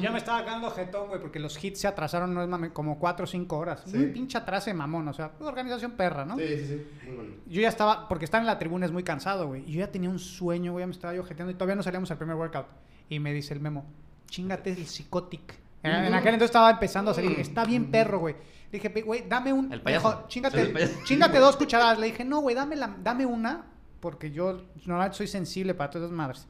Yo 0.00 0.12
me 0.12 0.18
estaba 0.18 0.44
quedando 0.44 0.70
jetón, 0.70 1.08
güey, 1.08 1.20
porque 1.20 1.38
los 1.38 1.62
hits 1.62 1.80
se 1.80 1.88
atrasaron, 1.88 2.32
no 2.34 2.42
es 2.42 2.48
mame, 2.48 2.70
como 2.72 2.98
4 2.98 3.24
o 3.24 3.26
5 3.26 3.56
horas. 3.58 3.82
Sí. 3.86 3.96
Un 3.96 4.12
pinche 4.12 4.38
atrase 4.38 4.72
mamón, 4.74 5.08
o 5.08 5.12
sea, 5.12 5.32
organización 5.40 5.92
perra, 5.92 6.24
¿no? 6.24 6.36
Sí, 6.36 6.46
sí, 6.46 6.66
sí. 6.66 6.86
Muy 7.06 7.16
bueno. 7.16 7.34
Yo 7.46 7.60
ya 7.62 7.68
estaba, 7.68 8.08
porque 8.08 8.24
estar 8.24 8.40
en 8.40 8.46
la 8.46 8.58
tribuna 8.58 8.86
es 8.86 8.92
muy 8.92 9.02
cansado, 9.02 9.46
güey. 9.48 9.62
Y 9.68 9.72
yo 9.72 9.80
ya 9.80 9.90
tenía 9.90 10.10
un 10.10 10.18
sueño, 10.18 10.72
güey, 10.72 10.82
ya 10.82 10.86
me 10.86 10.92
estaba 10.92 11.14
yo 11.14 11.24
jeteando 11.24 11.50
y 11.50 11.54
todavía 11.54 11.76
no 11.76 11.82
salíamos 11.82 12.10
al 12.10 12.18
primer 12.18 12.36
workout. 12.36 12.66
Y 13.08 13.18
me 13.20 13.32
dice 13.32 13.54
el 13.54 13.60
memo, 13.60 13.84
chingate 14.28 14.70
el 14.70 14.86
Psicotic. 14.86 15.54
En, 15.82 15.92
en 15.92 16.14
aquel 16.14 16.34
entonces 16.34 16.46
estaba 16.50 16.70
empezando 16.70 17.12
a 17.12 17.14
salir. 17.14 17.38
Está 17.38 17.64
bien 17.64 17.90
perro, 17.92 18.18
güey. 18.18 18.34
Le 18.72 18.80
dije, 18.80 19.02
güey, 19.02 19.24
dame 19.28 19.52
un. 19.52 19.72
El 19.72 19.80
payaso. 19.80 20.24
Chingate, 20.26 20.60
el 20.60 20.72
payaso. 20.72 20.94
chingate 21.04 21.38
dos 21.38 21.56
cucharadas. 21.56 22.00
Le 22.00 22.06
dije, 22.06 22.24
no, 22.24 22.40
güey, 22.40 22.56
dame, 22.56 22.74
la- 22.74 22.96
dame 23.00 23.24
una. 23.24 23.66
Porque 24.00 24.30
yo 24.30 24.62
normalmente 24.84 25.16
soy 25.16 25.26
sensible 25.26 25.74
para 25.74 25.90
todas 25.90 26.06
esas 26.06 26.16
madres. 26.16 26.46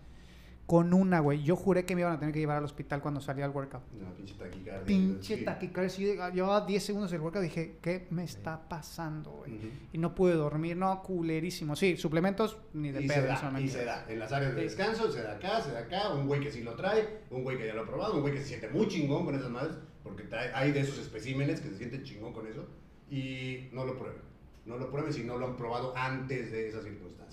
Con 0.67 0.93
una, 0.95 1.21
güey. 1.21 1.45
Yo 1.45 1.55
juré 1.55 1.85
que 1.85 1.95
me 1.95 2.01
iban 2.01 2.15
a 2.15 2.19
tener 2.19 2.35
que 2.35 2.41
llevar 2.41 2.57
al 2.57 2.65
hospital 2.65 3.01
cuando 3.01 3.21
salía 3.21 3.45
al 3.45 3.53
workout. 3.53 3.85
No, 3.93 4.13
pinche 4.17 4.35
taquicardia. 4.35 4.85
Pinche 4.85 5.37
sí. 5.39 5.45
taquicardia. 5.45 5.89
sí, 5.91 6.05
Llevaba 6.35 6.67
10 6.67 6.83
segundos 6.85 7.13
el 7.13 7.21
workout. 7.21 7.45
Dije, 7.45 7.79
¿qué 7.81 8.09
me 8.11 8.25
está 8.25 8.69
pasando, 8.69 9.31
güey? 9.31 9.55
Ujú. 9.59 9.67
Y 9.93 9.99
no 9.99 10.13
pude 10.17 10.35
dormir. 10.35 10.77
No, 10.77 11.05
culerísimo. 11.05 11.77
Sí, 11.77 11.97
suplementos 11.97 12.59
ni 12.73 12.91
de 12.91 13.01
Y 13.05 13.07
pedo 13.07 13.21
se 13.37 13.47
da, 13.47 13.61
y 13.61 13.69
se 13.69 13.85
da. 13.85 14.05
En 14.09 14.19
las 14.19 14.33
áreas 14.33 14.57
de 14.57 14.63
descanso, 14.63 15.13
se 15.13 15.23
da 15.23 15.35
acá, 15.37 15.61
se 15.63 15.71
da 15.71 15.79
acá. 15.79 16.13
Un 16.13 16.27
güey 16.27 16.41
que 16.41 16.51
sí 16.51 16.65
lo 16.65 16.75
trae, 16.75 17.21
un 17.31 17.45
güey 17.45 17.57
que 17.59 17.67
ya 17.69 17.75
lo 17.75 17.83
ha 17.83 17.87
probado, 17.87 18.15
un 18.17 18.23
güey 18.23 18.35
que 18.35 18.41
se 18.41 18.49
siente 18.49 18.69
muy 18.69 18.89
chingón 18.89 19.25
con 19.25 19.37
esas 19.37 19.51
madres, 19.51 19.77
porque 20.03 20.25
trae- 20.25 20.51
hay 20.53 20.73
de 20.73 20.81
esos 20.81 20.99
especímenes 20.99 21.61
que 21.61 21.69
se 21.69 21.77
sienten 21.77 22.03
chingón 22.03 22.33
con 22.33 22.45
eso, 22.49 22.67
y 23.09 23.69
no 23.73 23.85
lo 23.85 23.97
prueben. 23.97 24.21
No 24.67 24.77
lo 24.77 24.91
prueben 24.91 25.13
si 25.13 25.23
no 25.25 25.39
lo 25.39 25.47
han 25.47 25.57
probado 25.57 25.93
antes 25.97 26.51
de. 26.51 26.73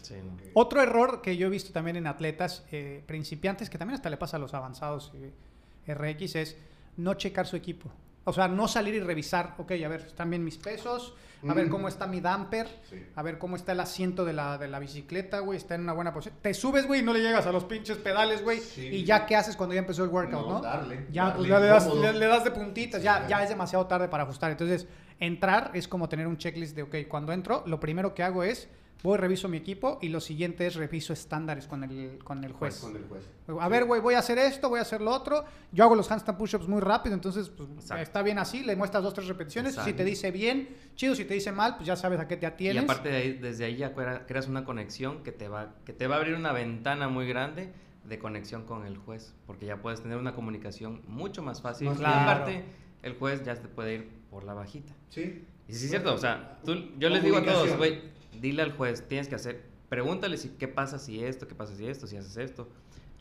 Sí, 0.02 0.14
¿no? 0.24 0.32
Porque- 0.32 0.52
Otro 0.54 0.82
error 0.82 1.22
que 1.22 1.36
yo 1.38 1.48
he 1.48 1.50
visto 1.50 1.72
también 1.74 1.96
en 1.98 2.08
atletas 2.08 2.64
eh, 2.72 3.04
principiantes, 3.08 3.70
que 3.70 3.78
también 3.78 3.96
hasta 3.96 4.10
le 4.10 4.18
pasa 4.18 4.38
a 4.38 4.40
los 4.40 4.54
avanzados 4.54 5.12
eh, 5.16 5.94
RX, 5.94 6.36
es 6.36 6.58
no 6.98 7.14
checar 7.16 7.48
su 7.48 7.56
equipo. 7.56 7.90
O 8.26 8.32
sea, 8.34 8.48
no 8.48 8.68
salir 8.68 8.94
y 8.96 9.00
revisar, 9.02 9.56
ok, 9.58 9.72
a 9.84 9.88
ver, 9.88 10.02
están 10.02 10.30
bien 10.30 10.44
mis 10.46 10.58
pesos, 10.58 11.14
a 11.48 11.54
ver 11.54 11.68
Mm. 11.68 11.70
cómo 11.70 11.88
está 11.90 12.08
mi 12.08 12.22
damper, 12.22 12.68
Sí. 12.90 13.04
a 13.16 13.22
ver 13.22 13.38
cómo 13.38 13.58
está 13.58 13.74
el 13.74 13.82
asiento 13.82 14.24
de 14.24 14.32
la, 14.32 14.58
de 14.58 14.70
la 14.70 14.80
bicicleta, 14.80 15.40
güey, 15.40 15.58
está 15.58 15.76
en 15.76 15.82
una 15.82 15.92
buena 15.92 16.14
posición. 16.14 16.38
Te 16.42 16.54
subes, 16.54 16.86
güey, 16.88 17.02
y 17.02 17.04
no 17.04 17.12
le 17.12 17.20
llegas 17.22 17.46
a 17.48 17.52
los 17.52 17.66
pinches 17.66 17.98
pedales, 17.98 18.42
güey. 18.42 18.60
Sí. 18.62 18.88
Y 18.88 19.04
ya, 19.04 19.26
¿qué 19.26 19.36
haces 19.36 19.58
cuando 19.58 19.74
ya 19.74 19.80
empezó 19.80 20.04
el 20.06 20.10
workout, 20.10 20.46
no? 20.46 20.54
No, 20.54 20.62
darle, 20.62 21.08
Ya, 21.12 21.26
darle 21.26 21.38
pues, 21.40 21.50
ya 21.50 21.60
le, 21.60 21.66
das, 21.68 21.94
le- 21.94 22.14
le 22.14 22.26
das 22.28 22.44
de 22.46 22.52
puntitas, 22.52 23.02
Sí, 23.02 23.06
ya. 23.06 23.28
ya 23.28 23.44
es 23.44 23.50
demasiado 23.50 23.86
tarde 23.88 24.08
para 24.08 24.24
ajustar. 24.24 24.52
Entonces, 24.52 24.88
entrar 25.20 25.72
es 25.74 25.88
como 25.88 26.10
tener 26.10 26.28
un 26.28 26.38
checklist 26.38 26.76
de, 26.76 26.84
ok, 26.84 26.96
cuando 27.08 27.32
entro, 27.34 27.64
lo 27.66 27.80
primero 27.80 28.14
que 28.14 28.24
hago 28.24 28.44
es, 28.44 28.68
voy, 29.04 29.18
reviso 29.18 29.50
mi 29.50 29.58
equipo 29.58 30.00
y 30.02 30.08
lo 30.10 30.22
siguiente 30.22 30.66
es 30.66 30.76
reviso 30.76 31.12
estándares 31.12 31.68
con 31.68 31.84
el, 31.84 32.20
con 32.24 32.44
el 32.44 32.54
juez. 32.54 32.80
Con 32.80 32.96
el 32.96 33.04
juez. 33.04 33.24
A 33.60 33.68
ver, 33.68 33.84
güey, 33.84 34.00
voy 34.00 34.14
a 34.14 34.20
hacer 34.20 34.38
esto, 34.38 34.70
voy 34.70 34.80
a 34.80 34.84
hacer 34.84 35.02
lo 35.02 35.12
otro. 35.12 35.44
Yo 35.74 35.84
hago 35.84 35.96
los 35.96 36.10
handstand 36.10 36.38
push-ups 36.38 36.68
muy 36.70 36.80
rápido, 36.80 37.14
entonces 37.14 37.50
pues, 37.50 37.68
está 38.00 38.22
bien 38.22 38.40
así. 38.40 38.64
Le 38.64 38.78
muestras 38.78 39.04
dos, 39.04 39.14
tres 39.14 39.28
repeticiones. 39.28 39.76
Si 39.76 39.92
te 39.92 40.06
dice 40.06 40.32
bien, 40.32 40.70
chido. 40.96 41.16
Si 41.16 41.26
te 41.26 41.34
dice 41.34 41.52
mal, 41.52 41.76
pues 41.76 41.86
ya 41.88 41.98
sabes 41.98 42.20
a 42.22 42.28
qué 42.30 42.38
te 42.38 42.46
Y 42.46 42.48
atienes. 42.48 42.84
aparte 42.86 43.10
de 43.10 43.18
ahí, 43.18 43.34
desde 43.34 43.66
ahí 43.66 43.76
ya 43.76 43.94
crea- 43.94 44.26
creas 44.26 44.48
una 44.48 44.64
conexión 44.64 45.22
que 45.24 45.34
te 45.34 45.50
va 45.50 45.76
que 45.86 45.92
te 45.92 46.08
va 46.08 46.16
a 46.16 46.20
abrir 46.20 46.36
una 46.36 46.54
ventana 46.54 47.10
muy 47.10 47.28
grande 47.28 47.74
de 48.06 48.20
conexión 48.20 48.64
con 48.66 48.86
el 48.86 48.98
juez, 48.98 49.34
porque 49.46 49.66
ya 49.66 49.82
puedes 49.82 50.02
tener 50.02 50.18
una 50.18 50.34
comunicación 50.34 51.02
mucho 51.08 51.42
más 51.44 51.62
fácil. 51.62 51.88
Y 51.88 52.04
aparte 52.06 52.64
el 53.04 53.14
juez 53.16 53.44
ya 53.44 53.56
te 53.56 53.68
puede 53.68 53.94
ir 53.96 54.10
por 54.32 54.44
la 54.44 54.54
bajita. 54.54 54.94
Sí. 55.10 55.46
Y 55.68 55.74
sí 55.74 55.86
es 55.86 55.92
cierto, 55.92 56.14
o 56.14 56.18
sea, 56.18 56.60
tú, 56.66 56.74
yo 56.98 57.10
les 57.10 57.24
digo 57.24 57.38
a 57.38 57.44
todos, 57.44 57.78
güey, 57.78 58.02
dile 58.42 58.64
al 58.64 58.72
juez, 58.74 59.08
tienes 59.08 59.28
que 59.28 59.36
hacer, 59.36 59.64
pregúntale 59.90 60.38
si 60.38 60.50
qué 60.50 60.68
pasa 60.68 60.98
si 61.00 61.24
esto, 61.24 61.48
qué 61.48 61.56
pasa 61.56 61.76
si 61.76 61.88
esto, 61.88 62.08
si 62.08 62.18
haces 62.18 62.36
esto. 62.38 62.68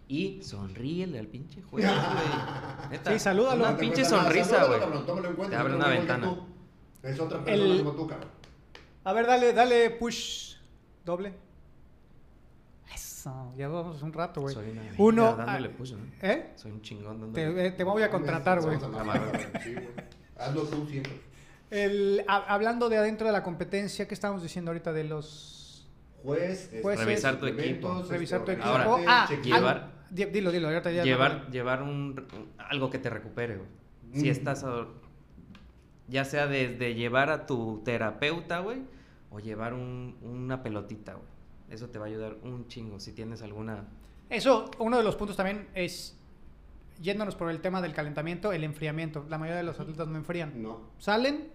Y 0.08 0.42
sonríele 0.42 1.18
al 1.18 1.26
pinche 1.28 1.62
juez, 1.62 1.84
güey. 1.86 1.90
Neta, 2.90 3.12
Sí, 3.12 3.18
salúdalo. 3.18 3.64
Una 3.64 3.76
pinche 3.76 4.04
sonrisa, 4.04 4.64
güey. 4.64 4.80
cabrón, 4.80 5.06
tómalo 5.06 5.28
en 5.28 5.34
cuenta, 5.36 5.56
Te 5.56 5.60
abre 5.60 5.74
una 5.76 5.88
ventana. 5.88 6.36
Es 7.02 7.18
otra 7.20 7.44
persona 7.44 7.72
El- 7.74 7.78
como 7.84 7.92
tú, 7.92 8.06
cabrón. 8.08 8.28
A 9.04 9.12
ver, 9.12 9.26
dale, 9.26 9.52
dale 9.52 9.90
push 9.90 10.56
doble. 11.04 11.32
Eso, 13.22 13.52
ya 13.56 13.68
vamos 13.68 14.02
un 14.02 14.12
rato, 14.12 14.40
güey. 14.40 14.52
Soy 14.52 14.70
una 14.70 14.82
Uno, 14.98 15.36
dándole 15.36 15.70
ah. 15.78 15.96
¿Eh? 16.22 16.50
Soy 16.56 16.72
un 16.72 16.82
chingón 16.82 17.20
dándole. 17.20 17.52
Te, 17.54 17.66
eh, 17.66 17.70
te 17.70 17.84
voy 17.84 18.02
a 18.02 18.10
contratar, 18.10 18.60
güey. 18.60 18.76
Sí. 19.62 19.74
Hazlo 20.36 20.62
tú 20.64 20.84
siempre. 20.88 21.20
El- 21.70 22.24
hablando 22.26 22.88
de 22.88 22.98
adentro 22.98 23.28
de 23.28 23.32
la 23.32 23.44
competencia, 23.44 24.08
¿qué 24.08 24.14
estábamos 24.14 24.42
diciendo 24.42 24.72
ahorita 24.72 24.92
de 24.92 25.04
los 25.04 25.88
Juez, 26.24 26.64
este, 26.64 26.82
Jueces, 26.82 27.06
Revisar 27.06 27.36
tu 27.38 27.46
equipo. 27.46 28.00
este, 28.00 28.12
revisar 28.12 28.44
tu 28.44 28.50
equipo? 28.50 28.68
ordenarte, 28.68 29.04
ah, 29.08 29.24
chequear. 29.28 29.58
llevar- 29.60 29.90
al- 30.10 30.32
dilo, 30.32 30.50
dilo, 30.50 30.68
ahorita 30.68 30.90
ya. 30.90 31.04
llevar 31.04 31.48
llevar 31.50 31.82
un, 31.82 31.90
un- 32.34 32.52
algo 32.58 32.90
que 32.90 32.98
te 32.98 33.08
recupere, 33.08 33.56
güey. 33.56 33.68
Si 34.14 34.26
Mm. 34.26 34.30
estás 34.32 34.64
a- 34.64 34.86
ya 36.08 36.24
sea 36.24 36.48
desde 36.48 36.94
llevar 36.94 37.30
a 37.30 37.46
tu 37.46 37.82
terapeuta, 37.84 38.58
güey, 38.58 38.82
o 39.30 39.38
llevar 39.38 39.74
un- 39.74 40.16
una 40.22 40.62
pelotita, 40.64 41.14
güey. 41.14 41.31
Eso 41.72 41.88
te 41.88 41.98
va 41.98 42.04
a 42.04 42.08
ayudar 42.08 42.36
un 42.42 42.68
chingo 42.68 43.00
si 43.00 43.12
tienes 43.12 43.40
alguna 43.42 43.84
Eso, 44.28 44.70
uno 44.78 44.98
de 44.98 45.02
los 45.02 45.16
puntos 45.16 45.36
también 45.36 45.68
es, 45.74 46.16
yéndonos 47.00 47.34
por 47.34 47.50
el 47.50 47.60
tema 47.60 47.80
del 47.80 47.92
calentamiento, 47.94 48.52
el 48.52 48.62
enfriamiento. 48.64 49.24
La 49.28 49.38
mayoría 49.38 49.56
de 49.58 49.62
los 49.64 49.80
atletas 49.80 50.06
no 50.08 50.16
enfrían. 50.18 50.62
No. 50.62 50.80
Salen 50.98 51.48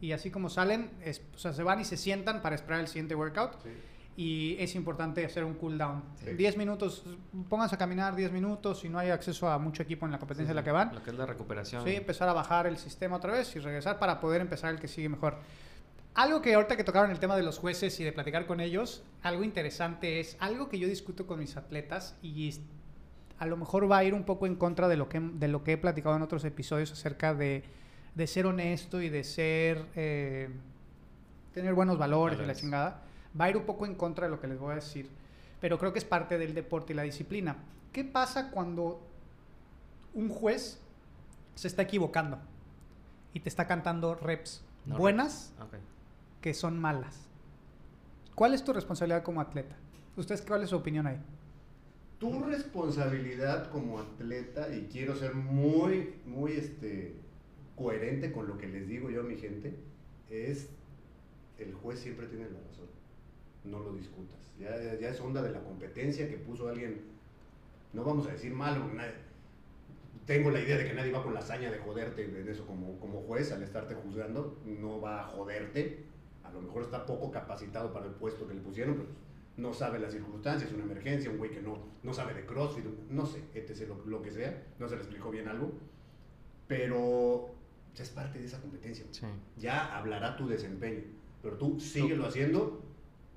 y 0.00 0.12
así 0.12 0.30
como 0.30 0.48
salen, 0.48 0.90
es- 1.04 1.22
o 1.34 1.38
sea, 1.38 1.52
se 1.52 1.62
van 1.62 1.80
y 1.80 1.84
se 1.84 1.96
sientan 1.96 2.42
para 2.42 2.56
esperar 2.56 2.80
el 2.80 2.88
siguiente 2.88 3.14
workout. 3.14 3.52
Sí. 3.62 3.68
Y 4.16 4.56
es 4.58 4.74
importante 4.74 5.24
hacer 5.24 5.44
un 5.44 5.54
cool 5.54 5.78
down. 5.78 6.02
Sí. 6.24 6.32
10 6.32 6.56
minutos, 6.56 7.04
pónganse 7.48 7.76
a 7.76 7.78
caminar 7.78 8.16
10 8.16 8.32
minutos. 8.32 8.80
Si 8.80 8.88
no 8.88 8.98
hay 8.98 9.08
acceso 9.10 9.48
a 9.48 9.58
mucho 9.58 9.82
equipo 9.82 10.04
en 10.04 10.12
la 10.12 10.18
competencia 10.18 10.50
en 10.50 10.56
la 10.56 10.64
que 10.64 10.72
van, 10.72 10.94
lo 10.94 11.02
que 11.02 11.10
es 11.10 11.16
la 11.16 11.26
recuperación. 11.26 11.84
Sí, 11.84 11.94
empezar 11.94 12.28
a 12.28 12.32
bajar 12.32 12.66
el 12.66 12.76
sistema 12.76 13.16
otra 13.16 13.32
vez 13.32 13.54
y 13.56 13.60
regresar 13.60 13.98
para 13.98 14.20
poder 14.20 14.40
empezar 14.40 14.74
el 14.74 14.80
que 14.80 14.88
sigue 14.88 15.08
mejor. 15.08 15.36
Algo 16.20 16.42
que 16.42 16.52
ahorita 16.52 16.76
que 16.76 16.84
tocaron 16.84 17.10
el 17.10 17.18
tema 17.18 17.34
de 17.34 17.42
los 17.42 17.58
jueces 17.58 17.98
y 17.98 18.04
de 18.04 18.12
platicar 18.12 18.44
con 18.44 18.60
ellos, 18.60 19.02
algo 19.22 19.42
interesante 19.42 20.20
es 20.20 20.36
algo 20.38 20.68
que 20.68 20.78
yo 20.78 20.86
discuto 20.86 21.26
con 21.26 21.38
mis 21.38 21.56
atletas 21.56 22.14
y 22.20 22.60
a 23.38 23.46
lo 23.46 23.56
mejor 23.56 23.90
va 23.90 23.96
a 23.96 24.04
ir 24.04 24.12
un 24.12 24.24
poco 24.24 24.46
en 24.46 24.56
contra 24.56 24.86
de 24.86 24.98
lo 24.98 25.08
que, 25.08 25.18
de 25.18 25.48
lo 25.48 25.64
que 25.64 25.72
he 25.72 25.78
platicado 25.78 26.14
en 26.14 26.20
otros 26.20 26.44
episodios 26.44 26.92
acerca 26.92 27.32
de, 27.32 27.64
de 28.14 28.26
ser 28.26 28.44
honesto 28.44 29.00
y 29.00 29.08
de 29.08 29.24
ser, 29.24 29.86
eh, 29.96 30.50
tener 31.54 31.72
buenos 31.72 31.96
valores 31.96 32.38
y 32.38 32.44
la 32.44 32.54
chingada. 32.54 33.00
Va 33.40 33.46
a 33.46 33.48
ir 33.48 33.56
un 33.56 33.64
poco 33.64 33.86
en 33.86 33.94
contra 33.94 34.26
de 34.26 34.30
lo 34.30 34.42
que 34.42 34.46
les 34.46 34.58
voy 34.58 34.72
a 34.72 34.74
decir, 34.74 35.08
pero 35.58 35.78
creo 35.78 35.94
que 35.94 36.00
es 36.00 36.04
parte 36.04 36.36
del 36.36 36.52
deporte 36.52 36.92
y 36.92 36.96
la 36.96 37.02
disciplina. 37.02 37.56
¿Qué 37.94 38.04
pasa 38.04 38.50
cuando 38.50 39.00
un 40.12 40.28
juez 40.28 40.82
se 41.54 41.66
está 41.66 41.80
equivocando 41.80 42.38
y 43.32 43.40
te 43.40 43.48
está 43.48 43.66
cantando 43.66 44.16
reps 44.16 44.62
No 44.84 44.98
buenas 44.98 45.54
Ok. 45.62 45.76
Que 46.40 46.54
son 46.54 46.78
malas. 46.78 47.28
¿Cuál 48.34 48.54
es 48.54 48.64
tu 48.64 48.72
responsabilidad 48.72 49.22
como 49.22 49.40
atleta? 49.40 49.76
¿Ustedes 50.16 50.42
cuál 50.42 50.62
es 50.62 50.70
su 50.70 50.76
opinión 50.76 51.06
ahí? 51.06 51.18
Tu 52.18 52.42
responsabilidad 52.42 53.70
como 53.70 53.98
atleta, 53.98 54.74
y 54.74 54.88
quiero 54.90 55.16
ser 55.16 55.34
muy, 55.34 56.14
muy 56.26 56.52
este, 56.52 57.14
coherente 57.76 58.32
con 58.32 58.46
lo 58.46 58.58
que 58.58 58.68
les 58.68 58.88
digo 58.88 59.10
yo 59.10 59.20
a 59.20 59.24
mi 59.24 59.36
gente, 59.36 59.74
es 60.28 60.68
el 61.58 61.74
juez 61.74 62.00
siempre 62.00 62.26
tiene 62.26 62.44
la 62.44 62.60
razón. 62.60 62.86
No 63.64 63.80
lo 63.80 63.94
discutas. 63.94 64.38
Ya, 64.58 64.74
es 64.76 65.20
onda 65.20 65.42
de 65.42 65.50
la 65.50 65.62
competencia 65.62 66.28
que 66.28 66.36
puso 66.36 66.68
alguien, 66.68 67.00
no 67.92 68.04
vamos 68.04 68.26
a 68.26 68.32
decir 68.32 68.52
malo, 68.52 68.86
tengo 70.26 70.50
la 70.50 70.60
idea 70.60 70.76
de 70.76 70.86
que 70.86 70.94
nadie 70.94 71.12
va 71.12 71.22
con 71.22 71.34
la 71.34 71.40
hazaña 71.40 71.70
de 71.70 71.78
joderte 71.78 72.24
en 72.24 72.48
eso 72.48 72.66
como, 72.66 72.98
como 73.00 73.22
juez 73.22 73.52
al 73.52 73.62
estarte 73.62 73.94
juzgando, 73.94 74.58
no 74.64 75.00
va 75.00 75.22
a 75.22 75.24
joderte, 75.24 76.04
a 76.50 76.54
lo 76.54 76.62
mejor 76.62 76.82
está 76.82 77.06
poco 77.06 77.30
capacitado 77.30 77.92
para 77.92 78.06
el 78.06 78.12
puesto 78.12 78.46
que 78.46 78.54
le 78.54 78.60
pusieron, 78.60 78.96
pero 78.96 79.08
no 79.56 79.74
sabe 79.74 79.98
las 79.98 80.12
circunstancias, 80.12 80.72
una 80.72 80.84
emergencia, 80.84 81.30
un 81.30 81.38
güey 81.38 81.50
que 81.50 81.60
no, 81.60 81.78
no 82.02 82.12
sabe 82.12 82.34
de 82.34 82.46
CrossFit, 82.46 82.84
no 83.10 83.26
sé, 83.26 83.42
etc., 83.54 83.88
lo, 83.88 84.04
lo 84.06 84.22
que 84.22 84.30
sea, 84.30 84.66
no 84.78 84.88
se 84.88 84.96
le 84.96 85.02
explicó 85.02 85.30
bien 85.30 85.48
algo, 85.48 85.72
pero 86.66 87.50
es 87.98 88.10
parte 88.10 88.38
de 88.38 88.46
esa 88.46 88.60
competencia. 88.60 89.04
Sí. 89.10 89.26
Ya 89.58 89.96
hablará 89.96 90.36
tu 90.36 90.48
desempeño, 90.48 91.02
pero 91.42 91.56
tú 91.56 91.78
síguelo 91.80 92.26
haciendo. 92.26 92.82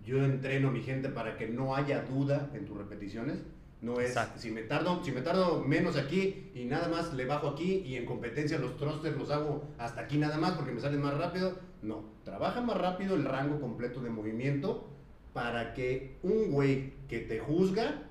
Yo 0.06 0.24
entreno 0.24 0.70
a 0.70 0.72
mi 0.72 0.82
gente 0.82 1.10
para 1.10 1.38
que 1.38 1.48
no 1.48 1.76
haya 1.76 2.02
duda 2.04 2.50
en 2.54 2.66
tus 2.66 2.78
repeticiones. 2.78 3.40
No 3.82 4.00
es, 4.00 4.10
Exacto. 4.10 4.40
si 4.40 4.50
me, 4.50 4.62
tardo, 4.62 5.04
si 5.04 5.12
me 5.12 5.22
tardo 5.22 5.62
menos 5.62 5.98
aquí 5.98 6.52
y 6.56 6.64
nada 6.66 6.88
más 6.88 7.14
le 7.14 7.26
bajo 7.26 7.50
aquí 7.50 7.84
y 7.86 7.98
en 7.98 8.06
competencia 8.06 8.58
los 8.58 8.78
thrusters 8.78 9.18
los 9.18 9.30
hago 9.30 9.68
hasta 9.78 10.02
aquí 10.02 10.18
nada 10.18 10.38
más 10.38 10.54
porque 10.54 10.72
me 10.72 10.80
salen 10.80 11.02
más 11.02 11.18
rápido. 11.18 11.58
No, 11.82 12.04
trabaja 12.24 12.62
más 12.62 12.78
rápido 12.78 13.16
el 13.16 13.26
rango 13.26 13.60
completo 13.60 14.02
de 14.02 14.10
movimiento 14.10 14.88
para 15.34 15.74
que 15.74 16.18
un 16.24 16.52
güey 16.52 16.94
que 17.08 17.20
te 17.20 17.40
juzga, 17.40 18.04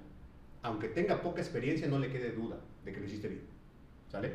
aunque 0.63 0.89
tenga 0.89 1.23
poca 1.23 1.41
experiencia, 1.41 1.89
no 1.89 1.99
le 1.99 2.11
quede 2.11 2.33
duda 2.33 2.57
de 2.85 2.93
que 2.93 3.01
lo 3.01 3.07
hiciste 3.07 3.29
bien. 3.29 3.43
¿Sale? 4.11 4.35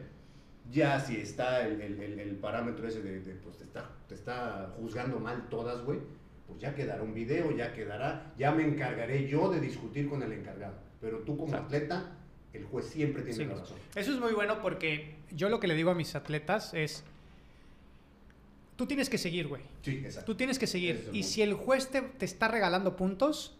Ya 0.71 0.99
si 0.99 1.17
está 1.17 1.65
el, 1.67 1.79
el- 1.81 2.19
el- 2.19 2.35
parámetro 2.37 2.87
ese 2.87 3.01
de, 3.01 3.19
de, 3.21 3.33
pues 3.35 3.57
te 3.57 3.63
está, 3.63 3.89
te 4.07 4.15
está 4.15 4.73
juzgando 4.79 5.19
mal 5.19 5.47
todas, 5.49 5.83
güey, 5.85 5.99
pues 6.47 6.59
ya 6.59 6.73
quedará 6.75 7.03
un 7.03 7.13
video, 7.13 7.51
ya 7.51 7.73
quedará, 7.73 8.33
ya 8.37 8.51
me 8.51 8.63
encargaré 8.65 9.27
yo 9.27 9.49
de 9.49 9.59
discutir 9.59 10.09
con 10.09 10.21
el 10.23 10.31
encargado. 10.33 10.73
Pero 10.99 11.19
tú 11.19 11.37
como 11.37 11.49
Exacto. 11.49 11.75
atleta, 11.75 12.11
el 12.53 12.63
juez 12.65 12.85
siempre 12.85 13.21
tiene 13.23 13.37
Sí. 13.37 13.45
la 13.45 13.55
razón. 13.55 13.77
Eso 13.95 14.13
es 14.13 14.19
muy 14.19 14.33
bueno 14.33 14.61
porque 14.61 15.15
yo 15.31 15.49
lo 15.49 15.59
que 15.59 15.67
le 15.67 15.75
digo 15.75 15.91
a 15.91 15.95
mis 15.95 16.15
atletas 16.15 16.73
es, 16.73 17.03
tú 18.77 18.85
tienes 18.85 19.09
que 19.09 19.17
seguir, 19.17 19.47
güey. 19.47 19.63
Sí, 19.81 20.01
exacto. 20.05 20.31
Tú 20.31 20.35
tienes 20.37 20.57
que 20.57 20.67
seguir. 20.67 21.07
Es 21.09 21.15
Y 21.15 21.23
si 21.23 21.41
el 21.41 21.53
juez 21.53 21.89
te, 21.89 22.01
te 22.01 22.23
está 22.23 22.47
regalando 22.47 22.95
puntos, 22.95 23.57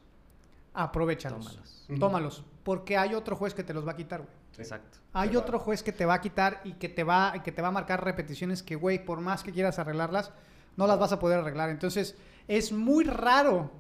aprovechalos. 0.74 1.46
Tómalos. 1.46 2.00
Tómalos. 2.00 2.44
Porque 2.64 2.98
hay 2.98 3.14
otro 3.14 3.36
juez 3.36 3.54
que 3.54 3.64
te 3.64 3.74
los 3.74 3.86
va 3.86 3.92
a 3.92 3.96
quitar, 3.96 4.22
güey. 4.22 4.32
Exacto. 4.58 5.00
Hay 5.14 5.36
otro 5.36 5.60
juez 5.60 5.84
que 5.84 5.92
te 5.92 6.06
va 6.06 6.16
a 6.16 6.22
quitar 6.22 6.62
y 6.64 6.74
que 6.74 6.90
te 6.90 7.04
va, 7.04 7.34
que 7.44 7.52
te 7.52 7.62
va 7.62 7.68
a 7.68 7.72
marcar 7.72 8.04
repeticiones 8.04 8.64
que, 8.64 8.76
güey, 8.76 9.04
por 9.04 9.20
más 9.20 9.44
que 9.44 9.52
quieras 9.52 9.80
arreglarlas, 9.80 10.32
no 10.78 10.88
las 10.88 10.98
vas 10.98 11.12
a 11.12 11.20
poder 11.20 11.40
arreglar. 11.40 11.70
Entonces, 11.70 12.16
es 12.48 12.72
muy 12.72 13.04
raro 13.04 13.72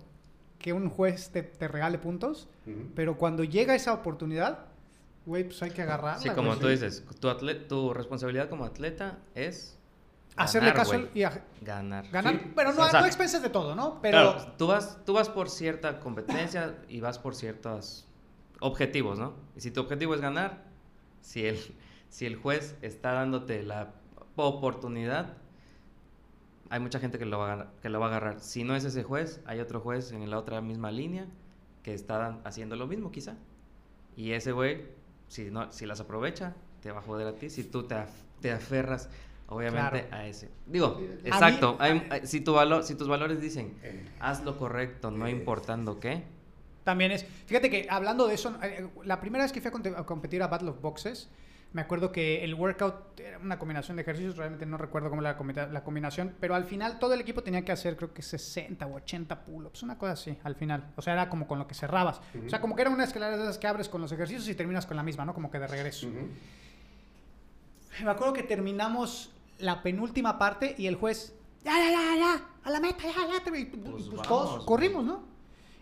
que 0.59 0.73
un 0.73 0.89
juez 0.89 1.29
te, 1.29 1.43
te 1.43 1.67
regale 1.67 1.97
puntos, 1.97 2.47
pero 2.95 3.17
cuando 3.17 3.43
llega 3.43 3.75
esa 3.75 3.93
oportunidad, 3.93 4.65
güey, 5.25 5.43
pues 5.45 5.61
hay 5.63 5.71
que 5.71 5.81
agarrarla. 5.83 6.19
Sí, 6.19 6.29
como 6.29 6.49
güey. 6.49 6.59
tú 6.59 6.67
dices, 6.67 7.03
tu, 7.19 7.33
tu 7.67 7.93
responsabilidad 7.93 8.49
como 8.49 8.65
atleta 8.65 9.19
es 9.35 9.77
Hacerle 10.37 10.73
caso 10.73 10.91
güey. 10.93 11.09
y 11.13 11.23
a- 11.23 11.43
ganar. 11.61 12.07
ganar. 12.09 12.33
Sí. 12.35 12.51
Pero 12.55 12.73
no, 12.73 12.83
O 12.83 12.89
sea, 12.89 12.99
no 12.99 13.05
a 13.05 13.07
expensas 13.07 13.41
de 13.41 13.49
todo, 13.49 13.75
¿no? 13.75 13.99
Pero 14.01 14.33
Claro, 14.33 14.53
tú 14.57 14.67
vas, 14.67 15.03
tú 15.05 15.13
vas 15.13 15.29
por 15.29 15.49
cierta 15.49 15.99
competencia 15.99 16.75
y 16.87 16.99
vas 17.01 17.17
por 17.19 17.35
ciertos 17.35 18.07
objetivos, 18.59 19.17
¿no? 19.19 19.33
Y 19.55 19.61
si 19.61 19.71
tu 19.71 19.81
objetivo 19.81 20.13
es 20.15 20.21
ganar, 20.21 20.63
si 21.21 21.45
el, 21.45 21.59
si 22.09 22.25
el 22.25 22.35
juez 22.35 22.75
está 22.81 23.11
dándote 23.13 23.63
la 23.63 23.93
oportunidad, 24.35 25.33
hay 26.69 26.79
mucha 26.79 26.99
gente 26.99 27.17
que 27.17 27.25
lo, 27.25 27.39
va 27.39 27.53
a, 27.53 27.67
que 27.81 27.89
lo 27.89 27.99
va 27.99 28.07
a 28.07 28.09
agarrar. 28.09 28.39
Si 28.41 28.63
no 28.63 28.75
es 28.75 28.83
ese 28.83 29.03
juez, 29.03 29.41
hay 29.45 29.59
otro 29.59 29.79
juez 29.79 30.11
en 30.11 30.29
la 30.29 30.37
otra 30.37 30.61
misma 30.61 30.91
línea 30.91 31.25
que 31.83 31.93
está 31.93 32.39
haciendo 32.43 32.75
lo 32.75 32.87
mismo 32.87 33.11
quizá. 33.11 33.35
Y 34.15 34.31
ese 34.33 34.51
güey, 34.51 34.85
si, 35.27 35.49
no, 35.49 35.71
si 35.71 35.85
las 35.85 35.99
aprovecha, 36.01 36.55
te 36.81 36.91
va 36.91 36.99
a 36.99 37.03
joder 37.03 37.27
a 37.27 37.33
ti. 37.33 37.49
Si 37.49 37.63
tú 37.63 37.83
te, 37.83 37.95
af- 37.95 38.07
te 38.41 38.51
aferras, 38.51 39.09
obviamente, 39.47 40.03
Claro. 40.07 40.15
a 40.23 40.27
ese. 40.27 40.49
Digo, 40.65 41.01
exacto. 41.23 41.77
hay- 41.79 42.05
hay- 42.09 42.27
si, 42.27 42.41
tu 42.41 42.53
valor, 42.53 42.83
si 42.83 42.95
tus 42.95 43.07
valores 43.07 43.39
dicen, 43.41 43.77
Eh, 43.83 44.05
haz 44.19 44.43
lo 44.43 44.57
correcto, 44.57 45.11
no 45.11 45.27
Eh. 45.27 45.31
importando 45.31 45.99
qué. 45.99 46.23
También 46.83 47.11
es. 47.11 47.25
Fíjate 47.45 47.69
que 47.69 47.87
hablando 47.89 48.27
de 48.27 48.35
eso, 48.35 48.57
eh, 48.63 48.87
la 49.03 49.19
primera 49.19 49.43
vez 49.43 49.51
que 49.51 49.59
fui 49.61 49.69
a, 49.95 50.03
competir 50.05 50.41
a 50.41 50.47
Battle 50.47 50.69
of 50.69 50.81
Boxes, 50.81 51.29
me 51.73 51.81
acuerdo 51.81 52.13
que 52.13 52.45
el 52.45 52.53
workout 52.55 53.19
era 53.19 53.37
una 53.39 53.59
combinación 53.59 53.97
de 53.97 54.03
ejercicios, 54.03 54.37
realmente 54.37 54.65
no 54.65 54.77
recuerdo 54.77 55.09
cómo 55.09 55.21
era 55.21 55.31
la, 55.33 55.37
combina- 55.37 55.67
la 55.67 55.83
combinación, 55.83 56.33
pero 56.39 56.55
al 56.55 56.63
final 56.63 56.97
todo 56.97 57.13
el 57.13 57.19
equipo 57.19 57.43
tenía 57.43 57.63
que 57.65 57.73
hacer 57.73 57.97
creo 57.97 58.13
que 58.13 58.21
60 58.21 58.87
o 58.87 58.95
80 58.95 59.43
pull-ups, 59.43 59.83
una 59.83 59.97
cosa 59.97 60.13
así, 60.13 60.37
al 60.45 60.55
final. 60.55 60.91
O 60.95 61.01
sea, 61.01 61.11
era 61.11 61.27
como 61.29 61.45
con 61.45 61.59
lo 61.59 61.67
que 61.67 61.73
cerrabas. 61.75 62.21
O 62.45 62.49
sea, 62.49 62.61
como 62.61 62.73
que 62.73 62.83
era 62.83 62.89
una 62.89 63.03
escalera 63.03 63.35
de 63.35 63.43
esas 63.43 63.57
que 63.57 63.67
abres 63.67 63.89
con 63.89 63.99
los 63.99 64.11
ejercicios 64.13 64.47
y 64.47 64.55
terminas 64.55 64.85
con 64.85 64.95
la 64.95 65.03
misma, 65.03 65.25
¿no? 65.25 65.33
Como 65.33 65.51
que 65.51 65.59
de 65.59 65.67
regreso. 65.67 66.07
Me 68.03 68.09
acuerdo 68.11 68.31
que 68.33 68.43
terminamos 68.43 69.31
la 69.59 69.81
penúltima 69.83 70.37
parte 70.37 70.75
y 70.77 70.87
el 70.87 70.95
juez, 70.95 71.33
ya, 71.63 71.73
ya, 71.77 71.91
ya, 71.91 72.15
ya, 72.17 72.45
a 72.63 72.69
la 72.69 72.79
meta, 72.79 73.03
ya, 73.03 73.27
ya. 73.37 73.43
te- 73.43 73.59
Y 73.59 73.65
pues, 73.65 74.05
Pues 74.09 74.21
todos 74.27 74.63
corrimos, 74.65 75.03
¿no? 75.05 75.23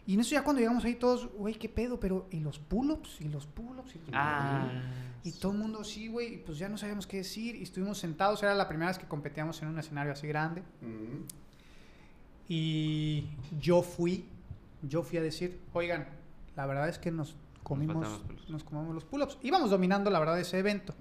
Y 0.08 0.14
en 0.14 0.20
eso 0.20 0.32
ya 0.32 0.44
cuando 0.44 0.60
llegamos 0.60 0.86
ahí 0.86 0.96
todos, 0.96 1.28
güey, 1.34 1.56
¿qué 1.56 1.68
pedo? 1.68 2.00
Pero, 2.00 2.28
¿y 2.30 2.40
los 2.40 2.60
pull-ups? 2.60 3.22
¿Y 3.22 3.28
los 3.30 3.48
pull-ups? 3.48 3.96
¿Y 3.96 4.00
Ah. 4.14 4.70
y 5.24 5.32
todo 5.32 5.52
el 5.54 5.58
mundo, 5.58 5.84
sí, 5.84 6.08
güey, 6.10 6.36
y 6.36 6.38
pues 6.38 6.60
ya 6.60 6.70
no 6.70 6.78
sabíamos 6.78 7.08
qué 7.08 7.18
decir. 7.18 7.56
Y 7.56 7.64
estuvimos 7.64 7.98
sentados, 7.98 8.44
era 8.44 8.54
la 8.54 8.68
primera 8.68 8.90
vez 8.92 9.00
que 9.00 9.08
competíamos 9.08 9.60
en 9.64 9.70
un 9.70 9.80
escenario 9.80 10.12
así 10.14 10.28
grande. 10.28 10.62
Y 12.48 13.26
yo 13.60 13.82
fui, 13.82 14.26
yo 14.84 15.02
fui 15.02 15.18
a 15.18 15.22
decir, 15.22 15.60
oigan, 15.74 16.08
la 16.56 16.66
verdad 16.68 16.88
es 16.90 17.00
que 17.00 17.12
nos 17.12 17.36
comimos, 17.64 18.08
pull-ups". 18.08 18.50
nos 18.50 18.64
comimos 18.64 18.94
los 18.94 19.04
pull-ups. 19.06 19.40
Íbamos 19.42 19.72
dominando, 19.72 20.12
la 20.12 20.20
verdad, 20.20 20.40
ese 20.40 20.60
evento. 20.60 20.94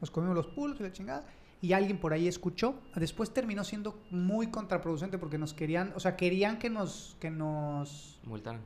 Nos 0.00 0.10
comimos 0.10 0.34
los 0.34 0.46
pull-ups 0.46 0.80
y 0.80 0.82
la 0.84 0.92
chingada. 0.92 1.24
Y 1.66 1.72
alguien 1.72 1.98
por 1.98 2.12
ahí 2.12 2.28
escuchó. 2.28 2.76
Después 2.94 3.32
terminó 3.34 3.64
siendo 3.64 4.00
muy 4.10 4.46
contraproducente 4.52 5.18
porque 5.18 5.36
nos 5.36 5.52
querían, 5.52 5.92
o 5.96 6.00
sea, 6.00 6.14
querían 6.14 6.58
que 6.60 6.70
nos, 6.70 7.16
que 7.18 7.28
nos, 7.28 8.20
Multaron. 8.24 8.60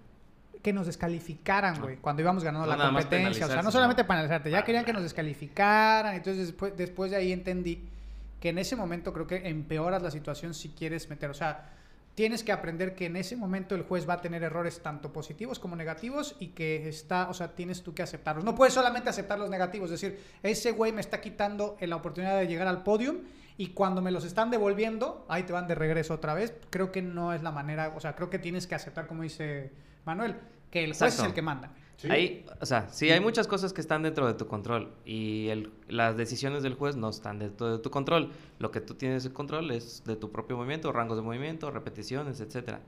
que 0.62 0.74
nos 0.74 0.86
descalificaran, 0.86 1.76
No. 1.76 1.82
güey, 1.84 1.96
cuando 1.96 2.20
íbamos 2.20 2.44
ganando 2.44 2.66
No 2.66 2.76
la 2.76 2.84
competencia. 2.90 3.46
O 3.46 3.48
sea, 3.48 3.62
no 3.62 3.70
solamente 3.70 4.02
sino- 4.02 4.08
penalizarte, 4.08 4.50
ya 4.50 4.58
Ah, 4.58 4.64
querían 4.64 4.84
que 4.84 4.92
nos 4.92 5.02
descalificaran. 5.02 6.14
Entonces, 6.14 6.48
después, 6.48 6.76
después 6.76 7.10
de 7.10 7.16
ahí 7.16 7.32
entendí 7.32 7.88
que 8.38 8.50
en 8.50 8.58
ese 8.58 8.76
momento 8.76 9.14
creo 9.14 9.26
que 9.26 9.48
empeoras 9.48 10.02
la 10.02 10.10
situación 10.10 10.52
si 10.52 10.68
quieres 10.68 11.08
meter. 11.08 11.30
O 11.30 11.34
sea, 11.34 11.70
tienes 12.14 12.44
que 12.44 12.52
aprender 12.52 12.94
que 12.94 13.06
en 13.06 13.16
ese 13.16 13.36
momento 13.36 13.74
el 13.74 13.82
juez 13.82 14.08
va 14.08 14.14
a 14.14 14.20
tener 14.20 14.42
errores 14.42 14.82
tanto 14.82 15.12
positivos 15.12 15.58
como 15.58 15.76
negativos 15.76 16.36
y 16.38 16.48
que 16.48 16.88
está, 16.88 17.28
o 17.30 17.34
sea, 17.34 17.54
tienes 17.54 17.82
tú 17.82 17.94
que 17.94 18.02
aceptarlos. 18.02 18.44
No 18.44 18.54
puedes 18.54 18.74
solamente 18.74 19.08
aceptar 19.08 19.38
los 19.38 19.50
negativos, 19.50 19.90
es 19.90 20.00
decir, 20.00 20.20
ese 20.42 20.72
güey 20.72 20.92
me 20.92 21.00
está 21.00 21.20
quitando 21.20 21.76
la 21.80 21.96
oportunidad 21.96 22.38
de 22.38 22.46
llegar 22.46 22.68
al 22.68 22.82
podium 22.82 23.18
y 23.56 23.68
cuando 23.68 24.00
me 24.00 24.10
los 24.10 24.24
están 24.24 24.50
devolviendo, 24.50 25.26
ahí 25.28 25.42
te 25.42 25.52
van 25.52 25.66
de 25.68 25.74
regreso 25.74 26.14
otra 26.14 26.34
vez. 26.34 26.54
Creo 26.70 26.90
que 26.90 27.02
no 27.02 27.32
es 27.32 27.42
la 27.42 27.50
manera, 27.50 27.92
o 27.94 28.00
sea, 28.00 28.16
creo 28.16 28.30
que 28.30 28.38
tienes 28.38 28.66
que 28.66 28.74
aceptar, 28.74 29.06
como 29.06 29.22
dice 29.22 29.70
Manuel, 30.04 30.36
que 30.70 30.84
el 30.84 30.90
juez 30.90 31.02
Exacto. 31.02 31.22
es 31.22 31.28
el 31.28 31.34
que 31.34 31.42
manda. 31.42 31.70
Sí. 32.00 32.10
Hay, 32.10 32.46
o 32.60 32.64
sea, 32.64 32.88
sí, 32.88 33.10
hay 33.10 33.20
muchas 33.20 33.46
cosas 33.46 33.74
que 33.74 33.82
están 33.82 34.02
dentro 34.02 34.26
de 34.26 34.32
tu 34.32 34.46
control 34.46 34.90
y 35.04 35.48
el- 35.48 35.70
las 35.86 36.16
decisiones 36.16 36.62
del 36.62 36.72
juez 36.74 36.96
no 36.96 37.10
están 37.10 37.38
dentro 37.38 37.70
de 37.76 37.78
tu 37.78 37.90
control. 37.90 38.30
Lo 38.58 38.70
que 38.70 38.80
tú 38.80 38.94
tienes 38.94 39.26
el 39.26 39.34
control 39.34 39.70
es 39.70 40.02
de 40.06 40.16
tu 40.16 40.30
propio 40.32 40.56
movimiento, 40.56 40.90
rangos 40.92 41.18
de 41.18 41.22
movimiento, 41.22 41.70
repeticiones, 41.70 42.40
etcétera. 42.40 42.80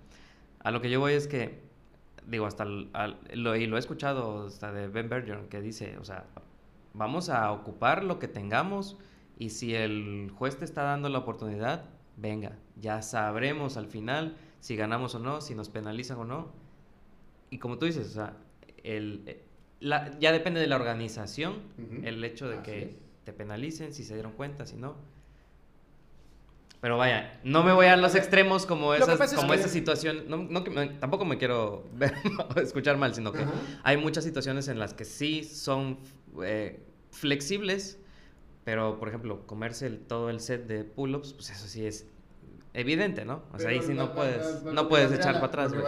A 0.61 0.71
lo 0.71 0.81
que 0.81 0.89
yo 0.89 0.99
voy 0.99 1.13
es 1.13 1.27
que, 1.27 1.61
digo, 2.27 2.47
hasta 2.47 2.63
el- 2.63 2.89
al- 2.95 3.19
lo, 3.35 3.55
y 3.55 3.67
lo 3.67 3.77
he 3.77 3.81
escuchado 3.81 4.47
hasta 4.47 4.73
de 4.73 4.89
Ben 4.89 5.11
Bergeron 5.11 5.49
que 5.49 5.61
dice, 5.61 5.99
o 5.99 6.05
sea, 6.05 6.25
vamos 6.95 7.29
a 7.29 7.53
ocupar 7.53 8.05
lo 8.05 8.19
que 8.19 8.29
tengamos 8.29 8.97
y 9.39 9.51
si 9.51 9.75
el 9.75 10.33
juez 10.39 10.57
te 10.57 10.65
está 10.65 10.85
dando 10.85 11.11
la 11.11 11.19
oportunidad, 11.19 11.85
venga, 12.17 12.57
ya 12.81 13.03
sabremos 13.03 13.77
al 13.77 13.89
final 13.89 14.37
si 14.61 14.75
ganamos 14.77 15.15
o 15.15 15.19
no, 15.19 15.43
si 15.43 15.55
nos 15.55 15.69
penalizan 15.69 16.17
o 16.19 16.25
no. 16.25 16.49
Y 17.51 17.59
como 17.59 17.77
tú 17.77 17.85
dices, 17.85 18.07
o 18.09 18.13
sea, 18.13 18.37
el, 18.85 19.23
eh, 19.27 19.45
la- 19.81 20.19
ya 20.21 20.33
depende 20.33 20.61
de 20.61 20.67
la 20.67 20.77
organización 20.77 21.57
el 22.05 22.23
hecho 22.25 22.49
de 22.49 22.57
Así 22.57 22.63
que 22.65 22.83
es. 22.85 22.97
te 23.25 23.33
penalicen, 23.33 23.93
si 23.93 24.05
se 24.05 24.15
dieron 24.15 24.33
cuenta, 24.33 24.67
si 24.67 24.77
no. 24.77 24.97
Pero 26.81 26.99
vaya, 26.99 27.39
no 27.45 27.63
me 27.63 27.73
voy 27.73 27.87
a 27.87 27.97
los 27.97 28.17
extremos 28.17 28.67
como, 28.67 28.93
esas, 28.95 29.11
pasa 29.17 29.37
es 29.37 29.41
como 29.41 29.53
que- 29.53 29.61
esa 29.61 29.69
situación. 29.69 30.25
No, 30.29 30.65
tampoco 30.99 31.25
me 31.25 31.39
quiero 31.39 31.85
ver, 31.95 32.13
escuchar 32.57 32.97
mal, 32.97 33.15
sino 33.15 33.33
que 33.33 33.45
hay 33.85 33.97
muchas 33.97 34.25
situaciones 34.25 34.67
en 34.67 34.81
las 34.81 34.93
que 34.93 35.05
sí 35.05 35.45
son 35.45 35.99
eh, 36.43 36.81
flexibles, 37.13 38.01
pero 38.65 38.99
por 38.99 39.09
ejemplo, 39.09 39.47
comerse 39.47 39.87
el- 39.87 40.01
todo 40.01 40.29
el 40.29 40.41
set 40.41 40.67
de 40.67 40.83
pull-ups, 40.83 41.35
pues 41.35 41.51
eso 41.51 41.69
sí 41.69 41.87
es 41.87 42.09
evidente, 42.75 43.25
¿no? 43.25 43.45
O 43.53 43.59
sea, 43.61 43.71
ahí 43.71 43.81
sí 43.83 43.95
no 43.95 44.13
puedes, 44.13 44.65
no 44.65 44.89
puedes 44.89 45.13
echar 45.13 45.35
para 45.35 45.47
atrás, 45.47 45.73
güey. 45.73 45.85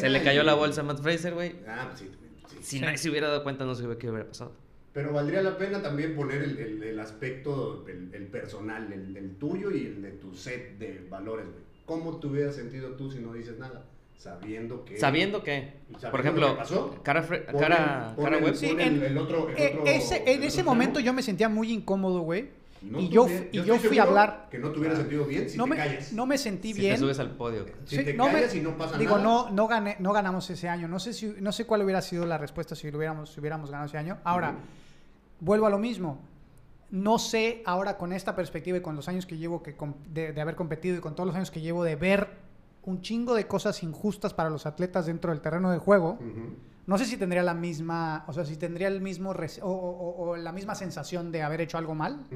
Se 0.00 0.08
le 0.08 0.22
cayó 0.22 0.40
y- 0.42 0.46
la 0.46 0.54
bolsa 0.54 0.80
a 0.80 0.84
Matt 0.84 1.02
Fraser, 1.02 1.34
güey. 1.34 1.56
Ah, 1.68 1.88
pues 1.88 2.00
sí, 2.00 2.10
sí. 2.50 2.78
Si 2.78 2.80
nadie 2.80 2.98
se 2.98 3.10
hubiera 3.10 3.28
dado 3.28 3.42
cuenta, 3.42 3.64
no 3.64 3.74
sé 3.74 3.84
qué 3.98 4.08
hubiera 4.10 4.26
pasado. 4.28 4.52
Pero 4.92 5.12
valdría 5.12 5.40
la 5.42 5.56
pena 5.56 5.80
también 5.82 6.16
poner 6.16 6.42
el, 6.42 6.58
el- 6.58 6.82
el 6.82 6.98
aspecto, 7.00 7.86
el, 7.88 8.12
el 8.12 8.26
personal, 8.26 8.92
el, 8.92 9.16
el 9.16 9.36
tuyo 9.36 9.70
y 9.70 9.86
el 9.86 10.02
de 10.02 10.10
tu 10.12 10.34
set 10.34 10.78
de 10.78 11.06
valores, 11.08 11.46
güey. 11.46 11.60
¿Cómo 11.86 12.18
te 12.18 12.26
hubieras 12.26 12.54
sentido 12.56 12.90
tú 12.90 13.10
si 13.10 13.18
no 13.20 13.32
dices 13.32 13.58
nada? 13.58 13.84
Sabiendo 14.16 14.84
que... 14.84 14.98
Sabiendo 14.98 15.42
que, 15.42 15.74
Sabiendo 15.98 16.10
por 16.10 16.20
lo 16.20 16.20
ejemplo, 16.20 16.56
pasó, 16.56 17.02
cara, 17.02 17.26
cara, 17.26 18.14
cara 18.20 18.38
web, 18.38 18.54
Sí, 18.54 18.66
pon 18.68 18.80
en- 18.80 18.94
el, 18.96 19.02
el 19.04 19.18
otro, 19.18 19.48
el 19.48 19.56
Eh, 19.56 19.70
otro- 19.74 19.86
ese, 19.86 20.16
en 20.22 20.28
el 20.42 20.44
ese 20.44 20.60
otro 20.60 20.72
momento 20.72 21.00
yo 21.00 21.12
me 21.14 21.22
sentía 21.22 21.48
muy 21.48 21.72
incómodo, 21.72 22.20
güey. 22.20 22.50
No 22.82 22.98
y 22.98 23.08
yo, 23.08 23.26
y 23.52 23.62
yo 23.62 23.78
fui 23.78 23.98
a 23.98 24.04
hablar. 24.04 24.48
Que 24.50 24.58
no 24.58 24.70
te 24.72 24.78
hubieras 24.78 24.98
sentido 24.98 25.24
bien 25.26 25.48
si 25.50 25.58
no, 25.58 25.64
te 25.64 25.70
me, 25.70 25.76
callas. 25.76 26.12
no 26.12 26.24
me 26.26 26.38
sentí 26.38 26.72
si 26.72 26.80
bien. 26.80 26.94
te 26.94 27.00
subes 27.00 27.18
al 27.18 27.32
podio. 27.36 27.66
Si 27.84 27.96
Sí, 27.96 28.04
te 28.04 28.14
no 28.14 28.26
me- 28.26 28.32
callas 28.32 28.54
y 28.54 28.60
no 28.60 28.76
pasa 28.78 28.96
Digo, 28.96 29.18
nada. 29.18 29.22
no, 29.24 29.50
no, 29.50 29.68
gané, 29.68 29.96
no 29.98 30.12
ganamos 30.12 30.48
ese 30.48 30.68
año. 30.68 30.88
No 30.88 30.98
sé, 30.98 31.12
si, 31.12 31.34
no 31.40 31.52
sé 31.52 31.66
cuál 31.66 31.82
hubiera 31.82 32.00
sido 32.00 32.24
la 32.24 32.38
respuesta 32.38 32.74
si, 32.74 32.90
lo 32.90 32.96
hubiéramos, 32.98 33.32
si 33.32 33.40
hubiéramos 33.40 33.70
ganado 33.70 33.86
ese 33.86 33.98
año. 33.98 34.18
Ahora, 34.24 34.54
vuelvo 35.40 35.66
a 35.66 35.70
lo 35.70 35.78
mismo. 35.78 36.20
No 36.90 37.18
sé 37.18 37.62
ahora 37.66 37.96
con 37.98 38.12
esta 38.12 38.34
perspectiva 38.34 38.78
y 38.78 38.80
con 38.80 38.96
los 38.96 39.08
años 39.08 39.26
que 39.26 39.36
llevo 39.36 39.62
que 39.62 39.76
de, 40.12 40.32
de 40.32 40.40
haber 40.40 40.56
competido 40.56 40.96
y 40.96 41.00
con 41.00 41.14
todos 41.14 41.26
los 41.28 41.36
años 41.36 41.50
que 41.50 41.60
llevo 41.60 41.84
de 41.84 41.96
ver 41.96 42.28
un 42.82 43.02
chingo 43.02 43.34
de 43.34 43.46
cosas 43.46 43.82
injustas 43.82 44.32
para 44.34 44.48
los 44.50 44.64
atletas 44.66 45.06
dentro 45.06 45.30
del 45.30 45.40
terreno 45.42 45.70
de 45.70 45.78
juego. 45.78 46.12
Ujú. 46.14 46.56
No 46.86 46.98
sé 46.98 47.04
si 47.04 47.16
tendría 47.16 47.42
la 47.42 47.54
misma, 47.54 48.24
o 48.26 48.32
sea, 48.32 48.44
si 48.44 48.56
tendría 48.56 48.88
el 48.88 49.00
mismo 49.00 49.30
o, 49.62 49.68
o- 49.68 50.36
la 50.36 50.52
misma 50.52 50.74
sensación 50.74 51.30
de 51.32 51.42
haber 51.42 51.60
hecho 51.60 51.78
algo 51.78 51.94
mal. 51.94 52.26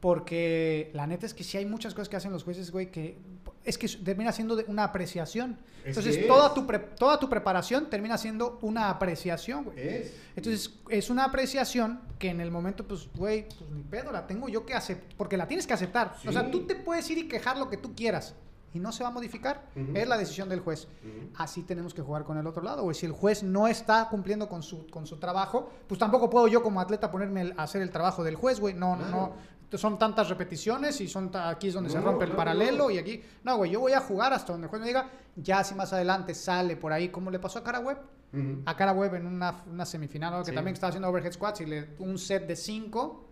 Porque 0.00 0.90
la 0.92 1.06
neta 1.06 1.24
es 1.24 1.32
que 1.32 1.42
sí 1.44 1.56
hay 1.56 1.64
muchas 1.64 1.94
cosas 1.94 2.10
que 2.10 2.16
hacen 2.16 2.30
los 2.30 2.44
jueces, 2.44 2.70
güey, 2.70 2.90
que 2.90 3.16
es 3.64 3.78
que 3.78 3.88
termina 3.88 4.32
siendo 4.32 4.54
de 4.54 4.64
una 4.68 4.84
apreciación. 4.84 5.56
Es 5.82 5.96
Entonces, 5.96 6.26
toda 6.26 6.52
tu, 6.52 6.66
toda 6.98 7.18
tu 7.18 7.30
preparación 7.30 7.88
termina 7.88 8.18
siendo 8.18 8.58
una 8.60 8.90
apreciación, 8.90 9.64
güey. 9.64 9.78
Es. 9.80 10.14
Entonces, 10.36 10.74
es 10.90 11.08
una 11.08 11.24
apreciación 11.24 12.00
que 12.18 12.28
en 12.28 12.42
el 12.42 12.50
momento, 12.50 12.86
pues, 12.86 13.08
güey, 13.16 13.48
pues 13.48 13.70
ni 13.70 13.82
pedo, 13.82 14.12
la 14.12 14.26
tengo 14.26 14.50
yo 14.50 14.66
que 14.66 14.74
aceptar, 14.74 15.16
porque 15.16 15.38
la 15.38 15.48
tienes 15.48 15.66
que 15.66 15.72
aceptar. 15.72 16.14
O 16.26 16.32
sea, 16.32 16.50
tú 16.50 16.66
te 16.66 16.74
puedes 16.74 17.08
ir 17.10 17.16
y 17.16 17.26
quejar 17.28 17.56
lo 17.56 17.70
que 17.70 17.78
tú 17.78 17.94
quieras 17.94 18.34
y 18.74 18.80
no 18.80 18.92
se 18.92 19.02
va 19.02 19.08
a 19.08 19.12
modificar. 19.12 19.68
Ujú. 19.74 19.92
Es 19.96 20.06
la 20.06 20.18
decisión 20.18 20.48
del 20.48 20.60
juez. 20.60 20.86
Ujú. 21.02 21.30
Así 21.38 21.62
tenemos 21.62 21.94
que 21.94 22.02
jugar 22.02 22.24
con 22.24 22.36
el 22.36 22.46
otro 22.46 22.62
lado, 22.62 22.82
güey. 22.82 22.94
Si 22.94 23.06
el 23.06 23.12
juez 23.12 23.42
no 23.42 23.66
está 23.68 24.08
cumpliendo 24.10 24.48
con 24.48 24.62
su, 24.62 24.86
con 24.88 25.06
su 25.06 25.16
trabajo, 25.18 25.70
pues 25.86 25.98
tampoco 25.98 26.28
puedo 26.28 26.48
yo 26.48 26.62
como 26.62 26.80
atleta 26.80 27.10
ponerme 27.10 27.40
el- 27.42 27.54
a 27.56 27.62
hacer 27.62 27.80
el 27.82 27.90
trabajo 27.90 28.22
del 28.24 28.34
juez, 28.36 28.60
güey. 28.60 28.74
No, 28.74 28.96
no, 28.96 29.08
no. 29.08 29.54
Son 29.78 29.98
tantas 29.98 30.28
repeticiones 30.28 31.00
y 31.00 31.08
son 31.08 31.30
aquí 31.34 31.68
es 31.68 31.74
donde 31.74 31.90
se 31.90 31.98
No, 31.98 32.04
rompe 32.04 32.24
el 32.26 32.30
no, 32.30 32.36
paralelo 32.36 32.84
no. 32.84 32.90
y 32.90 32.98
aquí. 32.98 33.20
No, 33.42 33.56
güey, 33.56 33.72
yo 33.72 33.80
voy 33.80 33.92
a 33.92 34.00
jugar 34.00 34.32
hasta 34.32 34.52
donde 34.52 34.66
el 34.66 34.70
juez 34.70 34.80
me 34.80 34.86
diga, 34.86 35.08
ya 35.34 35.64
si 35.64 35.74
más 35.74 35.92
adelante 35.92 36.32
sale 36.34 36.76
por 36.76 36.92
ahí, 36.92 37.08
como 37.08 37.30
le 37.30 37.38
pasó 37.40 37.58
a 37.60 37.64
Cara 37.64 37.80
Web. 37.80 37.98
Ujú. 38.32 38.62
a 38.66 38.76
cara 38.76 38.90
web 38.92 39.14
en 39.14 39.28
una, 39.28 39.62
una 39.70 39.86
semifinal, 39.86 40.42
que 40.42 40.50
Sí. 40.50 40.54
también 40.56 40.74
estaba 40.74 40.88
haciendo 40.88 41.08
overhead 41.08 41.30
squats 41.32 41.60
y 41.60 41.66
le 41.66 41.90
un 42.00 42.18
set 42.18 42.48
de 42.48 42.56
5. 42.56 43.23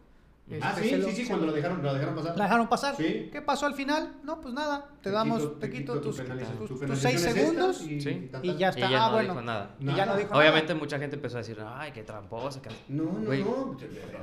Ah, 0.60 0.74
sí, 0.76 0.88
sí, 0.90 1.12
sí, 1.12 1.24
cuando 1.26 1.46
lo 1.46 1.52
dejaron, 1.52 1.82
lo 1.82 1.94
dejaron 1.94 2.14
pasar. 2.16 2.36
La 2.36 2.44
dejaron 2.44 2.68
pasar. 2.68 2.96
Sí. 2.96 3.30
¿Qué 3.32 3.40
pasó 3.40 3.64
al 3.64 3.74
final? 3.74 4.16
No, 4.22 4.40
pues 4.40 4.52
nada, 4.52 4.88
te, 5.00 5.04
Te 5.04 5.10
damos, 5.10 5.40
quito- 5.40 5.52
te 5.52 5.70
quito 5.70 5.92
quito 5.94 5.94
tu 5.94 6.00
tus, 6.08 6.16
tus- 6.16 6.26
Tu 6.58 6.66
tus 6.66 6.80
penalización 6.80 7.00
seis 7.00 7.20
segundos 7.34 7.82
y- 7.82 8.00
Sí. 8.00 8.30
ya 8.32 8.40
Y 8.42 8.50
está. 8.64 8.90
ya 8.90 9.04
ah, 9.04 9.06
no 9.06 9.12
bueno. 9.14 9.28
dijo 9.32 9.42
nada. 9.42 9.76
Y 9.80 9.84
ya 9.86 9.92
no 9.92 9.96
Nada. 9.96 10.16
dijo 10.18 10.34
Obviamente 10.36 10.74
mucha 10.74 10.98
gente 10.98 11.16
empezó 11.16 11.36
a 11.36 11.40
decir, 11.40 11.58
ay, 11.64 11.92
qué 11.92 12.02
tramposa. 12.02 12.60
que- 12.60 12.68
No, 12.88 13.04
no, 13.04 13.32
no. 13.32 13.76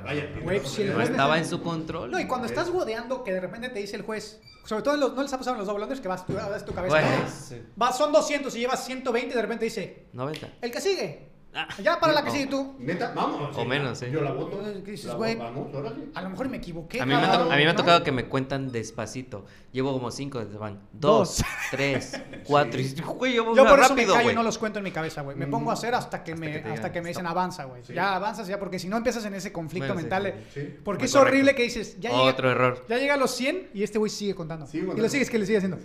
Vaya, 0.04 0.28
si 0.64 0.84
No 0.84 1.00
estaba 1.00 1.38
en 1.38 1.46
su 1.46 1.62
control. 1.62 2.10
No, 2.10 2.20
y 2.20 2.26
cuando 2.26 2.46
estás 2.46 2.70
godeando, 2.70 3.24
que 3.24 3.32
de 3.32 3.40
repente 3.40 3.70
te 3.70 3.80
dice 3.80 3.96
el 3.96 4.02
juez, 4.02 4.40
sobre 4.64 4.82
todo 4.82 4.94
en 4.94 5.00
los, 5.00 5.14
no 5.14 5.22
les 5.22 5.32
ha 5.32 5.38
pasado 5.38 5.54
en 5.56 5.58
los 5.60 5.66
double 5.66 5.82
unders 5.84 6.00
que 6.00 6.08
vas 6.08 6.24
tú, 6.26 6.34
das 6.34 6.64
tu 6.64 6.72
cabeza. 6.72 7.00
Güey, 7.00 7.22
¿no? 7.22 7.28
sí. 7.28 7.62
Vas, 7.76 7.96
son 7.98 8.12
200 8.12 8.54
y 8.54 8.60
llevas 8.60 8.84
120 8.84 9.32
y 9.32 9.36
de 9.36 9.42
repente 9.42 9.64
dice, 9.64 10.06
90. 10.12 10.48
el 10.60 10.70
que 10.70 10.80
sigue. 10.80 11.30
Ah. 11.52 11.66
Ya 11.82 11.98
para 11.98 12.12
la 12.12 12.20
que 12.22 12.28
No. 12.28 12.32
sigue 12.32 12.46
tú. 12.46 12.74
Neta, 12.78 13.12
vamos. 13.12 13.56
O 13.56 13.64
menos, 13.64 13.98
sí. 13.98 14.06
Yo 14.10 14.20
la 14.20 14.30
voto. 14.32 14.60
¿Qué 14.84 14.92
dices, 14.92 15.06
La 15.06 15.14
güey? 15.14 15.34
Vamos, 15.34 15.74
órale. 15.74 16.04
A 16.14 16.22
lo 16.22 16.30
mejor 16.30 16.48
me 16.48 16.58
equivoqué. 16.58 17.00
A 17.00 17.04
mí, 17.06 17.12
me 17.12 17.18
ha, 17.18 17.22
cabrón, 17.26 17.48
to- 17.48 17.52
a 17.52 17.56
mí 17.56 17.62
me 17.64 17.68
ha 17.70 17.72
¿no? 17.72 17.76
tocado 17.78 18.04
que 18.04 18.12
me 18.12 18.26
cuentan 18.26 18.70
despacito. 18.70 19.44
Llevo 19.72 19.92
como 19.92 20.12
cinco, 20.12 20.40
van 20.60 20.78
dos, 20.92 21.38
Dos. 21.38 21.44
tres, 21.72 22.20
cuatro. 22.44 22.78
Y 22.78 22.84
dices, 22.84 23.04
güey, 23.04 23.34
yo 23.34 23.44
voy 23.44 23.56
Yo 23.56 23.64
por 23.66 23.80
eso 23.80 23.88
rápido, 23.88 24.06
me 24.08 24.12
callo 24.12 24.20
y 24.20 24.24
güey. 24.24 24.36
no 24.36 24.42
los 24.44 24.58
cuento 24.58 24.78
en 24.78 24.84
mi 24.84 24.92
cabeza, 24.92 25.22
güey. 25.22 25.36
Me 25.36 25.46
Mm. 25.46 25.50
pongo 25.50 25.70
a 25.70 25.74
hacer 25.74 25.92
hasta 25.92 26.22
que 26.22 26.32
Hasta 26.34 26.40
me, 26.40 26.52
que 26.52 26.58
hasta 26.58 26.70
digan, 26.74 26.92
que 26.92 27.02
me 27.02 27.08
dicen 27.08 27.24
stop. 27.26 27.36
avanza, 27.36 27.64
güey. 27.64 27.82
Sí. 27.84 27.94
Ya 27.94 28.14
avanzas 28.14 28.46
ya, 28.46 28.58
porque 28.60 28.78
si 28.78 28.88
no 28.88 28.96
empiezas 28.96 29.24
en 29.24 29.34
ese 29.34 29.50
conflicto 29.52 29.92
Bueno, 29.92 30.08
mental. 30.08 30.34
sí. 30.54 30.60
Porque 30.84 31.02
Muy 31.02 31.06
es 31.06 31.12
correcto. 31.12 31.20
horrible 31.32 31.54
que 31.56 31.62
dices, 31.64 31.98
ya 31.98 32.10
llega, 32.10 32.22
Otro 32.22 32.48
error. 32.50 32.84
ya 32.88 32.96
llega 32.98 33.14
a 33.14 33.16
los 33.16 33.32
100 33.32 33.70
y 33.74 33.82
este 33.82 33.98
güey 33.98 34.10
sigue 34.10 34.36
contando. 34.36 34.66
Y 34.72 34.82
lo 34.82 35.08
sigues 35.08 35.28
que 35.28 35.38
le 35.38 35.46
sigue 35.46 35.58
haciendo. 35.58 35.78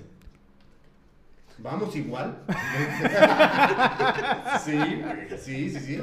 Vamos 1.57 1.95
igual. 1.95 2.43
sí, 4.63 4.77
sí, 5.37 5.69
sí, 5.69 5.79
sí. 5.79 6.01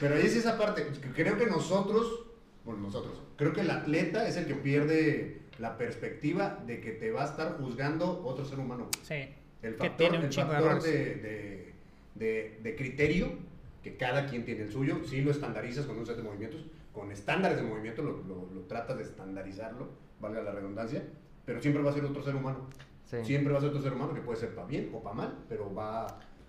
Pero 0.00 0.14
ahí 0.14 0.26
es 0.26 0.36
esa 0.36 0.58
parte. 0.58 0.86
Creo 1.14 1.36
que 1.36 1.46
nosotros, 1.46 2.24
bueno, 2.64 2.82
nosotros, 2.82 3.20
creo 3.36 3.52
que 3.52 3.60
el 3.62 3.70
atleta 3.70 4.26
es 4.26 4.36
el 4.36 4.46
que 4.46 4.54
pierde 4.54 5.42
la 5.58 5.76
perspectiva 5.76 6.62
de 6.66 6.80
que 6.80 6.92
te 6.92 7.10
va 7.10 7.22
a 7.22 7.26
estar 7.26 7.56
juzgando 7.58 8.22
otro 8.24 8.44
ser 8.44 8.58
humano. 8.58 8.88
Sí. 9.02 9.28
El 9.62 9.76
Que 9.76 9.88
factor, 9.88 9.96
tiene 9.96 10.18
un 10.18 10.24
el 10.24 10.32
factor 10.32 10.82
de, 10.82 10.90
de- 11.16 11.72
de- 12.14 12.58
de 12.62 12.76
criterio, 12.76 13.28
que 13.82 13.96
cada 13.96 14.26
quien 14.26 14.44
tiene 14.44 14.62
el 14.62 14.72
suyo, 14.72 15.04
si 15.04 15.20
lo 15.22 15.30
estandarizas 15.30 15.86
con 15.86 15.98
un 15.98 16.06
set 16.06 16.16
de 16.16 16.22
movimientos, 16.22 16.64
con 16.92 17.10
estándares 17.12 17.58
de 17.58 17.62
movimiento, 17.64 18.02
lo, 18.02 18.22
lo- 18.24 18.48
lo 18.52 18.60
tratas 18.62 18.96
de 18.98 19.04
estandarizarlo, 19.04 19.88
valga 20.20 20.42
la 20.42 20.52
redundancia, 20.52 21.02
pero 21.44 21.60
siempre 21.60 21.82
va 21.82 21.90
a 21.90 21.94
ser 21.94 22.04
otro 22.04 22.22
ser 22.24 22.34
humano. 22.34 22.68
Sí. 23.12 23.24
Siempre 23.26 23.52
va 23.52 23.58
a 23.58 23.60
ser 23.60 23.70
otro 23.70 23.82
ser 23.82 23.92
humano 23.92 24.14
que 24.14 24.22
puede 24.22 24.38
ser 24.40 24.54
para 24.54 24.66
bien 24.66 24.90
o 24.94 25.02
para 25.02 25.14
mal, 25.14 25.34
pero 25.48 25.72
va, 25.74 26.06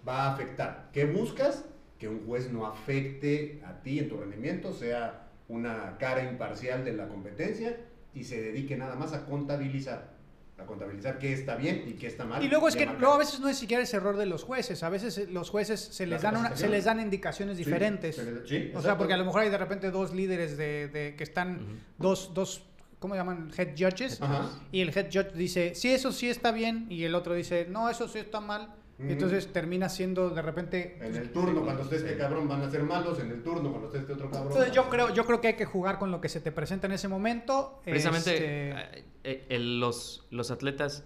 va 0.07 0.23
a 0.27 0.33
afectar. 0.33 0.89
¿Qué 0.93 1.05
buscas? 1.05 1.65
Que 1.99 2.07
un 2.07 2.25
juez 2.25 2.51
no 2.53 2.65
afecte 2.65 3.61
a 3.65 3.81
ti 3.81 3.99
en 3.99 4.07
tu 4.07 4.15
rendimiento, 4.17 4.71
sea 4.71 5.27
una 5.49 5.97
cara 5.97 6.23
imparcial 6.23 6.85
de 6.85 6.93
la 6.93 7.07
competencia 7.09 7.77
y 8.13 8.23
se 8.23 8.41
dedique 8.41 8.77
nada 8.77 8.95
más 8.95 9.11
a 9.13 9.25
contabilizar. 9.25 10.13
A 10.57 10.65
contabilizar 10.65 11.17
qué 11.17 11.33
está 11.33 11.55
bien 11.55 11.83
y 11.85 11.93
qué 11.93 12.07
está 12.07 12.23
mal. 12.25 12.41
Y 12.43 12.47
luego 12.47 12.67
es 12.69 12.75
que 12.77 12.85
luego 12.85 13.13
a 13.15 13.17
veces 13.17 13.39
no 13.41 13.49
es 13.49 13.57
siquiera 13.57 13.83
ese 13.83 13.97
error 13.97 14.15
de 14.15 14.25
los 14.27 14.43
jueces, 14.43 14.83
a 14.83 14.89
veces 14.89 15.17
eh, 15.17 15.27
los 15.29 15.49
jueces 15.49 15.81
se 15.81 16.05
les 16.05 16.21
dan 16.21 16.37
una- 16.37 16.55
se 16.55 16.69
les 16.69 16.85
dan 16.85 17.01
indicaciones 17.01 17.57
Sí, 17.57 17.63
diferentes. 17.65 18.17
le- 18.19 18.47
sí, 18.47 18.71
o 18.73 18.81
sea, 18.81 18.97
porque 18.97 19.13
a 19.13 19.17
lo 19.17 19.25
mejor 19.25 19.41
hay 19.41 19.49
de 19.49 19.57
repente 19.57 19.91
dos 19.91 20.13
líderes 20.13 20.55
de, 20.55 20.87
de- 20.87 21.15
que 21.17 21.23
están 21.23 21.55
Ujú. 21.55 21.71
dos 21.97 22.33
dos 22.33 22.63
¿cómo 23.03 23.15
llaman? 23.15 23.51
head 23.57 23.71
judges 23.77 24.21
Ajá. 24.21 24.49
y 24.71 24.79
el 24.79 24.89
head 24.97 25.07
judge 25.11 25.33
dice, 25.35 25.75
"Sí, 25.75 25.89
eso 25.93 26.13
sí 26.13 26.29
está 26.29 26.53
bien" 26.53 26.87
y 26.89 27.03
el 27.03 27.13
otro 27.15 27.33
dice, 27.33 27.67
"No, 27.69 27.89
eso 27.89 28.07
sí 28.07 28.19
está 28.19 28.39
mal." 28.39 28.73
Entonces 28.97 29.51
termina 29.51 29.89
siendo 29.89 30.29
de 30.29 30.41
repente 30.41 30.97
En 31.01 31.15
el 31.15 31.31
turno, 31.33 31.61
cuando 31.63 31.81
esté 31.81 31.97
este 31.97 32.15
cabrón, 32.15 32.47
van 32.47 32.61
a 32.61 32.71
ser 32.71 32.83
malos. 32.83 33.19
En 33.19 33.29
el 33.31 33.43
turno, 33.43 33.69
cuando 33.71 33.87
esté 33.87 33.99
este 33.99 34.13
otro 34.13 34.29
cabrón. 34.31 34.51
Entonces 34.53 34.71
yo 34.73 34.89
creo, 34.89 35.13
yo 35.13 35.25
creo 35.25 35.41
que 35.41 35.47
hay 35.49 35.53
que 35.55 35.65
jugar 35.65 35.99
con 35.99 36.09
lo 36.11 36.21
que 36.21 36.29
se 36.29 36.39
te 36.39 36.53
presenta 36.53 36.87
en 36.87 36.93
ese 36.93 37.09
momento. 37.09 37.81
Precisamente 37.83 38.31
Este, 38.35 38.69
eh, 38.99 39.03
eh, 39.25 39.45
el- 39.49 39.79
los, 39.81 40.25
los 40.31 40.51
atletas 40.51 41.03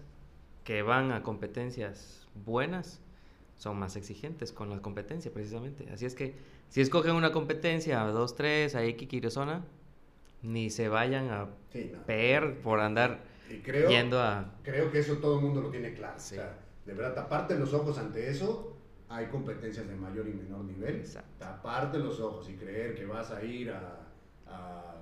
que 0.64 0.84
van 0.84 1.12
a 1.12 1.24
competencias 1.24 2.28
buenas 2.46 3.00
son 3.58 3.80
más 3.80 3.96
exigentes 3.96 4.52
con 4.52 4.70
la 4.70 4.80
competencia, 4.82 5.32
precisamente. 5.34 5.90
Así 5.92 6.06
es 6.06 6.14
que 6.14 6.36
si 6.70 6.82
escogen 6.82 7.16
una 7.16 7.32
competencia, 7.32 8.04
dos, 8.04 8.36
tres, 8.36 8.76
ahí 8.76 8.94
Kikirozona, 8.96 9.64
ni 10.44 10.70
se 10.70 10.88
vayan 10.90 11.30
a 11.30 11.48
Sí, 11.72 11.92
no. 11.94 12.04
per 12.06 12.60
por 12.62 12.80
andar 12.80 13.20
Y 13.50 13.58
creo, 13.60 13.90
yendo 13.90 14.22
a... 14.22 14.54
creo 14.64 14.92
que 14.92 15.00
eso 15.00 15.18
todo 15.18 15.36
el 15.36 15.42
mundo 15.42 15.62
lo 15.62 15.70
tiene 15.70 15.94
claro. 15.94 16.16
Sí. 16.18 16.36
O 16.36 16.38
sea, 16.40 16.58
de 16.86 16.94
verdad, 16.94 17.14
taparte 17.14 17.58
los 17.60 17.74
ojos 17.74 17.98
ante 17.98 18.30
eso, 18.30 18.78
hay 19.10 19.28
competencias 19.28 19.88
de 19.88 19.96
mayor 19.96 20.28
y 20.28 20.34
menor 20.34 20.64
nivel. 20.64 20.98
Exacto. 20.98 21.30
Taparte 21.40 21.98
los 22.00 22.20
ojos 22.20 22.50
y 22.50 22.56
creer 22.56 22.96
que 22.96 23.06
vas 23.06 23.32
a 23.32 23.44
ir 23.44 23.72
a. 23.72 24.08
a- 24.48 24.94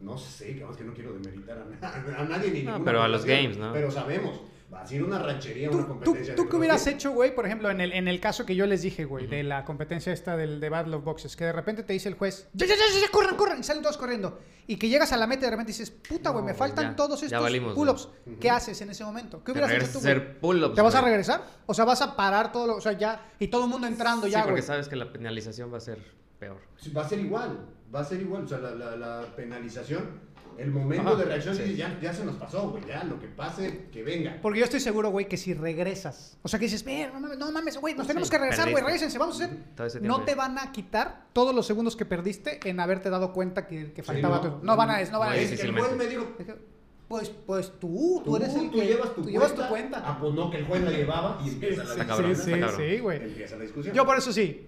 no 0.00 0.16
sé, 0.18 0.54
que 0.54 0.62
más 0.64 0.76
que 0.76 0.84
no 0.84 0.92
quiero 0.92 1.14
demeritar 1.14 1.58
a, 1.58 1.64
na- 1.64 2.18
a 2.20 2.24
nadie 2.24 2.50
ni 2.50 2.62
No, 2.64 2.84
pero 2.84 3.02
a 3.02 3.08
los 3.08 3.24
games, 3.24 3.56
¿no? 3.56 3.72
Pero 3.72 3.90
sabemos, 3.90 4.42
vas 4.70 4.90
a 4.90 4.94
ir 4.94 5.02
a 5.02 5.04
una 5.04 5.18
ranchería, 5.20 5.70
¿Tú, 5.70 5.76
una 5.78 5.86
tú, 5.86 5.92
competencia. 5.92 6.34
tú 6.34 6.42
de 6.44 6.48
qué 6.48 6.56
hubieras 6.56 6.86
hecho, 6.86 7.12
güey, 7.12 7.34
por 7.34 7.46
ejemplo, 7.46 7.70
en 7.70 7.80
el, 7.80 7.92
en 7.92 8.08
el 8.08 8.20
caso 8.20 8.44
que 8.44 8.54
yo 8.56 8.66
les 8.66 8.82
dije, 8.82 9.04
güey, 9.04 9.26
de 9.26 9.42
la 9.42 9.64
competencia 9.64 10.12
esta 10.12 10.36
del 10.36 10.58
de 10.60 10.68
Battle 10.68 10.96
of 10.96 11.04
Boxes, 11.04 11.36
que 11.36 11.44
de 11.44 11.52
repente 11.52 11.82
te 11.84 11.92
dice 11.92 12.08
el 12.08 12.14
juez, 12.16 12.48
ya, 12.52 12.66
ya, 12.66 12.74
ya, 12.74 12.80
ya, 12.94 13.00
ya, 13.06 13.10
corran, 13.12 13.36
corran, 13.36 13.60
y 13.60 13.62
salen 13.62 13.82
todos 13.82 13.96
corriendo. 13.96 14.38
Y 14.66 14.76
que 14.76 14.88
llegas 14.88 15.12
a 15.12 15.16
la 15.16 15.26
meta 15.28 15.42
y 15.42 15.44
de 15.44 15.50
repente 15.52 15.70
dices, 15.70 15.90
puta, 15.90 16.30
güey, 16.30 16.42
No, 16.42 16.48
me 16.48 16.54
faltan 16.54 16.90
ya, 16.90 16.96
todos 16.96 17.22
estos 17.22 17.50
pull-ups. 17.74 18.08
¿Qué 18.40 18.50
haces 18.50 18.80
en 18.80 18.90
ese 18.90 19.04
momento? 19.04 19.42
¿Qué 19.44 19.52
hubieras 19.52 19.70
hecho 19.70 19.92
tú, 19.92 19.98
hacer 19.98 20.40
pull-ups. 20.40 20.74
¿Te 20.74 20.82
vas 20.82 20.94
a 20.96 21.00
regresar? 21.00 21.44
O 21.66 21.74
sea, 21.74 21.84
vas 21.84 22.02
a 22.02 22.16
parar 22.16 22.50
todo 22.50 22.66
lo, 22.66 22.76
o 22.76 22.80
sea, 22.80 22.92
ya, 22.92 23.30
y 23.38 23.46
todo 23.48 23.64
el 23.64 23.70
mundo 23.70 23.86
entrando 23.86 24.26
Sí, 24.26 24.32
ya, 24.32 24.40
porque 24.40 24.52
güey. 24.54 24.62
sabes 24.62 24.88
que 24.88 24.96
la 24.96 25.12
penalización 25.12 25.72
va 25.72 25.76
a 25.76 25.80
ser 25.80 25.98
peor. 26.40 26.58
Sí, 26.76 26.90
Va 26.90 27.02
a 27.02 27.08
ser 27.08 27.20
igual, 27.20 27.66
va 27.94 28.00
a 28.00 28.04
ser 28.04 28.20
igual. 28.20 28.44
O 28.44 28.48
sea, 28.48 28.58
la, 28.58 28.72
la- 28.74 28.96
la 28.96 29.36
penalización, 29.36 30.20
el 30.58 30.70
momento 30.70 31.08
Ajá, 31.08 31.16
de 31.18 31.24
reacción, 31.24 31.54
sí. 31.56 31.76
ya, 31.76 31.98
ya 32.00 32.12
se 32.12 32.24
nos 32.24 32.36
pasó, 32.36 32.70
güey. 32.70 32.84
Ya, 32.86 33.04
lo 33.04 33.20
que 33.20 33.26
pase, 33.28 33.86
que 33.92 34.02
venga. 34.02 34.38
Porque 34.42 34.58
yo 34.60 34.64
estoy 34.64 34.80
seguro, 34.80 35.10
güey, 35.10 35.28
que 35.28 35.36
si 35.36 35.54
regresas, 35.54 36.38
o 36.42 36.48
sea, 36.48 36.58
que 36.58 36.64
dices, 36.66 36.84
"Ve, 36.84 37.08
no 37.12 37.20
mames, 37.20 37.38
no 37.38 37.52
mames, 37.52 37.76
güey, 37.78 37.94
nos 37.94 38.04
Sí, 38.04 38.08
tenemos 38.08 38.30
que 38.30 38.38
regresar, 38.38 38.70
güey, 38.70 38.82
regresense, 38.82 39.18
vamos 39.18 39.40
a 39.40 39.44
hacer. 39.44 39.56
Todo 39.74 39.86
ese 39.86 40.00
No 40.00 40.22
te 40.24 40.34
van 40.34 40.58
a 40.58 40.72
quitar 40.72 41.26
todos 41.32 41.54
los 41.54 41.66
segundos 41.66 41.96
que 41.96 42.04
perdiste 42.06 42.60
en 42.68 42.80
haberte 42.80 43.10
dado 43.10 43.32
cuenta 43.32 43.66
que, 43.66 43.92
que 43.92 44.02
Sí, 44.02 44.06
faltaba. 44.06 44.36
no, 44.36 44.40
tu- 44.58 44.64
no, 44.64 44.76
van 44.76 44.90
a, 44.90 45.02
no 45.04 45.18
van 45.18 45.32
a 45.32 45.36
Es 45.36 45.50
decir, 45.50 45.70
que 45.70 45.76
el 45.76 45.78
juez 45.84 45.96
me 45.96 46.06
dijo, 46.06 46.26
Pues, 47.08 47.30
pues 47.46 47.72
tú, 47.78 48.20
tú, 48.24 48.34
eres 48.36 48.52
el 48.56 48.68
tú 48.70 48.80
que 48.80 48.86
llevas 48.86 49.10
tu 49.14 49.22
tú 49.22 49.22
cuenta. 49.22 49.30
llevas 49.30 49.54
tu 49.54 49.68
cuenta. 49.68 50.02
Ah, 50.04 50.18
pues 50.20 50.34
no, 50.34 50.50
que 50.50 50.56
el 50.58 50.64
juez 50.64 50.82
la 50.82 50.90
llevaba 50.90 51.38
y 51.44 51.50
empieza 51.50 51.84
la 51.84 52.04
cabrón, 52.04 52.34
sí, 52.34 52.42
sí, 52.42 52.50
cabrón. 52.60 52.74
sí, 52.76 52.98
güey. 52.98 53.22
Empieza 53.22 53.56
la 53.56 53.62
discusión. 53.62 53.94
Yo 53.94 54.04
por 54.04 54.18
eso 54.18 54.32
sí. 54.32 54.66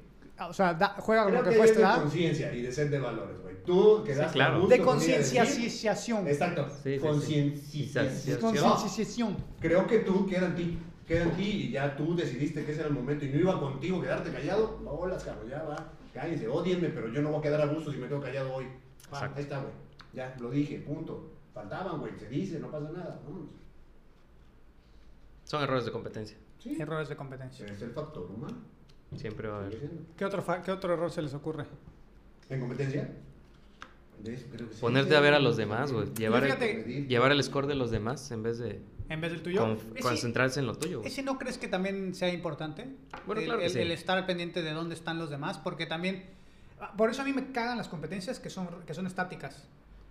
O 0.49 0.53
sea, 0.53 0.73
da- 0.73 0.95
juega 1.01 1.25
con 1.25 1.35
lo 1.35 1.43
que 1.43 1.57
juez 1.57 1.75
te 1.75 1.81
da. 1.81 1.97
conciencia 2.01 2.55
y 2.55 2.63
de 2.63 2.71
ser 2.71 2.91
de 2.91 3.01
valores, 3.01 3.41
güey. 3.43 3.48
Tú 3.69 4.03
quedaste 4.03 4.33
claro. 4.33 4.55
a 4.55 4.59
gusto 4.61 4.75
De 4.75 4.81
concienciación. 4.83 6.27
Exacto. 6.27 6.71
Sí, 6.83 6.99
sí, 6.99 7.91
sí. 7.91 8.33
Concienciación. 8.41 9.37
Creo 9.61 9.87
que 9.87 9.99
tú 9.99 10.25
queda 10.27 10.47
en 10.47 10.55
ti. 10.55 10.79
Queda 11.07 11.25
en 11.25 11.37
ti 11.37 11.43
y 11.43 11.71
ya 11.73 11.95
tú 11.95 12.17
decidiste 12.17 12.65
que 12.65 12.73
ese 12.73 12.81
era 12.81 12.89
el 12.89 12.95
momento 12.95 13.27
y 13.27 13.29
no 13.29 13.39
iba 13.41 13.61
contigo 13.61 14.01
quedarte 14.01 14.33
callado. 14.33 14.81
No, 14.83 15.07
las 15.07 15.23
ya 15.23 15.63
va. 15.65 15.93
Cállense, 16.15 16.49
odienme, 16.49 16.89
pero 16.89 17.13
yo 17.13 17.21
no 17.21 17.29
voy 17.29 17.41
a 17.41 17.43
quedar 17.43 17.61
a 17.61 17.67
gusto 17.67 17.93
si 17.93 17.99
me 17.99 18.09
quedo 18.09 18.23
callado 18.23 18.55
hoy. 18.55 18.69
Va, 19.13 19.21
ahí 19.37 19.43
está, 19.43 19.59
güey. 19.59 19.73
Ya, 20.15 20.35
lo 20.41 20.51
dije, 20.51 20.79
punto. 20.79 21.31
Faltaban, 21.53 22.01
güey, 22.01 22.19
se 22.19 22.27
dice, 22.31 22.59
no 22.59 22.71
pasa 22.71 22.91
nada. 22.91 23.21
Vámonos. 23.23 23.51
Son 25.45 25.63
errores 25.63 25.85
de 25.85 25.93
competencia. 25.93 26.39
Sí. 26.59 26.75
Errores 26.81 27.11
de 27.11 27.17
competencia. 27.17 27.67
Es 27.67 27.83
el 27.83 27.91
factor 27.91 28.31
humano. 28.35 28.57
Siempre 29.15 29.49
va 29.49 29.57
a 29.57 29.61
haber. 29.67 29.91
¿Qué 30.17 30.25
otro, 30.25 30.41
fa- 30.41 30.63
¿Qué 30.63 30.73
otro 30.73 30.95
error 30.95 31.11
se 31.11 31.21
les 31.21 31.35
ocurre? 31.35 31.67
¿En 32.49 32.61
competencia? 32.61 33.11
Sí. 34.25 34.35
Ponerte 34.81 35.17
a 35.17 35.21
ver 35.21 35.35
a 35.35 35.39
los 35.39 35.57
demás, 35.57 35.93
güey. 35.93 36.13
Llevar, 36.15 36.45
el, 36.45 37.07
llevar 37.09 37.33
el 37.33 37.43
score 37.43 37.67
de 37.67 37.75
los 37.75 37.91
demás 37.91 38.31
en 38.31 38.43
vez 38.43 38.59
de 38.59 38.81
En 39.09 39.21
vez 39.21 39.31
del 39.33 39.43
tuyo. 39.43 39.61
con- 39.61 39.79
concentrarse 40.03 40.61
en 40.61 40.67
lo 40.67 40.75
tuyo. 40.75 40.99
güey. 41.01 41.11
¿Ese 41.11 41.23
no 41.23 41.39
crees 41.39 41.57
que 41.59 41.69
también 41.69 42.15
sea 42.15 42.29
importante? 42.33 42.87
Bueno, 43.27 43.41
el, 43.41 43.47
claro 43.47 43.61
que 43.61 43.67
el- 43.67 43.73
sí. 43.73 43.79
el 43.79 43.91
estar 43.93 44.19
al 44.19 44.27
pendiente 44.27 44.63
de 44.63 44.73
dónde 44.73 44.95
están 44.95 45.19
los 45.19 45.31
demás, 45.31 45.59
porque 45.59 45.87
también... 45.87 46.27
ah, 46.81 46.93
Por 46.97 47.11
eso 47.11 47.23
a 47.23 47.25
mí 47.25 47.33
me 47.33 47.53
cagan 47.53 47.79
las 47.79 47.89
competencias 47.89 48.39
que 48.41 48.51
son, 48.51 48.69
que 48.87 48.95
son 48.95 49.07
estáticas. 49.07 49.67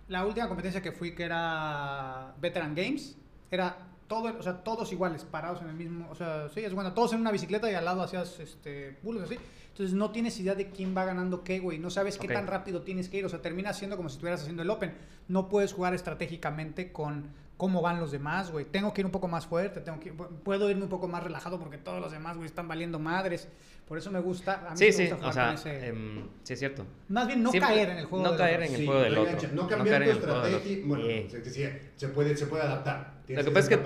La 0.08 0.24
última 0.24 0.48
competencia 0.48 0.80
que 0.82 0.92
fui, 0.92 1.14
que 1.14 1.24
era 1.24 2.34
Veteran 2.40 2.74
Games, 2.74 3.16
era 3.50 3.76
todo, 4.08 4.34
o 4.38 4.42
sea, 4.42 4.64
todos 4.64 4.90
iguales, 4.90 5.22
parados 5.24 5.60
en 5.60 5.68
el 5.68 5.74
mismo... 5.74 6.08
O 6.10 6.14
sea, 6.14 6.48
sí, 6.48 6.60
es 6.60 6.72
bueno, 6.72 6.94
todos 6.94 7.12
en 7.12 7.20
una 7.20 7.30
bicicleta 7.30 7.70
y 7.70 7.74
al 7.74 7.84
lado 7.84 8.02
hacías 8.02 8.40
este, 8.40 8.92
pulos 9.02 9.22
así. 9.24 9.36
Entonces 9.78 9.94
no 9.96 10.10
tienes 10.10 10.36
idea 10.40 10.56
de 10.56 10.70
quién 10.70 10.92
va 10.96 11.04
ganando 11.04 11.44
qué, 11.44 11.60
güey. 11.60 11.78
No 11.78 11.88
sabes 11.88 12.18
qué 12.18 12.26
tan 12.26 12.48
rápido 12.48 12.82
tienes 12.82 13.08
que 13.08 13.18
ir. 13.18 13.24
O 13.26 13.28
sea, 13.28 13.40
termina 13.40 13.72
siendo 13.72 13.96
como 13.96 14.08
si 14.08 14.14
estuvieras 14.14 14.40
haciendo 14.40 14.62
el 14.62 14.70
Open. 14.70 14.92
No 15.28 15.48
puedes 15.48 15.72
jugar 15.72 15.94
estratégicamente 15.94 16.90
con 16.90 17.28
cómo 17.56 17.80
van 17.80 18.00
los 18.00 18.10
demás, 18.10 18.50
güey. 18.50 18.64
Tengo 18.64 18.92
que 18.92 19.02
ir 19.02 19.06
un 19.06 19.12
poco 19.12 19.28
más 19.28 19.46
fuerte, 19.46 19.80
tengo 19.80 20.00
que 20.00 20.12
puedo 20.12 20.68
irme 20.68 20.82
un 20.82 20.88
poco 20.88 21.06
más 21.06 21.22
relajado 21.22 21.60
porque 21.60 21.78
todos 21.78 22.00
los 22.00 22.10
demás, 22.10 22.36
güey, 22.36 22.46
están 22.48 22.66
valiendo 22.66 22.98
madres. 22.98 23.46
Por 23.86 23.98
eso 23.98 24.10
me 24.10 24.18
gusta, 24.18 24.64
a 24.66 24.70
mí 24.72 24.78
Sí, 24.78 24.84
me 24.86 24.92
sí, 24.92 25.02
gusta 25.02 25.16
jugar 25.16 25.30
o 25.30 25.32
sea, 25.32 25.46
con 25.46 25.54
ese- 25.54 25.86
em, 25.88 26.26
sí 26.42 26.52
es 26.54 26.58
cierto. 26.58 26.84
más 27.08 27.26
bien 27.28 27.42
no 27.44 27.50
siempre- 27.52 27.74
caer 27.74 27.90
en 27.90 27.98
el 27.98 28.04
juego 28.06 28.24
no 28.24 28.30
del 28.32 28.38
caer 28.38 28.54
otro. 28.56 28.66
en 28.66 28.72
el 28.74 28.80
Sí, 28.80 28.86
juego 28.86 29.00
del 29.00 29.14
no 29.14 29.22
otro. 29.22 29.48
No 29.54 29.62
No 29.62 29.68
cambiar 29.68 30.02
caer 30.02 30.02
tu 30.02 30.10
en 30.10 30.16
el 30.16 30.22
juego 30.30 30.44
del 30.44 30.54
estrategia. 30.54 30.86
Bueno, 30.86 31.04
Sí. 31.06 31.26
se, 31.30 31.50
sí, 31.50 31.64
se, 31.96 32.08
puede, 32.08 32.36
se 32.36 32.46
puede 32.46 32.62
adaptar. 32.64 33.17
Tienes 33.28 33.44
Lo 33.44 33.50
que 33.50 33.54
pasa 33.54 33.70
es 33.70 33.76
que. 33.76 33.84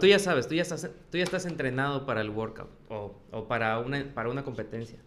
Tú 0.00 0.06
ya 0.06 0.18
sabes, 0.18 0.48
tú 0.48 0.54
ya 0.54 0.62
estás, 0.62 0.90
tú 1.10 1.18
ya 1.18 1.22
estás 1.24 1.46
entrenado 1.46 2.06
para 2.06 2.20
el 2.22 2.30
workout 2.30 2.70
o, 2.88 3.20
o 3.30 3.46
para, 3.46 3.78
una, 3.78 4.12
para 4.14 4.28
una 4.30 4.42
competencia. 4.42 4.98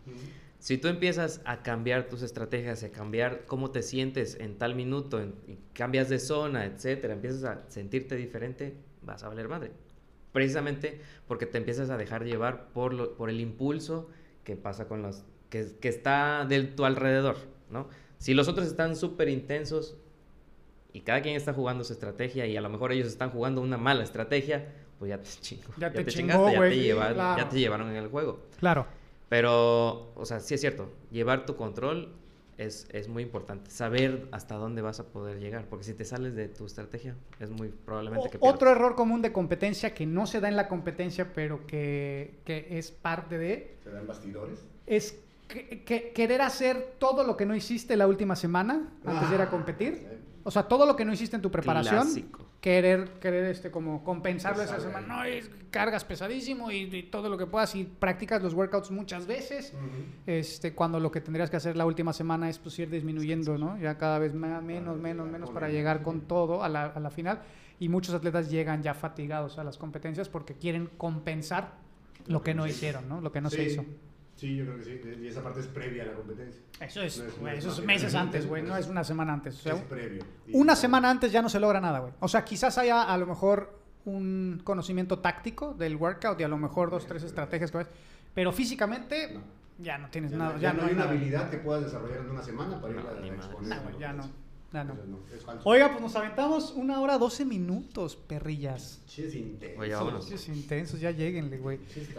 Si 0.60 0.78
tú 0.78 0.88
empiezas 0.88 1.42
a 1.46 1.64
cambiar 1.64 2.08
tus 2.08 2.22
estrategias, 2.22 2.84
a 2.84 2.92
cambiar 2.92 3.46
cómo 3.48 3.72
te 3.72 3.82
sientes 3.82 4.38
en 4.40 4.58
tal 4.60 4.76
minuto, 4.76 5.20
en- 5.20 5.34
y 5.48 5.58
cambias 5.74 6.08
de 6.08 6.20
zona, 6.20 6.66
etcétera, 6.66 7.14
empiezas 7.16 7.44
a 7.44 7.64
sentirte 7.70 8.16
diferente, 8.16 8.76
vas 9.02 9.24
a 9.24 9.28
valer 9.30 9.48
madre. 9.50 9.72
Precisamente 10.32 11.02
porque 11.28 11.46
te 11.48 11.58
empiezas 11.58 11.90
a 11.90 11.98
dejar 11.98 12.24
llevar 12.24 12.70
por, 12.74 12.94
lo- 12.94 13.16
por 13.18 13.30
el 13.32 13.40
impulso 13.42 14.10
que 14.44 14.56
pasa 14.56 14.88
con 14.88 15.02
los 15.02 15.24
que, 15.50 15.66
que 15.82 15.90
está 15.90 16.46
de 16.48 16.62
tu 16.64 16.86
alrededor, 16.86 17.38
¿no? 17.72 17.90
Si 18.20 18.36
los 18.36 18.48
otros 18.48 18.68
están 18.68 18.96
súper 18.96 19.28
intensos 19.30 19.98
y 20.94 21.02
cada 21.02 21.22
quien 21.22 21.36
está 21.36 21.54
jugando 21.54 21.84
su 21.84 21.94
estrategia 21.94 22.46
y 22.46 22.58
a 22.58 22.62
lo 22.62 22.70
mejor 22.70 22.92
ellos 22.92 23.08
están 23.08 23.30
jugando 23.32 23.62
una 23.62 23.78
mala 23.78 24.04
estrategia, 24.04 24.66
pues 25.00 25.10
ya 25.10 25.18
te 25.20 25.30
chingó. 25.42 25.72
Ya 25.78 25.92
te 25.92 26.06
chingaste, 26.06 26.12
chingó, 26.38 26.52
ya, 26.52 26.58
güey, 26.58 26.70
te 26.72 26.76
sí, 26.76 26.82
lleva- 26.84 27.14
claro. 27.14 27.42
ya 27.44 27.50
te 27.50 27.60
llevaron 27.60 27.90
en 27.90 27.96
el 27.96 28.08
juego. 28.08 28.40
Claro. 28.60 28.86
Pero, 29.30 30.12
o 30.16 30.26
sea, 30.26 30.40
sí 30.42 30.56
es 30.56 30.62
cierto, 30.62 30.92
llevar 31.10 31.46
tu 31.46 31.56
control 31.56 32.14
es, 32.58 32.86
es 32.92 33.08
muy 33.08 33.24
importante. 33.24 33.72
Saber 33.72 34.28
hasta 34.32 34.56
dónde 34.56 34.82
vas 34.82 35.00
a 35.00 35.06
poder 35.06 35.40
llegar, 35.40 35.66
porque 35.70 35.86
si 35.86 35.94
te 35.94 36.04
sales 36.04 36.36
de 36.36 36.50
tu 36.50 36.66
estrategia, 36.66 37.16
es 37.40 37.50
muy 37.50 37.70
probablemente 37.70 38.30
que 38.30 38.38
O- 38.38 38.48
otro 38.50 38.60
pierdas. 38.68 38.76
error 38.76 38.96
común 38.96 39.22
de 39.22 39.32
competencia 39.32 39.94
que 39.94 40.06
no 40.06 40.28
se 40.28 40.42
da 40.42 40.50
en 40.50 40.58
la 40.58 40.68
competencia, 40.68 41.32
pero 41.34 41.66
que, 41.66 42.36
que 42.44 42.78
es 42.78 42.92
parte 42.92 43.38
de, 43.38 43.78
¿Se 43.84 43.90
dan 43.90 44.06
bastidores? 44.06 44.60
es 44.86 45.18
que- 45.48 45.84
que- 45.86 46.12
querer 46.12 46.42
hacer 46.42 46.96
todo 47.00 47.24
lo 47.24 47.36
que 47.38 47.46
no 47.46 47.56
hiciste 47.56 47.96
la 47.96 48.08
última 48.08 48.36
semana 48.36 48.92
antes 49.06 49.30
de 49.30 49.36
ir 49.36 49.42
a 49.42 49.46
Ah, 49.46 49.50
competir. 49.50 50.08
O 50.44 50.52
sea, 50.52 50.64
todo 50.64 50.86
lo 50.86 50.96
que 50.96 51.06
no 51.06 51.14
hiciste 51.14 51.36
en 51.36 51.42
tu 51.42 51.52
preparación, 51.52 52.02
Clásico. 52.02 52.46
querer, 52.60 53.10
querer 53.20 53.46
este, 53.46 53.70
como 53.72 54.04
compensarlo 54.04 54.64
esa 54.64 54.80
semana. 54.80 55.08
No, 55.08 55.24
es- 55.24 55.50
cargas 55.70 56.04
pesadísimo 56.04 56.70
y, 56.72 56.94
y 56.94 57.04
todo 57.04 57.30
lo 57.30 57.38
que 57.38 57.46
puedas 57.46 57.74
y 57.76 57.86
practicas 57.86 58.42
los 58.44 58.54
workouts 58.54 58.92
muchas 58.92 59.26
veces. 59.28 59.74
Este, 60.26 60.74
cuando 60.74 61.00
lo 61.00 61.12
que 61.12 61.22
tendrías 61.22 61.50
que 61.50 61.58
hacer 61.58 61.78
la 61.78 61.86
última 61.86 62.12
semana 62.14 62.50
es 62.50 62.60
pues 62.60 62.78
ir 62.80 62.90
disminuyendo, 62.90 63.58
¿no? 63.58 63.78
Ya 63.78 63.98
cada 63.98 64.20
vez 64.20 64.34
más, 64.34 64.62
menos, 64.64 64.98
menos, 65.00 65.30
menos 65.30 65.50
para 65.52 65.70
llegar 65.70 66.02
con 66.04 66.22
todo 66.28 66.64
a 66.64 66.70
la, 66.70 66.86
a 66.88 67.00
la 67.00 67.10
final. 67.10 67.42
Y 67.80 67.90
muchos 67.90 68.14
atletas 68.14 68.50
llegan 68.52 68.84
ya 68.84 68.94
fatigados 68.94 69.58
a 69.58 69.64
las 69.64 69.78
competencias 69.78 70.30
porque 70.30 70.54
quieren 70.56 70.90
compensar 70.98 71.74
lo 72.28 72.44
que 72.44 72.54
no 72.54 72.68
hicieron, 72.68 73.10
¿no? 73.10 73.22
Lo 73.22 73.32
que 73.32 73.42
no 73.42 73.50
se 73.50 73.64
hizo. 73.64 73.86
Sí, 74.42 74.56
yo 74.56 74.66
creo 74.66 74.78
que 74.78 74.84
sí. 74.84 75.00
Y 75.22 75.28
esa 75.28 75.44
parte 75.44 75.60
es 75.60 75.68
previa 75.68 76.02
a 76.02 76.08
la 76.08 76.14
competencia. 76.14 76.60
Eso 76.80 77.04
es, 77.04 77.20
No 77.20 77.26
es- 77.26 77.36
no 77.36 77.42
güey, 77.42 77.58
es 77.58 77.66
eso 77.66 77.80
es 77.80 77.86
meses 77.86 78.16
antes, 78.16 78.48
güey, 78.48 78.64
no 78.64 78.76
es 78.76 78.88
una 78.88 79.04
semana 79.04 79.34
antes. 79.34 79.56
O 79.60 79.62
sea, 79.62 79.74
es 79.76 79.82
previo. 79.82 80.24
Y- 80.48 80.56
una 80.58 80.76
semana 80.76 81.12
antes 81.12 81.32
ya 81.32 81.44
no 81.44 81.50
se 81.50 81.60
logra 81.60 81.80
nada, 81.80 82.00
güey. 82.00 82.12
O 82.22 82.28
sea, 82.28 82.44
quizás 82.44 82.76
haya 82.80 83.04
a 83.04 83.18
lo 83.20 83.28
mejor 83.28 83.80
un 84.06 84.60
conocimiento 84.64 85.20
táctico 85.20 85.76
del 85.76 85.96
workout 85.96 86.40
y 86.40 86.44
a 86.44 86.48
lo 86.48 86.58
mejor 86.58 86.90
dos, 86.90 87.06
tres 87.06 87.22
estrategias 87.22 87.70
que 87.70 87.78
ves, 87.78 87.88
pero 88.34 88.52
físicamente 88.52 89.32
No. 89.36 89.42
ya 89.78 90.00
no 90.00 90.10
tienes 90.10 90.32
Ya, 90.32 90.38
nada, 90.38 90.54
no, 90.54 90.60
ya, 90.60 90.72
ya 90.72 90.74
no 90.74 90.84
hay 90.88 90.94
una 90.94 91.00
nada. 91.06 91.12
habilidad 91.12 91.50
que 91.52 91.58
puedas 91.58 91.84
desarrollar 91.84 92.22
en 92.22 92.32
una 92.32 92.42
semana 92.42 92.82
para 92.82 92.94
ir 92.96 93.00
No, 93.00 93.10
a, 93.10 93.14
ni 93.22 93.30
a 93.30 93.34
más. 93.34 93.46
exponer. 93.46 93.70
No, 93.70 93.76
la 93.92 94.00
ya 94.00 94.14
no, 94.14 94.24
competencia. 94.24 94.42
ya 94.74 94.84
no. 94.84 94.98
Oiga, 95.66 95.90
pues 95.92 96.02
nos 96.02 96.16
aventamos 96.16 96.72
una 96.76 97.00
hora 97.00 97.20
12 97.20 97.46
minutos, 97.46 98.16
perrillas. 98.16 99.02
Chis 99.06 99.36
intenso. 99.36 99.82
Oye, 99.82 99.94
vámonos. 99.94 100.26
Pinches 100.26 100.48
intensos, 100.48 101.00
ya 101.00 101.12
lleguenle, 101.12 101.60
güey. 101.60 101.78
Chis. 101.94 102.10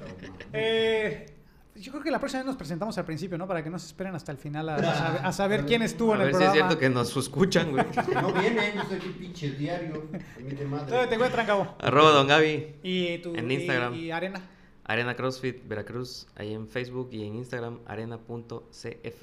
Eh, 0.52 1.26
yo 1.74 1.90
creo 1.92 2.04
que 2.04 2.10
la 2.10 2.18
próxima 2.18 2.40
vez 2.40 2.46
nos 2.46 2.56
presentamos 2.56 2.96
al 2.98 3.04
principio, 3.04 3.38
¿no? 3.38 3.46
Para 3.48 3.62
que 3.64 3.70
no 3.70 3.78
se 3.78 3.86
esperen 3.86 4.14
hasta 4.14 4.30
el 4.32 4.38
final 4.38 4.68
a, 4.68 4.74
a 4.76 4.94
saber, 4.94 5.20
a 5.26 5.32
saber 5.32 5.66
quién 5.66 5.82
estuvo 5.82 6.12
A 6.12 6.16
en 6.16 6.20
el 6.22 6.26
ver 6.28 6.34
si 6.36 6.42
es 6.42 6.48
programa. 6.50 6.68
cierto 6.70 6.80
que 6.80 6.90
nos 6.90 7.16
escuchan, 7.16 7.70
güey. 7.70 7.84
No 8.14 8.32
vienen, 8.32 8.74
yo 8.74 8.84
soy 8.84 8.96
aquí 8.98 9.08
pinche 9.18 9.50
diario. 9.52 10.08
de 10.38 10.64
madre. 10.66 10.90
¿Dónde 10.90 11.06
te 11.08 11.14
encuentran, 11.14 11.46
Cabo? 11.46 11.74
Arroba 11.80 12.10
Don 12.10 12.26
Gaby, 12.26 12.74
Y 12.82 13.18
tu 13.18 13.34
En 13.34 13.50
y- 13.50 13.54
Instagram. 13.54 13.94
y 13.94 14.10
Arena. 14.10 14.40
Arena 14.84 15.14
CrossFit 15.14 15.66
Veracruz, 15.68 16.26
ahí 16.36 16.52
en 16.52 16.66
Facebook 16.68 17.08
y 17.12 17.24
en 17.26 17.36
Instagram, 17.36 17.78
arena.cf. 17.86 19.22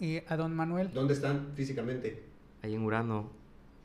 Y 0.00 0.22
a 0.28 0.36
Don 0.36 0.54
Manuel. 0.54 0.90
¿Dónde 0.92 1.14
están 1.14 1.52
físicamente? 1.54 2.24
Ahí 2.62 2.74
en 2.74 2.82
Urano, 2.82 3.30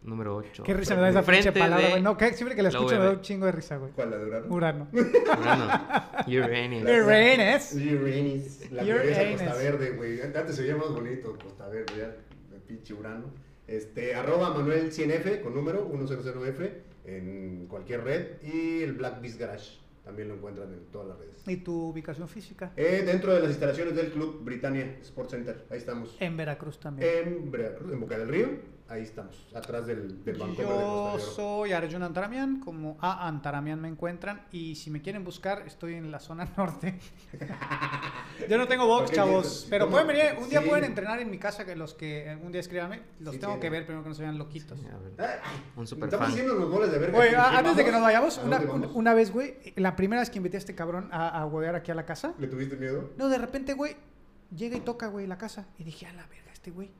número 0.05 0.35
8. 0.35 0.63
Qué 0.63 0.73
risa 0.73 0.95
me 0.95 1.01
da 1.01 1.09
esa 1.09 1.21
pinche 1.21 1.41
Frente 1.43 1.59
palabra, 1.59 1.85
de 1.85 1.91
güey. 1.91 2.03
No, 2.03 2.17
que 2.17 2.33
siempre 2.33 2.55
que 2.55 2.63
la 2.63 2.69
escucho 2.69 2.97
me 2.97 3.05
da 3.05 3.11
un 3.11 3.21
chingo 3.21 3.45
de 3.45 3.51
risa, 3.51 3.77
güey. 3.77 3.91
¿Cuál 3.91 4.11
la 4.11 4.17
duraron? 4.17 4.51
Urano. 4.51 4.87
Urano. 4.91 5.65
Uranus. 6.27 6.83
Uranus. 6.83 7.73
Uranus. 7.73 8.71
La 8.71 8.83
Uranus. 8.83 9.41
Costa 9.41 9.55
Verde, 9.55 9.91
güey. 9.91 10.21
Antes 10.21 10.55
se 10.55 10.61
veía 10.61 10.75
más 10.75 10.89
bonito 10.89 11.37
Costa 11.41 11.67
Verde, 11.67 11.93
ya. 11.97 12.15
El 12.55 12.61
pinche 12.61 12.93
Urano. 12.93 13.25
Este, 13.67 14.13
arroba 14.13 14.53
Manuel 14.53 14.91
100F 14.91 15.41
con 15.41 15.55
número 15.55 15.89
100F 15.89 16.69
en 17.05 17.65
cualquier 17.67 18.03
red. 18.03 18.41
Y 18.43 18.83
el 18.83 18.93
Black 18.93 19.21
Beast 19.21 19.39
Garage. 19.39 19.85
También 20.03 20.27
lo 20.27 20.35
encuentran 20.35 20.71
en 20.71 20.85
todas 20.91 21.07
las 21.07 21.17
redes. 21.17 21.47
¿Y 21.47 21.57
tu 21.57 21.89
ubicación 21.89 22.27
física? 22.27 22.71
Eh, 22.75 23.01
dentro 23.03 23.33
de 23.33 23.39
las 23.39 23.49
instalaciones 23.49 23.95
del 23.95 24.11
Club 24.11 24.43
Britannia 24.43 24.97
Sports 25.01 25.31
Center. 25.31 25.65
Ahí 25.71 25.79
estamos. 25.79 26.15
En 26.19 26.37
Veracruz 26.37 26.79
también. 26.79 27.09
En 27.09 27.51
Veracruz, 27.51 27.91
en 27.91 27.99
Boca 27.99 28.15
del 28.15 28.27
Río. 28.27 28.49
Ahí 28.87 29.01
estamos. 29.01 29.35
Atrás 29.55 29.87
del, 29.87 30.23
del 30.23 30.37
Bancomer 30.37 30.57
de 30.67 30.71
Yo 30.73 31.13
de 31.15 31.21
soy 31.23 31.71
Arjun 31.73 32.03
Antaramian, 32.03 32.59
como 32.59 32.97
A 33.01 33.27
Antaramian 33.27 33.81
me 33.81 33.87
encuentran 33.87 34.45
y 34.51 34.75
si 34.75 34.91
me 34.91 35.01
quieren 35.01 35.23
buscar 35.23 35.63
estoy 35.65 35.95
en 35.95 36.11
la 36.11 36.19
zona 36.19 36.47
norte. 36.57 36.99
Yo 38.47 38.57
no 38.59 38.67
tengo 38.67 38.85
box, 38.85 39.11
chavos, 39.11 39.65
pero 39.71 39.85
¿cómo? 39.85 39.97
pueden 39.97 40.07
venir, 40.09 40.37
un 40.39 40.49
día 40.49 40.61
Sí. 40.61 40.67
pueden 40.69 40.83
entrenar 40.83 41.19
en 41.19 41.31
mi 41.31 41.39
casa 41.39 41.65
que 41.65 41.75
los 41.75 41.95
que 41.95 42.31
eh, 42.31 42.35
un 42.35 42.51
día 42.51 42.61
escríbanme, 42.61 43.01
los 43.21 43.33
Sí 43.33 43.39
tengo 43.39 43.53
tiene. 43.53 43.61
que 43.61 43.69
ver 43.71 43.85
primero 43.85 44.03
que 44.03 44.09
no 44.09 44.15
se 44.15 44.21
vean 44.21 44.37
loquitos. 44.37 44.77
A 44.79 44.97
ver, 45.23 45.39
Ay, 45.43 45.61
Un 45.75 45.87
super 45.87 46.05
Estamos 46.05 46.25
fan. 46.27 46.33
haciendo 46.33 46.53
los 46.53 46.69
goles 46.69 46.91
de 46.91 46.99
verga. 46.99 47.17
Oye, 47.17 47.29
¿Quién 47.29 47.39
a- 47.41 47.57
antes 47.57 47.75
de 47.77 47.85
que 47.85 47.91
nos 47.91 48.01
vayamos, 48.01 48.39
una 48.93 49.13
vez, 49.15 49.31
güey, 49.31 49.55
la 49.77 49.95
primera 49.95 50.21
vez 50.21 50.29
que 50.29 50.37
invité 50.37 50.57
a 50.57 50.59
este 50.59 50.75
cabrón 50.75 51.09
a, 51.11 51.29
a 51.29 51.45
huevear 51.47 51.73
aquí 51.75 51.89
a 51.91 51.95
la 51.95 52.05
casa, 52.05 52.35
¿Le 52.37 52.47
tuviste 52.47 52.75
miedo? 52.75 53.09
no, 53.17 53.29
de 53.29 53.37
repente, 53.39 53.73
güey, 53.73 53.95
llega 54.55 54.77
y 54.77 54.81
toca, 54.81 55.07
güey, 55.07 55.25
la 55.25 55.39
casa. 55.39 55.65
Y 55.79 55.83
dije, 55.83 56.05
a 56.05 56.13
la 56.13 56.27
verga, 56.27 56.51
este 56.53 56.69
güey. 56.69 56.91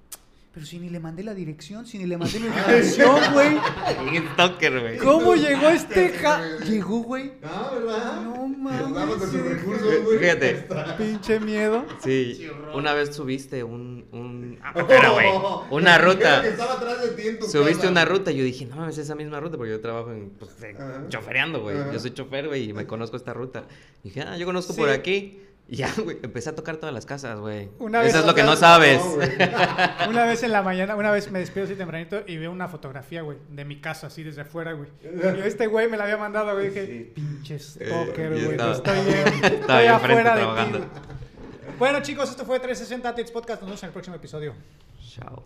Pero 0.55 0.65
si 0.65 0.79
ni 0.79 0.89
le 0.89 1.01
mandé 1.01 1.21
la 1.21 1.33
dirección, 1.33 1.85
si 1.85 1.97
ni 1.97 2.05
le 2.05 2.17
mandé 2.17 2.39
mi 2.39 2.47
ubicación, 2.47 3.33
güey. 3.33 3.57
Bien 4.09 4.23
stalker, 4.33 4.79
güey. 4.79 4.97
¿Cómo 4.99 5.35
llegó 5.35 5.67
este 5.67 6.09
ja? 6.13 6.41
Llegó, 6.65 6.99
güey. 7.03 7.33
Ah, 7.43 7.71
¿verdad? 7.75 8.21
No 8.23 8.47
mames. 8.47 9.33
recursos, 9.33 10.03
güey. 10.05 10.17
Fíjate. 10.19 10.65
Pinche 10.97 11.41
miedo. 11.41 11.85
Sí, 12.01 12.47
una 12.73 12.93
vez 12.93 13.13
subiste 13.13 13.65
un... 13.65 14.05
un 14.13 14.57
ah, 14.63 14.71
espera, 14.77 15.09
güey. 15.09 15.27
Una 15.71 15.97
ruta. 15.97 16.47
estaba 16.47 16.75
atrás 16.75 17.01
de 17.01 17.09
ti 17.21 17.27
en 17.27 17.39
tu 17.39 17.47
Subiste 17.47 17.75
casa. 17.81 17.89
una 17.91 18.05
ruta 18.05 18.31
y 18.31 18.37
yo 18.37 18.43
dije, 18.45 18.65
no 18.65 18.77
mames, 18.77 18.97
esa 18.97 19.13
misma 19.15 19.41
ruta, 19.41 19.57
porque 19.57 19.71
yo 19.71 19.81
trabajo 19.81 20.13
en, 20.13 20.29
pues, 20.39 20.51
Ajá. 20.79 21.03
chofereando, 21.09 21.61
güey. 21.63 21.75
Yo 21.91 21.99
soy 21.99 22.13
chofer, 22.13 22.47
güey, 22.47 22.69
y 22.69 22.73
me 22.73 22.87
conozco 22.87 23.17
esta 23.17 23.33
ruta. 23.33 23.65
Y 24.05 24.07
dije, 24.07 24.21
ah, 24.21 24.37
yo 24.37 24.45
conozco 24.45 24.71
Sí. 24.71 24.79
por 24.79 24.89
aquí. 24.89 25.41
Y 25.67 25.77
ya, 25.77 25.91
güey, 25.97 26.17
empecé 26.21 26.49
a 26.51 26.55
tocar 26.55 26.77
todas 26.77 26.93
las 26.93 27.07
casas, 27.07 27.39
güey. 27.39 27.69
Una 27.79 27.99
vez 28.01 28.09
Eso 28.09 28.19
es 28.19 28.25
lo 28.27 28.35
que 28.35 28.43
no 28.49 28.55
sabes. 28.55 29.01
Una 30.07 30.25
vez 30.25 30.43
en 30.43 30.51
la 30.51 30.61
mañana, 30.61 30.95
una 30.95 31.09
vez 31.09 31.31
me 31.31 31.39
despido 31.39 31.65
así 31.65 31.73
tempranito 31.75 32.21
y 32.27 32.37
veo 32.37 32.51
una 32.51 32.67
fotografía, 32.67 33.23
güey, 33.23 33.39
de 33.49 33.65
mi 33.65 33.81
casa, 33.81 34.07
así 34.07 34.21
desde 34.21 34.41
afuera, 34.41 34.73
güey. 34.73 34.89
Y 35.03 35.39
este 35.47 35.65
güey 35.67 35.89
me 35.89 35.97
la 35.97 36.03
había 36.03 36.17
mandado, 36.17 36.53
güey. 36.53 36.69
Dije, 36.69 36.85
Sí. 36.85 37.11
pinche 37.15 37.55
Eh, 37.55 37.59
stalker, 37.59 38.29
güey. 38.29 38.51
estaba- 38.51 38.73
Estoy, 38.73 38.97
estoy 39.43 39.75
ahí 39.75 39.87
enfrente 39.87 39.93
afuera 40.21 40.35
de 40.35 40.41
trabajando. 40.41 40.79
ti. 40.79 40.85
Bueno, 41.79 42.01
chicos, 42.01 42.29
esto 42.29 42.45
fue 42.45 42.59
360 42.59 43.09
Athletes 43.09 43.31
Podcast. 43.31 43.61
Nos 43.61 43.69
vemos 43.69 43.81
en 43.83 43.87
el 43.87 43.93
próximo 43.93 44.15
episodio. 44.17 44.53
Chao. 45.15 45.43